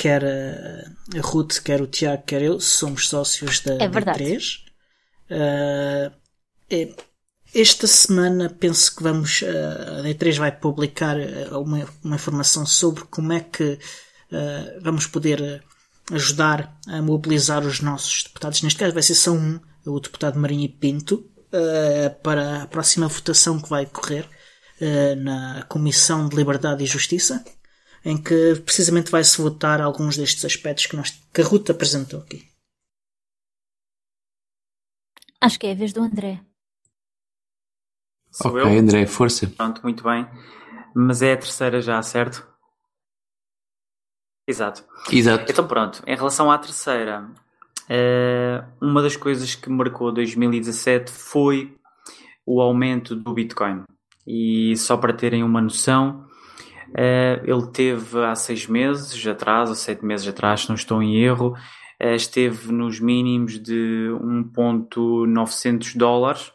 quer 0.00 0.24
a 0.24 1.20
Ruth, 1.20 1.58
quer 1.62 1.82
o 1.82 1.86
Tiago, 1.86 2.22
quer 2.24 2.40
eu, 2.40 2.58
somos 2.58 3.08
sócios 3.08 3.60
da 3.60 3.74
é 3.74 3.88
D3. 3.88 4.60
Uh, 5.30 6.12
é, 6.70 6.94
esta 7.54 7.86
semana 7.86 8.48
penso 8.48 8.96
que 8.96 9.02
vamos, 9.02 9.42
uh, 9.42 10.00
a 10.00 10.02
D3 10.02 10.38
vai 10.38 10.52
publicar 10.52 11.16
uh, 11.18 11.60
uma, 11.60 11.86
uma 12.02 12.16
informação 12.16 12.64
sobre 12.64 13.04
como 13.04 13.32
é 13.34 13.40
que 13.40 13.72
uh, 13.72 14.80
vamos 14.80 15.06
poder 15.06 15.62
ajudar 16.12 16.78
a 16.88 17.02
mobilizar 17.02 17.66
os 17.66 17.80
nossos 17.80 18.22
deputados. 18.22 18.62
Neste 18.62 18.78
caso 18.78 18.94
vai 18.94 19.02
ser 19.02 19.14
só 19.14 19.32
um, 19.32 19.60
o 19.84 20.00
deputado 20.00 20.38
Marinho 20.38 20.68
Pinto, 20.70 21.28
uh, 21.52 22.22
para 22.22 22.62
a 22.62 22.66
próxima 22.66 23.06
votação 23.06 23.60
que 23.60 23.68
vai 23.68 23.84
decorrer 23.84 24.24
uh, 24.80 25.16
na 25.16 25.62
Comissão 25.68 26.28
de 26.28 26.36
Liberdade 26.36 26.82
e 26.82 26.86
Justiça, 26.86 27.44
em 28.04 28.20
que 28.20 28.60
precisamente 28.64 29.10
vai-se 29.10 29.40
votar 29.40 29.80
alguns 29.80 30.16
destes 30.16 30.44
aspectos 30.44 30.86
que, 30.86 30.96
nós, 30.96 31.10
que 31.32 31.40
a 31.40 31.44
Ruth 31.44 31.70
apresentou 31.70 32.20
aqui. 32.20 32.48
Acho 35.40 35.58
que 35.58 35.66
é 35.66 35.72
a 35.72 35.74
vez 35.74 35.92
do 35.92 36.02
André. 36.02 36.40
Sou 38.30 38.50
ok, 38.52 38.62
eu? 38.62 38.78
André, 38.78 39.06
força. 39.06 39.46
Pronto, 39.46 39.82
muito 39.82 40.04
bem. 40.04 40.26
Mas 40.94 41.22
é 41.22 41.32
a 41.32 41.36
terceira 41.36 41.80
já, 41.80 42.00
certo? 42.02 42.46
Exato. 44.46 44.84
Exato. 45.10 45.50
Então 45.50 45.66
pronto, 45.66 46.02
em 46.06 46.16
relação 46.16 46.50
à 46.50 46.58
terceira, 46.58 47.30
Uh, 47.90 48.62
uma 48.80 49.02
das 49.02 49.16
coisas 49.16 49.56
que 49.56 49.68
marcou 49.68 50.12
2017 50.12 51.10
foi 51.10 51.76
o 52.46 52.60
aumento 52.60 53.16
do 53.16 53.34
Bitcoin. 53.34 53.82
E 54.24 54.76
só 54.76 54.96
para 54.96 55.12
terem 55.12 55.42
uma 55.42 55.60
noção, 55.60 56.24
uh, 56.90 57.44
ele 57.44 57.66
teve 57.72 58.24
há 58.24 58.34
seis 58.34 58.66
meses 58.66 59.26
atrás, 59.26 59.68
ou 59.68 59.74
sete 59.74 60.04
meses 60.04 60.26
atrás, 60.28 60.62
se 60.62 60.68
não 60.68 60.76
estou 60.76 61.02
em 61.02 61.22
erro, 61.22 61.54
uh, 62.02 62.14
esteve 62.14 62.72
nos 62.72 63.00
mínimos 63.00 63.58
de 63.58 64.08
1.900 64.56 65.96
dólares, 65.96 66.52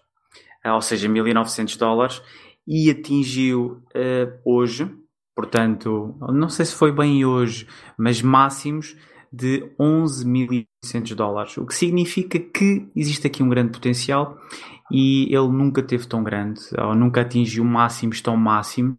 ou 0.65 0.81
seja, 0.81 1.07
1.900 1.07 1.77
dólares, 1.77 2.21
e 2.67 2.89
atingiu 2.89 3.83
hoje, 4.43 4.91
portanto, 5.35 6.17
não 6.33 6.49
sei 6.49 6.65
se 6.65 6.73
foi 6.73 6.91
bem 6.91 7.23
hoje, 7.23 7.67
mas 7.95 8.19
máximos 8.19 8.95
de 9.31 9.69
11.800 9.79 11.13
dólares, 11.13 11.57
o 11.57 11.65
que 11.67 11.75
significa 11.75 12.39
que 12.39 12.87
existe 12.95 13.27
aqui 13.27 13.43
um 13.43 13.49
grande 13.49 13.73
potencial 13.73 14.39
e 14.91 15.33
ele 15.35 15.47
nunca 15.47 15.81
teve 15.81 16.05
tão 16.07 16.23
grande, 16.23 16.61
ou 16.77 16.93
nunca 16.95 17.21
atingiu 17.21 17.63
máximos 17.63 18.21
tão 18.21 18.37
máximos, 18.37 18.97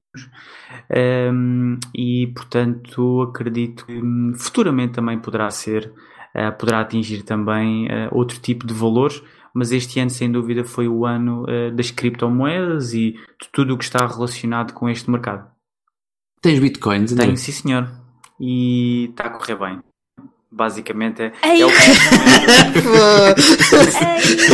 um, 1.33 1.79
e 1.95 2.27
portanto 2.35 3.23
acredito 3.23 3.87
que 3.87 4.01
futuramente 4.37 4.95
também 4.95 5.19
poderá 5.19 5.51
ser, 5.51 5.93
uh, 6.35 6.57
poderá 6.59 6.81
atingir 6.81 7.23
também 7.23 7.87
uh, 7.87 8.09
outro 8.11 8.41
tipo 8.41 8.67
de 8.67 8.75
valores, 8.75 9.23
mas 9.55 9.73
este 9.73 10.01
ano 10.01 10.11
sem 10.11 10.31
dúvida 10.31 10.65
foi 10.65 10.89
o 10.89 11.07
ano 11.07 11.45
uh, 11.45 11.75
das 11.75 11.91
criptomoedas 11.91 12.93
e 12.93 13.13
de 13.13 13.49
tudo 13.53 13.75
o 13.75 13.79
que 13.79 13.85
está 13.85 14.07
relacionado 14.07 14.73
com 14.73 14.89
este 14.89 15.11
mercado. 15.11 15.49
Tens 16.43 16.59
bitcoins? 16.59 17.15
Tenho, 17.15 17.37
sim 17.37 17.53
senhor, 17.53 17.89
e 18.41 19.07
está 19.11 19.25
a 19.25 19.31
correr 19.31 19.57
bem 19.57 19.81
basicamente 20.57 21.23
é, 21.23 21.33
é 21.61 21.67
o 21.67 21.71
que 21.71 21.77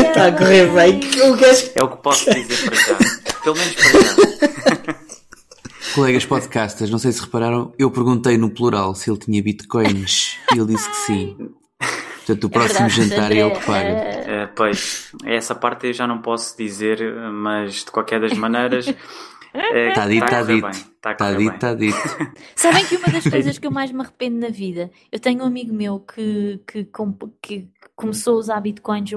Está 0.08 0.26
a 0.26 0.32
correr 0.32 0.66
bem. 0.72 1.00
O 1.22 1.36
gajo... 1.36 1.70
é 1.76 1.82
o 1.82 1.88
que 1.88 2.02
posso 2.02 2.28
dizer 2.34 2.64
para 2.64 2.76
já. 2.76 2.98
Pelo 3.42 3.56
menos 3.56 3.74
para 3.74 3.90
já. 4.00 4.94
Colegas 5.94 6.26
podcasters, 6.26 6.90
não 6.90 6.98
sei 6.98 7.12
se 7.12 7.20
repararam, 7.20 7.72
eu 7.78 7.90
perguntei 7.90 8.38
no 8.38 8.50
plural 8.50 8.94
se 8.94 9.10
ele 9.10 9.18
tinha 9.18 9.42
bitcoins 9.42 10.38
e 10.54 10.58
ele 10.58 10.74
disse 10.74 10.88
que 10.88 10.96
sim. 10.96 11.36
Portanto, 11.78 12.44
o 12.44 12.50
próximo 12.50 12.88
verdade, 12.88 13.10
jantar 13.10 13.32
é 13.32 13.36
ele 13.36 13.50
que 13.50 13.66
paga. 13.66 14.52
Pois, 14.56 15.12
essa 15.24 15.54
parte 15.54 15.88
eu 15.88 15.92
já 15.92 16.06
não 16.06 16.18
posso 16.22 16.56
dizer, 16.56 16.98
mas 17.30 17.84
de 17.84 17.90
qualquer 17.90 18.20
das 18.20 18.32
maneiras. 18.32 18.86
Está 19.54 20.06
dito, 20.08 20.24
está 20.24 20.42
dito. 20.42 20.68
Está 20.68 21.12
Está 21.12 21.34
dito, 21.34 21.54
está 21.54 21.74
dito. 21.74 21.96
Sabem 22.56 22.86
que 22.86 22.96
uma 22.96 23.08
das 23.08 23.24
coisas 23.28 23.58
que 23.58 23.66
eu 23.66 23.70
mais 23.70 23.90
me 23.90 24.00
arrependo 24.00 24.38
na 24.38 24.48
vida, 24.48 24.90
eu 25.10 25.18
tenho 25.18 25.42
um 25.42 25.46
amigo 25.46 25.74
meu 25.74 26.00
que, 26.00 26.60
que, 26.66 26.88
que 27.42 27.68
começou 27.94 28.36
a 28.36 28.38
usar 28.38 28.60
bitcoins 28.60 29.10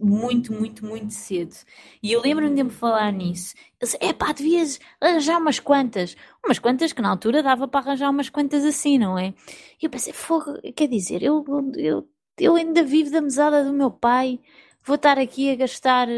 muito, 0.00 0.52
muito, 0.52 0.84
muito 0.84 1.14
cedo. 1.14 1.54
E 2.02 2.12
eu 2.12 2.20
lembro-me 2.20 2.54
de 2.54 2.64
me 2.64 2.70
falar 2.70 3.12
nisso. 3.12 3.54
Ele 3.56 3.90
disse, 3.90 3.98
epá, 4.00 4.32
devias 4.32 4.78
arranjar 5.00 5.38
umas 5.38 5.60
quantas. 5.60 6.16
Umas 6.44 6.58
quantas 6.58 6.92
que 6.92 7.00
na 7.00 7.10
altura 7.10 7.42
dava 7.42 7.68
para 7.68 7.80
arranjar 7.80 8.10
umas 8.10 8.28
quantas 8.28 8.64
assim, 8.64 8.98
não 8.98 9.18
é? 9.18 9.32
E 9.80 9.86
eu 9.86 9.90
pensei, 9.90 10.12
fogo, 10.12 10.54
quer 10.74 10.88
dizer, 10.88 11.22
eu, 11.22 11.44
eu, 11.76 12.08
eu 12.38 12.56
ainda 12.56 12.82
vivo 12.82 13.10
da 13.10 13.20
mesada 13.20 13.64
do 13.64 13.72
meu 13.72 13.90
pai, 13.90 14.40
vou 14.84 14.96
estar 14.96 15.18
aqui 15.18 15.50
a 15.50 15.56
gastar 15.56 16.08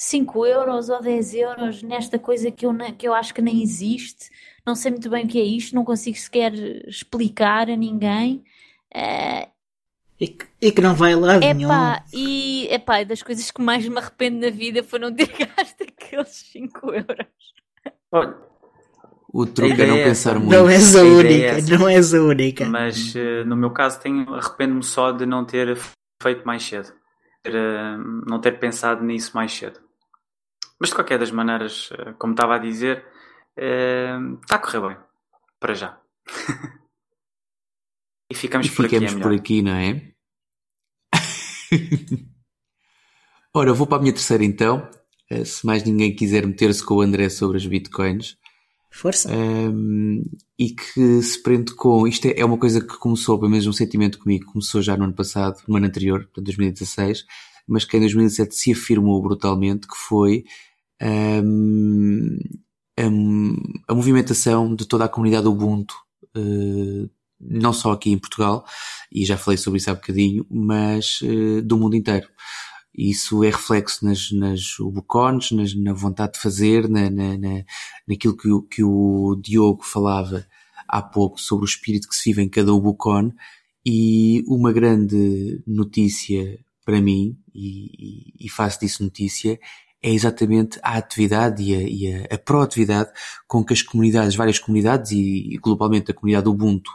5 0.00 0.46
euros 0.46 0.88
ou 0.88 1.02
10 1.02 1.34
euros 1.34 1.82
nesta 1.82 2.20
coisa 2.20 2.52
que 2.52 2.64
eu, 2.64 2.72
que 2.96 3.08
eu 3.08 3.12
acho 3.12 3.34
que 3.34 3.42
nem 3.42 3.60
existe. 3.60 4.30
Não 4.64 4.76
sei 4.76 4.92
muito 4.92 5.10
bem 5.10 5.24
o 5.24 5.28
que 5.28 5.40
é 5.40 5.42
isto, 5.44 5.74
não 5.74 5.84
consigo 5.84 6.16
sequer 6.16 6.54
explicar 6.86 7.68
a 7.68 7.74
ninguém. 7.76 8.44
Eh, 8.94 9.48
E, 10.20 10.28
que, 10.28 10.46
e 10.62 10.70
que 10.70 10.80
não 10.80 10.94
vai 10.94 11.16
lá 11.16 11.38
nenhum. 11.38 11.66
Epá, 11.68 12.04
e 12.12 12.68
epá, 12.70 13.02
das 13.02 13.22
coisas 13.24 13.50
que 13.50 13.60
mais 13.60 13.88
me 13.88 13.98
arrependo 13.98 14.38
na 14.46 14.50
vida 14.50 14.84
foi 14.84 15.00
não 15.00 15.12
ter 15.12 15.26
gasto 15.36 15.82
aqueles 15.82 16.28
5 16.52 16.94
euros. 16.94 17.26
Olha, 18.12 18.36
O 19.32 19.46
truque 19.46 19.82
é 19.82 19.86
não 19.86 19.96
é 19.96 20.04
pensar 20.04 20.38
muito. 20.38 20.50
Não 20.50 20.68
és 20.68 20.94
a 20.94 21.00
é 21.00 21.02
única, 21.02 21.76
não 21.76 21.88
és 21.88 22.14
a 22.14 22.22
única. 22.22 22.64
mas 22.66 23.14
eh, 23.16 23.42
no 23.44 23.56
meu 23.56 23.70
caso 23.72 24.00
tenho 24.00 24.32
arrependo-me 24.32 24.82
só 24.84 25.10
de 25.10 25.26
não 25.26 25.44
ter 25.44 25.76
feito 26.22 26.44
mais 26.46 26.62
cedo. 26.62 26.92
Ter, 27.42 27.54
eh, 27.54 27.96
não 28.28 28.40
ter 28.40 28.58
pensado 28.60 29.04
nisso 29.04 29.32
mais 29.34 29.52
cedo. 29.52 29.80
Mas 30.78 30.90
de 30.90 30.94
qualquer 30.94 31.18
das 31.18 31.30
maneiras, 31.30 31.90
eh, 31.92 32.12
como 32.18 32.32
estava 32.32 32.54
a 32.56 32.58
dizer, 32.58 33.04
eh, 33.56 34.16
está 34.42 34.56
a 34.56 34.58
correr 34.58 34.80
bem. 34.80 34.96
Para 35.58 35.74
já. 35.74 36.00
e 38.30 38.34
ficamos 38.34 38.66
E 38.66 38.70
por 38.70 38.86
aqui, 38.86 38.96
é 38.96 39.00
ficamos 39.00 39.14
melhor. 39.14 39.28
por 39.30 39.38
aqui, 39.38 39.62
não 39.62 39.72
é? 39.72 40.12
Ora, 43.54 43.72
vou 43.72 43.86
para 43.86 43.98
a 43.98 44.00
minha 44.00 44.12
terceira 44.12 44.44
então. 44.44 44.88
Uh, 45.30 45.44
se 45.44 45.66
mais 45.66 45.82
ninguém 45.84 46.14
quiser 46.14 46.46
meter-se 46.46 46.84
com 46.84 46.94
o 46.94 47.00
André 47.00 47.28
sobre 47.28 47.56
as 47.56 47.66
bitcoins. 47.66 48.36
Força. 48.90 49.30
Um, 49.30 50.24
e 50.58 50.70
que 50.70 51.22
se 51.22 51.42
prende 51.42 51.74
com. 51.74 52.06
Isto 52.06 52.26
é, 52.28 52.40
é, 52.40 52.44
uma 52.44 52.58
coisa 52.58 52.80
que 52.80 52.96
começou, 52.98 53.38
pelo 53.38 53.50
menos 53.50 53.66
um 53.66 53.72
sentimento 53.72 54.18
comigo, 54.18 54.46
começou 54.46 54.80
já 54.80 54.96
no 54.96 55.04
ano 55.04 55.12
passado, 55.12 55.60
no 55.68 55.76
ano 55.76 55.86
anterior, 55.86 56.20
portanto 56.20 56.44
2016, 56.44 57.24
mas 57.66 57.84
que 57.84 57.96
em 57.96 58.00
2017 58.00 58.54
se 58.54 58.72
afirmou 58.72 59.20
brutalmente, 59.22 59.86
que 59.86 59.96
foi 59.96 60.44
a, 61.00 61.42
a, 63.88 63.94
movimentação 63.94 64.74
de 64.74 64.86
toda 64.86 65.04
a 65.04 65.08
comunidade 65.08 65.46
Ubuntu, 65.46 65.94
uh, 66.36 67.08
não 67.40 67.72
só 67.72 67.92
aqui 67.92 68.10
em 68.10 68.18
Portugal, 68.18 68.64
e 69.12 69.24
já 69.24 69.36
falei 69.36 69.56
sobre 69.56 69.78
isso 69.78 69.90
há 69.90 69.94
bocadinho, 69.94 70.46
mas 70.50 71.20
uh, 71.22 71.62
do 71.62 71.78
mundo 71.78 71.96
inteiro. 71.96 72.28
Isso 72.94 73.44
é 73.44 73.50
reflexo 73.50 74.04
nas, 74.04 74.32
nas 74.32 74.78
Ubucons, 74.80 75.52
nas, 75.52 75.72
na 75.74 75.92
vontade 75.92 76.32
de 76.32 76.40
fazer, 76.40 76.88
na, 76.88 77.08
na, 77.08 77.38
na, 77.38 77.64
naquilo 78.08 78.36
que 78.36 78.48
o, 78.50 78.62
que 78.62 78.82
o 78.82 79.36
Diogo 79.40 79.84
falava 79.84 80.44
há 80.88 81.00
pouco 81.00 81.40
sobre 81.40 81.64
o 81.64 81.68
espírito 81.68 82.08
que 82.08 82.16
se 82.16 82.30
vive 82.30 82.42
em 82.42 82.48
cada 82.48 82.72
Ubucon. 82.74 83.32
E 83.86 84.42
uma 84.48 84.72
grande 84.72 85.62
notícia 85.64 86.58
para 86.84 87.00
mim, 87.00 87.38
e, 87.54 88.32
e 88.40 88.48
faço 88.48 88.80
disso 88.80 89.04
notícia, 89.04 89.60
é 90.02 90.10
exatamente 90.10 90.78
a 90.82 90.96
atividade 90.96 91.62
e 91.62 91.74
a, 91.74 91.80
e 91.80 92.14
a, 92.14 92.34
a 92.34 92.38
proatividade 92.38 93.10
com 93.46 93.64
que 93.64 93.72
as 93.72 93.82
comunidades, 93.82 94.36
várias 94.36 94.58
comunidades 94.58 95.12
e, 95.12 95.54
e 95.54 95.58
globalmente 95.58 96.10
a 96.10 96.14
comunidade 96.14 96.48
Ubuntu, 96.48 96.90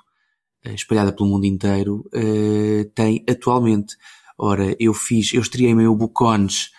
eh, 0.63 0.73
espalhada 0.73 1.11
pelo 1.11 1.29
mundo 1.29 1.45
inteiro, 1.45 2.09
uh, 2.13 2.85
tem 2.95 3.23
atualmente. 3.29 3.97
Ora, 4.37 4.75
eu 4.79 4.93
fiz, 4.93 5.33
eu 5.33 5.41
estreiei-me 5.41 5.87
o 5.87 5.95
Bucones 5.95 6.71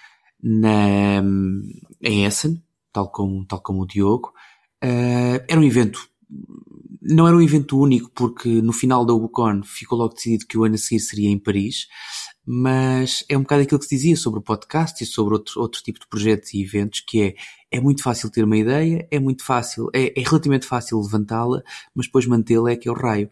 na, 0.43 1.23
em 2.03 2.25
Essen, 2.25 2.63
tal 2.93 3.11
como, 3.11 3.45
tal 3.47 3.61
como 3.61 3.83
o 3.83 3.87
Diogo. 3.87 4.33
Uh, 4.83 5.45
era 5.49 5.61
um 5.61 5.65
evento, 5.65 6.09
não 7.03 7.27
era 7.29 7.37
um 7.37 7.43
evento 7.43 7.79
único, 7.79 8.11
porque 8.15 8.49
no 8.63 8.73
final 8.73 9.05
da 9.05 9.13
Ubucon 9.13 9.63
ficou 9.63 9.99
logo 9.99 10.15
decidido 10.15 10.47
que 10.47 10.57
o 10.57 10.65
ano 10.65 10.75
a 10.75 10.79
seguir 10.79 11.01
seria 11.01 11.29
em 11.29 11.39
Paris, 11.39 11.87
mas 12.47 13.25
é 13.29 13.37
um 13.37 13.43
bocado 13.43 13.63
aquilo 13.63 13.79
que 13.79 13.87
se 13.87 13.97
dizia 13.97 14.17
sobre 14.17 14.41
o 14.41 14.43
podcast 14.43 15.03
e 15.03 15.07
sobre 15.07 15.35
outro, 15.35 15.61
outro 15.61 15.83
tipo 15.83 15.99
de 15.99 16.07
projetos 16.07 16.53
e 16.53 16.63
eventos, 16.63 17.01
que 17.01 17.23
é, 17.23 17.35
é 17.71 17.81
muito 17.81 18.03
fácil 18.03 18.31
ter 18.31 18.45
uma 18.45 18.57
ideia, 18.57 19.07
é 19.11 19.19
muito 19.19 19.45
fácil, 19.45 19.89
é, 19.95 20.19
é 20.19 20.23
relativamente 20.23 20.67
fácil 20.67 21.01
levantá-la, 21.01 21.63
mas 21.95 22.07
depois 22.07 22.27
mantê-la 22.27 22.73
é 22.73 22.77
que 22.77 22.89
é 22.89 22.93
o 22.93 22.95
raio. 22.95 23.31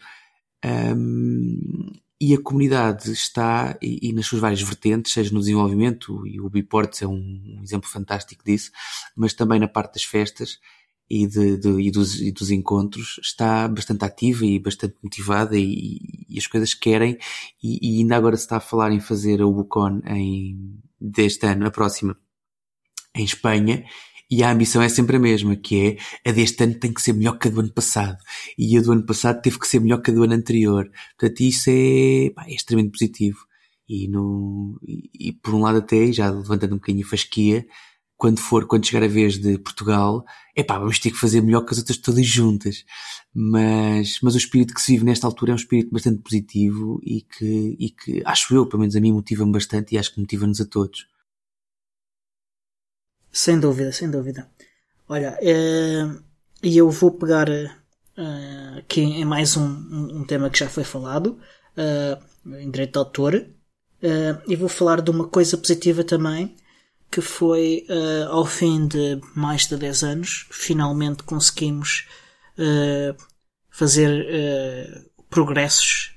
Um, 0.65 1.93
e 2.21 2.35
a 2.35 2.41
comunidade 2.41 3.11
está, 3.11 3.77
e, 3.83 4.09
e, 4.09 4.13
nas 4.13 4.27
suas 4.27 4.41
várias 4.41 4.63
vertentes, 4.63 5.13
seja 5.13 5.35
no 5.35 5.41
desenvolvimento, 5.41 6.25
e 6.25 6.41
o 6.41 6.49
Biports 6.49 7.03
é 7.03 7.07
um, 7.07 7.15
um, 7.15 7.61
exemplo 7.61 7.91
fantástico 7.91 8.45
disso, 8.45 8.71
mas 9.17 9.35
também 9.35 9.59
na 9.59 9.67
parte 9.67 9.95
das 9.95 10.05
festas 10.05 10.61
e, 11.09 11.27
de, 11.27 11.59
de, 11.59 11.69
e, 11.81 11.91
dos, 11.91 12.21
e 12.21 12.33
dos, 12.33 12.51
encontros, 12.51 13.21
está 13.23 13.69
bastante 13.69 14.05
ativa 14.05 14.47
e 14.47 14.59
bastante 14.59 14.97
motivada 15.03 15.59
e, 15.59 16.27
e 16.29 16.39
as 16.39 16.47
coisas 16.47 16.75
querem, 16.75 17.19
e, 17.63 18.01
ainda 18.01 18.17
agora 18.17 18.37
se 18.37 18.45
está 18.45 18.57
a 18.57 18.61
falar 18.61 18.93
em 18.93 19.01
fazer 19.01 19.43
a 19.43 19.47
Ubucon 19.47 20.01
em, 20.07 20.79
deste 21.01 21.47
ano, 21.47 21.67
a 21.67 21.71
próxima, 21.71 22.17
em 23.15 23.25
Espanha, 23.25 23.85
e 24.33 24.43
a 24.43 24.51
ambição 24.51 24.81
é 24.81 24.89
sempre 24.89 25.19
a 25.19 25.21
mesma, 25.21 25.55
que 25.57 25.99
é 26.25 26.31
a 26.31 26.33
deste 26.33 26.65
ano 26.65 26.75
tem 26.79 26.91
que 26.91 27.03
ser 27.03 27.13
melhor 27.13 27.39
que 27.39 27.49
a 27.49 27.51
do 27.51 27.61
ano 27.61 27.71
passado. 27.71 28.17
E 28.57 28.79
a 28.79 28.81
do 28.81 28.93
ano 28.93 29.05
passado 29.05 29.43
teve 29.43 29.59
que 29.59 29.69
ser 29.69 29.79
melhor 29.79 30.01
que 30.01 30.11
a 30.11 30.15
do 30.15 30.23
ano 30.23 30.33
anterior. 30.33 30.91
Portanto, 31.19 31.41
isso 31.43 31.69
é, 31.69 32.31
pá, 32.35 32.47
é 32.49 32.55
extremamente 32.55 32.93
positivo. 32.93 33.41
E, 33.87 34.09
no, 34.09 34.81
e, 34.83 35.33
por 35.35 35.53
um 35.53 35.61
lado 35.61 35.79
até, 35.79 36.11
já 36.11 36.31
levantando 36.31 36.73
um 36.73 36.79
bocadinho 36.79 37.05
a 37.05 37.11
fasquia, 37.11 37.67
quando 38.23 38.39
for, 38.39 38.69
quando 38.69 38.87
chegar 38.87 39.03
a 39.05 39.09
vez 39.09 39.37
de 39.37 39.59
Portugal, 39.59 40.25
é 40.55 40.63
pá, 40.63 40.79
vamos 40.79 41.01
ter 41.01 41.11
que 41.11 41.17
fazer 41.17 41.41
melhor 41.41 41.63
que 41.63 41.73
as 41.73 41.79
outras 41.79 41.97
todas 41.97 42.25
juntas. 42.25 42.85
Mas, 43.35 44.21
mas 44.23 44.37
o 44.37 44.39
espírito 44.39 44.73
que 44.73 44.81
se 44.81 44.93
vive 44.93 45.05
nesta 45.05 45.27
altura 45.27 45.51
é 45.51 45.55
um 45.55 45.57
espírito 45.57 45.91
bastante 45.91 46.23
positivo 46.23 47.01
e 47.03 47.23
que, 47.23 47.77
e 47.81 47.91
que 47.91 48.23
acho 48.25 48.55
eu, 48.55 48.65
pelo 48.65 48.79
menos 48.79 48.95
a 48.95 49.01
mim, 49.01 49.11
motiva-me 49.11 49.51
bastante 49.51 49.97
e 49.97 49.99
acho 49.99 50.15
que 50.15 50.21
motiva-nos 50.21 50.61
a 50.61 50.65
todos. 50.65 51.09
Sem 53.33 53.59
dúvida, 53.59 53.91
sem 53.91 54.09
dúvida. 54.09 54.49
Olha, 55.09 55.37
eh, 55.43 56.09
e 56.63 56.79
eu 56.79 56.89
vou 56.91 57.11
pegar 57.11 57.49
uh, 57.51 58.79
aqui 58.79 59.01
em 59.01 59.25
mais 59.25 59.57
um, 59.57 59.67
um, 59.67 60.25
tema 60.25 60.49
que 60.49 60.61
já 60.61 60.69
foi 60.69 60.85
falado, 60.85 61.41
uh, 61.77 62.55
em 62.57 62.71
direito 62.71 62.93
de 62.93 62.99
autor, 63.01 63.47
e 64.49 64.55
vou 64.55 64.69
falar 64.69 65.01
de 65.01 65.11
uma 65.11 65.27
coisa 65.27 65.57
positiva 65.57 66.05
também, 66.05 66.57
que 67.13 67.21
foi 67.21 67.87
ao 68.31 68.45
fim 68.45 68.89
de 68.89 69.21
mais 69.37 69.67
de 69.69 69.77
10 69.77 70.03
anos, 70.03 70.47
finalmente 70.51 71.23
conseguimos 71.23 72.09
fazer 73.71 74.27
progressos 75.31 76.17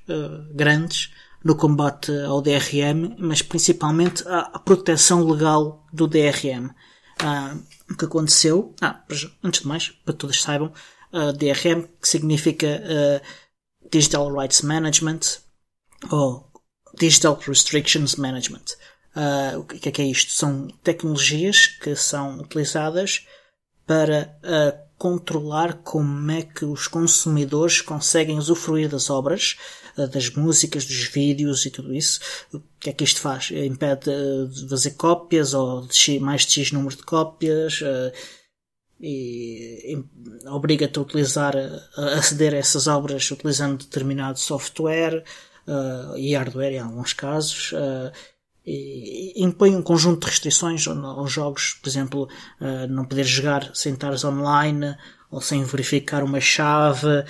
grandes 0.54 1.12
no 1.44 1.54
combate 1.54 2.10
ao 2.24 2.42
DRM, 2.42 3.14
mas 3.18 3.40
principalmente 3.42 4.24
à 4.26 4.58
proteção 4.58 5.24
legal 5.24 5.86
do 5.92 6.08
DRM. 6.08 6.70
Ah, 7.20 7.56
o 7.90 7.96
que 7.96 8.04
aconteceu, 8.04 8.74
ah, 8.80 9.02
antes 9.42 9.60
de 9.60 9.68
mais, 9.68 9.88
para 9.88 10.14
todos 10.14 10.42
saibam, 10.42 10.72
uh, 11.12 11.32
DRM, 11.32 11.86
que 12.00 12.08
significa 12.08 12.66
uh, 12.66 13.88
Digital 13.90 14.32
Rights 14.34 14.62
Management, 14.62 15.20
ou 16.10 16.50
Digital 16.98 17.38
Restrictions 17.46 18.16
Management. 18.16 18.64
Uh, 19.16 19.60
o 19.60 19.64
que 19.64 19.88
é 19.88 19.92
que 19.92 20.02
é 20.02 20.04
isto? 20.04 20.32
São 20.32 20.68
tecnologias 20.84 21.66
que 21.66 21.96
são 21.96 22.38
utilizadas 22.38 23.26
para 23.86 24.38
uh, 24.44 24.86
controlar 24.98 25.80
como 25.82 26.30
é 26.30 26.42
que 26.42 26.66
os 26.66 26.86
consumidores 26.86 27.80
conseguem 27.80 28.36
usufruir 28.36 28.90
das 28.90 29.08
obras 29.08 29.56
das 30.12 30.28
músicas, 30.30 30.84
dos 30.84 31.04
vídeos 31.08 31.64
e 31.64 31.70
tudo 31.70 31.94
isso. 31.94 32.20
O 32.52 32.60
que 32.78 32.90
é 32.90 32.92
que 32.92 33.04
isto 33.04 33.18
faz? 33.18 33.50
Impede 33.50 34.10
de 34.50 34.68
fazer 34.68 34.90
cópias 34.90 35.54
ou 35.54 35.86
de 35.86 36.20
mais 36.20 36.44
de 36.44 36.52
X 36.52 36.72
número 36.72 36.94
de 36.94 37.02
cópias 37.02 37.80
e 39.00 39.96
obriga-te 40.46 40.98
a 40.98 41.02
utilizar, 41.02 41.54
a 41.56 42.18
aceder 42.18 42.52
a 42.52 42.58
essas 42.58 42.86
obras 42.86 43.30
utilizando 43.30 43.78
determinado 43.78 44.38
software 44.38 45.24
e 46.16 46.34
hardware 46.34 46.74
em 46.74 46.80
alguns 46.80 47.14
casos 47.14 47.72
e 48.66 49.32
impõe 49.36 49.76
um 49.76 49.82
conjunto 49.82 50.20
de 50.20 50.26
restrições 50.26 50.86
aos 50.88 51.30
jogos, 51.30 51.74
por 51.74 51.88
exemplo, 51.88 52.28
não 52.88 53.04
poder 53.04 53.24
jogar 53.24 53.70
sem 53.74 53.96
online 54.24 54.96
ou 55.30 55.40
sem 55.40 55.62
verificar 55.62 56.24
uma 56.24 56.40
chave, 56.40 57.24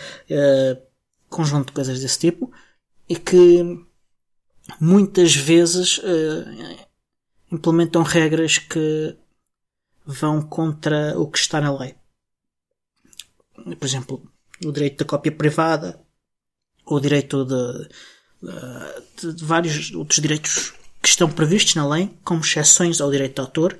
conjunto 1.28 1.66
de 1.66 1.72
coisas 1.72 2.00
desse 2.00 2.18
tipo 2.18 2.50
e 3.08 3.16
que 3.16 3.62
muitas 4.80 5.34
vezes 5.34 5.98
uh, 5.98 6.86
implementam 7.50 8.02
regras 8.02 8.58
que 8.58 9.16
vão 10.04 10.42
contra 10.42 11.18
o 11.18 11.30
que 11.30 11.38
está 11.38 11.60
na 11.60 11.76
lei. 11.76 11.94
Por 13.54 13.84
exemplo, 13.84 14.32
o 14.64 14.72
direito 14.72 14.98
da 14.98 15.08
cópia 15.08 15.32
privada, 15.32 16.00
ou 16.84 16.98
o 16.98 17.00
direito 17.00 17.44
de, 17.44 17.88
de, 19.16 19.32
de, 19.34 19.44
vários 19.44 19.92
outros 19.92 20.20
direitos 20.20 20.72
que 21.06 21.10
estão 21.10 21.30
previstos 21.30 21.76
na 21.76 21.88
lei, 21.88 22.18
como 22.24 22.40
exceções 22.40 23.00
ao 23.00 23.12
direito 23.12 23.36
de 23.36 23.40
autor, 23.40 23.78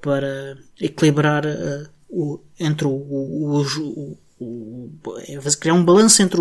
para 0.00 0.58
equilibrar 0.80 1.46
uh, 1.46 1.88
o, 2.08 2.40
entre 2.58 2.84
o, 2.84 2.90
o, 2.90 3.62
o, 3.62 4.18
o, 4.40 5.56
criar 5.60 5.74
um 5.74 5.84
balanço 5.84 6.20
entre 6.20 6.40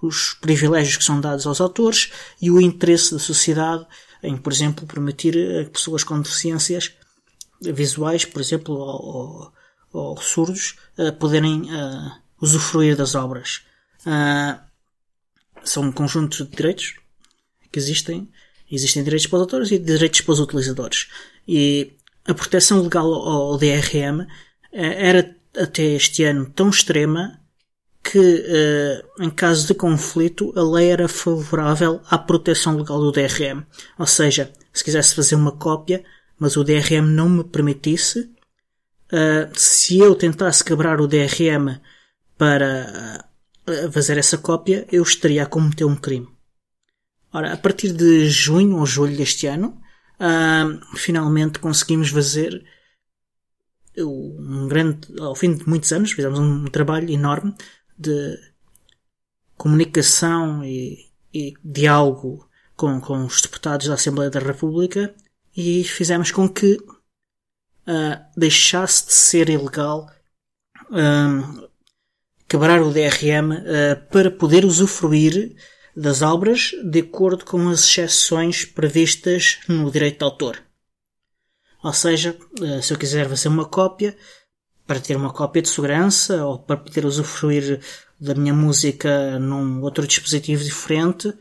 os 0.00 0.34
privilégios 0.34 0.96
que 0.96 1.02
são 1.02 1.20
dados 1.20 1.44
aos 1.44 1.60
autores 1.60 2.12
e 2.40 2.52
o 2.52 2.60
interesse 2.60 3.14
da 3.14 3.18
sociedade 3.18 3.84
em, 4.22 4.36
por 4.36 4.52
exemplo, 4.52 4.86
permitir 4.86 5.36
a 5.60 5.68
pessoas 5.68 6.04
com 6.04 6.22
deficiências 6.22 6.92
visuais, 7.60 8.24
por 8.24 8.40
exemplo, 8.40 8.76
ou, 8.76 9.52
ou, 9.92 10.10
ou 10.10 10.16
surdos, 10.18 10.76
uh, 10.96 11.12
poderem 11.14 11.62
uh, 11.62 12.12
usufruir 12.40 12.96
das 12.96 13.16
obras. 13.16 13.62
Uh, 14.06 14.60
são 15.64 15.82
um 15.82 15.90
conjunto 15.90 16.44
de 16.44 16.56
direitos 16.56 16.94
que 17.72 17.80
existem. 17.80 18.30
Existem 18.72 19.04
direitos 19.04 19.26
para 19.26 19.36
os 19.36 19.42
autores 19.42 19.70
e 19.70 19.78
direitos 19.78 20.22
para 20.22 20.32
os 20.32 20.40
utilizadores. 20.40 21.08
E 21.46 21.92
a 22.24 22.32
proteção 22.32 22.82
legal 22.82 23.12
ao 23.12 23.58
DRM 23.58 24.26
era 24.72 25.36
até 25.56 25.82
este 25.82 26.24
ano 26.24 26.50
tão 26.54 26.70
extrema 26.70 27.38
que, 28.02 28.18
uh, 28.18 29.22
em 29.22 29.30
caso 29.30 29.66
de 29.66 29.74
conflito, 29.74 30.52
a 30.56 30.62
lei 30.62 30.90
era 30.90 31.06
favorável 31.06 32.00
à 32.10 32.18
proteção 32.18 32.76
legal 32.76 32.98
do 32.98 33.12
DRM. 33.12 33.62
Ou 33.98 34.06
seja, 34.06 34.50
se 34.72 34.82
quisesse 34.82 35.14
fazer 35.14 35.36
uma 35.36 35.52
cópia, 35.52 36.04
mas 36.38 36.56
o 36.56 36.64
DRM 36.64 37.06
não 37.06 37.28
me 37.28 37.44
permitisse, 37.44 38.20
uh, 39.12 39.48
se 39.54 39.98
eu 39.98 40.14
tentasse 40.14 40.64
quebrar 40.64 41.00
o 41.00 41.06
DRM 41.06 41.78
para 42.36 43.24
fazer 43.92 44.18
essa 44.18 44.36
cópia, 44.36 44.86
eu 44.90 45.02
estaria 45.02 45.44
a 45.44 45.46
cometer 45.46 45.84
um 45.84 45.94
crime. 45.94 46.28
Ora, 47.32 47.52
a 47.52 47.56
partir 47.56 47.92
de 47.92 48.28
junho 48.28 48.76
ou 48.78 48.86
julho 48.86 49.16
deste 49.16 49.46
ano, 49.46 49.80
uh, 50.20 50.96
finalmente 50.96 51.58
conseguimos 51.58 52.10
fazer 52.10 52.64
um 53.98 54.68
grande, 54.68 55.08
ao 55.20 55.34
fim 55.34 55.54
de 55.54 55.68
muitos 55.68 55.92
anos, 55.92 56.12
fizemos 56.12 56.38
um 56.38 56.64
trabalho 56.66 57.10
enorme 57.10 57.54
de 57.98 58.38
comunicação 59.56 60.64
e, 60.64 61.10
e 61.32 61.54
diálogo 61.64 62.48
com, 62.76 63.00
com 63.00 63.24
os 63.24 63.40
deputados 63.40 63.86
da 63.86 63.94
Assembleia 63.94 64.30
da 64.30 64.40
República 64.40 65.14
e 65.56 65.84
fizemos 65.84 66.30
com 66.30 66.48
que 66.48 66.74
uh, 66.76 68.18
deixasse 68.36 69.06
de 69.06 69.12
ser 69.12 69.48
ilegal 69.48 70.10
quebrar 72.46 72.82
o 72.82 72.92
DRM 72.92 73.52
uh, 73.52 74.08
para 74.10 74.30
poder 74.30 74.64
usufruir 74.66 75.56
das 75.94 76.22
obras 76.22 76.72
de 76.84 77.00
acordo 77.00 77.44
com 77.44 77.68
as 77.68 77.80
exceções 77.80 78.64
previstas 78.64 79.58
no 79.68 79.90
direito 79.90 80.18
de 80.18 80.24
autor. 80.24 80.62
Ou 81.82 81.92
seja, 81.92 82.36
se 82.82 82.92
eu 82.92 82.98
quiser 82.98 83.28
fazer 83.28 83.48
uma 83.48 83.64
cópia, 83.64 84.16
para 84.86 85.00
ter 85.00 85.16
uma 85.16 85.32
cópia 85.32 85.62
de 85.62 85.68
segurança 85.68 86.44
ou 86.44 86.58
para 86.58 86.76
poder 86.76 87.04
usufruir 87.06 87.80
da 88.20 88.34
minha 88.34 88.52
música 88.52 89.38
num 89.38 89.80
outro 89.82 90.06
dispositivo 90.06 90.62
diferente, 90.62 91.32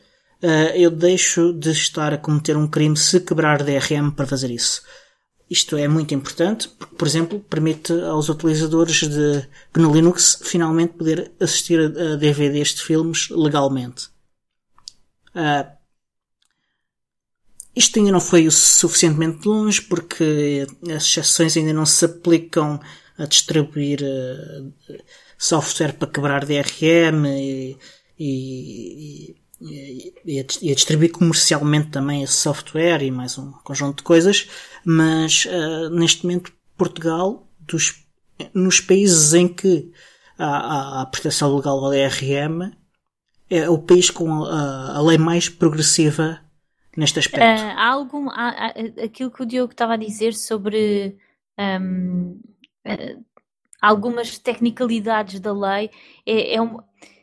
eu 0.76 0.90
deixo 0.90 1.54
de 1.54 1.72
estar 1.72 2.14
a 2.14 2.18
cometer 2.18 2.58
um 2.58 2.68
crime 2.68 2.98
se 2.98 3.20
quebrar 3.20 3.64
DRM 3.64 4.12
para 4.12 4.26
fazer 4.26 4.52
isso. 4.52 4.82
Isto 5.50 5.76
é 5.76 5.88
muito 5.88 6.14
importante 6.14 6.70
porque, 6.70 6.96
por 6.96 7.08
exemplo, 7.08 7.40
permite 7.42 7.92
aos 7.92 8.30
utilizadores 8.30 9.08
de 9.08 9.48
GNU 9.74 9.94
Linux 9.94 10.40
finalmente 10.44 10.94
poder 10.94 11.32
assistir 11.40 11.80
a 11.80 12.16
DVDs 12.16 12.70
de 12.70 12.82
filmes 12.82 13.30
legalmente. 13.30 14.10
Uh, 15.36 15.82
isto 17.76 18.00
ainda 18.00 18.12
não 18.12 18.20
foi 18.20 18.48
o 18.48 18.52
suficientemente 18.52 19.48
longe 19.48 19.82
porque 19.82 20.68
as 20.94 21.06
exceções 21.06 21.56
ainda 21.56 21.74
não 21.74 21.86
se 21.86 22.04
aplicam 22.04 22.80
a 23.18 23.26
distribuir 23.26 24.02
uh, 24.02 24.74
software 25.38 25.94
para 25.94 26.10
quebrar 26.10 26.46
DRM 26.46 27.26
e, 27.26 27.78
e, 28.20 29.36
e, 29.62 30.16
e, 30.26 30.40
a, 30.72 30.76
distribuir 30.76 31.12
comercialmente 31.12 31.90
também 31.90 32.24
esse 32.24 32.34
software 32.34 33.02
e 33.04 33.12
mais 33.12 33.38
um 33.38 33.52
conjunto 33.64 33.98
de 33.98 34.04
coisas, 34.04 34.50
mas 34.86 35.46
uh, 35.46 35.90
neste 35.92 36.24
momento 36.24 36.52
Portugal, 36.78 37.48
dos, 37.60 38.04
nos 38.54 38.82
países 38.82 39.34
em 39.34 39.48
que 39.48 39.92
há, 40.38 40.46
há 40.46 41.02
a 41.02 41.06
proteção 41.06 41.56
legal 41.56 41.84
ao 41.84 41.92
DRM, 41.92 42.72
é 43.52 43.70
o 43.70 43.78
país 43.78 44.10
com 44.10 44.46
a, 44.46 44.98
a 44.98 45.02
lei 45.02 45.18
mais 45.18 45.50
progressiva 45.50 46.40
neste 46.96 47.20
aspecto. 47.20 47.44
Uh, 47.44 47.78
há 47.78 47.88
algum. 47.90 48.30
Há, 48.30 48.50
há, 48.50 48.68
aquilo 49.04 49.30
que 49.30 49.44
o 49.44 49.46
Diogo 49.46 49.74
estava 49.74 49.94
a 49.94 49.98
dizer 49.98 50.34
sobre 50.34 51.18
um, 51.60 52.40
uh, 52.40 52.40
eh, 52.86 53.18
algumas 53.82 54.38
tecnicalidades 54.38 55.42
da 55.42 55.52
lei 55.52 55.90
é, 56.26 56.56
é 56.56 56.62
um, 56.62 56.80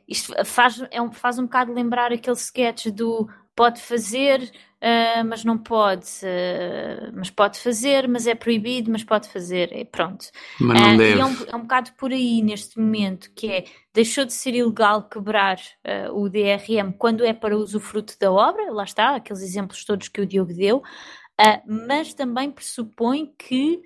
isto 0.07 0.35
faz, 0.45 0.83
é 0.91 1.01
um, 1.01 1.11
faz 1.11 1.39
um 1.39 1.45
bocado 1.45 1.73
lembrar 1.73 2.13
aquele 2.13 2.37
sketch 2.37 2.89
do 2.89 3.27
pode 3.57 3.81
fazer, 3.81 4.53
uh, 4.83 5.25
mas 5.27 5.45
não 5.45 5.59
pode, 5.59 6.07
uh, 6.23 7.13
mas 7.15 7.31
pode 7.31 7.59
fazer, 7.59 8.09
mas 8.09 8.27
é 8.27 8.35
proibido, 8.35 8.91
mas 8.91 9.05
pode 9.05 9.29
fazer, 9.29 9.73
e 9.73 9.85
pronto. 9.85 10.27
Mas 10.61 10.81
não 10.81 10.95
uh, 10.95 10.99
deve. 10.99 11.21
é, 11.21 11.25
um, 11.25 11.37
é 11.53 11.57
um 11.57 11.63
bocado 11.63 11.93
por 11.93 12.13
aí 12.13 12.43
neste 12.43 12.79
momento, 12.79 13.31
que 13.35 13.51
é, 13.51 13.65
deixou 13.93 14.25
de 14.25 14.33
ser 14.33 14.55
ilegal 14.55 15.09
quebrar 15.09 15.59
o 16.13 16.29
DRM 16.29 16.93
quando 16.97 17.25
é 17.25 17.33
para 17.33 17.57
usufruto 17.57 18.17
da 18.19 18.31
obra, 18.31 18.71
lá 18.73 18.85
está, 18.85 19.17
aqueles 19.17 19.43
exemplos 19.43 19.85
todos 19.85 20.09
que 20.09 20.21
o 20.21 20.27
Diogo 20.27 20.55
deu, 20.55 20.83
mas 21.67 22.15
também 22.15 22.51
pressupõe 22.51 23.35
que, 23.37 23.83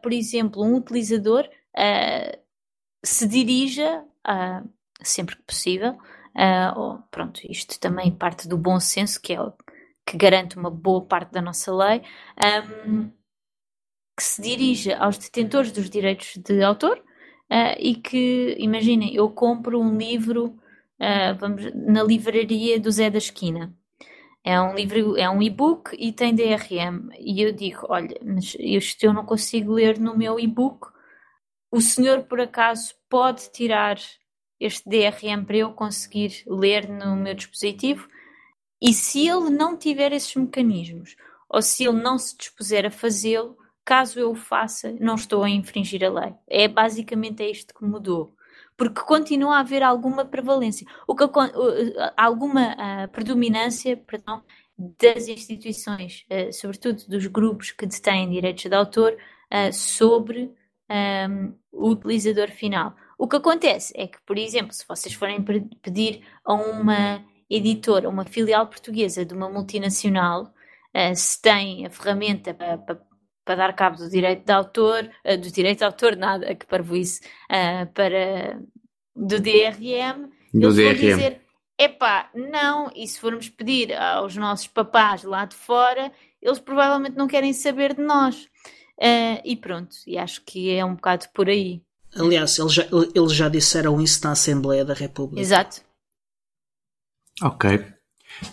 por 0.00 0.12
exemplo, 0.12 0.62
um 0.62 0.76
utilizador 0.76 1.48
se 3.02 3.26
dirija, 3.26 4.04
sempre 5.02 5.34
que 5.34 5.42
possível, 5.42 5.98
Uh, 6.32 7.02
pronto, 7.10 7.40
isto 7.50 7.78
também 7.80 8.10
parte 8.10 8.46
do 8.46 8.56
bom 8.56 8.78
senso, 8.78 9.20
que 9.20 9.32
é 9.32 9.38
que 10.10 10.16
garante 10.16 10.56
uma 10.56 10.70
boa 10.70 11.04
parte 11.04 11.30
da 11.30 11.40
nossa 11.40 11.72
lei, 11.72 12.02
um, 12.84 13.12
que 14.16 14.24
se 14.24 14.42
dirija 14.42 14.98
aos 14.98 15.16
detentores 15.16 15.70
dos 15.70 15.88
direitos 15.88 16.36
de 16.36 16.62
autor 16.64 16.98
uh, 16.98 17.78
e 17.78 17.94
que, 17.94 18.56
imaginem, 18.58 19.14
eu 19.14 19.30
compro 19.30 19.80
um 19.80 19.96
livro 19.96 20.58
uh, 20.98 21.38
vamos, 21.38 21.72
na 21.74 22.02
livraria 22.02 22.80
do 22.80 22.90
Zé 22.90 23.08
da 23.08 23.18
Esquina. 23.18 23.72
É 24.42 24.60
um 24.60 24.74
livro, 24.74 25.16
é 25.16 25.30
um 25.30 25.40
e-book 25.40 25.94
e 25.96 26.12
tem 26.12 26.34
DRM. 26.34 27.10
E 27.16 27.40
eu 27.40 27.52
digo, 27.52 27.86
olha, 27.88 28.18
mas 28.24 28.56
isto 28.58 29.04
eu 29.04 29.12
não 29.12 29.24
consigo 29.24 29.74
ler 29.74 29.98
no 30.00 30.16
meu 30.16 30.40
e-book. 30.40 30.88
O 31.70 31.80
senhor, 31.80 32.24
por 32.24 32.40
acaso, 32.40 32.94
pode 33.08 33.52
tirar 33.52 33.96
este 34.58 34.88
DRM 34.88 35.44
para 35.44 35.58
eu 35.58 35.72
conseguir 35.72 36.42
ler 36.48 36.88
no 36.88 37.14
meu 37.14 37.34
dispositivo. 37.34 38.08
E 38.80 38.92
se 38.92 39.28
ele 39.28 39.50
não 39.50 39.76
tiver 39.76 40.12
esses 40.12 40.34
mecanismos, 40.34 41.16
ou 41.48 41.60
se 41.60 41.84
ele 41.84 42.00
não 42.00 42.18
se 42.18 42.36
dispuser 42.36 42.86
a 42.86 42.90
fazê-lo, 42.90 43.56
caso 43.84 44.18
eu 44.18 44.30
o 44.30 44.34
faça, 44.34 44.94
não 45.00 45.16
estou 45.16 45.42
a 45.42 45.50
infringir 45.50 46.04
a 46.04 46.08
lei. 46.08 46.34
É 46.48 46.68
basicamente 46.68 47.42
isto 47.42 47.74
que 47.74 47.84
mudou. 47.84 48.34
Porque 48.76 49.02
continua 49.02 49.56
a 49.56 49.60
haver 49.60 49.82
alguma 49.82 50.24
prevalência, 50.24 50.86
o 51.06 51.14
que, 51.14 51.24
alguma 52.16 53.08
predominância 53.12 53.96
perdão, 53.96 54.42
das 54.98 55.28
instituições, 55.28 56.24
uh, 56.30 56.52
sobretudo 56.52 57.06
dos 57.06 57.26
grupos 57.26 57.70
que 57.70 57.84
detêm 57.84 58.30
direitos 58.30 58.64
de 58.64 58.74
autor, 58.74 59.12
uh, 59.12 59.72
sobre 59.72 60.54
um, 61.28 61.54
o 61.70 61.90
utilizador 61.90 62.50
final. 62.50 62.94
O 63.18 63.28
que 63.28 63.36
acontece 63.36 63.92
é 63.94 64.06
que, 64.06 64.18
por 64.24 64.38
exemplo, 64.38 64.72
se 64.72 64.86
vocês 64.88 65.14
forem 65.14 65.44
pedir 65.82 66.26
a 66.42 66.54
uma 66.54 67.22
editora, 67.50 68.08
uma 68.08 68.24
filial 68.24 68.66
portuguesa 68.66 69.24
de 69.24 69.34
uma 69.34 69.50
multinacional, 69.50 70.44
uh, 70.94 71.14
se 71.14 71.40
tem 71.42 71.86
a 71.86 71.90
ferramenta 71.90 72.54
para, 72.54 72.78
para, 72.78 73.00
para, 73.44 73.54
dar 73.56 73.72
cabo 73.74 73.96
do 73.96 74.08
direito 74.08 74.44
de 74.44 74.52
autor, 74.52 75.10
uh, 75.24 75.36
do 75.36 75.50
direito 75.50 75.78
de 75.78 75.84
autor, 75.84 76.16
nada, 76.16 76.54
que 76.54 76.66
para 76.66 76.82
isso, 76.96 77.20
uh, 77.50 77.92
para 77.92 78.60
do 79.14 79.40
DRM, 79.40 80.30
do 80.54 80.66
eles 80.66 80.76
DRM. 80.76 80.84
vão 80.84 80.94
dizer, 80.94 81.40
epá, 81.78 82.30
não, 82.34 82.90
e 82.94 83.06
se 83.06 83.18
formos 83.18 83.48
pedir 83.48 83.92
aos 83.92 84.36
nossos 84.36 84.68
papás 84.68 85.24
lá 85.24 85.44
de 85.44 85.56
fora, 85.56 86.12
eles 86.40 86.58
provavelmente 86.58 87.16
não 87.16 87.26
querem 87.26 87.52
saber 87.52 87.94
de 87.94 88.02
nós. 88.02 88.48
Uh, 88.98 89.40
e 89.44 89.56
pronto, 89.56 89.96
e 90.06 90.18
acho 90.18 90.42
que 90.44 90.70
é 90.70 90.84
um 90.84 90.94
bocado 90.94 91.26
por 91.34 91.48
aí. 91.48 91.82
Aliás, 92.14 92.58
eles 92.58 92.74
já, 92.74 92.86
eles 93.14 93.32
já 93.32 93.48
disseram 93.48 94.00
isso 94.00 94.20
na 94.24 94.32
Assembleia 94.32 94.84
da 94.84 94.92
República. 94.92 95.40
Exato. 95.40 95.80
Ok. 97.42 97.84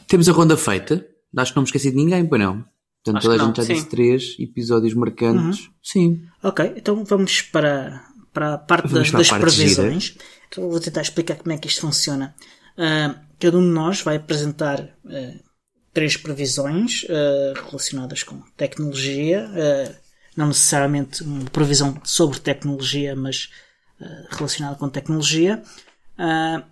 Temos 0.08 0.28
a 0.28 0.32
ronda 0.32 0.58
feita. 0.58 1.06
Acho 1.36 1.52
que 1.52 1.58
não 1.58 1.64
me 1.64 1.68
esqueci 1.68 1.92
de 1.92 1.98
ninguém, 1.98 2.26
pois 2.26 2.42
não. 2.42 2.66
Portanto, 3.04 3.22
toda 3.22 3.36
a 3.36 3.46
gente 3.46 3.58
já 3.58 3.64
sim. 3.64 3.74
disse 3.74 3.86
três 3.88 4.36
episódios 4.40 4.94
marcantes. 4.94 5.66
Uhum. 5.66 5.74
Sim. 5.82 6.22
Ok, 6.44 6.74
então 6.76 7.04
vamos 7.06 7.42
para, 7.42 8.04
para 8.34 8.56
a 8.56 8.58
parte 8.58 8.94
das, 8.94 9.12
das 9.12 9.30
parte 9.30 9.42
previsões. 9.42 10.18
Então 10.48 10.70
vou 10.70 10.80
tentar 10.80 11.02
explicar 11.02 11.36
como 11.36 11.54
é 11.54 11.58
que 11.58 11.68
isto 11.68 11.82
funciona. 11.82 12.36
Uh, 12.78 13.18
cada 13.40 13.58
um 13.58 13.62
de 13.62 13.74
nós 13.74 14.02
vai 14.02 14.18
apresentar 14.18 14.82
uh, 14.82 15.44
três 15.94 16.18
previsões 16.18 17.04
uh, 17.04 17.66
relacionadas 17.66 18.24
com 18.24 18.42
tecnologia 18.56 19.50
não 20.36 20.50
necessariamente 20.50 21.24
uma 21.24 21.46
previsão 21.46 22.00
sobre 22.04 22.40
tecnologia, 22.40 23.16
mas 23.16 23.50
relacionada 24.30 24.76
com 24.76 24.88
tecnologia. 24.88 25.64
Uh, 26.14 26.64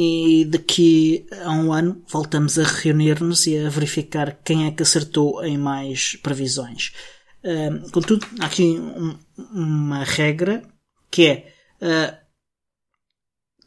e 0.00 0.44
daqui 0.44 1.26
a 1.44 1.50
um 1.50 1.72
ano 1.72 2.04
voltamos 2.06 2.56
a 2.56 2.62
reunir-nos 2.62 3.48
e 3.48 3.58
a 3.58 3.68
verificar 3.68 4.40
quem 4.44 4.64
é 4.64 4.70
que 4.70 4.84
acertou 4.84 5.44
em 5.44 5.58
mais 5.58 6.14
previsões. 6.14 6.92
Uh, 7.42 7.90
contudo, 7.90 8.24
há 8.40 8.46
aqui 8.46 8.78
um, 8.78 9.18
uma 9.36 10.04
regra 10.04 10.62
que 11.10 11.26
é 11.26 11.54
uh, 11.82 12.16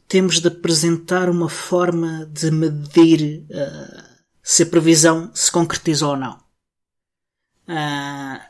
temos 0.08 0.40
de 0.40 0.48
apresentar 0.48 1.28
uma 1.28 1.50
forma 1.50 2.24
de 2.24 2.50
medir 2.50 3.44
uh, 3.50 4.24
se 4.42 4.62
a 4.62 4.66
previsão 4.66 5.30
se 5.34 5.52
concretizou 5.52 6.12
ou 6.12 6.16
não. 6.16 6.38
Uh, 7.68 8.40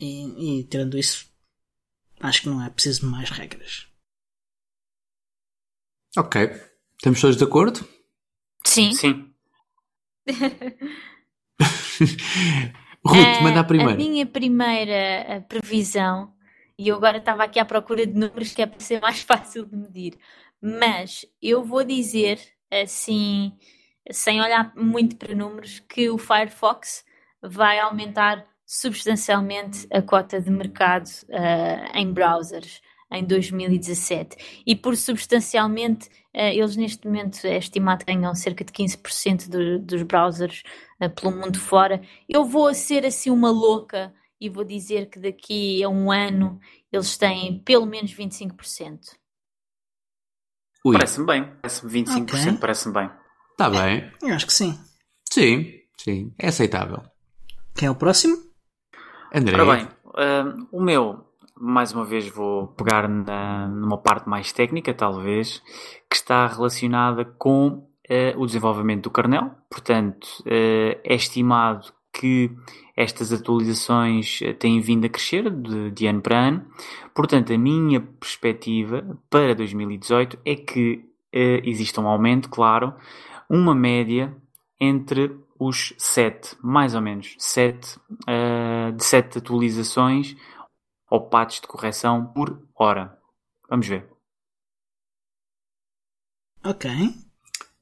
e, 0.00 0.58
e 0.58 0.64
tirando 0.64 0.98
isso, 0.98 1.30
acho 2.18 2.42
que 2.42 2.48
não 2.48 2.64
é 2.64 2.68
preciso 2.68 3.06
mais 3.06 3.30
regras. 3.30 3.86
Ok. 6.16 6.71
Estamos 7.02 7.20
todos 7.20 7.36
de 7.36 7.42
acordo? 7.42 7.84
Sim. 8.64 8.92
Sim. 8.92 9.34
Ruth, 13.04 13.42
manda 13.42 13.58
a 13.58 13.64
primeira. 13.64 13.94
A 13.94 13.96
minha 13.96 14.24
primeira 14.24 15.44
previsão, 15.48 16.32
e 16.78 16.86
eu 16.86 16.94
agora 16.94 17.18
estava 17.18 17.42
aqui 17.42 17.58
à 17.58 17.64
procura 17.64 18.06
de 18.06 18.12
números 18.12 18.52
que 18.52 18.62
é 18.62 18.66
para 18.66 18.78
ser 18.78 19.00
mais 19.00 19.18
fácil 19.26 19.66
de 19.66 19.76
medir, 19.76 20.16
mas 20.60 21.26
eu 21.42 21.64
vou 21.64 21.82
dizer 21.82 22.38
assim, 22.70 23.52
sem 24.08 24.40
olhar 24.40 24.72
muito 24.76 25.16
para 25.16 25.34
números, 25.34 25.80
que 25.80 26.08
o 26.08 26.16
Firefox 26.16 27.04
vai 27.42 27.80
aumentar 27.80 28.46
substancialmente 28.64 29.88
a 29.90 30.00
cota 30.02 30.40
de 30.40 30.50
mercado 30.52 31.08
uh, 31.24 31.98
em 31.98 32.12
browsers 32.12 32.80
em 33.12 33.24
2017. 33.24 34.62
E 34.66 34.74
por 34.74 34.96
substancialmente, 34.96 36.08
uh, 36.34 36.52
eles 36.52 36.76
neste 36.76 37.06
momento 37.06 37.46
é 37.46 37.58
estimado 37.58 38.04
que 38.04 38.12
ganham 38.12 38.34
cerca 38.34 38.64
de 38.64 38.72
15% 38.72 39.48
do, 39.48 39.78
dos 39.78 40.02
browsers 40.02 40.62
uh, 41.00 41.10
pelo 41.10 41.36
mundo 41.36 41.60
fora. 41.60 42.00
Eu 42.28 42.44
vou 42.44 42.72
ser 42.74 43.04
assim 43.04 43.30
uma 43.30 43.50
louca 43.50 44.12
e 44.40 44.48
vou 44.48 44.64
dizer 44.64 45.08
que 45.08 45.18
daqui 45.20 45.84
a 45.84 45.88
um 45.88 46.10
ano 46.10 46.58
eles 46.90 47.16
têm 47.16 47.60
pelo 47.60 47.86
menos 47.86 48.14
25%. 48.14 48.98
Parece-me 50.84 51.26
bem, 51.26 51.44
parece-me 51.62 51.92
25%, 51.92 52.22
okay. 52.22 52.56
parece-me 52.58 52.94
bem. 52.94 53.10
Está 53.52 53.70
bem. 53.70 54.10
Eu 54.20 54.34
acho 54.34 54.46
que 54.46 54.52
sim. 54.52 54.76
Sim, 55.30 55.72
sim, 55.96 56.34
é 56.38 56.48
aceitável. 56.48 57.02
Quem 57.74 57.86
é 57.86 57.90
o 57.90 57.94
próximo? 57.94 58.36
André. 59.32 59.54
Ora 59.60 59.76
bem, 59.76 59.84
uh, 59.84 60.68
o 60.72 60.82
meu, 60.82 61.31
mais 61.64 61.92
uma 61.92 62.04
vez 62.04 62.28
vou 62.28 62.66
pegar 62.66 63.08
na, 63.08 63.68
numa 63.68 63.96
parte 63.96 64.28
mais 64.28 64.52
técnica, 64.52 64.92
talvez, 64.92 65.62
que 66.10 66.16
está 66.16 66.44
relacionada 66.48 67.24
com 67.24 67.68
uh, 67.68 68.36
o 68.36 68.44
desenvolvimento 68.46 69.04
do 69.04 69.10
kernel. 69.12 69.52
Portanto, 69.70 70.26
uh, 70.40 70.98
é 71.04 71.14
estimado 71.14 71.92
que 72.12 72.50
estas 72.96 73.32
atualizações 73.32 74.40
têm 74.58 74.80
vindo 74.80 75.04
a 75.04 75.08
crescer 75.08 75.48
de, 75.50 75.92
de, 75.92 76.06
ano 76.08 76.20
para 76.20 76.48
ano. 76.48 76.66
Portanto, 77.14 77.52
a 77.52 77.58
minha 77.58 78.00
perspectiva 78.00 79.16
para 79.30 79.54
2018 79.54 80.38
é 80.44 80.56
que 80.56 81.04
exista 81.64 81.98
um 82.02 82.06
aumento, 82.06 82.50
claro, 82.50 82.92
uma 83.48 83.74
média 83.74 84.36
entre 84.78 85.34
os 85.58 85.94
7, 85.96 86.56
mais 86.60 86.94
ou 86.94 87.00
menos, 87.00 87.34
7, 87.38 87.96
uh, 88.28 88.92
de 88.92 89.04
7 89.04 89.38
atualizações 89.38 90.36
ou 91.12 91.28
patches 91.28 91.60
de 91.60 91.66
correção 91.66 92.32
por 92.32 92.66
hora. 92.74 93.18
Vamos 93.68 93.86
ver. 93.86 94.08
Ok. 96.64 96.90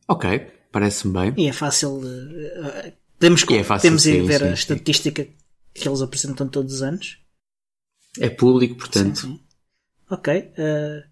Ok, 0.09 0.41
parece-me 0.73 1.13
bem. 1.13 1.35
E 1.37 1.49
é 1.49 1.53
fácil. 1.53 1.99
Uh, 1.99 2.93
podemos 3.21 3.45
é 3.49 3.63
fácil, 3.63 3.83
podemos 3.83 4.07
ir 4.07 4.21
sim, 4.23 4.27
ver 4.27 4.39
sim, 4.41 4.45
a 4.45 4.49
sim. 4.49 4.55
estatística 4.55 5.29
que 5.73 5.89
eles 5.89 6.03
apresentam 6.03 6.49
todos 6.49 6.75
os 6.75 6.83
anos. 6.83 7.21
É 8.19 8.29
público, 8.29 8.75
portanto. 8.75 9.21
Sim, 9.21 9.41
ok. 10.11 10.53
Uh, 10.59 11.09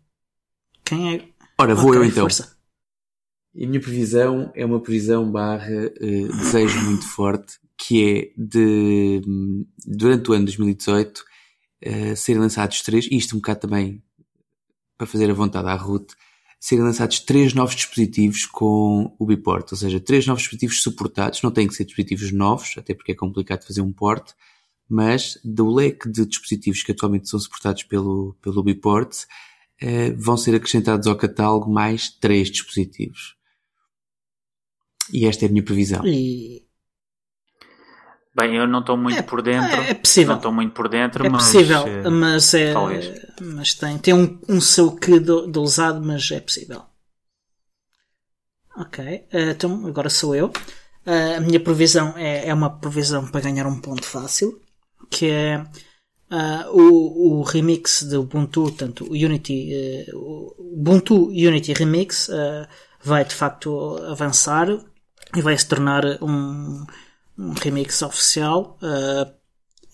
quem 0.85 1.15
é. 1.15 1.29
Ora, 1.57 1.77
vou 1.77 1.91
okay, 1.91 2.01
eu 2.01 2.05
então. 2.05 2.25
Força. 2.25 2.59
E 3.55 3.65
a 3.65 3.69
minha 3.69 3.81
previsão 3.81 4.51
é 4.57 4.65
uma 4.65 4.81
previsão 4.81 5.31
barra 5.31 5.87
uh, 5.87 6.29
desejo 6.37 6.81
muito 6.81 7.07
forte, 7.07 7.61
que 7.77 8.03
é 8.03 8.33
de, 8.37 9.23
durante 9.87 10.31
o 10.31 10.35
ano 10.35 10.47
2018, 10.47 11.29
uh, 11.87 12.17
serem 12.17 12.41
lançados 12.41 12.83
três, 12.83 13.07
e 13.07 13.17
isto 13.17 13.35
um 13.35 13.39
bocado 13.39 13.61
também 13.61 14.03
para 14.97 15.07
fazer 15.07 15.31
a 15.31 15.35
vontade 15.35 15.69
à 15.69 15.75
Ruth, 15.75 16.13
serem 16.61 16.85
lançados 16.85 17.21
três 17.21 17.55
novos 17.55 17.77
dispositivos 17.77 18.45
com 18.45 19.15
o 19.19 19.27
Biport, 19.27 19.71
ou 19.71 19.79
seja, 19.79 20.01
três 20.01 20.27
novos 20.27 20.43
dispositivos 20.43 20.83
suportados, 20.83 21.41
não 21.43 21.53
têm 21.53 21.69
que 21.69 21.75
ser 21.75 21.85
dispositivos 21.85 22.33
novos, 22.33 22.75
até 22.77 22.95
porque 22.95 23.13
é 23.13 23.15
complicado 23.15 23.65
fazer 23.65 23.81
um 23.81 23.93
port, 23.93 24.33
mas 24.89 25.39
do 25.45 25.73
leque 25.73 26.11
de 26.11 26.27
dispositivos 26.27 26.83
que 26.83 26.93
atualmente 26.93 27.29
são 27.29 27.39
suportados 27.39 27.85
pelo, 27.85 28.35
pelo 28.43 28.63
Biport, 28.63 29.25
uh, 29.83 30.17
vão 30.17 30.37
ser 30.37 30.55
acrescentados 30.55 31.07
ao 31.07 31.17
catálogo 31.17 31.71
mais 31.71 32.09
três 32.09 32.51
dispositivos. 32.51 33.37
E 35.13 35.27
esta 35.27 35.45
é 35.45 35.49
a 35.49 35.51
minha 35.51 35.65
previsão. 35.65 36.07
E... 36.07 36.68
Bem, 38.39 38.55
eu 38.55 38.69
não 38.69 38.79
estou 38.79 38.97
muito 38.97 39.19
é, 39.19 39.23
por 39.23 39.43
dentro. 39.43 39.81
É, 39.83 39.95
possível. 39.95 40.29
Não 40.29 40.37
estou 40.37 40.53
muito 40.53 40.73
por 40.73 40.89
dentro, 40.89 41.27
é 41.27 41.29
mas. 41.29 41.43
possível, 41.43 41.85
eh, 41.89 42.09
mas 42.09 42.55
é. 42.55 42.73
Talvez. 42.73 43.13
Mas 43.41 43.75
tem, 43.75 43.99
tem 43.99 44.15
um, 44.15 44.39
um 44.49 44.61
seu 44.61 44.93
que 44.93 45.19
de, 45.19 45.51
de 45.51 45.59
usado, 45.59 46.01
mas 46.01 46.31
é 46.31 46.39
possível. 46.39 46.83
Ok, 48.77 49.05
uh, 49.05 49.39
então 49.51 49.85
agora 49.89 50.09
sou 50.09 50.37
eu. 50.37 50.53
Uh, 51.05 51.39
a 51.39 51.41
minha 51.41 51.59
previsão 51.59 52.15
é, 52.17 52.47
é 52.49 52.55
uma 52.55 52.79
previsão 52.79 53.27
para 53.27 53.41
ganhar 53.41 53.67
um 53.67 53.81
ponto 53.81 54.05
fácil, 54.05 54.61
que 55.11 55.27
é 55.27 55.59
uh, 56.31 56.71
o, 56.71 57.41
o 57.41 57.43
remix 57.43 58.05
do 58.05 58.21
Ubuntu, 58.21 58.71
tanto 58.71 59.05
o 59.05 59.15
Unity, 59.15 60.07
o 60.15 60.55
Ubuntu 60.77 61.27
Unity 61.27 61.73
Remix 61.73 62.31
vai 63.03 63.25
de 63.25 63.35
facto 63.35 63.97
avançar 64.09 64.69
e 65.35 65.43
vai 65.43 65.59
se 65.59 65.67
tornar 65.67 66.05
um, 66.23 66.85
um 67.39 67.53
remix 67.53 68.03
oficial 68.03 68.77
uh, 68.83 69.33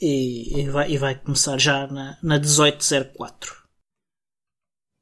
e, 0.00 0.60
e, 0.60 0.70
vai, 0.70 0.90
e 0.90 0.98
vai 0.98 1.14
começar 1.14 1.56
já 1.58 1.86
na, 1.86 2.18
na 2.22 2.38
1804. 2.38 3.54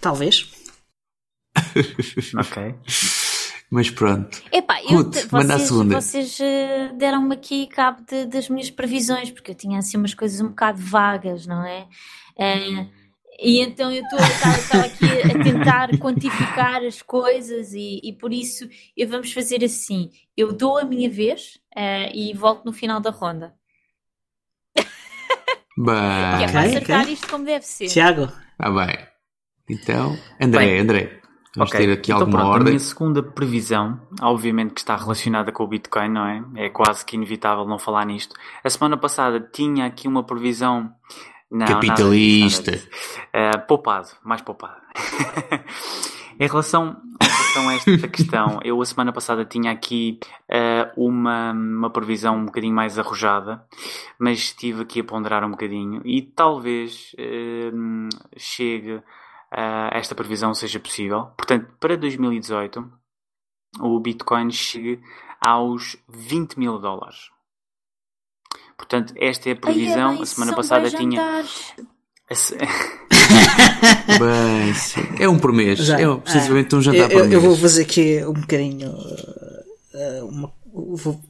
talvez. 0.00 0.50
ok. 2.36 2.74
Mas 3.70 3.88
pronto. 3.88 4.42
Epá, 4.52 4.82
eu 4.82 5.08
te, 5.10 5.26
vocês, 5.26 5.70
vocês 5.70 6.38
uh, 6.40 6.94
deram-me 6.96 7.34
aqui 7.34 7.66
cabo 7.66 8.02
de, 8.06 8.26
das 8.26 8.50
minhas 8.50 8.70
previsões, 8.70 9.30
porque 9.30 9.52
eu 9.52 9.54
tinha 9.54 9.78
assim 9.78 9.96
umas 9.96 10.12
coisas 10.12 10.42
um 10.42 10.48
bocado 10.48 10.78
vagas, 10.78 11.46
não 11.46 11.64
é? 11.64 11.88
Uh, 12.36 12.86
e 13.40 13.60
então 13.60 13.90
eu 13.90 14.02
estou 14.02 14.18
aqui 14.80 15.06
a 15.06 15.42
tentar 15.42 15.88
quantificar 15.98 16.84
as 16.84 17.00
coisas 17.00 17.72
e, 17.72 17.98
e, 18.04 18.12
por 18.12 18.30
isso 18.30 18.68
eu 18.94 19.08
vamos 19.08 19.32
fazer 19.32 19.64
assim. 19.64 20.10
Eu 20.36 20.52
dou 20.52 20.76
a 20.78 20.84
minha 20.84 21.08
vez 21.08 21.58
uh, 21.74 22.14
e 22.14 22.34
volto 22.34 22.66
no 22.66 22.72
final 22.74 23.00
da 23.00 23.10
ronda. 23.10 23.54
Bah, 25.76 26.38
que 26.38 26.44
é 26.44 26.48
para 26.48 26.60
acertar 26.60 27.00
okay. 27.02 27.14
isto 27.14 27.28
como 27.28 27.44
deve 27.44 27.64
ser. 27.64 27.88
Tiago. 27.88 28.28
Ah, 28.58 28.70
bem. 28.70 28.98
Então, 29.68 30.18
André, 30.40 30.66
bem, 30.66 30.78
André. 30.80 31.20
Vamos 31.56 31.70
okay. 31.70 31.86
ter 31.86 31.92
aqui 31.92 32.12
então, 32.12 32.20
alguma 32.20 32.38
pronto, 32.38 32.52
ordem. 32.52 32.68
A 32.68 32.70
minha 32.70 32.78
segunda 32.78 33.22
previsão, 33.22 34.00
obviamente 34.22 34.72
que 34.72 34.80
está 34.80 34.96
relacionada 34.96 35.52
com 35.52 35.64
o 35.64 35.68
Bitcoin, 35.68 36.08
não 36.08 36.26
é? 36.26 36.42
É 36.56 36.68
quase 36.70 37.04
que 37.04 37.16
inevitável 37.16 37.66
não 37.66 37.78
falar 37.78 38.06
nisto. 38.06 38.34
A 38.64 38.70
semana 38.70 38.96
passada 38.96 39.40
tinha 39.52 39.86
aqui 39.86 40.08
uma 40.08 40.24
previsão 40.24 40.90
não, 41.52 41.66
Capitalista. 41.66 42.70
Nada 42.70 42.78
disso, 42.78 42.90
nada 42.90 43.50
disso. 43.50 43.58
Uh, 43.58 43.66
poupado, 43.66 44.08
mais 44.24 44.40
poupado. 44.40 44.80
em, 46.40 46.48
relação, 46.48 46.96
relação 47.52 47.68
a 47.68 47.74
esta 47.74 48.08
questão, 48.08 48.60
eu 48.64 48.80
a 48.80 48.84
semana 48.84 49.12
passada 49.12 49.44
tinha 49.44 49.70
aqui 49.70 50.18
uh, 50.48 51.04
uma, 51.04 51.52
uma 51.52 51.90
previsão 51.90 52.36
um 52.36 52.46
bocadinho 52.46 52.74
mais 52.74 52.98
arrojada, 52.98 53.64
mas 54.18 54.38
estive 54.38 54.82
aqui 54.82 55.00
a 55.00 55.04
ponderar 55.04 55.44
um 55.44 55.50
bocadinho 55.50 56.00
e 56.04 56.22
talvez 56.22 57.14
uh, 57.14 58.08
chegue 58.36 59.02
a 59.50 59.90
esta 59.92 60.14
previsão 60.14 60.54
seja 60.54 60.80
possível. 60.80 61.26
Portanto, 61.36 61.70
para 61.78 61.96
2018, 61.96 62.90
o 63.80 64.00
Bitcoin 64.00 64.50
chegue 64.50 65.00
aos 65.38 65.96
20 66.08 66.58
mil 66.58 66.78
dólares. 66.78 67.30
Portanto, 68.78 69.12
esta 69.16 69.50
é 69.50 69.52
a 69.52 69.56
previsão. 69.56 70.12
Ai, 70.12 70.18
é 70.18 70.22
a 70.22 70.26
semana 70.26 70.56
passada 70.56 70.90
tinha. 70.90 71.44
Bem, 74.18 74.74
é 75.20 75.28
um 75.28 75.38
por 75.38 75.52
mês. 75.52 75.78
Já, 75.78 76.00
é 76.00 76.16
precisamente 76.16 76.74
ah, 76.74 76.78
um 76.78 76.82
jantar 76.82 77.10
eu, 77.10 77.10
por 77.10 77.20
mês. 77.22 77.32
Eu 77.32 77.40
vou 77.40 77.56
fazer 77.56 77.82
aqui 77.82 78.24
um 78.24 78.34
bocadinho. 78.34 78.90
Uh, 78.90 80.26
uma, 80.26 80.52
vou 80.72 81.20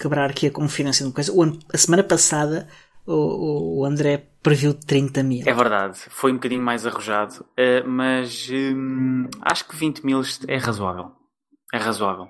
quebrar 0.00 0.30
aqui 0.30 0.46
a 0.46 0.50
confidência 0.50 1.04
de 1.04 1.08
uma 1.08 1.14
coisa. 1.14 1.32
a 1.72 1.78
semana 1.78 2.02
passada 2.02 2.68
o, 3.06 3.80
o 3.80 3.84
André 3.84 4.28
previu 4.42 4.74
30 4.74 5.22
mil. 5.22 5.42
É 5.46 5.52
verdade, 5.52 5.98
foi 6.08 6.32
um 6.32 6.36
bocadinho 6.36 6.62
mais 6.62 6.86
arrojado, 6.86 7.40
uh, 7.40 7.88
mas 7.88 8.48
um, 8.50 9.28
acho 9.42 9.66
que 9.68 9.76
20 9.76 10.04
mil 10.04 10.20
é 10.48 10.56
razoável. 10.56 11.12
É 11.72 11.78
razoável. 11.78 12.28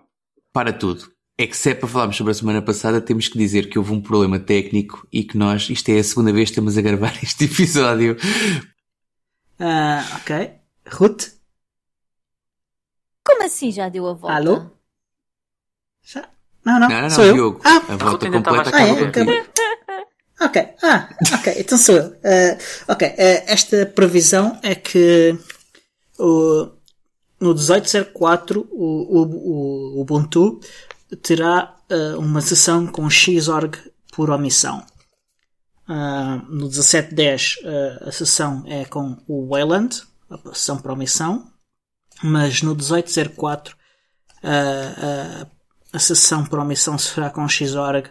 Para 0.53 0.73
tudo. 0.73 1.05
É 1.39 1.47
que 1.47 1.57
se 1.57 1.71
é 1.71 1.75
para 1.75 1.89
falarmos 1.89 2.17
sobre 2.17 2.31
a 2.31 2.35
semana 2.35 2.63
passada, 2.63 3.01
temos 3.01 3.27
que 3.29 3.39
dizer 3.39 3.69
que 3.69 3.79
houve 3.79 3.93
um 3.93 4.01
problema 4.01 4.39
técnico 4.39 5.07
e 5.11 5.25
que 5.25 5.37
nós, 5.37 5.69
isto 5.71 5.89
é 5.89 5.99
a 5.99 6.05
segunda 6.05 6.33
vez 6.33 6.51
que 6.51 6.53
estamos 6.53 6.77
a 6.77 6.83
gravar 6.83 7.15
este 7.23 7.45
episódio. 7.45 8.17
Uh, 9.59 10.17
ok. 10.17 10.53
Ruth? 10.89 11.29
Como 13.25 13.45
assim 13.45 13.71
já 13.71 13.89
deu 13.89 14.07
a 14.07 14.13
volta? 14.13 14.37
Alô? 14.37 14.71
Já? 16.03 16.29
Não, 16.65 16.79
não, 16.79 16.89
não, 16.89 17.03
não, 17.03 17.11
sou 17.11 17.25
não, 17.25 17.31
eu. 17.31 17.35
Diogo. 17.35 17.61
Ah, 17.65 17.83
a 17.89 17.97
volta 17.97 18.31
completa 18.31 18.71
ah, 18.75 18.83
é, 18.83 19.05
acabou. 19.05 19.35
Ok, 20.41 20.69
ah, 20.83 21.09
ok, 21.35 21.55
então 21.57 21.79
sou 21.79 21.97
eu. 21.97 22.09
Uh, 22.09 22.59
ok, 22.89 23.09
uh, 23.09 23.15
esta 23.47 23.87
previsão 23.87 24.59
é 24.63 24.75
que 24.75 25.39
o, 26.19 26.69
no 27.41 27.55
1804 27.55 28.69
o, 28.71 29.21
o, 29.21 29.99
o 29.99 30.01
Ubuntu 30.01 30.61
terá 31.17 31.77
uh, 31.91 32.19
uma 32.19 32.41
sessão 32.41 32.87
com 32.87 33.09
Xorg 33.11 33.77
por 34.13 34.31
omissão. 34.31 34.85
no 36.49 36.67
1710 36.69 37.59
a 38.07 38.13
sessão 38.13 38.63
é 38.67 38.85
com 38.85 39.17
o 39.27 39.49
Wayland, 39.49 40.03
a 40.31 40.55
sessão 40.55 40.79
por 40.79 40.93
omissão, 40.93 41.51
mas 42.23 42.63
no 42.63 42.75
1804 42.75 43.77
a, 44.43 45.47
a 45.93 45.99
sessão 45.99 46.45
por 46.45 46.59
omissão 46.59 46.97
se 46.99 47.11
fará 47.11 47.31
com 47.31 47.49
Xorg 47.49 48.11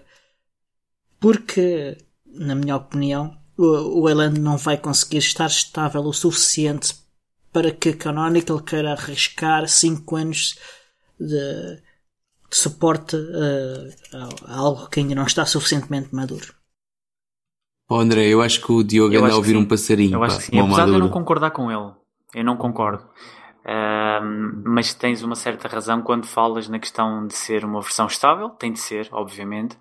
porque, 1.19 1.97
na 2.25 2.55
minha 2.55 2.75
opinião, 2.75 3.37
o, 3.55 4.01
o 4.01 4.29
não 4.29 4.57
vai 4.57 4.77
conseguir 4.77 5.19
estar 5.19 5.45
estável 5.45 6.01
o 6.01 6.11
suficiente 6.11 6.95
para 7.53 7.71
que 7.71 7.93
Canonical 7.93 8.59
queira 8.61 8.93
arriscar 8.93 9.67
5 9.67 10.15
anos 10.15 10.55
de 11.19 11.81
suporte 12.51 13.15
uh, 13.15 14.47
a 14.47 14.57
algo 14.57 14.89
que 14.89 14.99
ainda 14.99 15.15
não 15.15 15.25
está 15.25 15.45
suficientemente 15.45 16.13
maduro. 16.13 16.53
Oh, 17.89 17.97
André, 17.97 18.27
eu 18.27 18.41
acho 18.41 18.61
que 18.61 18.71
o 18.71 18.83
Diogo 18.83 19.17
anda 19.17 19.33
a 19.33 19.35
ouvir 19.35 19.57
um 19.57 19.65
passarinho. 19.65 20.13
Eu 20.13 20.23
acho 20.23 20.37
que 20.37 20.43
sim, 20.45 20.59
apesar 20.59 20.85
de 20.85 20.93
eu 20.93 20.99
não 20.99 21.09
concordar 21.09 21.51
com 21.51 21.69
ele. 21.69 21.91
Eu 22.33 22.43
não 22.45 22.55
concordo. 22.55 23.03
Uh, 23.61 24.23
mas 24.65 24.93
tens 24.93 25.21
uma 25.21 25.35
certa 25.35 25.67
razão 25.67 26.01
quando 26.01 26.25
falas 26.25 26.67
na 26.67 26.79
questão 26.79 27.27
de 27.27 27.35
ser 27.35 27.63
uma 27.63 27.81
versão 27.81 28.07
estável, 28.07 28.49
tem 28.49 28.71
de 28.71 28.79
ser, 28.79 29.07
obviamente, 29.11 29.77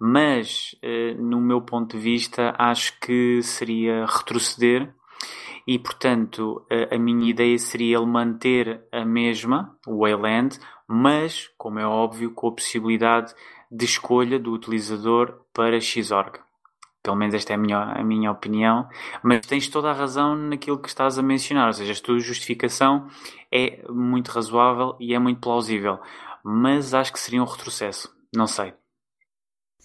mas 0.00 0.74
uh, 0.82 1.22
no 1.22 1.40
meu 1.40 1.60
ponto 1.60 1.96
de 1.96 2.02
vista 2.02 2.54
acho 2.56 2.98
que 2.98 3.42
seria 3.42 4.06
retroceder 4.06 4.94
e 5.66 5.78
portanto 5.78 6.64
uh, 6.72 6.94
a 6.94 6.98
minha 6.98 7.28
ideia 7.28 7.58
seria 7.58 7.98
ele 7.98 8.06
manter 8.06 8.82
a 8.90 9.04
mesma, 9.04 9.76
o 9.86 9.98
Wayland, 9.98 10.58
mas, 10.92 11.48
como 11.56 11.78
é 11.78 11.86
óbvio, 11.86 12.32
com 12.32 12.48
a 12.48 12.52
possibilidade 12.52 13.32
de 13.70 13.84
escolha 13.84 14.40
do 14.40 14.52
utilizador 14.52 15.40
para 15.54 15.80
Xorg. 15.80 16.40
Pelo 17.00 17.14
menos 17.14 17.32
esta 17.32 17.52
é 17.52 17.54
a 17.54 17.58
minha, 17.58 17.78
a 17.78 18.02
minha 18.02 18.32
opinião. 18.32 18.88
Mas 19.22 19.46
tens 19.46 19.68
toda 19.68 19.88
a 19.88 19.94
razão 19.94 20.34
naquilo 20.34 20.80
que 20.80 20.88
estás 20.88 21.16
a 21.16 21.22
mencionar. 21.22 21.68
Ou 21.68 21.72
seja, 21.72 21.92
a 21.92 22.04
tua 22.04 22.18
justificação 22.18 23.06
é 23.52 23.88
muito 23.88 24.32
razoável 24.32 24.96
e 24.98 25.14
é 25.14 25.18
muito 25.20 25.40
plausível. 25.40 26.00
Mas 26.42 26.92
acho 26.92 27.12
que 27.12 27.20
seria 27.20 27.40
um 27.40 27.46
retrocesso. 27.46 28.12
Não 28.34 28.48
sei. 28.48 28.74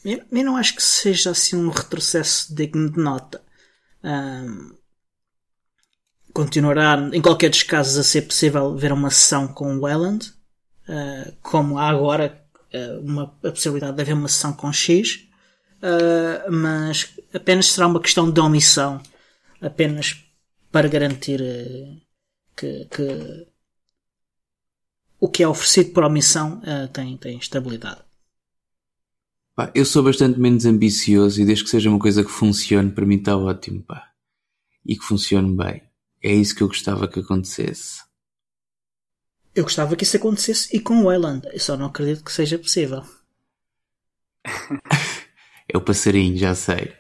Eu, 0.03 0.23
eu 0.31 0.43
não 0.43 0.57
acho 0.57 0.75
que 0.75 0.81
seja 0.81 1.29
assim 1.29 1.55
um 1.55 1.69
retrocesso 1.69 2.53
digno 2.55 2.89
de 2.89 2.99
nota. 2.99 3.43
Um, 4.03 4.75
continuará, 6.33 6.97
em 7.13 7.21
qualquer 7.21 7.51
dos 7.51 7.61
casos, 7.61 7.95
a 7.95 8.03
ser 8.03 8.23
possível 8.23 8.75
ver 8.75 8.91
uma 8.91 9.11
sessão 9.11 9.47
com 9.47 9.77
o 9.77 9.81
Welland. 9.83 10.34
Uh, 10.87 11.33
como 11.41 11.79
há 11.79 11.89
agora 11.89 12.45
uh, 12.73 12.99
uma, 12.99 13.23
a 13.23 13.49
possibilidade 13.49 13.95
de 13.95 14.01
haver 14.03 14.13
uma 14.13 14.27
sessão 14.27 14.53
com 14.53 14.71
X 14.71 15.27
uh, 15.81 16.51
mas 16.51 17.11
apenas 17.33 17.71
será 17.71 17.87
uma 17.87 17.99
questão 17.99 18.29
de 18.29 18.39
omissão, 18.39 19.01
apenas 19.59 20.23
para 20.71 20.87
garantir 20.87 21.39
que, 22.55 22.85
que, 22.85 23.47
o 25.19 25.27
que 25.27 25.41
é 25.41 25.47
oferecido 25.47 25.91
por 25.91 26.03
omissão 26.03 26.61
tem, 26.91 27.17
tem 27.17 27.37
estabilidade. 27.37 28.01
Eu 29.73 29.85
sou 29.85 30.03
bastante 30.03 30.37
menos 30.37 30.65
ambicioso 30.65 31.41
e 31.41 31.45
desde 31.45 31.63
que 31.63 31.69
seja 31.69 31.89
uma 31.89 31.97
coisa 31.97 32.23
que 32.23 32.29
funcione, 32.29 32.91
para 32.91 33.05
mim 33.05 33.15
está 33.15 33.37
ótimo, 33.37 33.81
pá. 33.83 34.11
E 34.85 34.97
que 34.97 35.03
funcione 35.03 35.55
bem. 35.55 35.81
É 36.21 36.33
isso 36.33 36.53
que 36.53 36.61
eu 36.61 36.67
gostava 36.67 37.07
que 37.07 37.21
acontecesse. 37.21 38.04
Eu 39.55 39.63
gostava 39.63 39.95
que 39.95 40.03
isso 40.03 40.17
acontecesse 40.17 40.75
e 40.75 40.79
com 40.79 40.95
o 41.01 41.03
Wayland. 41.05 41.47
Eu 41.51 41.59
só 41.59 41.77
não 41.77 41.85
acredito 41.85 42.23
que 42.23 42.31
seja 42.31 42.59
possível. 42.59 43.03
É 45.67 45.75
o 45.75 45.81
passarinho, 45.81 46.37
já 46.37 46.53
sei. 46.53 46.93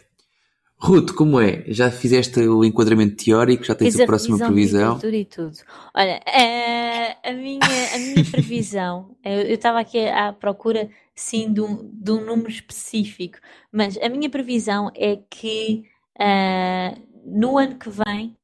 Ruth, 0.77 1.11
como 1.11 1.39
é? 1.39 1.63
Já 1.67 1.89
fizeste 1.89 2.39
o 2.39 2.65
enquadramento 2.65 3.23
teórico? 3.23 3.63
Já 3.63 3.75
tens 3.75 3.93
Fiz 3.93 4.01
a 4.01 4.05
próxima 4.05 4.37
previsão? 4.37 4.99
Tudo 4.99 5.15
e 5.15 5.23
tudo. 5.23 5.57
Olha, 5.93 6.19
a, 6.25 6.41
eh, 6.41 7.17
a, 7.23 7.31
minha, 7.31 7.59
a 7.93 7.97
minha 7.99 8.25
previsão, 8.29 9.15
eu 9.23 9.53
estava 9.53 9.79
aqui 9.79 10.07
à 10.07 10.33
procura, 10.33 10.89
sim, 11.15 11.53
de 11.53 11.61
um, 11.61 11.89
de 11.93 12.11
um 12.11 12.25
número 12.25 12.49
específico, 12.49 13.37
mas 13.71 13.97
a 13.97 14.09
minha 14.09 14.29
previsão 14.29 14.91
é 14.95 15.19
que 15.29 15.85
uh, 16.19 17.01
no 17.25 17.57
ano 17.57 17.77
que 17.77 17.89
vem, 17.89 18.35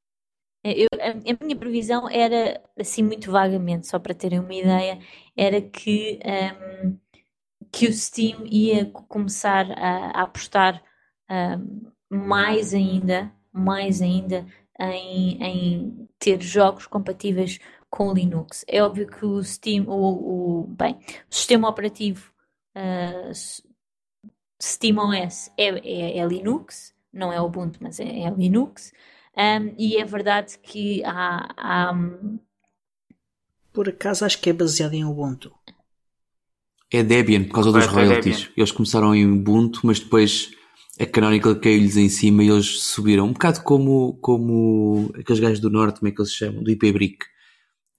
eu, 0.64 0.88
a, 1.00 1.44
minha 1.44 1.56
previsão 1.56 2.10
era, 2.10 2.62
assim, 2.80 3.04
muito 3.04 3.32
vagamente, 3.32 3.88
só 3.88 4.00
para 4.00 4.14
terem 4.14 4.40
uma 4.40 4.54
ideia, 4.54 5.00
era 5.36 5.62
que. 5.62 6.20
Um, 6.26 6.98
que 7.72 7.88
o 7.88 7.94
Steam 7.94 8.46
ia 8.46 8.86
começar 8.86 9.72
a, 9.72 10.20
a 10.20 10.22
apostar 10.24 10.84
uh, 11.30 11.92
mais 12.10 12.74
ainda, 12.74 13.32
mais 13.52 14.02
ainda 14.02 14.46
em, 14.80 15.42
em, 15.42 16.10
ter 16.20 16.42
jogos 16.42 16.86
compatíveis 16.86 17.60
com 17.90 18.14
Linux. 18.14 18.66
É 18.68 18.84
óbvio 18.84 19.08
que 19.08 19.26
o 19.26 19.42
Steam, 19.44 19.86
o, 19.88 20.62
o 20.62 20.68
bem, 20.68 20.96
o 21.30 21.34
sistema 21.34 21.70
operativo 21.70 22.32
uh, 22.76 23.32
SteamOS 24.62 25.52
é, 25.58 25.68
é, 25.68 26.18
é, 26.18 26.26
Linux, 26.26 26.94
não 27.12 27.32
é 27.32 27.42
Ubuntu, 27.42 27.80
mas 27.82 28.00
é, 28.00 28.22
é 28.22 28.30
Linux. 28.30 28.92
Um, 29.38 29.74
e 29.78 29.98
é 29.98 30.06
verdade 30.06 30.58
que 30.62 31.04
há, 31.06 31.54
há, 31.58 31.94
Por 33.72 33.90
acaso 33.90 34.26
acho 34.26 34.40
que 34.40 34.50
é 34.50 34.54
baseado 34.54 34.94
em 34.94 35.06
Ubuntu. 35.06 35.54
É 36.92 37.02
Debian, 37.02 37.46
por 37.46 37.54
causa 37.54 37.72
dos 37.72 37.86
royalties. 37.86 38.50
Eles 38.56 38.72
começaram 38.72 39.16
em 39.16 39.26
Ubuntu, 39.26 39.82
mas 39.84 40.00
depois 40.00 40.52
a 41.00 41.06
Canonical 41.06 41.56
caiu-lhes 41.56 41.96
em 41.96 42.10
cima 42.10 42.44
e 42.44 42.50
eles 42.50 42.82
subiram. 42.82 43.26
Um 43.26 43.34
bocado 43.34 43.64
como, 43.64 44.18
como 44.22 45.10
aqueles 45.18 45.40
gajos 45.40 45.60
do 45.60 45.70
Norte, 45.70 46.00
como 46.00 46.10
é 46.10 46.12
que 46.12 46.22
eles 46.22 46.32
se 46.32 46.38
chamam? 46.38 46.62
Do 46.62 46.70
IP 46.70 46.92
Brick. 46.92 47.26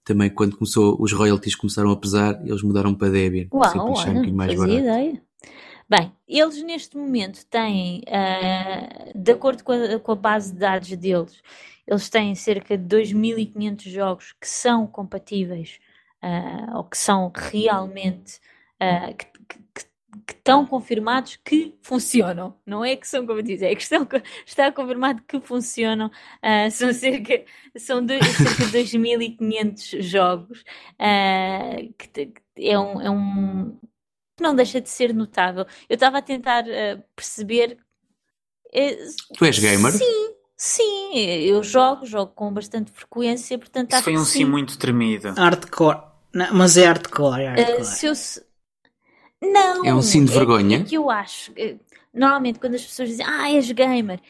Também 0.04 0.28
quando 0.28 0.56
começou, 0.56 0.96
os 1.00 1.12
royalties 1.12 1.54
começaram 1.54 1.90
a 1.90 1.96
pesar, 1.96 2.38
eles 2.44 2.62
mudaram 2.62 2.94
para 2.94 3.08
Debian. 3.08 3.46
Uau, 3.52 3.94
olha, 3.94 4.20
um 4.20 4.34
mais 4.34 4.52
fazia 4.52 4.66
barato. 4.66 4.80
ideia. 4.80 5.22
Bem, 5.92 6.10
eles 6.26 6.62
neste 6.62 6.96
momento 6.96 7.44
têm, 7.50 8.02
uh, 8.08 9.12
de 9.14 9.32
acordo 9.32 9.62
com 9.62 9.72
a, 9.72 10.00
com 10.00 10.12
a, 10.12 10.16
base 10.16 10.50
de 10.50 10.58
dados 10.58 10.88
deles, 10.96 11.42
eles 11.86 12.08
têm 12.08 12.34
cerca 12.34 12.78
de 12.78 12.96
2.500 12.96 13.90
jogos 13.90 14.32
que 14.40 14.48
são 14.48 14.86
compatíveis 14.86 15.78
uh, 16.22 16.78
ou 16.78 16.84
que 16.84 16.96
são 16.96 17.30
realmente 17.34 18.40
uh, 18.82 19.14
que, 19.14 19.26
que, 19.46 19.58
que, 19.74 20.32
estão 20.32 20.64
confirmados 20.64 21.36
que 21.44 21.76
funcionam. 21.82 22.56
Não 22.64 22.82
é 22.82 22.96
que 22.96 23.06
são 23.06 23.26
dizem, 23.42 23.68
é 23.70 23.74
que 23.74 23.82
estão, 23.82 24.08
está 24.46 24.72
confirmado 24.72 25.22
que 25.28 25.38
funcionam. 25.40 26.10
São 26.70 26.92
cerca, 26.94 27.44
são 27.76 28.06
cerca 28.06 28.26
de 28.80 28.96
2.500 28.98 30.00
jogos. 30.00 30.64
Que, 31.98 32.32
é 32.56 32.78
um, 32.78 33.00
é 33.00 33.10
um 33.10 33.78
não 34.40 34.54
deixa 34.54 34.80
de 34.80 34.88
ser 34.88 35.14
notável. 35.14 35.66
Eu 35.88 35.94
estava 35.94 36.18
a 36.18 36.22
tentar 36.22 36.64
uh, 36.64 37.02
perceber. 37.14 37.78
tu 39.36 39.44
és 39.44 39.58
gamer? 39.58 39.92
Sim, 39.92 40.34
sim. 40.56 41.16
Eu 41.44 41.62
jogo, 41.62 42.06
jogo 42.06 42.32
com 42.34 42.52
bastante 42.52 42.90
frequência, 42.90 43.58
portanto 43.58 43.92
Isso 43.92 44.02
foi 44.02 44.16
um 44.16 44.24
sim. 44.24 44.40
sim 44.40 44.44
muito 44.44 44.78
tremido. 44.78 45.32
Hardcore. 45.32 46.02
Não, 46.34 46.54
mas 46.54 46.76
é 46.76 46.86
hardcore. 46.86 47.42
É 47.42 47.48
hardcore. 47.48 47.80
Uh, 47.80 47.84
se 47.84 48.06
eu, 48.06 48.14
não! 49.42 49.84
É 49.84 49.92
um 49.92 50.02
sim 50.02 50.24
de 50.24 50.32
vergonha? 50.32 50.78
É 50.78 50.82
que 50.84 50.96
eu 50.96 51.10
acho. 51.10 51.52
Normalmente, 52.14 52.60
quando 52.60 52.74
as 52.74 52.84
pessoas 52.84 53.08
dizem, 53.08 53.26
ah, 53.26 53.50
és 53.50 53.70
gamer, 53.72 54.20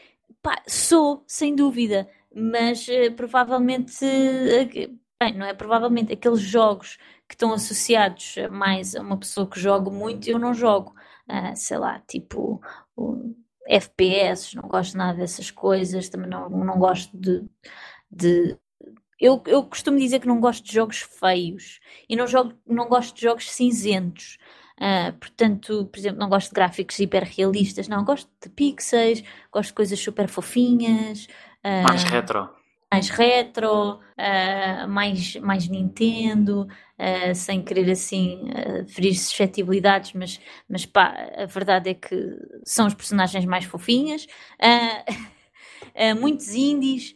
pá, 0.41 0.61
sou, 0.67 1.23
sem 1.27 1.55
dúvida, 1.55 2.09
mas 2.33 2.87
uh, 2.87 3.11
provavelmente. 3.15 4.03
Uh, 4.03 4.97
bem, 5.21 5.37
não 5.37 5.45
é 5.45 5.53
provavelmente 5.53 6.11
aqueles 6.11 6.41
jogos 6.41 6.97
que 7.33 7.35
estão 7.35 7.51
associados 7.51 8.35
mais 8.51 8.95
a 8.95 9.01
uma 9.01 9.17
pessoa 9.17 9.49
que 9.49 9.59
joga 9.59 9.89
muito, 9.89 10.29
eu 10.29 10.37
não 10.37 10.53
jogo. 10.53 10.93
Uh, 11.27 11.55
sei 11.55 11.77
lá, 11.77 11.99
tipo. 12.07 12.61
FPS, 13.67 14.55
não 14.55 14.67
gosto 14.67 14.97
nada 14.97 15.17
dessas 15.17 15.49
coisas, 15.49 16.09
também 16.09 16.29
não, 16.29 16.49
não 16.49 16.77
gosto 16.77 17.17
de, 17.17 17.45
de 18.11 18.57
eu, 19.19 19.41
eu 19.47 19.63
costumo 19.63 19.97
dizer 19.97 20.19
que 20.19 20.27
não 20.27 20.41
gosto 20.41 20.65
de 20.65 20.73
jogos 20.73 21.01
feios 21.01 21.79
e 22.09 22.15
não, 22.15 22.27
jogo, 22.27 22.53
não 22.67 22.89
gosto 22.89 23.15
de 23.15 23.21
jogos 23.21 23.49
cinzentos. 23.49 24.37
Uh, 24.77 25.13
portanto, 25.17 25.85
por 25.85 25.97
exemplo, 25.97 26.19
não 26.19 26.27
gosto 26.27 26.49
de 26.49 26.55
gráficos 26.55 26.99
hiperrealistas, 26.99 27.87
não, 27.87 28.03
gosto 28.03 28.29
de 28.43 28.49
pixels, 28.49 29.23
gosto 29.49 29.69
de 29.69 29.75
coisas 29.75 29.99
super 29.99 30.27
fofinhas. 30.27 31.27
Uh, 31.63 31.83
mais 31.83 32.03
retro. 32.03 32.49
Mais 32.93 33.09
retro, 33.09 33.95
uh, 33.95 34.87
mais, 34.87 35.35
mais 35.37 35.67
Nintendo, 35.67 36.67
uh, 36.99 37.33
sem 37.33 37.63
querer 37.63 37.89
assim 37.89 38.49
uh, 38.51 38.87
ferir 38.87 39.15
suscetibilidades, 39.15 40.13
mas, 40.13 40.39
mas 40.69 40.85
pá, 40.85 41.15
a 41.35 41.45
verdade 41.45 41.89
é 41.89 41.93
que 41.95 42.15
são 42.63 42.85
os 42.85 42.93
personagens 42.93 43.45
mais 43.45 43.65
fofinhas, 43.65 44.27
muitos 46.21 46.53
indies. 46.53 47.15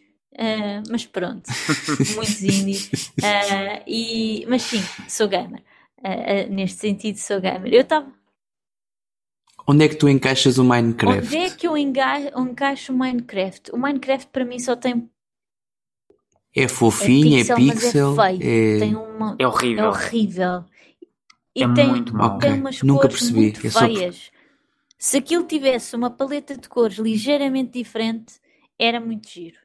mas 0.90 1.06
pronto, 1.06 1.48
muitos 2.16 2.42
indies. 2.42 3.14
e, 3.86 4.46
mas 4.50 4.64
sim, 4.64 4.82
sou 5.08 5.28
gamer. 5.28 5.62
neste 6.50 6.80
sentido, 6.80 7.18
sou 7.18 7.40
gamer. 7.40 7.72
Eu 7.72 7.82
estava 7.82 8.18
Onde 9.70 9.84
é 9.84 9.90
que 9.90 9.96
tu 9.96 10.08
encaixas 10.08 10.58
o 10.58 10.64
Minecraft? 10.64 11.28
Onde 11.28 11.36
é 11.36 11.50
que 11.50 11.68
eu 11.68 11.78
encaixo 11.78 12.94
o 12.94 12.98
Minecraft? 12.98 13.72
O 13.74 13.78
Minecraft 13.78 14.30
para 14.32 14.46
mim 14.46 14.60
só 14.60 14.78
tem. 14.78 15.10
É 16.58 16.68
fofinho, 16.68 17.40
é 17.40 17.56
pixel, 17.56 17.56
é, 17.56 17.72
pixel, 17.72 18.22
é, 18.22 18.38
feio. 18.38 18.80
Tem 18.80 18.96
uma... 18.96 19.36
é 19.38 19.48
horrível. 19.48 19.84
É 19.84 19.88
horrível. 19.88 20.66
E 21.56 21.64
é 21.64 21.74
tem, 21.74 21.88
muito 21.88 22.16
mal. 22.16 22.36
Okay. 22.36 22.50
tem 22.50 22.60
umas 22.60 22.82
Nunca 22.84 23.02
cores 23.02 23.20
percebi. 23.20 23.40
muito 23.40 23.68
é 23.68 23.70
feias. 23.70 24.32
Se 24.98 25.18
aquilo 25.18 25.44
tivesse 25.44 25.96
uma 25.96 26.10
paleta 26.10 26.58
de 26.58 26.68
cores 26.68 26.98
ligeiramente 26.98 27.72
diferente, 27.74 28.36
era 28.80 29.00
muito 29.00 29.30
giro. 29.30 29.58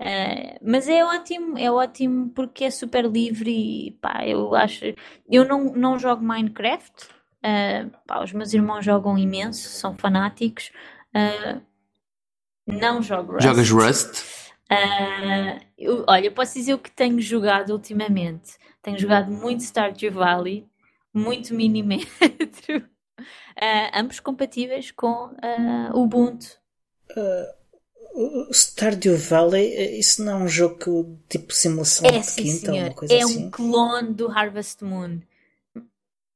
Uh, 0.00 0.58
mas 0.62 0.88
é 0.88 1.04
ótimo, 1.04 1.58
é 1.58 1.70
ótimo 1.70 2.30
porque 2.30 2.64
é 2.64 2.70
super 2.70 3.04
livre 3.04 3.50
e 3.50 3.90
pá, 4.00 4.26
eu 4.26 4.54
acho. 4.54 4.86
Eu 5.28 5.44
não, 5.44 5.64
não 5.74 5.98
jogo 5.98 6.24
Minecraft, 6.24 7.08
Uh, 7.40 7.90
pá, 8.06 8.22
os 8.22 8.32
meus 8.32 8.52
irmãos 8.52 8.84
jogam 8.84 9.16
imenso, 9.16 9.68
são 9.70 9.96
fanáticos. 9.96 10.70
Uh, 11.14 11.60
não 12.66 13.02
jogo 13.02 13.32
Rust. 13.32 13.44
Jogas 13.44 13.70
Rust? 13.70 14.39
Uh, 14.70 15.60
eu, 15.76 16.04
olha, 16.08 16.26
eu 16.26 16.32
posso 16.32 16.54
dizer 16.54 16.74
o 16.74 16.78
que 16.78 16.90
tenho 16.90 17.20
jogado 17.20 17.70
ultimamente. 17.70 18.58
Tenho 18.82 18.98
jogado 18.98 19.30
muito 19.30 19.62
Stardew 19.62 20.12
Valley, 20.12 20.66
muito 21.12 21.54
Minimetro, 21.54 22.88
ambos 23.94 24.20
compatíveis 24.20 24.90
com 24.90 25.34
Ubuntu. 25.92 26.58
Stardew 28.52 29.16
Valley, 29.18 29.98
isso 29.98 30.24
não 30.24 30.32
é 30.40 30.44
um 30.44 30.48
jogo 30.48 31.18
tipo 31.28 31.52
simulação 31.52 32.08
é, 32.08 32.20
de 32.20 32.26
sim, 32.26 32.42
quinta 32.42 32.72
uma 32.72 32.94
coisa 32.94 33.14
é 33.14 33.22
assim? 33.22 33.42
É 33.42 33.46
um 33.46 33.50
clone 33.50 34.14
do 34.14 34.30
Harvest 34.30 34.82
Moon 34.82 35.20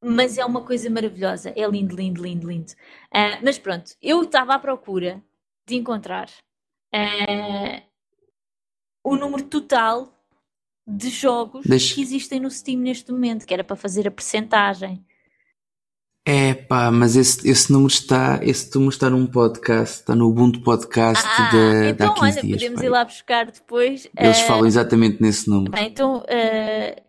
mas 0.05 0.37
é 0.37 0.45
uma 0.45 0.63
coisa 0.63 0.91
maravilhosa. 0.91 1.53
É 1.57 1.67
lindo, 1.67 1.97
lindo, 1.97 2.23
lindo, 2.23 2.47
lindo. 2.47 2.73
Uh, 3.07 3.41
mas 3.43 3.59
pronto, 3.59 3.93
eu 4.03 4.23
estava 4.23 4.55
à 4.55 4.59
procura 4.59 5.23
de 5.67 5.77
encontrar 5.77 6.29
uh, 6.95 7.83
o 9.05 9.17
número 9.17 9.45
total 9.45 10.11
de 10.87 11.11
jogos 11.11 11.67
Deixa... 11.67 11.95
que 11.95 12.03
existem 12.03 12.41
no 12.41 12.51
Steam 12.51 12.81
neste 12.81 13.13
momento, 13.13 13.47
que 13.47 13.53
era 13.53 13.63
para 13.63 13.77
fazer 13.77 14.09
a 14.09 14.11
percentagem. 14.11 15.05
É 16.27 16.55
pá, 16.55 16.91
mas 16.91 17.17
esse, 17.17 17.47
esse 17.47 17.71
número 17.71 17.93
está 17.93 18.41
esse 18.43 18.75
número 18.75 18.93
está 18.95 19.11
num 19.11 19.27
podcast, 19.27 19.97
está 19.97 20.15
no 20.15 20.27
Ubuntu 20.27 20.63
Podcast 20.63 21.23
ah, 21.27 21.51
de, 21.51 21.91
então, 21.91 22.13
há 22.13 22.15
15 22.15 22.23
olha, 22.23 22.33
dias. 22.43 22.57
podemos 22.63 22.81
pai. 22.81 22.87
ir 22.87 22.91
lá 22.91 23.05
buscar 23.05 23.47
depois. 23.47 24.09
Eles 24.19 24.41
uh, 24.41 24.47
falam 24.47 24.67
exatamente 24.67 25.21
nesse 25.21 25.51
número. 25.51 25.77
Então, 25.77 26.21
uh, 26.21 27.03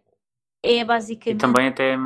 é 0.61 0.84
basicamente. 0.84 1.38
E 1.38 1.39
também 1.39 1.67
até 1.69 1.97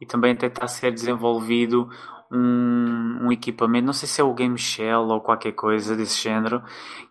e 0.00 0.06
também 0.06 0.32
até 0.32 0.46
está 0.46 0.66
a 0.66 0.68
ser 0.68 0.92
desenvolvido 0.92 1.90
um, 2.30 3.26
um, 3.26 3.32
equipamento, 3.32 3.86
não 3.86 3.92
sei 3.92 4.08
se 4.08 4.20
é 4.20 4.24
o 4.24 4.34
Game 4.34 4.56
Shell 4.56 5.08
ou 5.08 5.20
qualquer 5.20 5.52
coisa 5.52 5.96
desse 5.96 6.22
género, 6.22 6.62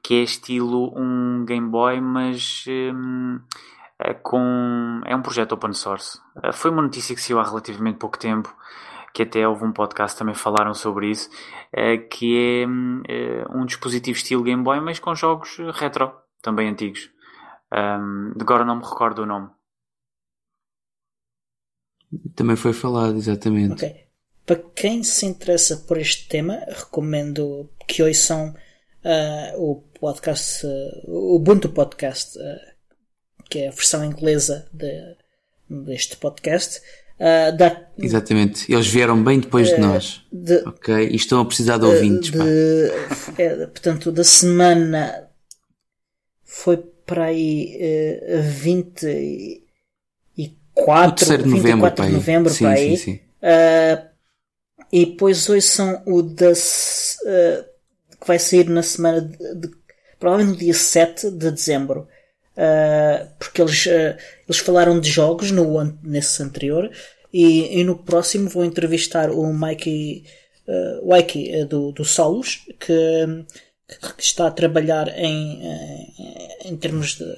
que 0.02 0.16
é 0.16 0.24
estilo 0.24 0.94
um 0.96 1.46
Game 1.46 1.70
Boy, 1.70 2.00
mas 2.02 2.66
um, 2.68 3.40
é 4.00 4.14
com 4.14 5.02
é 5.06 5.16
um 5.16 5.22
projeto 5.22 5.54
open 5.54 5.74
source. 5.74 6.20
Eh, 6.44 6.52
foi 6.54 6.72
uma 6.72 6.82
notícia 6.82 7.14
que 7.14 7.22
saiu 7.22 7.40
há 7.40 7.44
relativamente 7.44 7.98
pouco 7.98 8.18
tempo, 8.18 8.56
que 9.14 9.24
até 9.24 9.48
houve 9.48 9.66
um 9.66 9.74
podcast 9.74 10.18
também 10.18 10.36
falaram 10.36 10.74
sobre 10.74 11.10
isso, 11.12 11.30
eh, 11.74 11.98
que 11.98 12.36
é 12.38 12.64
eh, 13.12 13.46
um 13.54 13.66
dispositivo 13.66 14.18
estilo 14.18 14.44
Game 14.44 14.64
Boy, 14.64 14.80
mas 14.80 15.00
com 15.00 15.14
jogos 15.16 15.58
retro, 15.74 16.14
também 16.42 16.70
antigos. 16.70 17.12
Um, 17.72 18.34
agora 18.40 18.66
não 18.66 18.78
me 18.78 18.84
recordo 18.84 19.24
o 19.24 19.26
nome. 19.26 19.50
Também 22.36 22.56
foi 22.56 22.74
falado, 22.74 23.16
exatamente. 23.16 23.86
Ok. 23.86 24.09
Para 24.50 24.64
quem 24.74 25.04
se 25.04 25.28
interessa 25.28 25.78
por 25.78 26.00
este 26.00 26.28
tema, 26.28 26.64
recomendo 26.68 27.70
que 27.88 28.02
ouçam 28.02 28.56
uh, 29.06 29.62
o 29.62 29.76
podcast, 30.00 30.66
uh, 30.66 31.04
o 31.06 31.36
Ubuntu 31.36 31.70
Podcast, 31.70 32.36
uh, 32.40 32.42
que 33.48 33.60
é 33.60 33.68
a 33.68 33.72
versão 33.72 34.04
inglesa 34.04 34.68
de, 34.74 34.90
deste 35.86 36.18
podcast. 36.18 36.82
Uh, 37.20 37.56
da, 37.56 37.90
Exatamente, 37.96 38.74
eles 38.74 38.88
vieram 38.88 39.24
bem 39.24 39.40
depois 39.40 39.70
de 39.70 39.78
nós. 39.78 40.24
De, 40.34 40.56
ok, 40.66 40.96
e 40.96 41.16
estão 41.16 41.42
a 41.42 41.46
precisar 41.46 41.78
de 41.78 41.86
ouvintes. 41.86 42.32
De, 42.32 42.92
é, 43.38 43.68
portanto, 43.68 44.12
da 44.12 44.24
semana 44.24 45.30
foi 46.44 46.78
para 47.06 47.26
aí 47.26 47.78
uh, 48.26 48.42
20 48.42 49.64
4, 50.74 51.38
de 51.38 51.46
novembro, 51.46 51.62
24 51.62 52.06
de 52.08 52.12
novembro, 52.14 52.52
sim, 52.52 52.64
para 52.64 52.76
sim, 52.78 52.82
aí. 52.82 52.98
sim. 52.98 53.20
Uh, 53.44 54.09
e 54.92 55.06
depois 55.06 55.50
hoje 55.50 55.68
são 55.68 56.02
o 56.06 56.22
da. 56.22 56.52
Uh, 56.52 57.70
que 58.20 58.28
vai 58.28 58.38
sair 58.38 58.70
na 58.70 58.84
semana 58.84 59.22
de, 59.22 59.38
de, 59.56 59.72
provavelmente 60.20 60.56
no 60.56 60.60
dia 60.60 60.74
7 60.74 61.32
de 61.32 61.52
dezembro. 61.52 62.08
Uh, 62.58 63.30
porque 63.40 63.62
eles, 63.62 63.88
eles 63.88 64.60
falaram 64.60 65.00
de 65.00 65.10
jogos 65.10 65.50
no, 65.50 65.82
nesse 66.04 66.44
anterior 66.44 66.92
e, 67.32 67.80
e 67.80 67.84
no 67.86 67.98
próximo 67.98 68.50
vou 68.50 68.66
entrevistar 68.66 69.30
o 69.32 69.54
Mikey 69.54 70.26
uh, 70.68 71.14
Wiki 71.14 71.64
do, 71.66 71.94
do 71.94 72.04
Solos 72.04 72.66
que, 72.78 73.46
que, 74.18 74.24
está 74.24 74.48
a 74.48 74.52
trabalhar 74.52 75.08
em, 75.18 75.62
em 76.66 76.76
termos 76.76 77.16
de 77.16 77.38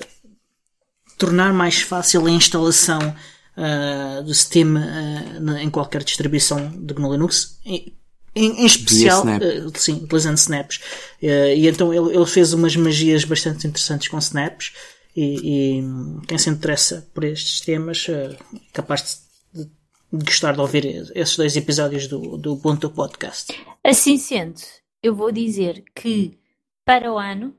tornar 1.19 1.53
mais 1.53 1.83
fácil 1.83 2.25
a 2.25 2.31
instalação 2.31 3.15
uh, 3.57 4.23
do 4.23 4.33
Steam 4.33 4.75
uh, 4.75 5.57
em 5.57 5.69
qualquer 5.69 6.03
distribuição 6.03 6.69
de 6.71 6.93
GNU 6.93 7.11
Linux. 7.11 7.59
Em, 7.65 7.95
em, 8.33 8.65
especial, 8.65 9.23
uh, 9.25 9.77
sim, 9.77 10.01
utilizando 10.03 10.37
snaps. 10.37 10.79
e 11.21 11.67
então 11.67 11.93
ele, 11.93 12.15
ele, 12.15 12.25
fez 12.25 12.53
umas 12.53 12.75
magias 12.75 13.25
bastante 13.25 13.67
interessantes 13.67 14.07
com 14.07 14.17
snaps. 14.17 14.73
E, 15.15 15.79
e 15.79 16.25
quem 16.25 16.37
se 16.37 16.49
interessa 16.49 17.05
por 17.13 17.25
estes 17.25 17.59
temas 17.59 18.07
é 18.07 18.37
capaz 18.71 19.23
de, 19.53 19.65
de, 19.65 20.25
gostar 20.25 20.53
de 20.53 20.61
ouvir 20.61 21.11
esses 21.13 21.35
dois 21.35 21.57
episódios 21.57 22.07
do, 22.07 22.37
do 22.37 22.53
Ubuntu 22.53 22.89
Podcast. 22.89 23.53
Assim 23.83 24.17
sendo, 24.17 24.61
eu 25.03 25.13
vou 25.13 25.29
dizer 25.29 25.83
que 25.93 26.39
para 26.85 27.11
o 27.11 27.17
ano 27.17 27.53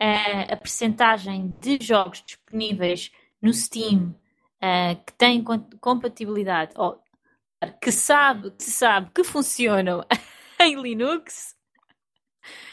a, 0.00 0.54
a 0.54 0.56
percentagem 0.56 1.52
de 1.60 1.78
jogos 1.80 2.22
disponíveis 2.26 3.10
no 3.42 3.52
Steam 3.52 4.14
uh, 4.62 5.04
que 5.04 5.12
têm 5.14 5.44
compatibilidade 5.80 6.72
ou 6.76 7.02
que 7.80 7.92
sabe 7.92 8.50
que 8.52 8.64
sabe 8.64 9.10
que 9.14 9.24
funcionam 9.24 10.04
em 10.60 10.80
Linux 10.80 11.54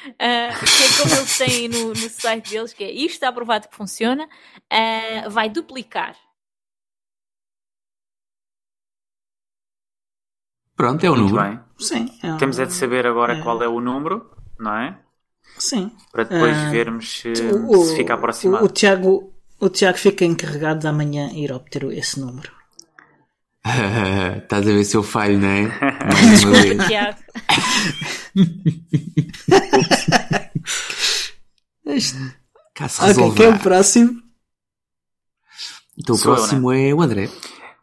uh, 0.06 0.16
que 0.16 0.84
é 0.84 0.98
como 1.02 1.16
eles 1.16 1.38
têm 1.38 1.68
no, 1.68 1.88
no, 1.90 1.96
site 1.96 2.50
deles 2.50 2.74
que 2.74 2.84
é 2.84 2.92
isto 2.92 3.16
está 3.16 3.32
provado 3.32 3.68
que 3.68 3.76
funciona 3.76 4.26
uh, 4.26 5.30
vai 5.30 5.50
duplicar 5.50 6.16
Pronto, 10.76 11.04
é 11.04 11.10
o 11.10 11.14
Muito 11.14 11.34
número. 11.34 11.50
Bem. 11.50 11.60
Sim, 11.78 12.20
é 12.24 12.32
um... 12.32 12.38
Temos 12.38 12.58
é 12.58 12.66
de 12.66 12.72
saber 12.72 13.06
agora 13.06 13.34
é... 13.34 13.42
qual 13.42 13.62
é 13.62 13.68
o 13.68 13.82
número, 13.82 14.32
não 14.58 14.74
é? 14.78 14.98
Sim. 15.58 15.92
Para 16.10 16.24
depois 16.24 16.56
uh, 16.56 16.72
vermos 16.72 17.20
se, 17.20 17.34
o, 17.68 17.84
se 17.84 17.98
fica 17.98 18.14
aproximado. 18.14 18.64
O, 18.64 18.68
o, 18.68 18.72
Tiago, 18.72 19.34
o 19.60 19.70
Tiago 19.70 19.98
fica 19.98 20.26
encarregado 20.26 20.80
de 20.80 20.88
amanhã 20.88 21.30
ir 21.34 21.52
obter 21.52 21.84
esse 21.92 22.20
número. 22.20 22.52
Estás 24.44 24.68
a 24.68 24.72
ver 24.72 24.86
se 24.86 24.96
eu 24.96 25.04
falho, 25.04 25.38
não 25.38 25.48
é? 25.48 25.66
Desculpa, 26.32 26.88
Tiago. 26.88 27.20
Cá 32.74 32.88
se 32.88 33.02
ok, 33.02 33.34
quem 33.36 33.46
é 33.46 33.50
o 33.50 33.60
próximo? 33.60 34.22
Então 35.98 36.16
o 36.16 36.20
próximo 36.20 36.72
eu, 36.72 36.78
né? 36.78 36.90
é 36.90 36.94
o 36.94 37.02
André. 37.02 37.30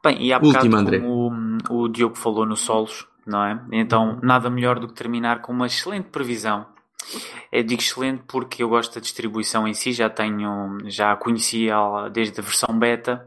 Bem, 0.02 0.22
e 0.22 0.32
há 0.32 0.38
bocado 0.38 0.64
Último, 0.64 0.76
André. 0.76 1.02
o, 1.04 1.30
o 1.70 1.88
Diogo 1.88 2.16
falou 2.16 2.46
no 2.46 2.56
solos, 2.56 3.06
não 3.26 3.44
é? 3.44 3.60
Então 3.72 4.18
nada 4.22 4.48
melhor 4.48 4.78
do 4.78 4.88
que 4.88 4.94
terminar 4.94 5.42
com 5.42 5.52
uma 5.52 5.66
excelente 5.66 6.08
previsão 6.08 6.66
eu 7.52 7.62
digo 7.62 7.80
excelente 7.80 8.22
porque 8.26 8.62
eu 8.62 8.68
gosto 8.68 8.94
da 8.94 9.00
distribuição 9.00 9.66
em 9.66 9.74
si, 9.74 9.92
já 9.92 10.10
tenho, 10.10 10.78
já 10.84 11.12
a 11.12 11.16
conheci 11.16 11.68
desde 12.12 12.40
a 12.40 12.42
versão 12.42 12.78
beta 12.78 13.26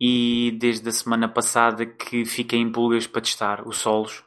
e 0.00 0.56
desde 0.58 0.88
a 0.88 0.92
semana 0.92 1.28
passada 1.28 1.86
que 1.86 2.24
fiquei 2.24 2.58
em 2.58 2.72
pulgas 2.72 3.06
para 3.06 3.22
testar 3.22 3.66
o 3.66 3.72
Solos. 3.72 4.24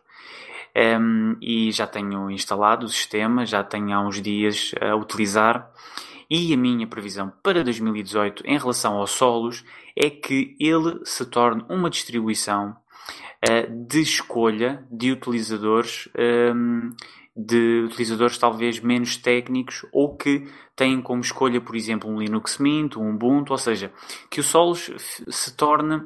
Um, 0.77 1.37
e 1.41 1.71
já 1.71 1.87
tenho 1.87 2.29
instalado 2.29 2.85
o 2.85 2.89
sistema, 2.89 3.45
já 3.45 3.63
tenho 3.63 3.93
há 3.93 4.01
uns 4.01 4.21
dias 4.21 4.75
a 4.81 4.93
utilizar 4.93 5.71
E 6.29 6.53
a 6.53 6.57
minha 6.57 6.85
previsão 6.85 7.31
para 7.41 7.63
2018 7.63 8.43
em 8.45 8.57
relação 8.57 8.95
aos 8.95 9.11
solos 9.11 9.63
é 9.95 10.09
que 10.09 10.55
ele 10.59 10.99
se 11.05 11.25
torne 11.25 11.63
uma 11.69 11.89
distribuição 11.89 12.75
uh, 13.47 13.87
de 13.87 14.01
escolha 14.01 14.85
de 14.91 15.11
utilizadores, 15.11 16.09
um, 16.17 16.21
ehm, 16.21 16.95
de 17.35 17.83
utilizadores 17.85 18.37
talvez 18.37 18.79
menos 18.79 19.17
técnicos 19.17 19.85
ou 19.91 20.15
que 20.15 20.47
têm 20.75 21.01
como 21.01 21.21
escolha, 21.21 21.59
por 21.59 21.75
exemplo, 21.75 22.09
um 22.09 22.17
Linux 22.17 22.57
Mint, 22.57 22.95
um 22.95 23.13
Ubuntu, 23.13 23.51
ou 23.51 23.57
seja, 23.57 23.91
que 24.29 24.39
o 24.39 24.43
Solos 24.43 24.89
se 25.29 25.55
torne 25.55 26.01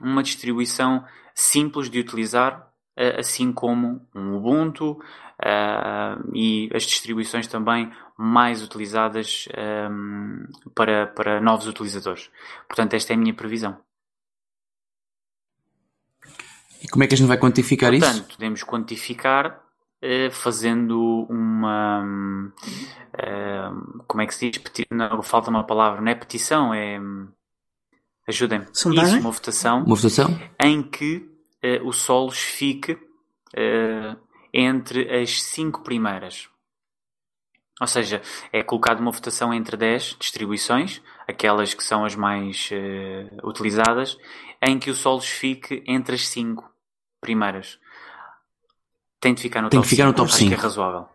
uma 0.00 0.22
distribuição 0.22 1.04
simples 1.34 1.88
de 1.88 2.00
utilizar, 2.00 2.68
assim 3.16 3.52
como 3.52 4.06
um 4.14 4.36
Ubuntu, 4.36 4.98
Uh, 5.38 6.34
e 6.34 6.70
as 6.74 6.84
distribuições 6.84 7.46
também 7.46 7.92
mais 8.16 8.62
utilizadas 8.62 9.46
um, 9.90 10.46
para, 10.74 11.08
para 11.08 11.40
novos 11.42 11.66
utilizadores. 11.66 12.30
Portanto, 12.66 12.94
esta 12.94 13.12
é 13.12 13.16
a 13.16 13.18
minha 13.18 13.34
previsão. 13.34 13.78
E 16.82 16.88
como 16.88 17.04
é 17.04 17.06
que 17.06 17.14
a 17.14 17.18
gente 17.18 17.26
vai 17.26 17.36
quantificar 17.36 17.90
Portanto, 17.90 18.10
isso? 18.10 18.20
Portanto, 18.20 18.36
podemos 18.36 18.64
quantificar 18.64 19.65
fazendo 20.30 21.26
uma. 21.28 22.04
Uh, 23.14 24.04
como 24.06 24.22
é 24.22 24.26
que 24.26 24.34
se 24.34 24.50
diz? 24.50 24.62
Peti 24.62 24.86
não, 24.90 25.22
falta 25.22 25.50
uma 25.50 25.64
palavra, 25.64 26.00
não 26.00 26.10
é 26.10 26.14
petição, 26.14 26.74
é. 26.74 27.00
Ajudem-me. 28.28 28.66
Isso, 28.72 28.88
uma 28.88 29.30
votação. 29.30 29.84
Uma 29.84 29.94
votação? 29.96 30.38
Em 30.60 30.82
que 30.82 31.28
o 31.84 31.92
Solos 31.92 32.38
fique 32.38 32.98
entre 34.52 35.22
as 35.22 35.42
cinco 35.42 35.82
primeiras. 35.82 36.48
Ou 37.80 37.86
seja, 37.86 38.22
é 38.52 38.62
colocado 38.62 39.00
uma 39.00 39.10
votação 39.10 39.52
entre 39.52 39.76
10 39.76 40.16
distribuições, 40.18 41.02
aquelas 41.28 41.74
que 41.74 41.84
são 41.84 42.04
as 42.04 42.14
mais 42.14 42.70
uh, 42.72 43.46
utilizadas, 43.46 44.18
em 44.62 44.78
que 44.78 44.90
o 44.90 44.94
Solos 44.94 45.26
fique 45.26 45.84
entre 45.86 46.14
as 46.14 46.26
5 46.28 46.64
primeiras. 47.20 47.78
Tem 49.20 49.34
de 49.34 49.42
ficar 49.42 49.62
no 49.62 49.70
Tem 49.70 49.78
top 49.78 49.88
que 49.88 49.94
ficar 49.94 50.04
5. 50.04 50.12
no 50.12 50.16
top 50.16 50.28
Acho 50.28 50.38
5. 50.38 50.48
que 50.48 50.54
é 50.54 50.62
razoável. 50.62 51.08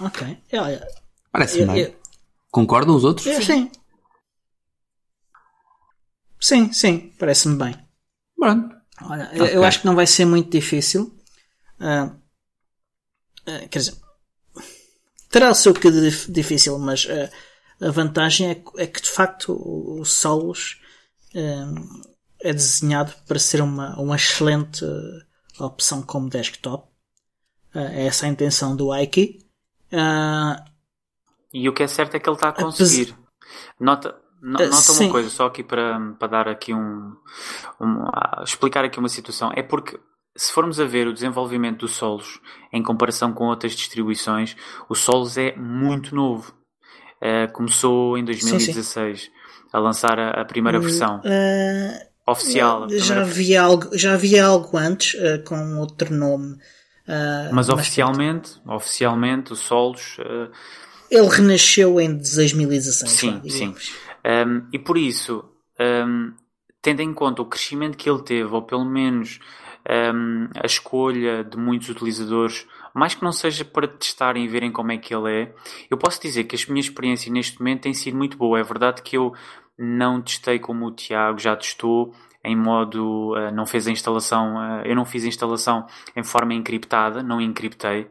Ok. 0.00 0.42
Olha, 0.54 0.88
Parece-me 1.30 1.66
bem. 1.66 1.78
Eu... 1.82 2.00
Concordam 2.50 2.96
os 2.96 3.04
outros? 3.04 3.26
Sim. 3.26 3.42
Sim, 3.42 3.70
sim, 6.40 6.72
sim 6.72 7.12
parece-me 7.18 7.56
bem. 7.56 7.74
Pronto. 8.36 8.74
Olha, 9.02 9.30
okay. 9.32 9.56
eu 9.56 9.64
acho 9.64 9.80
que 9.80 9.86
não 9.86 9.94
vai 9.94 10.06
ser 10.06 10.24
muito 10.24 10.50
difícil. 10.50 11.16
Uh, 11.80 12.06
uh, 13.48 13.68
quer 13.70 13.78
dizer, 13.78 13.94
terá 15.30 15.50
o 15.50 15.54
seu 15.54 15.72
que 15.72 15.90
de 15.90 16.32
difícil, 16.32 16.78
mas 16.78 17.04
uh, 17.04 17.30
a 17.86 17.90
vantagem 17.90 18.50
é, 18.50 18.62
é, 18.82 18.86
que 18.86 19.00
de 19.00 19.08
facto 19.08 19.52
o, 19.52 20.00
o 20.00 20.04
Solos 20.04 20.78
é 22.42 22.52
desenhado 22.52 23.14
para 23.26 23.38
ser 23.38 23.62
uma, 23.62 23.96
uma 24.00 24.16
excelente 24.16 24.84
opção 25.58 26.02
como 26.02 26.28
desktop. 26.28 26.88
é 27.74 28.06
essa 28.06 28.26
a 28.26 28.28
intenção 28.28 28.76
do 28.76 28.94
Ike. 28.94 29.38
e 31.52 31.68
o 31.68 31.72
que 31.72 31.82
é 31.82 31.86
certo 31.86 32.14
é 32.14 32.20
que 32.20 32.28
ele 32.28 32.36
está 32.36 32.48
a 32.48 32.52
conseguir. 32.52 33.14
Nota, 33.78 34.16
nota 34.40 34.92
uma 34.92 35.10
coisa, 35.10 35.28
só 35.28 35.46
aqui 35.46 35.62
para, 35.62 35.98
para 36.18 36.28
dar 36.28 36.48
aqui 36.48 36.72
um, 36.72 37.16
um 37.80 38.04
explicar 38.44 38.84
aqui 38.84 38.98
uma 38.98 39.08
situação. 39.08 39.50
É 39.54 39.62
porque 39.62 39.98
se 40.36 40.52
formos 40.52 40.80
a 40.80 40.84
ver 40.84 41.06
o 41.06 41.12
desenvolvimento 41.12 41.80
do 41.80 41.88
Solos 41.88 42.40
em 42.72 42.82
comparação 42.82 43.32
com 43.32 43.46
outras 43.46 43.72
distribuições, 43.72 44.56
o 44.88 44.94
Solos 44.94 45.36
é 45.36 45.54
muito 45.56 46.14
novo. 46.14 46.54
Uh, 47.20 47.52
começou 47.52 48.16
em 48.16 48.24
2016 48.24 49.20
sim, 49.20 49.26
sim. 49.26 49.32
a 49.70 49.78
lançar 49.78 50.18
a, 50.18 50.40
a 50.40 50.44
primeira 50.44 50.80
versão 50.80 51.18
uh, 51.18 52.09
oficial. 52.30 52.88
já 52.90 53.22
havia 53.22 53.62
algo, 53.62 53.96
já 53.96 54.14
havia 54.14 54.44
algo 54.44 54.76
antes 54.76 55.14
uh, 55.14 55.42
com 55.44 55.78
outro 55.78 56.14
nome. 56.14 56.56
mas 57.52 57.68
oficialmente, 57.68 58.52
mas... 58.64 58.76
oficialmente 58.76 59.52
o 59.52 59.56
Solos 59.56 60.18
ele 61.10 61.28
renasceu 61.28 62.00
em 62.00 62.16
2016. 62.16 63.10
Sim, 63.10 63.42
sim. 63.48 63.74
Um, 64.24 64.66
e 64.72 64.78
por 64.78 64.96
isso, 64.96 65.44
um, 66.06 66.32
tendo 66.80 67.00
em 67.00 67.12
conta 67.12 67.42
o 67.42 67.46
crescimento 67.46 67.96
que 67.96 68.08
ele 68.08 68.22
teve, 68.22 68.54
ou 68.54 68.62
pelo 68.62 68.84
menos 68.84 69.40
um, 70.14 70.48
a 70.54 70.66
escolha 70.66 71.42
de 71.42 71.56
muitos 71.56 71.88
utilizadores, 71.88 72.66
mais 72.94 73.14
que 73.14 73.24
não 73.24 73.32
seja 73.32 73.64
para 73.64 73.88
testarem 73.88 74.44
e 74.44 74.48
verem 74.48 74.70
como 74.70 74.92
é 74.92 74.98
que 74.98 75.14
ele 75.14 75.32
é, 75.32 75.54
eu 75.90 75.96
posso 75.96 76.20
dizer 76.20 76.44
que 76.44 76.54
a 76.54 76.72
minha 76.72 76.80
experiência 76.80 77.32
neste 77.32 77.58
momento 77.58 77.82
tem 77.82 77.94
sido 77.94 78.16
muito 78.16 78.36
boa. 78.36 78.60
É 78.60 78.62
verdade 78.62 79.02
que 79.02 79.16
eu 79.16 79.32
não 79.80 80.20
testei 80.20 80.58
como 80.58 80.86
o 80.86 80.92
Tiago 80.92 81.38
já 81.38 81.56
testou, 81.56 82.14
em 82.44 82.54
modo, 82.54 83.34
uh, 83.34 83.50
não 83.52 83.66
fez 83.66 83.88
a 83.88 83.90
instalação, 83.90 84.56
uh, 84.56 84.82
eu 84.84 84.94
não 84.94 85.04
fiz 85.04 85.24
a 85.24 85.28
instalação 85.28 85.86
em 86.14 86.22
forma 86.22 86.54
encriptada, 86.54 87.22
não 87.22 87.40
encriptei. 87.40 88.08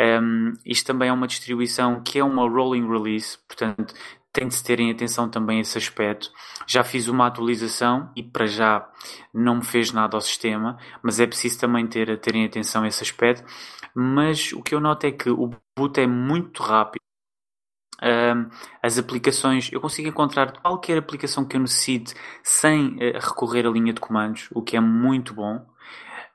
Um, 0.00 0.52
isto 0.64 0.86
também 0.86 1.08
é 1.08 1.12
uma 1.12 1.26
distribuição 1.26 2.00
que 2.02 2.20
é 2.20 2.24
uma 2.24 2.48
rolling 2.48 2.86
release, 2.88 3.36
portanto 3.48 3.94
tem 4.32 4.46
de 4.46 4.54
se 4.54 4.62
terem 4.62 4.90
atenção 4.90 5.28
também 5.28 5.60
esse 5.60 5.76
aspecto. 5.76 6.30
Já 6.66 6.84
fiz 6.84 7.08
uma 7.08 7.26
atualização 7.26 8.10
e 8.14 8.22
para 8.22 8.46
já 8.46 8.88
não 9.34 9.56
me 9.56 9.64
fez 9.64 9.90
nada 9.92 10.16
ao 10.16 10.20
sistema, 10.20 10.78
mas 11.02 11.18
é 11.18 11.26
preciso 11.26 11.58
também 11.58 11.86
ter, 11.86 12.18
terem 12.20 12.44
atenção 12.44 12.86
esse 12.86 13.02
aspecto. 13.02 13.44
Mas 13.94 14.52
o 14.52 14.62
que 14.62 14.74
eu 14.74 14.80
noto 14.80 15.06
é 15.06 15.10
que 15.12 15.30
o 15.30 15.50
boot 15.76 16.00
é 16.00 16.06
muito 16.06 16.62
rápido. 16.62 17.07
Um, 18.02 18.48
as 18.82 18.98
aplicações, 18.98 19.70
eu 19.72 19.80
consigo 19.80 20.08
encontrar 20.08 20.52
qualquer 20.60 20.98
aplicação 20.98 21.44
que 21.44 21.56
eu 21.56 21.60
necessite 21.60 22.14
sem 22.42 22.94
uh, 22.94 23.18
recorrer 23.20 23.66
à 23.66 23.70
linha 23.70 23.92
de 23.92 24.00
comandos, 24.00 24.48
o 24.52 24.62
que 24.62 24.76
é 24.76 24.80
muito 24.80 25.34
bom. 25.34 25.66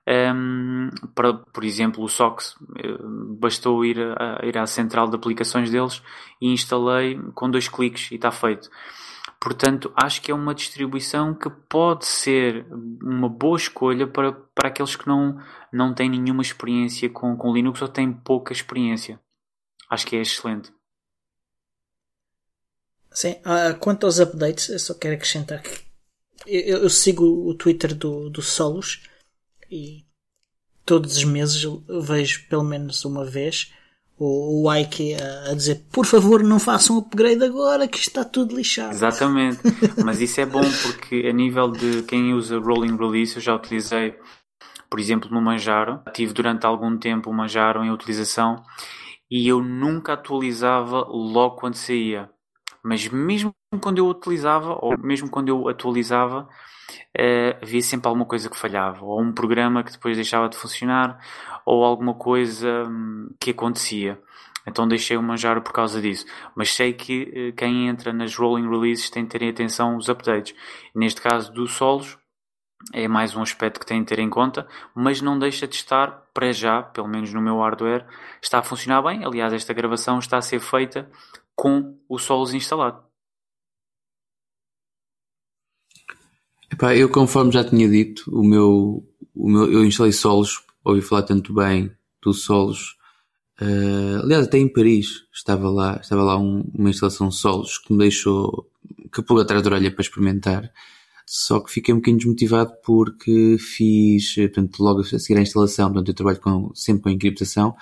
Um, 0.05 0.89
para, 1.15 1.33
por 1.33 1.63
exemplo, 1.63 2.03
o 2.03 2.09
SOX, 2.09 2.57
eh, 2.77 2.97
bastou 3.39 3.85
ir, 3.85 3.97
a, 4.01 4.45
ir 4.45 4.57
à 4.57 4.65
central 4.65 5.07
de 5.07 5.15
aplicações 5.15 5.71
deles 5.71 6.03
e 6.41 6.51
instalei 6.51 7.17
com 7.33 7.49
dois 7.49 7.69
cliques 7.69 8.11
e 8.11 8.15
está 8.15 8.29
feito. 8.29 8.69
Portanto, 9.39 9.93
acho 9.95 10.21
que 10.21 10.29
é 10.29 10.35
uma 10.35 10.53
distribuição 10.53 11.33
que 11.33 11.49
pode 11.49 12.05
ser 12.05 12.65
uma 13.01 13.29
boa 13.29 13.57
escolha 13.57 14.05
para, 14.05 14.33
para 14.33 14.67
aqueles 14.67 14.97
que 14.97 15.07
não, 15.07 15.39
não 15.71 15.93
têm 15.93 16.09
nenhuma 16.09 16.41
experiência 16.41 17.09
com, 17.09 17.37
com 17.37 17.53
Linux 17.53 17.81
ou 17.81 17.87
têm 17.87 18.11
pouca 18.11 18.51
experiência. 18.51 19.19
Acho 19.89 20.05
que 20.05 20.17
é 20.17 20.21
excelente. 20.21 20.71
Sim, 23.13 23.35
uh, 23.45 23.77
quanto 23.79 24.05
aos 24.05 24.19
updates, 24.19 24.69
eu 24.69 24.79
só 24.79 24.93
quero 24.93 25.15
acrescentar 25.15 25.61
que 25.61 25.81
eu, 26.45 26.79
eu 26.79 26.89
sigo 26.89 27.25
o 27.25 27.53
Twitter 27.53 27.93
do, 27.93 28.29
do 28.29 28.41
Solos 28.41 29.03
e 29.71 30.03
todos 30.85 31.17
os 31.17 31.23
meses 31.23 31.63
vejo 32.01 32.47
pelo 32.47 32.63
menos 32.63 33.05
uma 33.05 33.25
vez 33.25 33.71
o, 34.17 34.63
o 34.67 34.73
Ike 34.75 35.15
a, 35.15 35.51
a, 35.51 35.53
dizer 35.53 35.85
por 35.91 36.05
favor 36.05 36.43
não 36.43 36.59
façam 36.59 36.97
upgrade 36.97 37.43
agora 37.43 37.87
que 37.87 37.97
está 37.97 38.23
tudo 38.23 38.55
lixado. 38.55 38.93
Exatamente, 38.93 39.59
mas 40.03 40.21
isso 40.21 40.41
é 40.41 40.45
bom 40.45 40.63
porque 40.83 41.27
a 41.27 41.33
nível 41.33 41.71
de 41.71 42.03
quem 42.03 42.33
usa 42.33 42.59
rolling 42.59 42.97
release 42.97 43.35
eu 43.35 43.41
já 43.41 43.55
utilizei 43.55 44.15
por 44.89 44.99
exemplo 44.99 45.29
no 45.31 45.41
Manjaro, 45.41 46.01
tive 46.13 46.33
durante 46.33 46.65
algum 46.65 46.97
tempo 46.97 47.29
o 47.29 47.33
Manjaro 47.33 47.83
em 47.83 47.91
utilização 47.91 48.63
e 49.29 49.47
eu 49.47 49.63
nunca 49.63 50.13
atualizava 50.13 50.99
logo 51.07 51.55
quando 51.55 51.75
saía, 51.75 52.29
mas 52.83 53.07
mesmo 53.07 53.53
quando 53.81 53.97
eu 53.97 54.07
utilizava 54.07 54.77
ou 54.79 54.97
mesmo 54.97 55.29
quando 55.29 55.49
eu 55.49 55.67
atualizava 55.69 56.47
uh, 57.17 57.57
havia 57.61 57.81
sempre 57.81 58.07
alguma 58.07 58.25
coisa 58.25 58.49
que 58.49 58.57
falhava, 58.57 59.03
ou 59.05 59.21
um 59.21 59.31
programa 59.31 59.83
que 59.83 59.91
depois 59.91 60.15
deixava 60.15 60.49
de 60.49 60.57
funcionar, 60.57 61.19
ou 61.65 61.83
alguma 61.83 62.13
coisa 62.13 62.83
um, 62.87 63.29
que 63.39 63.51
acontecia. 63.51 64.19
Então 64.65 64.87
deixei 64.87 65.17
o 65.17 65.23
manjar 65.23 65.61
por 65.61 65.73
causa 65.73 66.01
disso. 66.01 66.25
Mas 66.55 66.73
sei 66.73 66.93
que 66.93 67.49
uh, 67.51 67.55
quem 67.55 67.87
entra 67.87 68.13
nas 68.13 68.35
rolling 68.35 68.69
releases 68.69 69.09
tem 69.09 69.23
de 69.23 69.29
ter 69.29 69.49
atenção 69.49 69.95
aos 69.95 70.09
updates. 70.09 70.55
Neste 70.95 71.21
caso 71.21 71.51
do 71.51 71.67
Solos, 71.67 72.17
é 72.93 73.07
mais 73.07 73.35
um 73.35 73.41
aspecto 73.41 73.79
que 73.79 73.85
tem 73.85 74.01
de 74.01 74.07
ter 74.07 74.19
em 74.19 74.29
conta, 74.29 74.67
mas 74.93 75.21
não 75.21 75.39
deixa 75.39 75.65
de 75.65 75.75
estar, 75.75 76.23
para 76.33 76.51
já, 76.51 76.83
pelo 76.83 77.07
menos 77.07 77.33
no 77.33 77.41
meu 77.41 77.59
hardware, 77.59 78.05
está 78.41 78.59
a 78.59 78.63
funcionar 78.63 79.01
bem. 79.01 79.23
Aliás, 79.23 79.53
esta 79.53 79.73
gravação 79.73 80.19
está 80.19 80.37
a 80.37 80.41
ser 80.41 80.59
feita 80.59 81.09
com 81.55 81.97
o 82.07 82.17
Solos 82.17 82.53
instalado. 82.53 83.03
Epá, 86.71 86.95
eu 86.95 87.07
conforme 87.07 87.51
já 87.51 87.63
tinha 87.63 87.87
dito, 87.87 88.23
o 88.31 88.43
meu, 88.43 89.07
o 89.35 89.47
meu, 89.47 89.71
eu 89.71 89.85
instalei 89.85 90.11
solos, 90.11 90.63
ouvi 90.83 91.01
falar 91.01 91.21
tanto 91.21 91.53
bem 91.53 91.91
do 92.21 92.33
solos. 92.33 92.97
Uh, 93.61 94.23
aliás, 94.23 94.47
até 94.47 94.57
em 94.57 94.67
Paris 94.67 95.27
estava 95.31 95.69
lá, 95.69 95.99
estava 96.01 96.23
lá 96.23 96.35
um, 96.35 96.63
uma 96.73 96.89
instalação 96.89 97.29
solos 97.29 97.77
que 97.77 97.93
me 97.93 97.99
deixou 97.99 98.67
que 99.13 99.21
pulou 99.21 99.43
atrás 99.43 99.61
da 99.61 99.69
orelha 99.69 99.91
para 99.91 100.01
experimentar. 100.01 100.71
Só 101.25 101.59
que 101.59 101.71
fiquei 101.71 101.93
um 101.93 101.97
bocadinho 101.97 102.17
desmotivado 102.17 102.73
porque 102.83 103.57
fiz, 103.59 104.35
portanto, 104.35 104.79
logo 104.79 105.01
a 105.01 105.03
seguir 105.03 105.37
à 105.37 105.41
instalação, 105.41 105.87
portanto, 105.89 106.09
eu 106.09 106.15
trabalho 106.15 106.39
com, 106.39 106.73
sempre 106.73 107.03
com 107.03 107.09
encriptação 107.09 107.75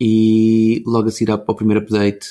e 0.00 0.82
logo 0.86 1.08
a 1.08 1.10
seguir 1.10 1.30
ao 1.30 1.54
primeiro 1.54 1.82
update 1.82 2.26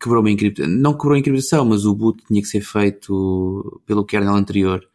quebrou 0.00 0.20
uma 0.20 0.30
encriptação. 0.30 0.70
Não 0.70 0.92
quebrou 0.94 1.14
a 1.14 1.18
encriptação, 1.18 1.64
mas 1.64 1.84
o 1.84 1.94
boot 1.94 2.22
tinha 2.26 2.40
que 2.40 2.48
ser 2.48 2.60
feito 2.60 3.82
pelo 3.86 4.04
kernel 4.04 4.34
anterior. 4.34 4.86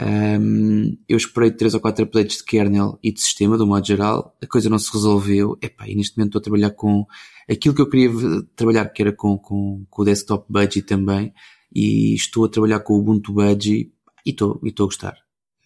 Um, 0.00 0.96
eu 1.08 1.16
esperei 1.16 1.50
3 1.50 1.74
ou 1.74 1.80
4 1.80 2.04
updates 2.04 2.36
de 2.38 2.44
kernel 2.44 2.98
e 3.02 3.10
de 3.10 3.20
sistema, 3.20 3.58
do 3.58 3.66
modo 3.66 3.84
geral, 3.84 4.36
a 4.40 4.46
coisa 4.46 4.70
não 4.70 4.78
se 4.78 4.92
resolveu. 4.92 5.58
Epá, 5.60 5.88
e 5.88 5.94
neste 5.94 6.16
momento 6.16 6.30
estou 6.30 6.40
a 6.40 6.42
trabalhar 6.42 6.70
com 6.70 7.04
aquilo 7.50 7.74
que 7.74 7.82
eu 7.82 7.88
queria 7.88 8.10
trabalhar, 8.54 8.86
que 8.86 9.02
era 9.02 9.12
com, 9.12 9.36
com, 9.36 9.84
com 9.90 10.02
o 10.02 10.04
desktop 10.04 10.46
Budgie 10.48 10.82
também, 10.82 11.32
e 11.74 12.14
estou 12.14 12.44
a 12.44 12.48
trabalhar 12.48 12.80
com 12.80 12.94
o 12.94 12.98
Ubuntu 12.98 13.32
Budgie 13.32 13.92
e 14.24 14.30
estou, 14.30 14.60
e 14.62 14.68
estou 14.68 14.84
a 14.84 14.86
gostar. 14.86 15.16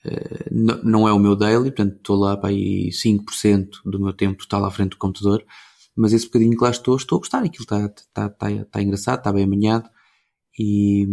Uh, 0.05 0.49
não, 0.51 0.83
não 0.83 1.09
é 1.09 1.13
o 1.13 1.19
meu 1.19 1.37
daily, 1.37 1.71
portanto 1.71 1.97
estou 1.97 2.17
lá 2.17 2.37
para 2.37 2.51
aí 2.51 2.89
5% 2.89 3.69
do 3.85 4.01
meu 4.01 4.13
tempo 4.13 4.39
total 4.39 4.65
à 4.65 4.71
frente 4.71 4.91
do 4.91 4.97
computador, 4.97 5.45
mas 5.97 6.13
esse 6.13 6.27
bocadinho 6.27 6.57
que 6.57 6.65
lá 6.65 6.71
estou, 6.71 6.97
estou 6.97 7.17
a 7.17 7.21
gostar. 7.21 7.39
Aquilo 7.45 7.63
está, 7.63 7.87
está, 7.87 8.27
está, 8.27 8.51
está 8.51 8.83
engraçado, 8.83 9.19
está 9.19 9.33
bem 9.33 9.45
amanhado 9.45 9.89
e, 10.59 11.07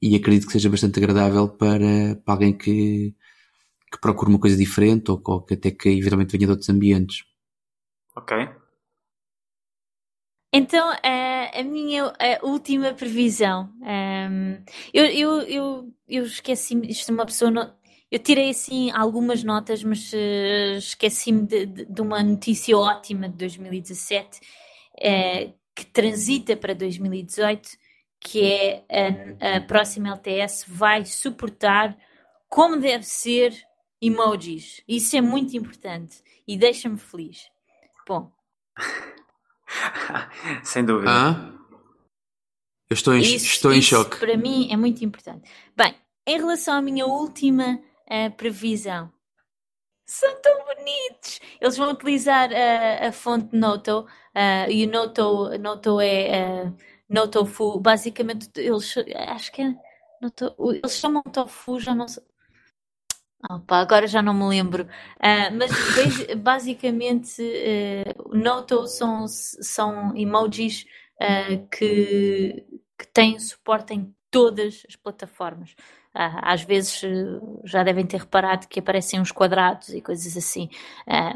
e 0.00 0.16
acredito 0.16 0.46
que 0.46 0.52
seja 0.52 0.70
bastante 0.70 0.98
agradável 0.98 1.48
para, 1.48 2.16
para 2.24 2.34
alguém 2.34 2.56
que, 2.56 3.14
que 3.90 4.00
procure 4.00 4.30
uma 4.30 4.40
coisa 4.40 4.56
diferente 4.56 5.10
ou, 5.10 5.20
ou 5.24 5.42
que 5.42 5.54
até 5.54 5.70
que 5.70 5.88
eventualmente 5.88 6.32
venha 6.32 6.46
de 6.46 6.52
outros 6.52 6.68
ambientes. 6.68 7.24
Ok. 8.16 8.36
Então, 10.54 10.90
a, 11.02 11.60
a 11.60 11.62
minha 11.64 12.08
a 12.08 12.46
última 12.46 12.92
previsão. 12.92 13.72
Um, 13.80 14.62
eu, 14.92 15.04
eu, 15.06 15.40
eu, 15.42 15.94
eu 16.06 16.24
esqueci-me, 16.24 16.88
isto 16.88 17.10
é 17.10 17.14
uma 17.14 17.24
pessoa. 17.24 17.50
Não, 17.50 17.74
eu 18.12 18.18
tirei 18.18 18.50
assim 18.50 18.90
algumas 18.90 19.42
notas, 19.42 19.82
mas 19.82 20.12
uh, 20.12 20.76
esqueci-me 20.76 21.46
de, 21.46 21.64
de, 21.64 21.84
de, 21.86 22.00
uma 22.02 22.22
notícia 22.22 22.76
ótima 22.76 23.26
de 23.26 23.36
2017 23.38 24.38
uh, 24.38 24.40
eh, 25.00 25.54
que 25.74 25.86
transita 25.86 26.54
para 26.54 26.74
2018, 26.74 27.70
que 28.20 28.44
é 28.44 28.84
a, 29.40 29.56
a 29.56 29.60
próxima 29.62 30.10
LTS 30.10 30.66
vai 30.68 31.06
suportar 31.06 31.96
como 32.50 32.78
deve 32.78 33.04
ser 33.04 33.54
emojis. 33.98 34.82
Isso 34.86 35.16
é 35.16 35.22
muito 35.22 35.56
importante 35.56 36.22
e 36.46 36.58
deixa-me 36.58 36.98
feliz. 36.98 37.48
Bom. 38.06 38.30
Sem 40.62 40.84
dúvida. 40.84 41.10
Ah? 41.10 41.52
Eu 42.90 42.94
estou 42.94 43.14
em, 43.14 43.22
isso, 43.22 43.46
estou 43.46 43.72
em 43.72 43.78
isso 43.78 43.88
choque. 43.88 44.18
Para 44.18 44.36
mim 44.36 44.70
é 44.70 44.76
muito 44.76 45.02
importante. 45.02 45.50
Bem, 45.74 45.94
em 46.26 46.36
relação 46.36 46.74
à 46.74 46.82
minha 46.82 47.06
última 47.06 47.80
uh, 48.10 48.30
previsão, 48.36 49.12
são 50.04 50.40
tão 50.40 50.64
bonitos. 50.64 51.40
Eles 51.60 51.76
vão 51.76 51.90
utilizar 51.92 52.50
uh, 52.50 53.06
a 53.08 53.12
fonte 53.12 53.56
Noto 53.56 54.00
uh, 54.00 54.70
e 54.70 54.86
o 54.86 54.90
Noto, 54.90 55.58
Noto 55.58 56.00
é 56.00 56.64
uh, 56.64 56.76
Noto 57.08 57.46
Fu. 57.46 57.80
Basicamente, 57.80 58.50
eles 58.56 58.94
acho 59.28 59.52
que 59.52 59.62
é 59.62 59.74
Noto, 60.20 60.54
eles 60.74 60.96
chamam 60.98 61.22
Tofu, 61.22 61.80
já 61.80 61.94
não 61.94 62.08
sei. 62.08 62.22
Opa, 63.50 63.78
agora 63.78 64.06
já 64.06 64.22
não 64.22 64.32
me 64.34 64.44
lembro. 64.44 64.84
Uh, 64.84 65.50
mas 65.56 65.72
basicamente, 66.36 67.42
uh, 67.42 68.36
Noto 68.36 68.86
são, 68.86 69.26
são 69.26 70.16
emojis 70.16 70.84
uh, 71.20 71.66
que, 71.68 72.64
que 72.96 73.06
têm 73.12 73.38
suporte 73.40 73.94
em 73.94 74.14
todas 74.30 74.84
as 74.88 74.94
plataformas. 74.94 75.74
Uh, 76.14 76.38
às 76.42 76.62
vezes 76.62 77.00
já 77.64 77.82
devem 77.82 78.04
ter 78.04 78.20
reparado 78.20 78.68
que 78.68 78.80
aparecem 78.80 79.20
uns 79.20 79.32
quadrados 79.32 79.88
e 79.88 80.02
coisas 80.02 80.36
assim, 80.36 80.68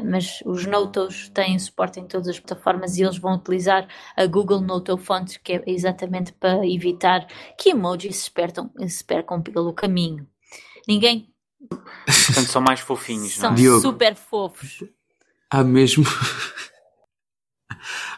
mas 0.05 0.43
os 0.45 0.67
Notos 0.67 1.29
têm 1.29 1.57
suporte 1.57 1.99
em 1.99 2.05
todas 2.05 2.27
as 2.27 2.39
plataformas 2.39 2.95
e 2.95 3.01
eles 3.01 3.17
vão 3.17 3.33
utilizar 3.33 3.87
a 4.15 4.25
Google 4.27 4.61
Noto 4.61 4.95
Font, 4.97 5.39
que 5.43 5.53
é 5.53 5.63
exatamente 5.65 6.31
para 6.33 6.63
evitar 6.67 7.25
que 7.57 7.71
emojis 7.71 8.17
se, 8.17 8.31
percam, 8.31 8.69
se 8.87 9.03
percam 9.03 9.41
pelo 9.41 9.73
caminho. 9.73 10.27
Ninguém 10.87 11.33
Portanto, 11.69 12.47
são 12.49 12.61
mais 12.61 12.79
fofinhos, 12.79 13.35
são 13.35 13.49
não 13.49 13.57
é? 13.57 13.59
Diogo, 13.59 13.81
super 13.81 14.15
fofos. 14.15 14.83
Há 15.49 15.63
mesmo. 15.63 16.03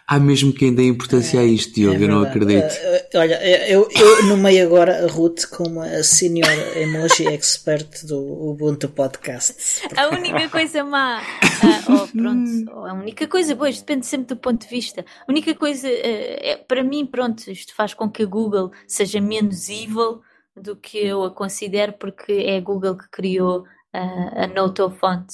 Há 0.10 0.20
mesmo 0.20 0.52
quem 0.52 0.74
dê 0.74 0.88
importância 0.88 1.40
a 1.40 1.46
isto, 1.46 1.76
Diogo, 1.76 2.02
é 2.02 2.04
eu 2.04 2.08
não 2.08 2.24
acredito. 2.24 2.74
Uh, 2.74 3.18
olha, 3.20 3.70
eu, 3.70 3.88
eu 3.92 4.26
nomei 4.26 4.60
agora 4.60 5.06
a 5.06 5.08
Ruth 5.08 5.46
como 5.46 5.82
a 5.82 6.02
senior 6.02 6.50
emoji 6.76 7.28
expert 7.28 8.08
do 8.08 8.18
Ubuntu 8.18 8.90
Podcast. 8.90 9.84
A 9.96 10.08
única 10.08 10.50
coisa 10.50 10.84
má. 10.84 11.22
Uh, 11.22 11.94
oh, 11.94 12.08
pronto, 12.08 12.72
oh, 12.74 12.86
a 12.86 12.94
única 12.94 13.28
coisa, 13.28 13.56
pois, 13.56 13.78
depende 13.78 14.08
sempre 14.08 14.30
do 14.30 14.38
ponto 14.38 14.64
de 14.64 14.68
vista. 14.68 15.06
A 15.28 15.32
única 15.32 15.54
coisa, 15.54 15.88
uh, 15.88 15.92
é, 15.94 16.58
para 16.58 16.84
mim, 16.84 17.06
pronto, 17.06 17.48
isto 17.52 17.76
faz 17.76 17.94
com 17.94 18.10
que 18.10 18.24
a 18.24 18.26
Google 18.26 18.72
seja 18.88 19.22
menos 19.22 19.70
evil 19.70 20.22
do 20.58 20.76
que 20.76 20.98
eu 20.98 21.24
a 21.24 21.30
considero, 21.30 21.94
porque 21.94 22.34
é 22.34 22.58
a 22.58 22.62
Google 22.62 22.98
que 22.98 23.08
criou 23.12 23.60
uh, 23.94 24.44
a 24.44 24.48
Noto 24.48 24.90
Font 24.90 25.28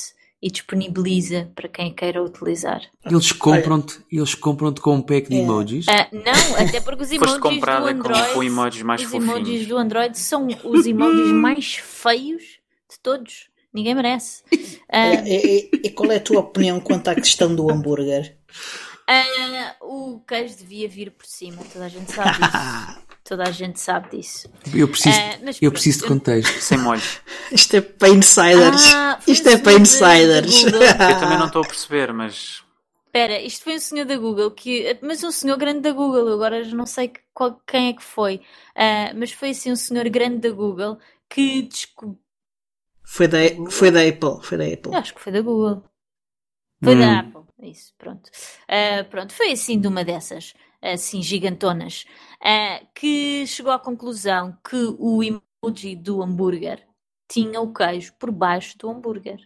e 0.46 0.52
disponibiliza 0.52 1.52
para 1.56 1.68
quem 1.68 1.92
queira 1.92 2.24
utilizar. 2.24 2.80
Eles 3.04 3.32
compram-te 3.32 4.00
eles 4.12 4.36
compram 4.36 4.72
com 4.76 4.94
um 4.98 5.02
pack 5.02 5.28
de 5.28 5.38
é. 5.38 5.40
emojis? 5.40 5.88
Uh, 5.88 6.16
não, 6.24 6.56
até 6.68 6.80
porque 6.80 7.02
os 7.02 7.12
emojis 7.12 7.40
do 7.40 7.48
Android, 7.88 8.00
com, 8.00 8.34
com 8.36 8.44
emojis 8.44 8.82
mais 8.84 9.02
os 9.02 9.08
fofinhos. 9.08 9.38
emojis 9.38 9.68
do 9.68 9.76
Android 9.76 10.20
são 10.20 10.48
os 10.64 10.86
emojis 10.86 11.32
mais 11.32 11.76
feios 11.78 12.44
de 12.44 13.00
todos. 13.02 13.48
Ninguém 13.74 13.96
merece. 13.96 14.44
Uh, 14.54 15.26
e, 15.26 15.70
e, 15.74 15.82
e, 15.86 15.90
qual 15.90 16.12
é 16.12 16.18
a 16.18 16.22
tua 16.22 16.42
opinião 16.42 16.80
quanto 16.80 17.08
à 17.08 17.16
questão 17.16 17.56
do 17.56 17.72
hambúrguer? 17.72 18.38
Uh, 19.10 20.16
o 20.16 20.20
queijo 20.20 20.58
devia 20.58 20.88
vir 20.88 21.10
por 21.10 21.26
cima, 21.26 21.58
toda 21.74 21.86
a 21.86 21.90
gente 21.90 22.12
sabe 22.12 22.30
disso. 22.38 23.02
Toda 23.28 23.42
a 23.42 23.52
gente 23.52 23.80
sabe 23.80 24.16
disso. 24.16 24.48
Eu 24.72 24.88
preciso, 24.88 25.18
uh, 25.18 25.58
eu 25.60 25.72
preciso 25.72 26.02
de 26.02 26.08
contexto. 26.08 26.62
Sem 26.62 26.78
molho. 26.78 27.02
Isto 27.52 27.78
é 27.78 27.82
para 27.82 28.10
insiders. 28.10 28.94
Ah, 28.94 29.20
isto 29.28 29.50
é 29.50 29.58
para 29.58 29.74
insiders. 29.74 30.64
eu 30.64 31.20
também 31.20 31.40
não 31.40 31.48
estou 31.48 31.64
a 31.64 31.68
perceber, 31.68 32.14
mas. 32.14 32.64
Espera, 33.08 33.42
isto 33.42 33.64
foi 33.64 33.78
um 33.78 33.80
senhor 33.80 34.06
da 34.06 34.16
Google, 34.16 34.52
que, 34.52 35.00
mas 35.02 35.24
um 35.24 35.32
senhor 35.32 35.58
grande 35.58 35.80
da 35.80 35.92
Google, 35.92 36.34
agora 36.34 36.64
já 36.64 36.76
não 36.76 36.86
sei 36.86 37.14
qual, 37.34 37.60
quem 37.66 37.88
é 37.88 37.94
que 37.94 38.04
foi, 38.04 38.36
uh, 38.76 39.18
mas 39.18 39.32
foi 39.32 39.52
assim 39.52 39.72
um 39.72 39.76
senhor 39.76 40.08
grande 40.10 40.48
da 40.48 40.52
Google 40.52 41.00
que 41.28 41.64
descobriu. 41.64 42.20
Foi 43.04 43.28
da, 43.28 43.40
foi 43.72 43.90
da 43.90 44.02
Apple, 44.02 44.44
foi 44.44 44.58
da 44.58 44.66
Apple. 44.66 44.92
Eu 44.92 45.00
acho 45.00 45.16
que 45.16 45.22
foi 45.22 45.34
da 45.34 45.42
Google. 45.42 45.84
Foi 46.84 46.94
hum. 46.94 47.00
da 47.00 47.20
Apple, 47.22 47.42
isso, 47.64 47.94
pronto. 47.98 48.30
Uh, 48.70 49.10
pronto, 49.10 49.34
foi 49.34 49.52
assim 49.52 49.80
de 49.80 49.88
uma 49.88 50.04
dessas 50.04 50.54
assim 50.94 51.22
gigantonas, 51.22 52.06
uh, 52.46 52.88
que 52.94 53.48
chegou 53.48 53.72
à 53.72 53.80
conclusão 53.80 54.56
que 54.68 54.96
o 55.00 55.22
emoji 55.24 55.96
do 55.96 56.22
hambúrguer 56.22 56.86
tinha 57.28 57.60
o 57.60 57.74
queijo 57.74 58.14
por 58.20 58.32
baixo 58.32 58.78
do 58.78 58.90
hambúrguer. 58.90 59.40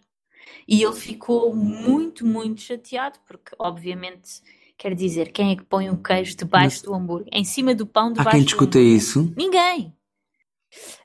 E 0.68 0.82
ele 0.82 0.94
ficou 0.94 1.54
muito, 1.54 2.26
muito 2.26 2.60
chateado, 2.60 3.18
porque 3.26 3.54
obviamente 3.58 4.42
quer 4.76 4.94
dizer, 4.94 5.30
quem 5.32 5.52
é 5.52 5.56
que 5.56 5.64
põe 5.64 5.90
o 5.90 5.96
queijo 5.96 6.36
debaixo 6.36 6.76
Mas... 6.76 6.82
do 6.82 6.94
hambúrguer? 6.94 7.28
Em 7.32 7.44
cima 7.44 7.74
do 7.74 7.86
pão 7.86 8.08
debaixo 8.10 8.28
Há 8.28 8.32
quem 8.32 8.44
discuta 8.44 8.78
isso? 8.78 9.32
Ninguém. 9.36 9.94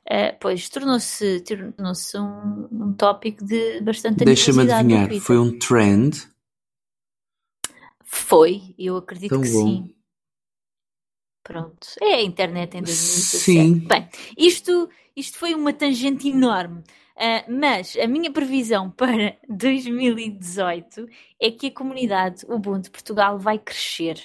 Uh, 0.08 0.38
pois 0.40 0.70
tornou-se 0.70 1.42
tornou 1.42 1.94
um, 2.16 2.86
um 2.86 2.94
tópico 2.94 3.44
de 3.44 3.82
bastante 3.82 4.24
Deixa-me 4.24 4.62
adivinhar, 4.62 5.12
foi 5.20 5.40
um 5.40 5.58
trend? 5.58 6.28
Foi, 8.04 8.76
eu 8.78 8.98
acredito 8.98 9.32
Tão 9.32 9.42
que 9.42 9.52
bom. 9.52 9.66
sim. 9.66 9.95
Pronto, 11.46 11.88
é 12.02 12.16
a 12.16 12.22
internet 12.24 12.76
em 12.76 12.82
2017. 12.82 13.38
Sim. 13.38 13.88
Bem, 13.88 14.10
isto, 14.36 14.90
isto 15.16 15.38
foi 15.38 15.54
uma 15.54 15.72
tangente 15.72 16.28
enorme. 16.28 16.80
Uh, 17.16 17.60
mas 17.62 17.96
a 17.96 18.08
minha 18.08 18.32
previsão 18.32 18.90
para 18.90 19.38
2018 19.48 21.08
é 21.40 21.52
que 21.52 21.68
a 21.68 21.72
comunidade 21.72 22.44
Ubuntu 22.50 22.90
Portugal 22.90 23.38
vai 23.38 23.60
crescer. 23.60 24.20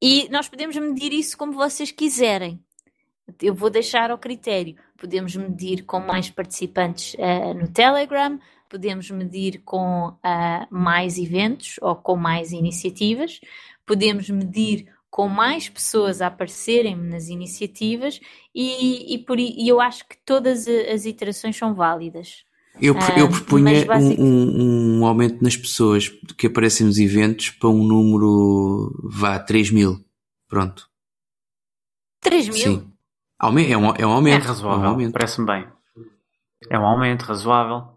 E 0.00 0.28
nós 0.30 0.48
podemos 0.48 0.76
medir 0.76 1.12
isso 1.12 1.36
como 1.36 1.52
vocês 1.54 1.90
quiserem. 1.90 2.62
Eu 3.42 3.52
vou 3.52 3.68
deixar 3.68 4.12
ao 4.12 4.18
critério. 4.18 4.76
Podemos 4.96 5.34
medir 5.34 5.84
com 5.84 5.98
mais 5.98 6.30
participantes 6.30 7.14
uh, 7.14 7.52
no 7.52 7.66
Telegram, 7.66 8.38
podemos 8.68 9.10
medir 9.10 9.62
com 9.64 10.10
uh, 10.10 10.66
mais 10.70 11.18
eventos 11.18 11.78
ou 11.82 11.96
com 11.96 12.14
mais 12.14 12.52
iniciativas, 12.52 13.40
podemos 13.84 14.30
medir 14.30 14.86
com 15.10 15.28
mais 15.28 15.68
pessoas 15.68 16.22
a 16.22 16.28
aparecerem 16.28 16.96
nas 16.96 17.28
iniciativas 17.28 18.20
e, 18.54 19.14
e, 19.14 19.18
por, 19.18 19.38
e 19.38 19.68
eu 19.68 19.80
acho 19.80 20.06
que 20.08 20.16
todas 20.24 20.68
as 20.68 21.04
iterações 21.04 21.56
são 21.56 21.74
válidas. 21.74 22.44
Eu, 22.80 22.94
eu 23.16 23.26
ah, 23.26 23.28
propunha 23.28 23.84
basic... 23.84 24.20
um, 24.20 25.00
um, 25.00 25.06
aumento 25.06 25.42
nas 25.42 25.56
pessoas 25.56 26.08
que 26.08 26.46
aparecem 26.46 26.86
nos 26.86 26.98
eventos 26.98 27.50
para 27.50 27.68
um 27.68 27.82
número, 27.82 28.94
vá, 29.02 29.38
3 29.38 29.70
mil. 29.70 30.02
Pronto. 30.48 30.88
3 32.20 32.48
mil? 32.48 32.56
Sim. 32.56 32.92
É 33.42 33.46
um, 33.46 33.58
é 33.58 33.76
um, 33.76 33.94
é 33.96 34.06
um 34.06 34.12
aumento. 34.12 34.44
É 34.44 34.48
razoável, 34.48 35.00
é 35.00 35.06
um 35.08 35.12
parece-me 35.12 35.46
bem. 35.46 35.66
É 36.70 36.78
um 36.78 36.84
aumento 36.84 37.22
razoável. 37.22 37.88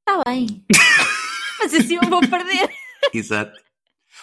Está 0.00 0.22
bem. 0.26 0.64
Mas 1.58 1.72
assim 1.72 1.96
eu 1.96 2.08
vou 2.10 2.20
perder. 2.20 2.68
Exato. 3.12 3.58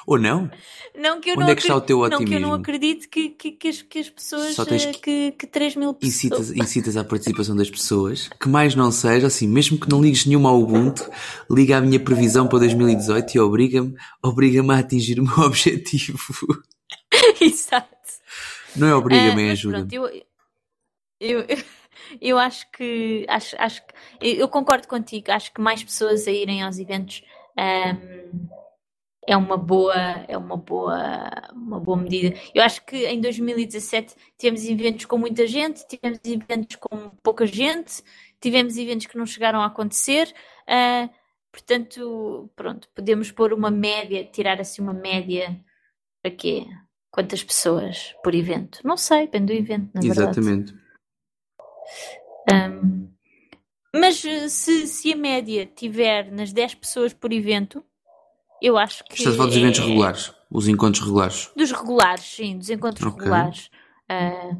Ou 0.07 0.17
não? 0.17 0.49
Não 0.97 1.21
que 1.21 1.29
eu 1.29 1.33
Onde 1.33 1.43
não 1.45 1.49
é 1.51 1.55
que 1.55 1.61
está 1.61 1.75
o 1.75 1.81
teu 1.81 1.99
Não 1.99 2.09
que 2.25 2.33
eu 2.35 2.39
não 2.39 2.49
otimismo? 2.53 2.55
acredito 2.55 3.09
que, 3.09 3.29
que, 3.29 3.51
que, 3.51 3.67
as, 3.67 3.81
que 3.81 3.99
as 3.99 4.09
pessoas. 4.09 4.55
Só 4.55 4.65
tens 4.65 4.83
eh, 4.85 4.91
que- 4.93 4.99
que, 4.99 5.31
que 5.33 5.47
3 5.47 5.75
mil 5.75 5.93
pessoas. 5.93 6.15
Incitas, 6.15 6.51
incitas 6.51 6.97
à 6.97 7.03
participação 7.03 7.55
das 7.55 7.69
pessoas, 7.69 8.27
que 8.39 8.49
mais 8.49 8.75
não 8.75 8.91
seja, 8.91 9.27
assim, 9.27 9.47
mesmo 9.47 9.79
que 9.79 9.89
não 9.89 10.01
ligues 10.01 10.25
nenhuma 10.25 10.49
ao 10.49 10.59
Ubuntu, 10.61 11.09
liga 11.49 11.77
à 11.77 11.81
minha 11.81 11.99
previsão 11.99 12.47
para 12.47 12.59
2018 12.59 13.35
e 13.35 13.39
obriga-me 13.39 13.95
obriga 14.23 14.61
a 14.73 14.79
atingir 14.79 15.19
o 15.19 15.23
meu 15.23 15.37
objetivo. 15.45 16.17
Exato. 17.39 17.89
Não 18.75 18.87
é 18.87 18.95
obriga-me, 18.95 19.41
Ah, 19.41 19.45
é 19.45 19.49
mas 19.49 19.59
ajuda-me. 19.59 19.87
pronto, 19.87 19.93
eu, 19.93 20.21
eu, 21.19 21.45
eu 22.19 22.37
acho 22.37 22.69
que 22.71 23.25
acho, 23.29 23.55
acho 23.59 23.81
eu 24.21 24.47
concordo 24.47 24.87
contigo, 24.87 25.31
acho 25.31 25.53
que 25.53 25.61
mais 25.61 25.83
pessoas 25.83 26.27
a 26.27 26.31
irem 26.31 26.63
aos 26.63 26.79
eventos 26.79 27.23
ahm, 27.57 27.97
é 29.27 29.37
uma 29.37 29.55
boa 29.55 29.95
é 30.27 30.37
uma 30.37 30.57
boa 30.57 31.31
uma 31.53 31.79
boa 31.79 31.97
medida. 31.97 32.35
Eu 32.53 32.63
acho 32.63 32.83
que 32.85 33.05
em 33.05 33.21
2017 33.21 34.15
tivemos 34.37 34.65
eventos 34.65 35.05
com 35.05 35.17
muita 35.17 35.45
gente, 35.45 35.85
tivemos 35.87 36.19
eventos 36.25 36.75
com 36.77 37.09
pouca 37.21 37.45
gente, 37.45 38.03
tivemos 38.39 38.77
eventos 38.77 39.05
que 39.05 39.17
não 39.17 39.25
chegaram 39.25 39.61
a 39.61 39.67
acontecer. 39.67 40.33
ah, 40.67 41.09
portanto, 41.51 42.49
pronto, 42.55 42.89
podemos 42.95 43.31
pôr 43.31 43.53
uma 43.53 43.69
média, 43.69 44.23
tirar 44.25 44.59
assim 44.59 44.81
uma 44.81 44.93
média 44.93 45.59
para 46.21 46.31
quê? 46.31 46.65
Quantas 47.11 47.43
pessoas 47.43 48.15
por 48.23 48.33
evento? 48.33 48.79
Não 48.85 48.95
sei, 48.95 49.21
depende 49.21 49.53
do 49.53 49.59
evento, 49.59 49.91
na 49.93 50.01
verdade. 50.01 50.39
Exatamente. 50.39 50.73
Um, 52.49 53.11
mas 53.93 54.23
se, 54.49 54.87
se 54.87 55.13
a 55.13 55.15
média 55.17 55.65
tiver 55.65 56.31
nas 56.31 56.53
10 56.53 56.75
pessoas 56.75 57.13
por 57.13 57.33
evento, 57.33 57.83
eu 58.61 58.77
acho 58.77 59.03
que. 59.05 59.15
Estás 59.15 59.33
a 59.33 59.37
falar 59.37 59.49
dos 59.49 59.57
eventos 59.57 59.79
é- 59.79 59.83
regulares, 59.85 60.33
os 60.49 60.67
encontros 60.67 61.03
regulares. 61.03 61.49
Dos 61.55 61.71
regulares, 61.71 62.23
sim, 62.23 62.57
dos 62.57 62.69
encontros 62.69 63.05
Ok. 63.05 63.19
regulares. 63.19 63.69
Ah, 64.07 64.55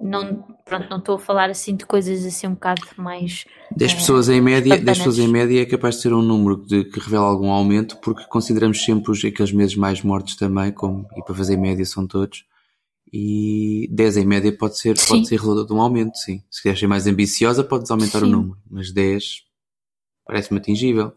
não, 0.00 0.42
pronto, 0.64 0.90
não 0.90 0.98
estou 0.98 1.14
a 1.16 1.18
falar 1.18 1.48
assim 1.48 1.74
de 1.74 1.86
coisas 1.86 2.24
assim 2.24 2.46
um 2.48 2.54
bocado 2.54 2.82
mais. 2.98 3.44
10 3.74 3.92
É, 3.92 3.94
pessoas 3.96 4.28
em 4.28 4.40
média, 4.40 4.70
10 4.70 4.80
bacanas. 4.80 4.98
pessoas 4.98 5.18
em 5.18 5.28
média 5.28 5.62
é 5.62 5.64
capaz 5.64 5.96
de 5.96 6.02
ser 6.02 6.12
um 6.12 6.20
número 6.22 6.56
de, 6.66 6.84
que 6.84 7.00
revela 7.00 7.24
algum 7.26 7.50
aumento, 7.50 7.96
porque 7.98 8.24
consideramos 8.24 8.84
sempre 8.84 9.10
os, 9.10 9.24
aqueles 9.24 9.52
meses 9.52 9.74
mais 9.74 10.02
mortos 10.02 10.36
também, 10.36 10.70
como, 10.72 11.06
e 11.16 11.22
para 11.22 11.34
fazer 11.34 11.56
média 11.56 11.84
são 11.86 12.06
todos. 12.06 12.44
E 13.12 13.88
10 13.90 14.16
em 14.18 14.26
média 14.26 14.52
pode 14.54 14.78
ser, 14.78 14.98
Sim. 14.98 15.08
pode 15.08 15.28
ser 15.28 15.36
resultado 15.38 15.66
de 15.68 15.72
um 15.72 15.80
aumento, 15.80 16.16
sim. 16.18 16.42
Se 16.50 16.60
quiseres 16.60 16.80
ser 16.80 16.86
mais 16.88 17.06
ambiciosa, 17.06 17.62
podes 17.64 17.90
aumentar 17.90 18.18
o 18.18 18.26
Sim. 18.26 18.32
número, 18.32 18.58
mas 18.70 18.92
10 18.92 19.44
parece-me 20.26 20.58
atingível. 20.58 21.12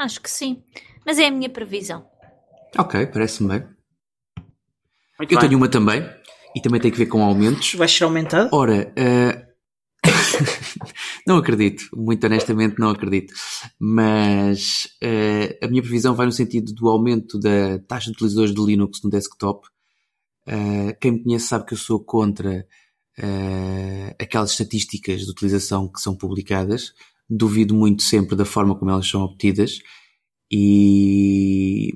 Acho 0.00 0.18
que 0.22 0.30
sim. 0.30 0.62
Mas 1.04 1.18
é 1.18 1.26
a 1.26 1.30
minha 1.30 1.50
previsão. 1.50 2.08
Ok, 2.78 3.06
parece-me 3.08 3.50
bem. 3.50 3.68
Muito 5.18 5.34
Eu 5.34 5.38
bem. 5.38 5.40
tenho 5.40 5.58
uma 5.58 5.68
também, 5.68 6.02
e 6.56 6.60
também 6.62 6.80
tem 6.80 6.90
que 6.90 6.96
ver 6.96 7.04
com 7.04 7.22
aumentos. 7.22 7.74
Vai 7.74 7.86
ser 7.86 8.04
aumentado? 8.04 8.48
Ora, 8.50 8.90
eh, 8.96 9.46
não 11.26 11.36
acredito, 11.36 11.84
muito 11.94 12.24
honestamente 12.26 12.78
não 12.78 12.88
acredito. 12.88 13.34
Mas 13.78 14.88
eh, 15.02 15.58
a 15.62 15.68
minha 15.68 15.82
previsão 15.82 16.14
vai 16.14 16.24
no 16.24 16.32
sentido 16.32 16.72
do 16.72 16.88
aumento 16.88 17.38
da 17.38 17.78
taxa 17.80 18.06
de 18.06 18.12
utilizadores 18.12 18.54
de 18.54 18.64
Linux 18.64 19.02
no 19.04 19.10
desktop. 19.10 19.68
Eh, 20.46 20.96
quem 20.98 21.12
me 21.12 21.22
conhece 21.24 21.48
sabe 21.48 21.66
que 21.66 21.74
eu 21.74 21.78
sou 21.78 22.02
contra 22.02 22.66
aquelas 24.18 24.52
estatísticas 24.52 25.20
de 25.20 25.30
utilização 25.30 25.86
que 25.86 26.00
são 26.00 26.16
publicadas. 26.16 26.94
Duvido 27.30 27.74
muito 27.74 28.02
sempre 28.02 28.34
da 28.34 28.44
forma 28.44 28.74
como 28.74 28.90
elas 28.90 29.08
são 29.08 29.22
obtidas. 29.22 29.78
E... 30.50 31.92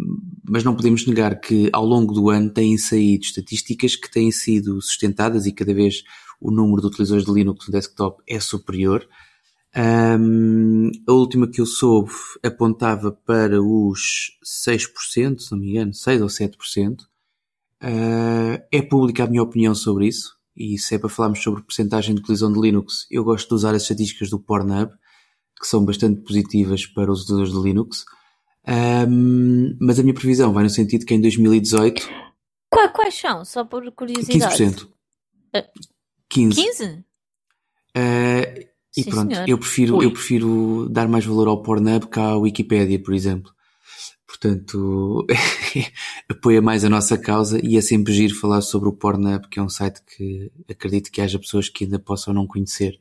Mas 0.48 0.62
não 0.62 0.77
podemos 0.77 1.06
negar 1.06 1.40
que 1.40 1.69
ao 1.73 1.85
longo 1.85 2.15
do 2.15 2.31
ano 2.31 2.51
têm 2.51 2.78
saído 2.78 3.24
estatísticas 3.24 3.97
que 3.97 4.11
têm 4.11 4.31
sido 4.31 4.81
sustentadas 4.81 5.47
e 5.47 5.52
cada 5.52 5.74
vez 5.74 6.05
o 6.40 6.51
número 6.51 6.82
de 6.82 6.86
utilizadores 6.89 7.27
de 7.27 7.32
Linux 7.32 7.66
no 7.66 7.73
desktop 7.73 8.23
é 8.28 8.39
superior. 8.39 9.09
Ahm, 9.74 10.90
a 11.09 11.12
última 11.12 11.48
que 11.48 11.61
eu 11.61 11.66
soube 11.66 12.12
apontava 12.44 13.11
para 13.11 13.61
os 13.61 14.39
6%, 14.44 15.40
se 15.40 15.51
não 15.51 15.59
me 15.59 15.70
engano, 15.70 15.93
6 15.93 16.23
ou 16.23 16.28
7%. 16.28 16.98
Ah, 17.81 18.62
é 18.73 18.81
pública 18.81 19.24
a 19.24 19.27
minha 19.27 19.43
opinião 19.43 19.74
sobre 19.74 20.06
isso. 20.09 20.36
E 20.56 20.78
se 20.78 20.94
é 20.94 20.98
para 20.98 21.09
falarmos 21.09 21.43
sobre 21.43 21.62
porcentagem 21.62 22.15
de 22.15 22.20
utilização 22.20 22.52
de 22.52 22.61
Linux, 22.61 23.06
eu 23.11 23.24
gosto 23.24 23.48
de 23.48 23.55
usar 23.55 23.74
as 23.74 23.82
estatísticas 23.82 24.31
do 24.31 24.39
Pornhub, 24.39 24.93
que 25.65 25.69
são 25.70 25.82
bastante 25.82 26.20
positivas 26.20 26.85
para 26.85 27.11
os 27.11 27.23
utilizadores 27.23 27.55
de 27.55 27.59
Linux. 27.66 28.05
Ahm, 28.66 29.74
mas 29.81 29.99
a 29.99 30.03
minha 30.03 30.12
previsão 30.15 30.53
vai 30.53 30.62
no 30.62 30.69
sentido 30.69 31.07
que 31.07 31.15
em 31.15 31.20
2018, 31.23 32.07
Qua- 32.70 32.89
Quais 32.91 33.15
são? 33.15 33.43
Só 33.47 33.65
por 33.65 33.91
curiosidade. 33.93 34.57
15%. 34.62 34.89
Ah, 35.55 35.65
15%. 36.28 36.55
15? 36.55 36.85
Uh, 37.97 38.66
e 38.97 39.03
Sim, 39.05 39.11
pronto, 39.11 39.35
senhor. 39.35 39.49
eu 39.49 39.57
prefiro, 39.59 39.97
Ui. 39.97 40.05
eu 40.05 40.11
prefiro 40.12 40.89
dar 40.91 41.09
mais 41.09 41.24
valor 41.24 41.49
ao 41.49 41.62
Pornhub 41.62 42.09
que 42.09 42.20
à 42.20 42.36
Wikipédia, 42.36 42.99
por 43.03 43.15
exemplo. 43.15 43.51
Portanto, 44.27 45.24
apoia 46.28 46.61
mais 46.61 46.85
a 46.85 46.91
nossa 46.91 47.16
causa 47.16 47.59
e 47.65 47.77
é 47.77 47.81
sempre 47.81 48.12
giro 48.12 48.35
falar 48.35 48.61
sobre 48.61 48.89
o 48.89 48.93
Pornhub, 48.93 49.49
que 49.49 49.59
é 49.59 49.62
um 49.62 49.69
site 49.69 50.03
que 50.05 50.51
acredito 50.69 51.11
que 51.11 51.20
haja 51.23 51.39
pessoas 51.39 51.69
que 51.70 51.85
ainda 51.85 51.99
possam 51.99 52.35
não 52.35 52.47
conhecer. 52.47 52.99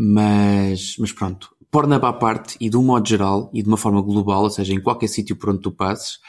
Mas, 0.00 0.94
mas 0.96 1.10
pronto, 1.10 1.52
Pornhub 1.72 2.06
à 2.06 2.12
parte 2.12 2.56
e 2.60 2.70
de 2.70 2.76
um 2.76 2.84
modo 2.84 3.08
geral 3.08 3.50
e 3.52 3.64
de 3.64 3.68
uma 3.68 3.76
forma 3.76 4.00
global, 4.00 4.44
ou 4.44 4.50
seja, 4.50 4.72
em 4.72 4.80
qualquer 4.80 5.08
sítio 5.08 5.34
por 5.34 5.50
onde 5.50 5.60
tu 5.60 5.72
passes, 5.72 6.20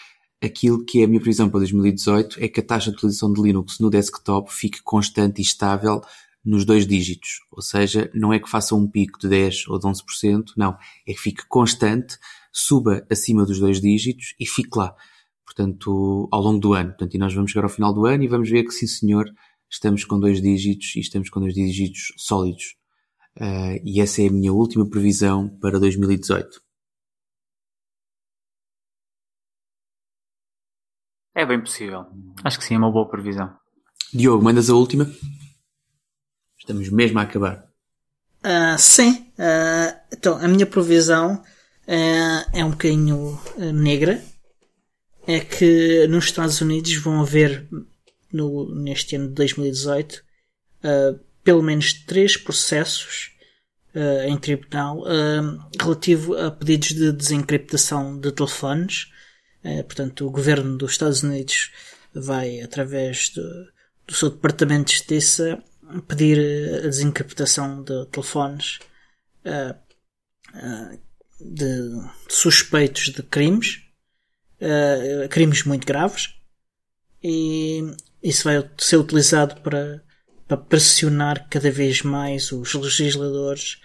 aquilo 0.44 0.84
que 0.84 1.02
é 1.02 1.04
a 1.04 1.08
minha 1.08 1.20
previsão 1.20 1.48
para 1.52 1.60
2018 1.60 2.44
é 2.44 2.48
que 2.48 2.62
a 2.62 2.64
taxa 2.66 2.90
de 2.90 2.98
utilização 2.98 3.32
de 3.32 3.40
Linux 3.40 3.78
no 3.78 3.92
desktop 3.92 4.52
fique 4.52 4.82
constante 4.82 5.38
e 5.38 5.44
estável 5.44 6.02
nos 6.44 6.66
dois 6.66 6.88
dígitos. 6.88 7.42
Ou 7.52 7.62
seja, 7.62 8.10
não 8.12 8.34
é 8.34 8.40
que 8.40 8.50
faça 8.50 8.74
um 8.74 8.88
pico 8.88 9.20
de 9.20 9.30
10 9.30 9.68
ou 9.68 9.78
de 9.78 9.86
11%, 9.86 10.54
não. 10.58 10.76
É 11.08 11.14
que 11.14 11.20
fique 11.20 11.48
constante, 11.48 12.18
suba 12.52 13.06
acima 13.08 13.46
dos 13.46 13.60
dois 13.60 13.80
dígitos 13.80 14.34
e 14.40 14.48
fique 14.48 14.76
lá. 14.80 14.96
Portanto, 15.46 16.28
ao 16.32 16.42
longo 16.42 16.60
do 16.60 16.74
ano. 16.74 16.90
Portanto, 16.90 17.14
e 17.14 17.20
nós 17.20 17.36
vamos 17.36 17.52
chegar 17.52 17.66
ao 17.66 17.70
final 17.70 17.94
do 17.94 18.08
ano 18.08 18.24
e 18.24 18.28
vamos 18.28 18.50
ver 18.50 18.64
que 18.64 18.72
sim 18.72 18.88
senhor, 18.88 19.32
estamos 19.70 20.04
com 20.06 20.20
dois 20.20 20.42
dígitos 20.42 20.96
e 20.96 21.02
estamos 21.02 21.30
com 21.30 21.40
dois 21.40 21.54
dígitos 21.54 22.14
sólidos. 22.18 22.79
Ah, 23.38 23.76
e 23.84 24.02
essa 24.02 24.22
é 24.22 24.28
a 24.28 24.32
minha 24.32 24.54
última 24.54 24.90
previsão 24.90 25.50
para 25.60 25.80
2018. 25.80 26.62
É 31.36 31.46
bem 31.46 31.60
possível. 31.60 32.06
Acho 32.44 32.60
que 32.60 32.66
sim, 32.66 32.76
é 32.76 32.78
uma 32.78 32.92
boa 32.92 33.08
previsão. 33.08 33.56
Diogo, 34.14 34.44
mandas 34.44 34.70
a 34.70 34.74
última? 34.74 35.10
Estamos 36.58 36.90
mesmo 36.90 37.20
a 37.20 37.22
acabar. 37.22 37.70
Ah, 38.44 38.78
sim. 38.78 39.32
Ah, 39.38 40.02
então, 40.12 40.38
a 40.38 40.48
minha 40.48 40.66
previsão 40.66 41.42
é 41.88 42.64
um 42.64 42.72
bocadinho 42.72 43.40
negra. 43.74 44.22
É 45.26 45.40
que 45.40 46.08
nos 46.08 46.26
Estados 46.26 46.60
Unidos 46.60 46.96
vão 46.98 47.22
haver, 47.22 47.68
no, 48.34 48.74
neste 48.76 49.16
ano 49.16 49.28
de 49.30 49.36
2018, 49.36 50.24
ah, 50.84 51.20
pelo 51.44 51.64
menos 51.64 51.94
três 51.94 52.38
processos 52.38 53.32
ah, 53.96 54.28
em 54.28 54.38
tribunal 54.38 55.04
ah, 55.06 55.68
relativo 55.82 56.36
a 56.38 56.52
pedidos 56.52 56.90
de 56.90 57.12
desencriptação 57.12 58.20
de 58.20 58.32
telefones. 58.32 59.12
Ah, 59.64 59.84
portanto, 59.84 60.28
o 60.28 60.32
governo 60.32 60.78
dos 60.78 60.92
Estados 60.92 61.24
Unidos 61.24 61.72
vai, 62.14 62.62
através 62.62 63.30
do, 63.30 63.44
do 64.08 64.14
seu 64.14 64.30
Departamento 64.30 64.86
de 64.86 64.98
Justiça, 64.98 65.62
pedir 66.08 66.38
a 66.84 66.88
desencriptação 66.88 67.84
de 67.84 68.06
telefones 68.08 68.80
de 71.42 72.02
suspeitos 72.28 73.06
de 73.10 73.24
crimes, 73.24 73.82
crimes 75.32 75.64
muito 75.64 75.88
graves, 75.88 76.36
e 77.24 77.82
isso 78.22 78.44
vai 78.44 78.70
ser 78.78 78.98
utilizado 78.98 79.62
para, 79.62 80.04
para 80.50 80.58
pressionar 80.58 81.48
cada 81.48 81.70
vez 81.72 82.02
mais 82.02 82.52
os 82.52 82.74
legisladores 82.74 83.80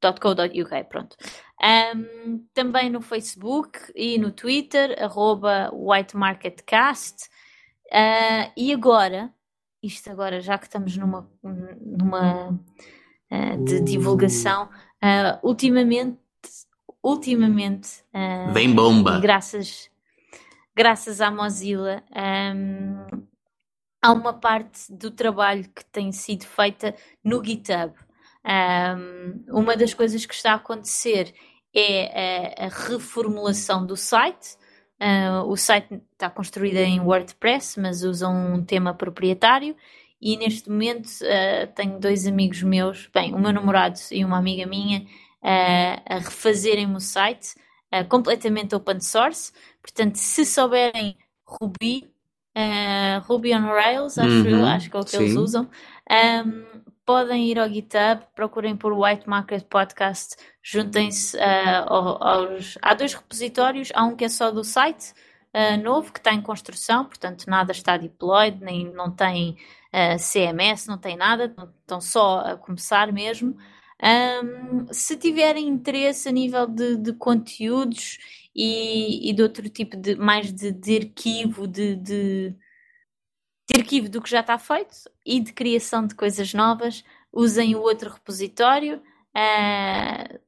.co.uk, 0.00 0.84
pronto. 0.84 1.16
Um, 1.62 2.44
também 2.52 2.90
no 2.90 3.00
Facebook 3.00 3.78
e 3.94 4.18
no 4.18 4.30
Twitter, 4.30 4.96
arroba 5.02 5.70
White 5.72 6.16
Market 6.16 6.62
Cast. 6.66 7.28
Uh, 7.86 8.50
e 8.56 8.72
agora, 8.72 9.32
isto 9.82 10.10
agora, 10.10 10.40
já 10.40 10.56
que 10.56 10.64
estamos 10.66 10.96
numa, 10.96 11.28
numa 11.42 12.50
uh, 12.50 13.64
de 13.64 13.80
divulgação, 13.80 14.64
uh, 15.02 15.46
ultimamente, 15.46 16.18
ultimamente, 17.02 18.02
uh, 18.14 18.52
Vem 18.52 18.72
bomba. 18.72 19.18
graças, 19.20 19.90
graças 20.74 21.20
à 21.20 21.30
Mozilla, 21.30 22.02
um, 22.54 23.26
há 24.00 24.12
uma 24.12 24.32
parte 24.32 24.92
do 24.92 25.10
trabalho 25.10 25.68
que 25.68 25.84
tem 25.84 26.12
sido 26.12 26.44
feita 26.44 26.94
no 27.24 27.44
GitHub. 27.44 27.92
Um, 28.44 29.44
uma 29.60 29.76
das 29.76 29.94
coisas 29.94 30.26
que 30.26 30.34
está 30.34 30.52
a 30.52 30.56
acontecer 30.56 31.32
é 31.74 32.56
a, 32.58 32.66
a 32.66 32.68
reformulação 32.68 33.86
do 33.86 33.96
site. 33.96 34.56
Uh, 35.00 35.48
o 35.48 35.56
site 35.56 36.00
está 36.12 36.30
construído 36.30 36.76
em 36.76 37.00
WordPress, 37.00 37.80
mas 37.80 38.02
usa 38.02 38.28
um 38.28 38.64
tema 38.64 38.94
proprietário. 38.94 39.76
E 40.20 40.36
neste 40.36 40.70
momento 40.70 41.08
uh, 41.08 41.72
tenho 41.74 41.98
dois 41.98 42.26
amigos 42.26 42.62
meus, 42.62 43.08
bem, 43.12 43.34
o 43.34 43.38
meu 43.38 43.52
namorado 43.52 43.98
e 44.12 44.24
uma 44.24 44.38
amiga 44.38 44.66
minha, 44.66 45.00
uh, 45.00 46.02
a 46.06 46.18
refazerem 46.18 46.94
o 46.94 47.00
site 47.00 47.54
completamente 48.08 48.74
open 48.74 49.00
source. 49.00 49.52
Portanto, 49.82 50.14
se 50.14 50.46
souberem 50.46 51.14
Ruby, 51.44 52.10
Ruby 53.24 53.54
on 53.54 53.66
Rails, 53.66 54.16
acho 54.16 54.30
Uhum, 54.30 54.48
eu, 54.48 54.64
acho 54.64 54.88
que 54.88 54.96
é 54.96 55.00
o 55.00 55.04
que 55.04 55.14
eles 55.14 55.32
sim. 55.32 55.38
usam, 55.38 55.68
um, 56.10 56.82
podem 57.04 57.46
ir 57.50 57.58
ao 57.58 57.68
GitHub, 57.68 58.24
procurem 58.34 58.76
por 58.76 58.92
White 58.92 59.28
Market 59.28 59.64
Podcast, 59.64 60.36
juntem-se 60.62 61.36
uh, 61.36 61.40
ao- 61.86 62.22
aos. 62.22 62.78
Há 62.82 62.94
dois 62.94 63.14
repositórios, 63.14 63.90
há 63.94 64.04
um 64.04 64.16
que 64.16 64.24
é 64.24 64.28
só 64.28 64.50
do 64.50 64.64
site 64.64 65.12
uh, 65.54 65.82
novo, 65.82 66.12
que 66.12 66.18
está 66.18 66.32
em 66.32 66.40
construção, 66.42 67.04
portanto 67.04 67.44
nada 67.48 67.72
está 67.72 67.96
deployed, 67.96 68.62
nem 68.62 68.92
não 68.92 69.10
tem 69.10 69.56
uh, 69.92 70.16
CMS, 70.18 70.86
não 70.86 70.98
tem 70.98 71.16
nada, 71.16 71.54
estão 71.80 72.00
só 72.00 72.40
a 72.40 72.56
começar 72.56 73.12
mesmo. 73.12 73.56
Um, 74.02 74.92
se 74.92 75.16
tiverem 75.16 75.68
interesse 75.68 76.28
a 76.28 76.32
nível 76.32 76.66
de, 76.66 76.96
de 76.96 77.12
conteúdos 77.12 78.18
e, 78.54 79.30
e 79.30 79.32
de 79.32 79.42
outro 79.42 79.68
tipo 79.68 79.96
de 79.96 80.16
mais 80.16 80.52
de, 80.52 80.72
de 80.72 80.96
arquivo, 80.96 81.68
de, 81.68 81.94
de, 81.96 82.56
de 83.72 83.80
arquivo 83.80 84.08
do 84.08 84.20
que 84.20 84.30
já 84.30 84.40
está 84.40 84.58
feito 84.58 84.96
e 85.24 85.40
de 85.40 85.52
criação 85.52 86.06
de 86.06 86.14
coisas 86.14 86.52
novas, 86.52 87.04
usem 87.32 87.74
o 87.74 87.80
outro 87.80 88.10
repositório. 88.10 89.00
Ah, 89.34 90.38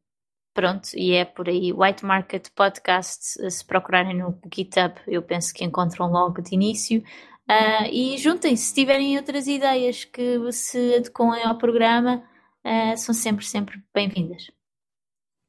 pronto, 0.53 0.91
e 0.95 1.13
é 1.13 1.25
por 1.25 1.49
aí. 1.49 1.73
White 1.73 2.05
Market 2.05 2.49
Podcast, 2.55 3.51
se 3.51 3.65
procurarem 3.65 4.19
no 4.19 4.39
GitHub, 4.55 4.95
eu 5.07 5.23
penso 5.23 5.55
que 5.55 5.65
encontram 5.65 6.11
logo 6.11 6.43
de 6.43 6.55
início. 6.55 7.03
Ah, 7.49 7.89
e 7.89 8.19
juntem-se, 8.19 8.65
se 8.65 8.75
tiverem 8.75 9.17
outras 9.17 9.47
ideias 9.47 10.05
que 10.05 10.53
se 10.53 10.97
adequem 10.97 11.45
ao 11.45 11.57
programa, 11.57 12.23
ah, 12.63 12.97
são 12.97 13.15
sempre, 13.15 13.45
sempre 13.45 13.83
bem-vindas. 13.95 14.51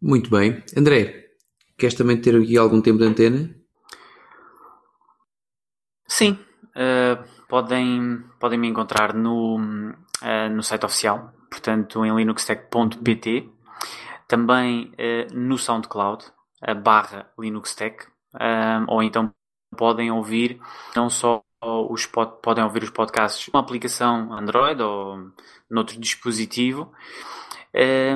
Muito 0.02 0.30
bem. 0.30 0.64
André, 0.78 1.30
queres 1.78 1.96
também 1.96 2.20
ter 2.20 2.36
aqui 2.36 2.58
algum 2.58 2.82
tempo 2.82 3.00
de 3.00 3.06
antena? 3.06 3.56
Sim, 6.08 6.38
eh, 6.76 7.18
podem, 7.48 8.24
podem 8.40 8.60
me 8.60 8.68
encontrar 8.68 9.14
no, 9.14 9.60
eh, 10.22 10.50
no 10.50 10.64
site 10.64 10.86
oficial, 10.86 11.34
portanto 11.50 12.06
em 12.06 12.16
linuxtech.pt, 12.16 13.50
também 14.28 14.92
eh, 14.98 15.28
no 15.34 15.58
SoundCloud, 15.58 16.26
a 16.62 16.74
barra 16.74 17.30
linuxtech, 17.38 18.08
eh, 18.40 18.84
ou 18.88 19.04
então 19.04 19.32
podem 19.78 20.12
ouvir 20.12 20.60
não 20.96 21.10
só 21.10 21.44
os 21.90 22.06
pod- 22.06 22.42
podem 22.42 22.64
ouvir 22.64 22.84
os 22.84 22.92
podcasts 22.92 23.50
numa 23.52 23.62
aplicação 23.62 24.32
Android 24.34 24.82
ou 24.82 25.32
noutro 25.70 26.00
dispositivo, 26.00 26.92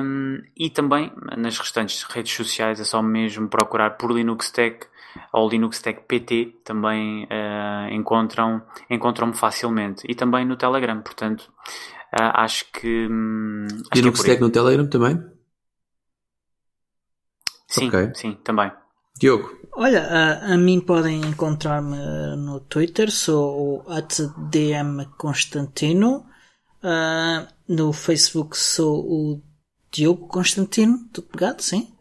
um, 0.02 0.40
e 0.56 0.70
também 0.70 1.12
nas 1.36 1.58
restantes 1.58 2.02
redes 2.04 2.32
sociais 2.32 2.80
é 2.80 2.84
só 2.84 3.02
mesmo 3.02 3.48
procurar 3.48 3.90
por 3.98 4.10
Linux 4.10 4.50
Tech 4.50 4.86
ou 5.32 5.48
Linux 5.48 5.80
Tech 5.80 6.02
PT, 6.06 6.60
também 6.64 7.24
uh, 7.24 7.92
encontram, 7.92 8.62
encontram-me 8.88 9.34
facilmente. 9.34 10.02
E 10.08 10.14
também 10.14 10.44
no 10.44 10.56
Telegram, 10.56 11.00
portanto, 11.02 11.42
uh, 12.18 12.32
acho 12.34 12.70
que. 12.72 13.06
hum, 13.10 13.66
acho 13.90 14.02
que 14.02 14.08
é 14.08 14.12
Linux 14.12 14.20
aí. 14.20 14.26
Tech 14.26 14.40
no 14.40 14.50
Telegram 14.50 14.86
também? 14.88 15.22
Sim, 17.68 17.88
Ok. 17.88 18.14
sim, 18.14 18.34
também. 18.42 18.70
Diogo, 19.18 19.60
Olha, 19.74 20.02
a, 20.02 20.54
a 20.54 20.56
mim 20.56 20.80
podem 20.80 21.20
encontrar-me 21.20 21.96
no 22.36 22.60
Twitter, 22.60 23.10
sou 23.10 23.84
o 23.86 23.92
at 23.92 24.20
DM 24.50 25.06
Constantino. 25.16 26.26
Ah, 26.82 27.46
no 27.68 27.92
Facebook 27.92 28.56
sou 28.56 28.98
o 28.98 29.42
Diogo 29.92 30.26
Constantino, 30.26 31.08
tudo 31.12 31.28
pegado, 31.28 31.62
sim. 31.62 31.94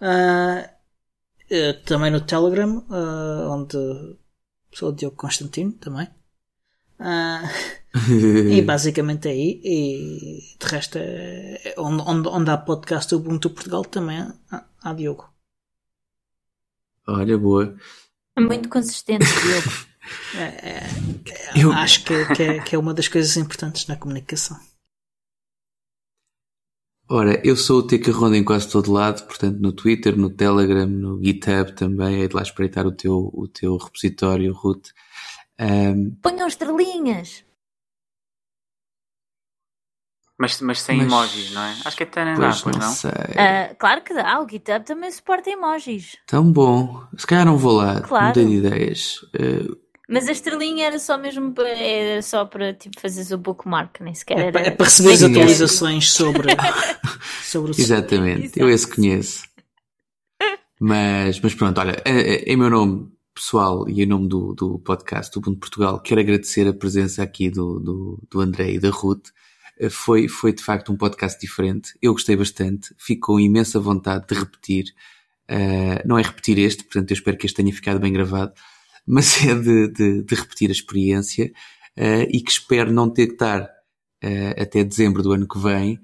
Ah, 0.00 0.68
eh, 1.50 1.72
também 1.84 2.10
no 2.10 2.20
Telegram, 2.20 2.84
ah, 2.90 3.48
onde 3.50 3.76
sou 4.72 4.90
o 4.90 4.92
Diogo 4.92 5.16
Constantino 5.16 5.72
também. 5.72 6.08
Ah, 6.98 7.42
e 8.52 8.60
basicamente 8.62 9.28
é 9.28 9.32
aí. 9.32 9.60
E 9.64 10.56
de 10.58 10.66
resto, 10.66 10.98
é, 10.98 11.60
é 11.64 11.74
onde, 11.78 12.02
onde, 12.06 12.28
onde 12.28 12.50
há 12.50 12.56
podcast 12.58 13.10
do 13.10 13.20
Ubuntu 13.20 13.50
Portugal 13.50 13.84
também 13.84 14.18
há, 14.50 14.64
há 14.82 14.92
Diogo. 14.92 15.28
olha, 17.06 17.38
boa. 17.38 17.76
É 18.36 18.40
muito 18.40 18.68
consistente, 18.68 19.24
Diogo. 19.24 19.86
É, 20.36 20.68
é, 20.68 20.82
Eu- 21.56 21.72
Acho 21.72 22.04
que, 22.04 22.26
que, 22.36 22.42
é, 22.44 22.62
que 22.62 22.76
é 22.76 22.78
uma 22.78 22.94
das 22.94 23.08
coisas 23.08 23.36
importantes 23.36 23.88
na 23.88 23.96
comunicação. 23.96 24.56
Ora, 27.08 27.40
eu 27.46 27.56
sou 27.56 27.78
o 27.80 27.86
TK 27.86 28.10
Ronda 28.10 28.36
em 28.36 28.42
quase 28.44 28.68
todo 28.68 28.90
lado, 28.92 29.24
portanto 29.26 29.58
no 29.60 29.72
Twitter, 29.72 30.16
no 30.18 30.28
Telegram, 30.28 30.86
no 30.86 31.22
GitHub 31.22 31.72
também, 31.72 32.22
é 32.22 32.26
de 32.28 32.34
lá 32.34 32.42
espreitar 32.42 32.84
o 32.86 32.90
teu, 32.92 33.30
o 33.32 33.46
teu 33.46 33.76
repositório, 33.76 34.52
Ruth. 34.52 34.88
Ahm, 35.58 36.10
Ponham 36.20 36.48
estrelinhas. 36.48 37.44
Mas, 40.38 40.60
mas 40.60 40.82
sem 40.82 40.98
Mas- 40.98 41.06
emojis, 41.06 41.50
não 41.52 41.62
é? 41.62 41.76
Acho 41.84 41.96
que 41.96 42.02
até 42.02 42.22
nem 42.24 42.34
dá, 42.34 42.40
pois 42.48 42.60
pois 42.60 42.76
não, 42.76 42.86
não? 42.86 42.92
sei. 42.92 43.10
Ah, 43.38 43.74
claro 43.78 44.02
que 44.02 44.12
dá, 44.12 44.38
o 44.42 44.46
GitHub 44.48 44.84
também 44.84 45.10
suporta 45.10 45.48
emojis. 45.48 46.18
Tão 46.26 46.52
bom. 46.52 47.02
Se 47.16 47.26
calhar 47.26 47.46
não 47.46 47.56
vou 47.56 47.72
lá, 47.72 48.02
Claro. 48.02 48.26
mudei 48.26 48.44
de 48.46 48.54
ideias. 48.56 49.20
Ah, 49.34 49.76
Mas 50.08 50.28
a 50.28 50.32
estrelinha 50.32 50.86
era 50.86 50.98
só 51.00 51.18
mesmo 51.18 51.52
para, 51.52 51.68
era 51.68 52.22
só 52.22 52.44
para 52.44 52.72
tipo, 52.72 53.00
fazeres 53.00 53.32
o 53.32 53.38
bookmark, 53.38 54.00
nem 54.00 54.14
sequer 54.14 54.38
É, 54.38 54.46
era. 54.46 54.60
é 54.60 54.70
para 54.70 54.86
receber 54.86 55.12
as 55.12 55.18
Sim, 55.18 55.24
é. 55.26 55.28
atualizações 55.30 56.12
sobre, 56.12 56.48
sobre 57.44 57.72
o 57.72 57.74
Exatamente, 57.80 58.44
Exato. 58.44 58.60
eu 58.60 58.70
esse 58.70 58.86
conheço. 58.86 59.42
Mas, 60.78 61.40
mas 61.40 61.54
pronto, 61.54 61.78
olha, 61.80 62.02
em- 62.06 62.52
em 62.52 62.56
meu 62.56 62.70
nome 62.70 63.10
pessoal 63.34 63.88
e 63.88 64.02
em 64.02 64.06
nome 64.06 64.28
do, 64.28 64.54
do 64.54 64.78
podcast 64.78 65.32
do 65.32 65.38
Ubuntu 65.38 65.58
Portugal, 65.60 66.00
quero 66.00 66.20
agradecer 66.20 66.66
a 66.68 66.72
presença 66.72 67.22
aqui 67.22 67.50
do, 67.50 67.80
do, 67.80 68.22
do 68.30 68.40
André 68.40 68.72
e 68.72 68.78
da 68.78 68.90
Ruth. 68.90 69.28
Eh, 69.78 69.90
Foi, 69.90 70.28
foi 70.28 70.52
de 70.52 70.62
facto 70.62 70.92
um 70.92 70.96
podcast 70.96 71.38
diferente. 71.40 71.92
Eu 72.00 72.12
gostei 72.12 72.36
bastante. 72.36 72.94
Fico 72.98 73.26
com 73.32 73.40
imensa 73.40 73.78
vontade 73.80 74.26
de 74.26 74.34
repetir. 74.38 74.84
Eh, 75.48 76.02
não 76.06 76.18
é 76.18 76.22
repetir 76.22 76.58
este, 76.58 76.84
portanto 76.84 77.10
eu 77.10 77.14
espero 77.14 77.36
que 77.36 77.46
este 77.46 77.56
tenha 77.56 77.72
ficado 77.72 78.00
bem 78.00 78.12
gravado, 78.12 78.52
mas 79.06 79.42
é 79.44 79.54
de, 79.54 79.88
de, 79.88 80.22
de 80.22 80.34
repetir 80.34 80.68
a 80.68 80.72
experiência 80.72 81.52
eh, 81.96 82.28
e 82.30 82.40
que 82.40 82.50
espero 82.50 82.92
não 82.92 83.08
ter 83.08 83.28
que 83.28 83.34
estar 83.34 83.68
eh, 84.22 84.60
até 84.60 84.82
dezembro 84.82 85.22
do 85.22 85.32
ano 85.32 85.46
que 85.46 85.58
vem 85.58 86.00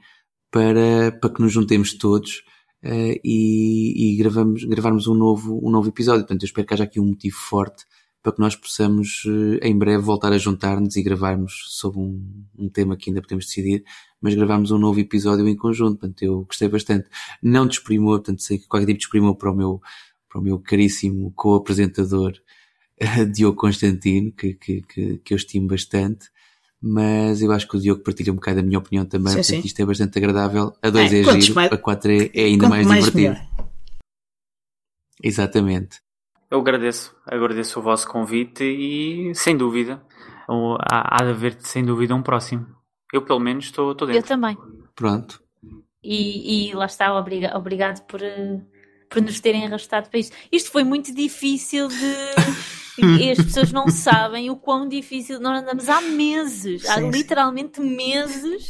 para, 0.50 1.10
para 1.12 1.30
que 1.30 1.40
nos 1.40 1.52
juntemos 1.52 1.94
todos 1.94 2.44
uh, 2.84 3.18
e, 3.24 4.12
e 4.12 4.16
gravamos, 4.16 4.64
gravarmos 4.64 5.06
um 5.06 5.14
novo, 5.14 5.58
um 5.66 5.70
novo 5.70 5.88
episódio. 5.88 6.20
Portanto, 6.20 6.42
eu 6.42 6.46
espero 6.46 6.66
que 6.66 6.74
haja 6.74 6.84
aqui 6.84 7.00
um 7.00 7.06
motivo 7.06 7.36
forte 7.36 7.84
para 8.22 8.32
que 8.32 8.40
nós 8.40 8.54
possamos 8.54 9.24
uh, 9.24 9.58
em 9.62 9.76
breve 9.76 10.02
voltar 10.02 10.32
a 10.32 10.38
juntar-nos 10.38 10.94
e 10.94 11.02
gravarmos 11.02 11.64
sobre 11.70 11.98
um, 12.00 12.44
um 12.56 12.68
tema 12.68 12.96
que 12.96 13.10
ainda 13.10 13.22
podemos 13.22 13.46
decidir, 13.46 13.82
mas 14.20 14.34
gravarmos 14.34 14.70
um 14.70 14.78
novo 14.78 15.00
episódio 15.00 15.48
em 15.48 15.56
conjunto. 15.56 15.98
Portanto, 15.98 16.22
eu 16.22 16.44
gostei 16.44 16.68
bastante. 16.68 17.08
Não 17.42 17.66
desprimor, 17.66 18.18
portanto, 18.18 18.42
sei 18.42 18.58
que 18.58 18.68
qualquer 18.68 18.86
tipo 18.86 18.98
de 18.98 19.04
desprimor 19.04 19.36
para 19.36 19.50
o 19.50 19.56
meu, 19.56 19.80
para 20.28 20.40
o 20.40 20.44
meu 20.44 20.58
caríssimo 20.58 21.32
co-apresentador 21.34 22.34
Diogo 23.32 23.56
Constantino, 23.56 24.32
que, 24.32 24.54
que, 24.54 24.82
que, 24.82 25.18
que 25.18 25.34
eu 25.34 25.36
estimo 25.36 25.68
bastante 25.68 26.30
mas 26.84 27.40
eu 27.40 27.52
acho 27.52 27.68
que 27.68 27.76
o 27.76 27.80
Diogo 27.80 28.02
partilha 28.02 28.32
um 28.32 28.34
bocado 28.34 28.58
a 28.58 28.62
minha 28.62 28.76
opinião 28.76 29.06
também, 29.06 29.28
sim, 29.28 29.36
portanto 29.36 29.60
sim. 29.62 29.66
isto 29.66 29.80
é 29.80 29.86
bastante 29.86 30.18
agradável. 30.18 30.72
A 30.82 30.90
2 30.90 31.12
é, 31.12 31.20
é 31.20 31.40
giro, 31.40 31.54
mais... 31.54 31.72
a 31.72 31.78
4 31.78 32.10
é, 32.10 32.30
é 32.34 32.44
ainda 32.46 32.68
mais, 32.68 32.84
mais 32.84 33.04
divertido. 33.04 33.34
Melhor. 33.34 33.68
Exatamente. 35.22 36.00
Eu 36.50 36.58
agradeço, 36.58 37.14
agradeço 37.24 37.78
o 37.78 37.82
vosso 37.82 38.08
convite 38.08 38.64
e 38.64 39.32
sem 39.32 39.56
dúvida 39.56 40.02
há, 40.80 41.20
há 41.20 41.24
de 41.24 41.30
haver 41.30 41.56
sem 41.60 41.84
dúvida 41.84 42.16
um 42.16 42.22
próximo. 42.22 42.66
Eu 43.12 43.22
pelo 43.22 43.38
menos 43.38 43.66
estou, 43.66 43.92
estou 43.92 44.08
dentro. 44.08 44.20
Eu 44.20 44.26
também. 44.26 44.58
Pronto. 44.96 45.40
E, 46.02 46.70
e 46.70 46.74
lá 46.74 46.86
está, 46.86 47.16
obriga, 47.16 47.56
obrigado 47.56 48.04
por, 48.06 48.20
por 49.08 49.22
nos 49.22 49.38
terem 49.38 49.64
arrastado 49.64 50.10
para 50.10 50.18
isto. 50.18 50.36
Isto 50.50 50.72
foi 50.72 50.82
muito 50.82 51.14
difícil 51.14 51.86
de 51.86 51.94
e 52.98 53.31
as 53.31 53.39
pessoas 53.39 53.73
não 53.73 53.89
sabem 53.89 54.51
o 54.51 54.56
quão 54.56 54.89
difícil. 54.89 55.40
Nós 55.40 55.62
andamos 55.62 55.89
há 55.89 56.01
meses, 56.01 56.82
sim, 56.82 56.89
há 56.89 57.01
literalmente 57.01 57.81
meses. 57.81 58.69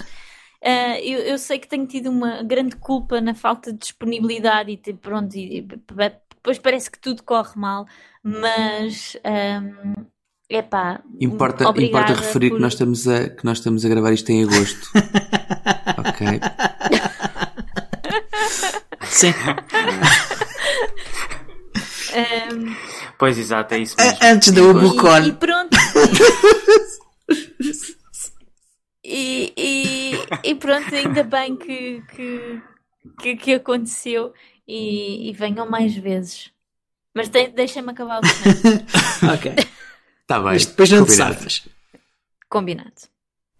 Uh, 0.63 0.99
eu, 1.03 1.19
eu, 1.21 1.39
sei 1.39 1.59
que 1.59 1.67
tenho 1.67 1.87
tido 1.87 2.09
uma 2.09 2.43
grande 2.43 2.77
culpa 2.77 3.21
na 3.21 3.35
falta 3.35 3.73
de 3.73 3.79
disponibilidade 3.79 4.71
e 4.71 4.93
pronto, 4.95 5.35
e, 5.37 5.61
depois 5.61 6.59
parece 6.59 6.89
que 6.89 7.01
tudo 7.01 7.25
corre 7.25 7.53
mal, 7.57 7.85
mas 8.23 9.17
um, 9.25 10.05
epá, 10.49 11.03
importa, 11.21 11.65
importa 11.65 12.15
referir 12.15 12.51
por... 12.51 12.57
que, 12.57 12.63
nós 12.63 12.75
estamos 12.75 13.09
a, 13.09 13.29
que 13.29 13.45
nós 13.45 13.59
estamos 13.59 13.85
a 13.85 13.89
gravar 13.89 14.13
isto 14.13 14.31
em 14.31 14.45
agosto. 14.45 14.89
ok. 15.99 16.41
Sim. 19.09 19.35
um, 22.53 22.77
Pois, 23.23 23.39
exato, 23.39 23.73
é 23.75 23.79
isso 23.79 23.95
mesmo. 23.97 24.19
Antes 24.21 24.51
do 24.51 24.71
Ubucon. 24.71 25.19
E, 25.21 25.29
e 25.29 25.33
pronto. 25.33 25.77
e, 29.05 29.53
e, 29.57 30.13
e, 30.43 30.55
pronto, 30.57 30.93
ainda 30.93 31.23
bem 31.23 31.55
que, 31.55 32.03
que, 32.17 32.63
que, 33.21 33.37
que 33.37 33.55
aconteceu 33.55 34.35
e, 34.67 35.31
e, 35.31 35.33
venham 35.35 35.71
mais 35.71 35.95
vezes. 35.95 36.51
Mas 37.15 37.29
de, 37.29 37.47
deixa-me 37.47 37.93
acabar 37.93 38.19
o 38.19 38.27
Ok. 39.33 39.55
Está 40.23 40.41
bem. 40.41 40.55
Mas 40.55 40.67
depois 40.67 40.91
não 40.91 41.05
te 41.05 41.13
safas. 41.13 41.69
Combinado. 42.49 43.12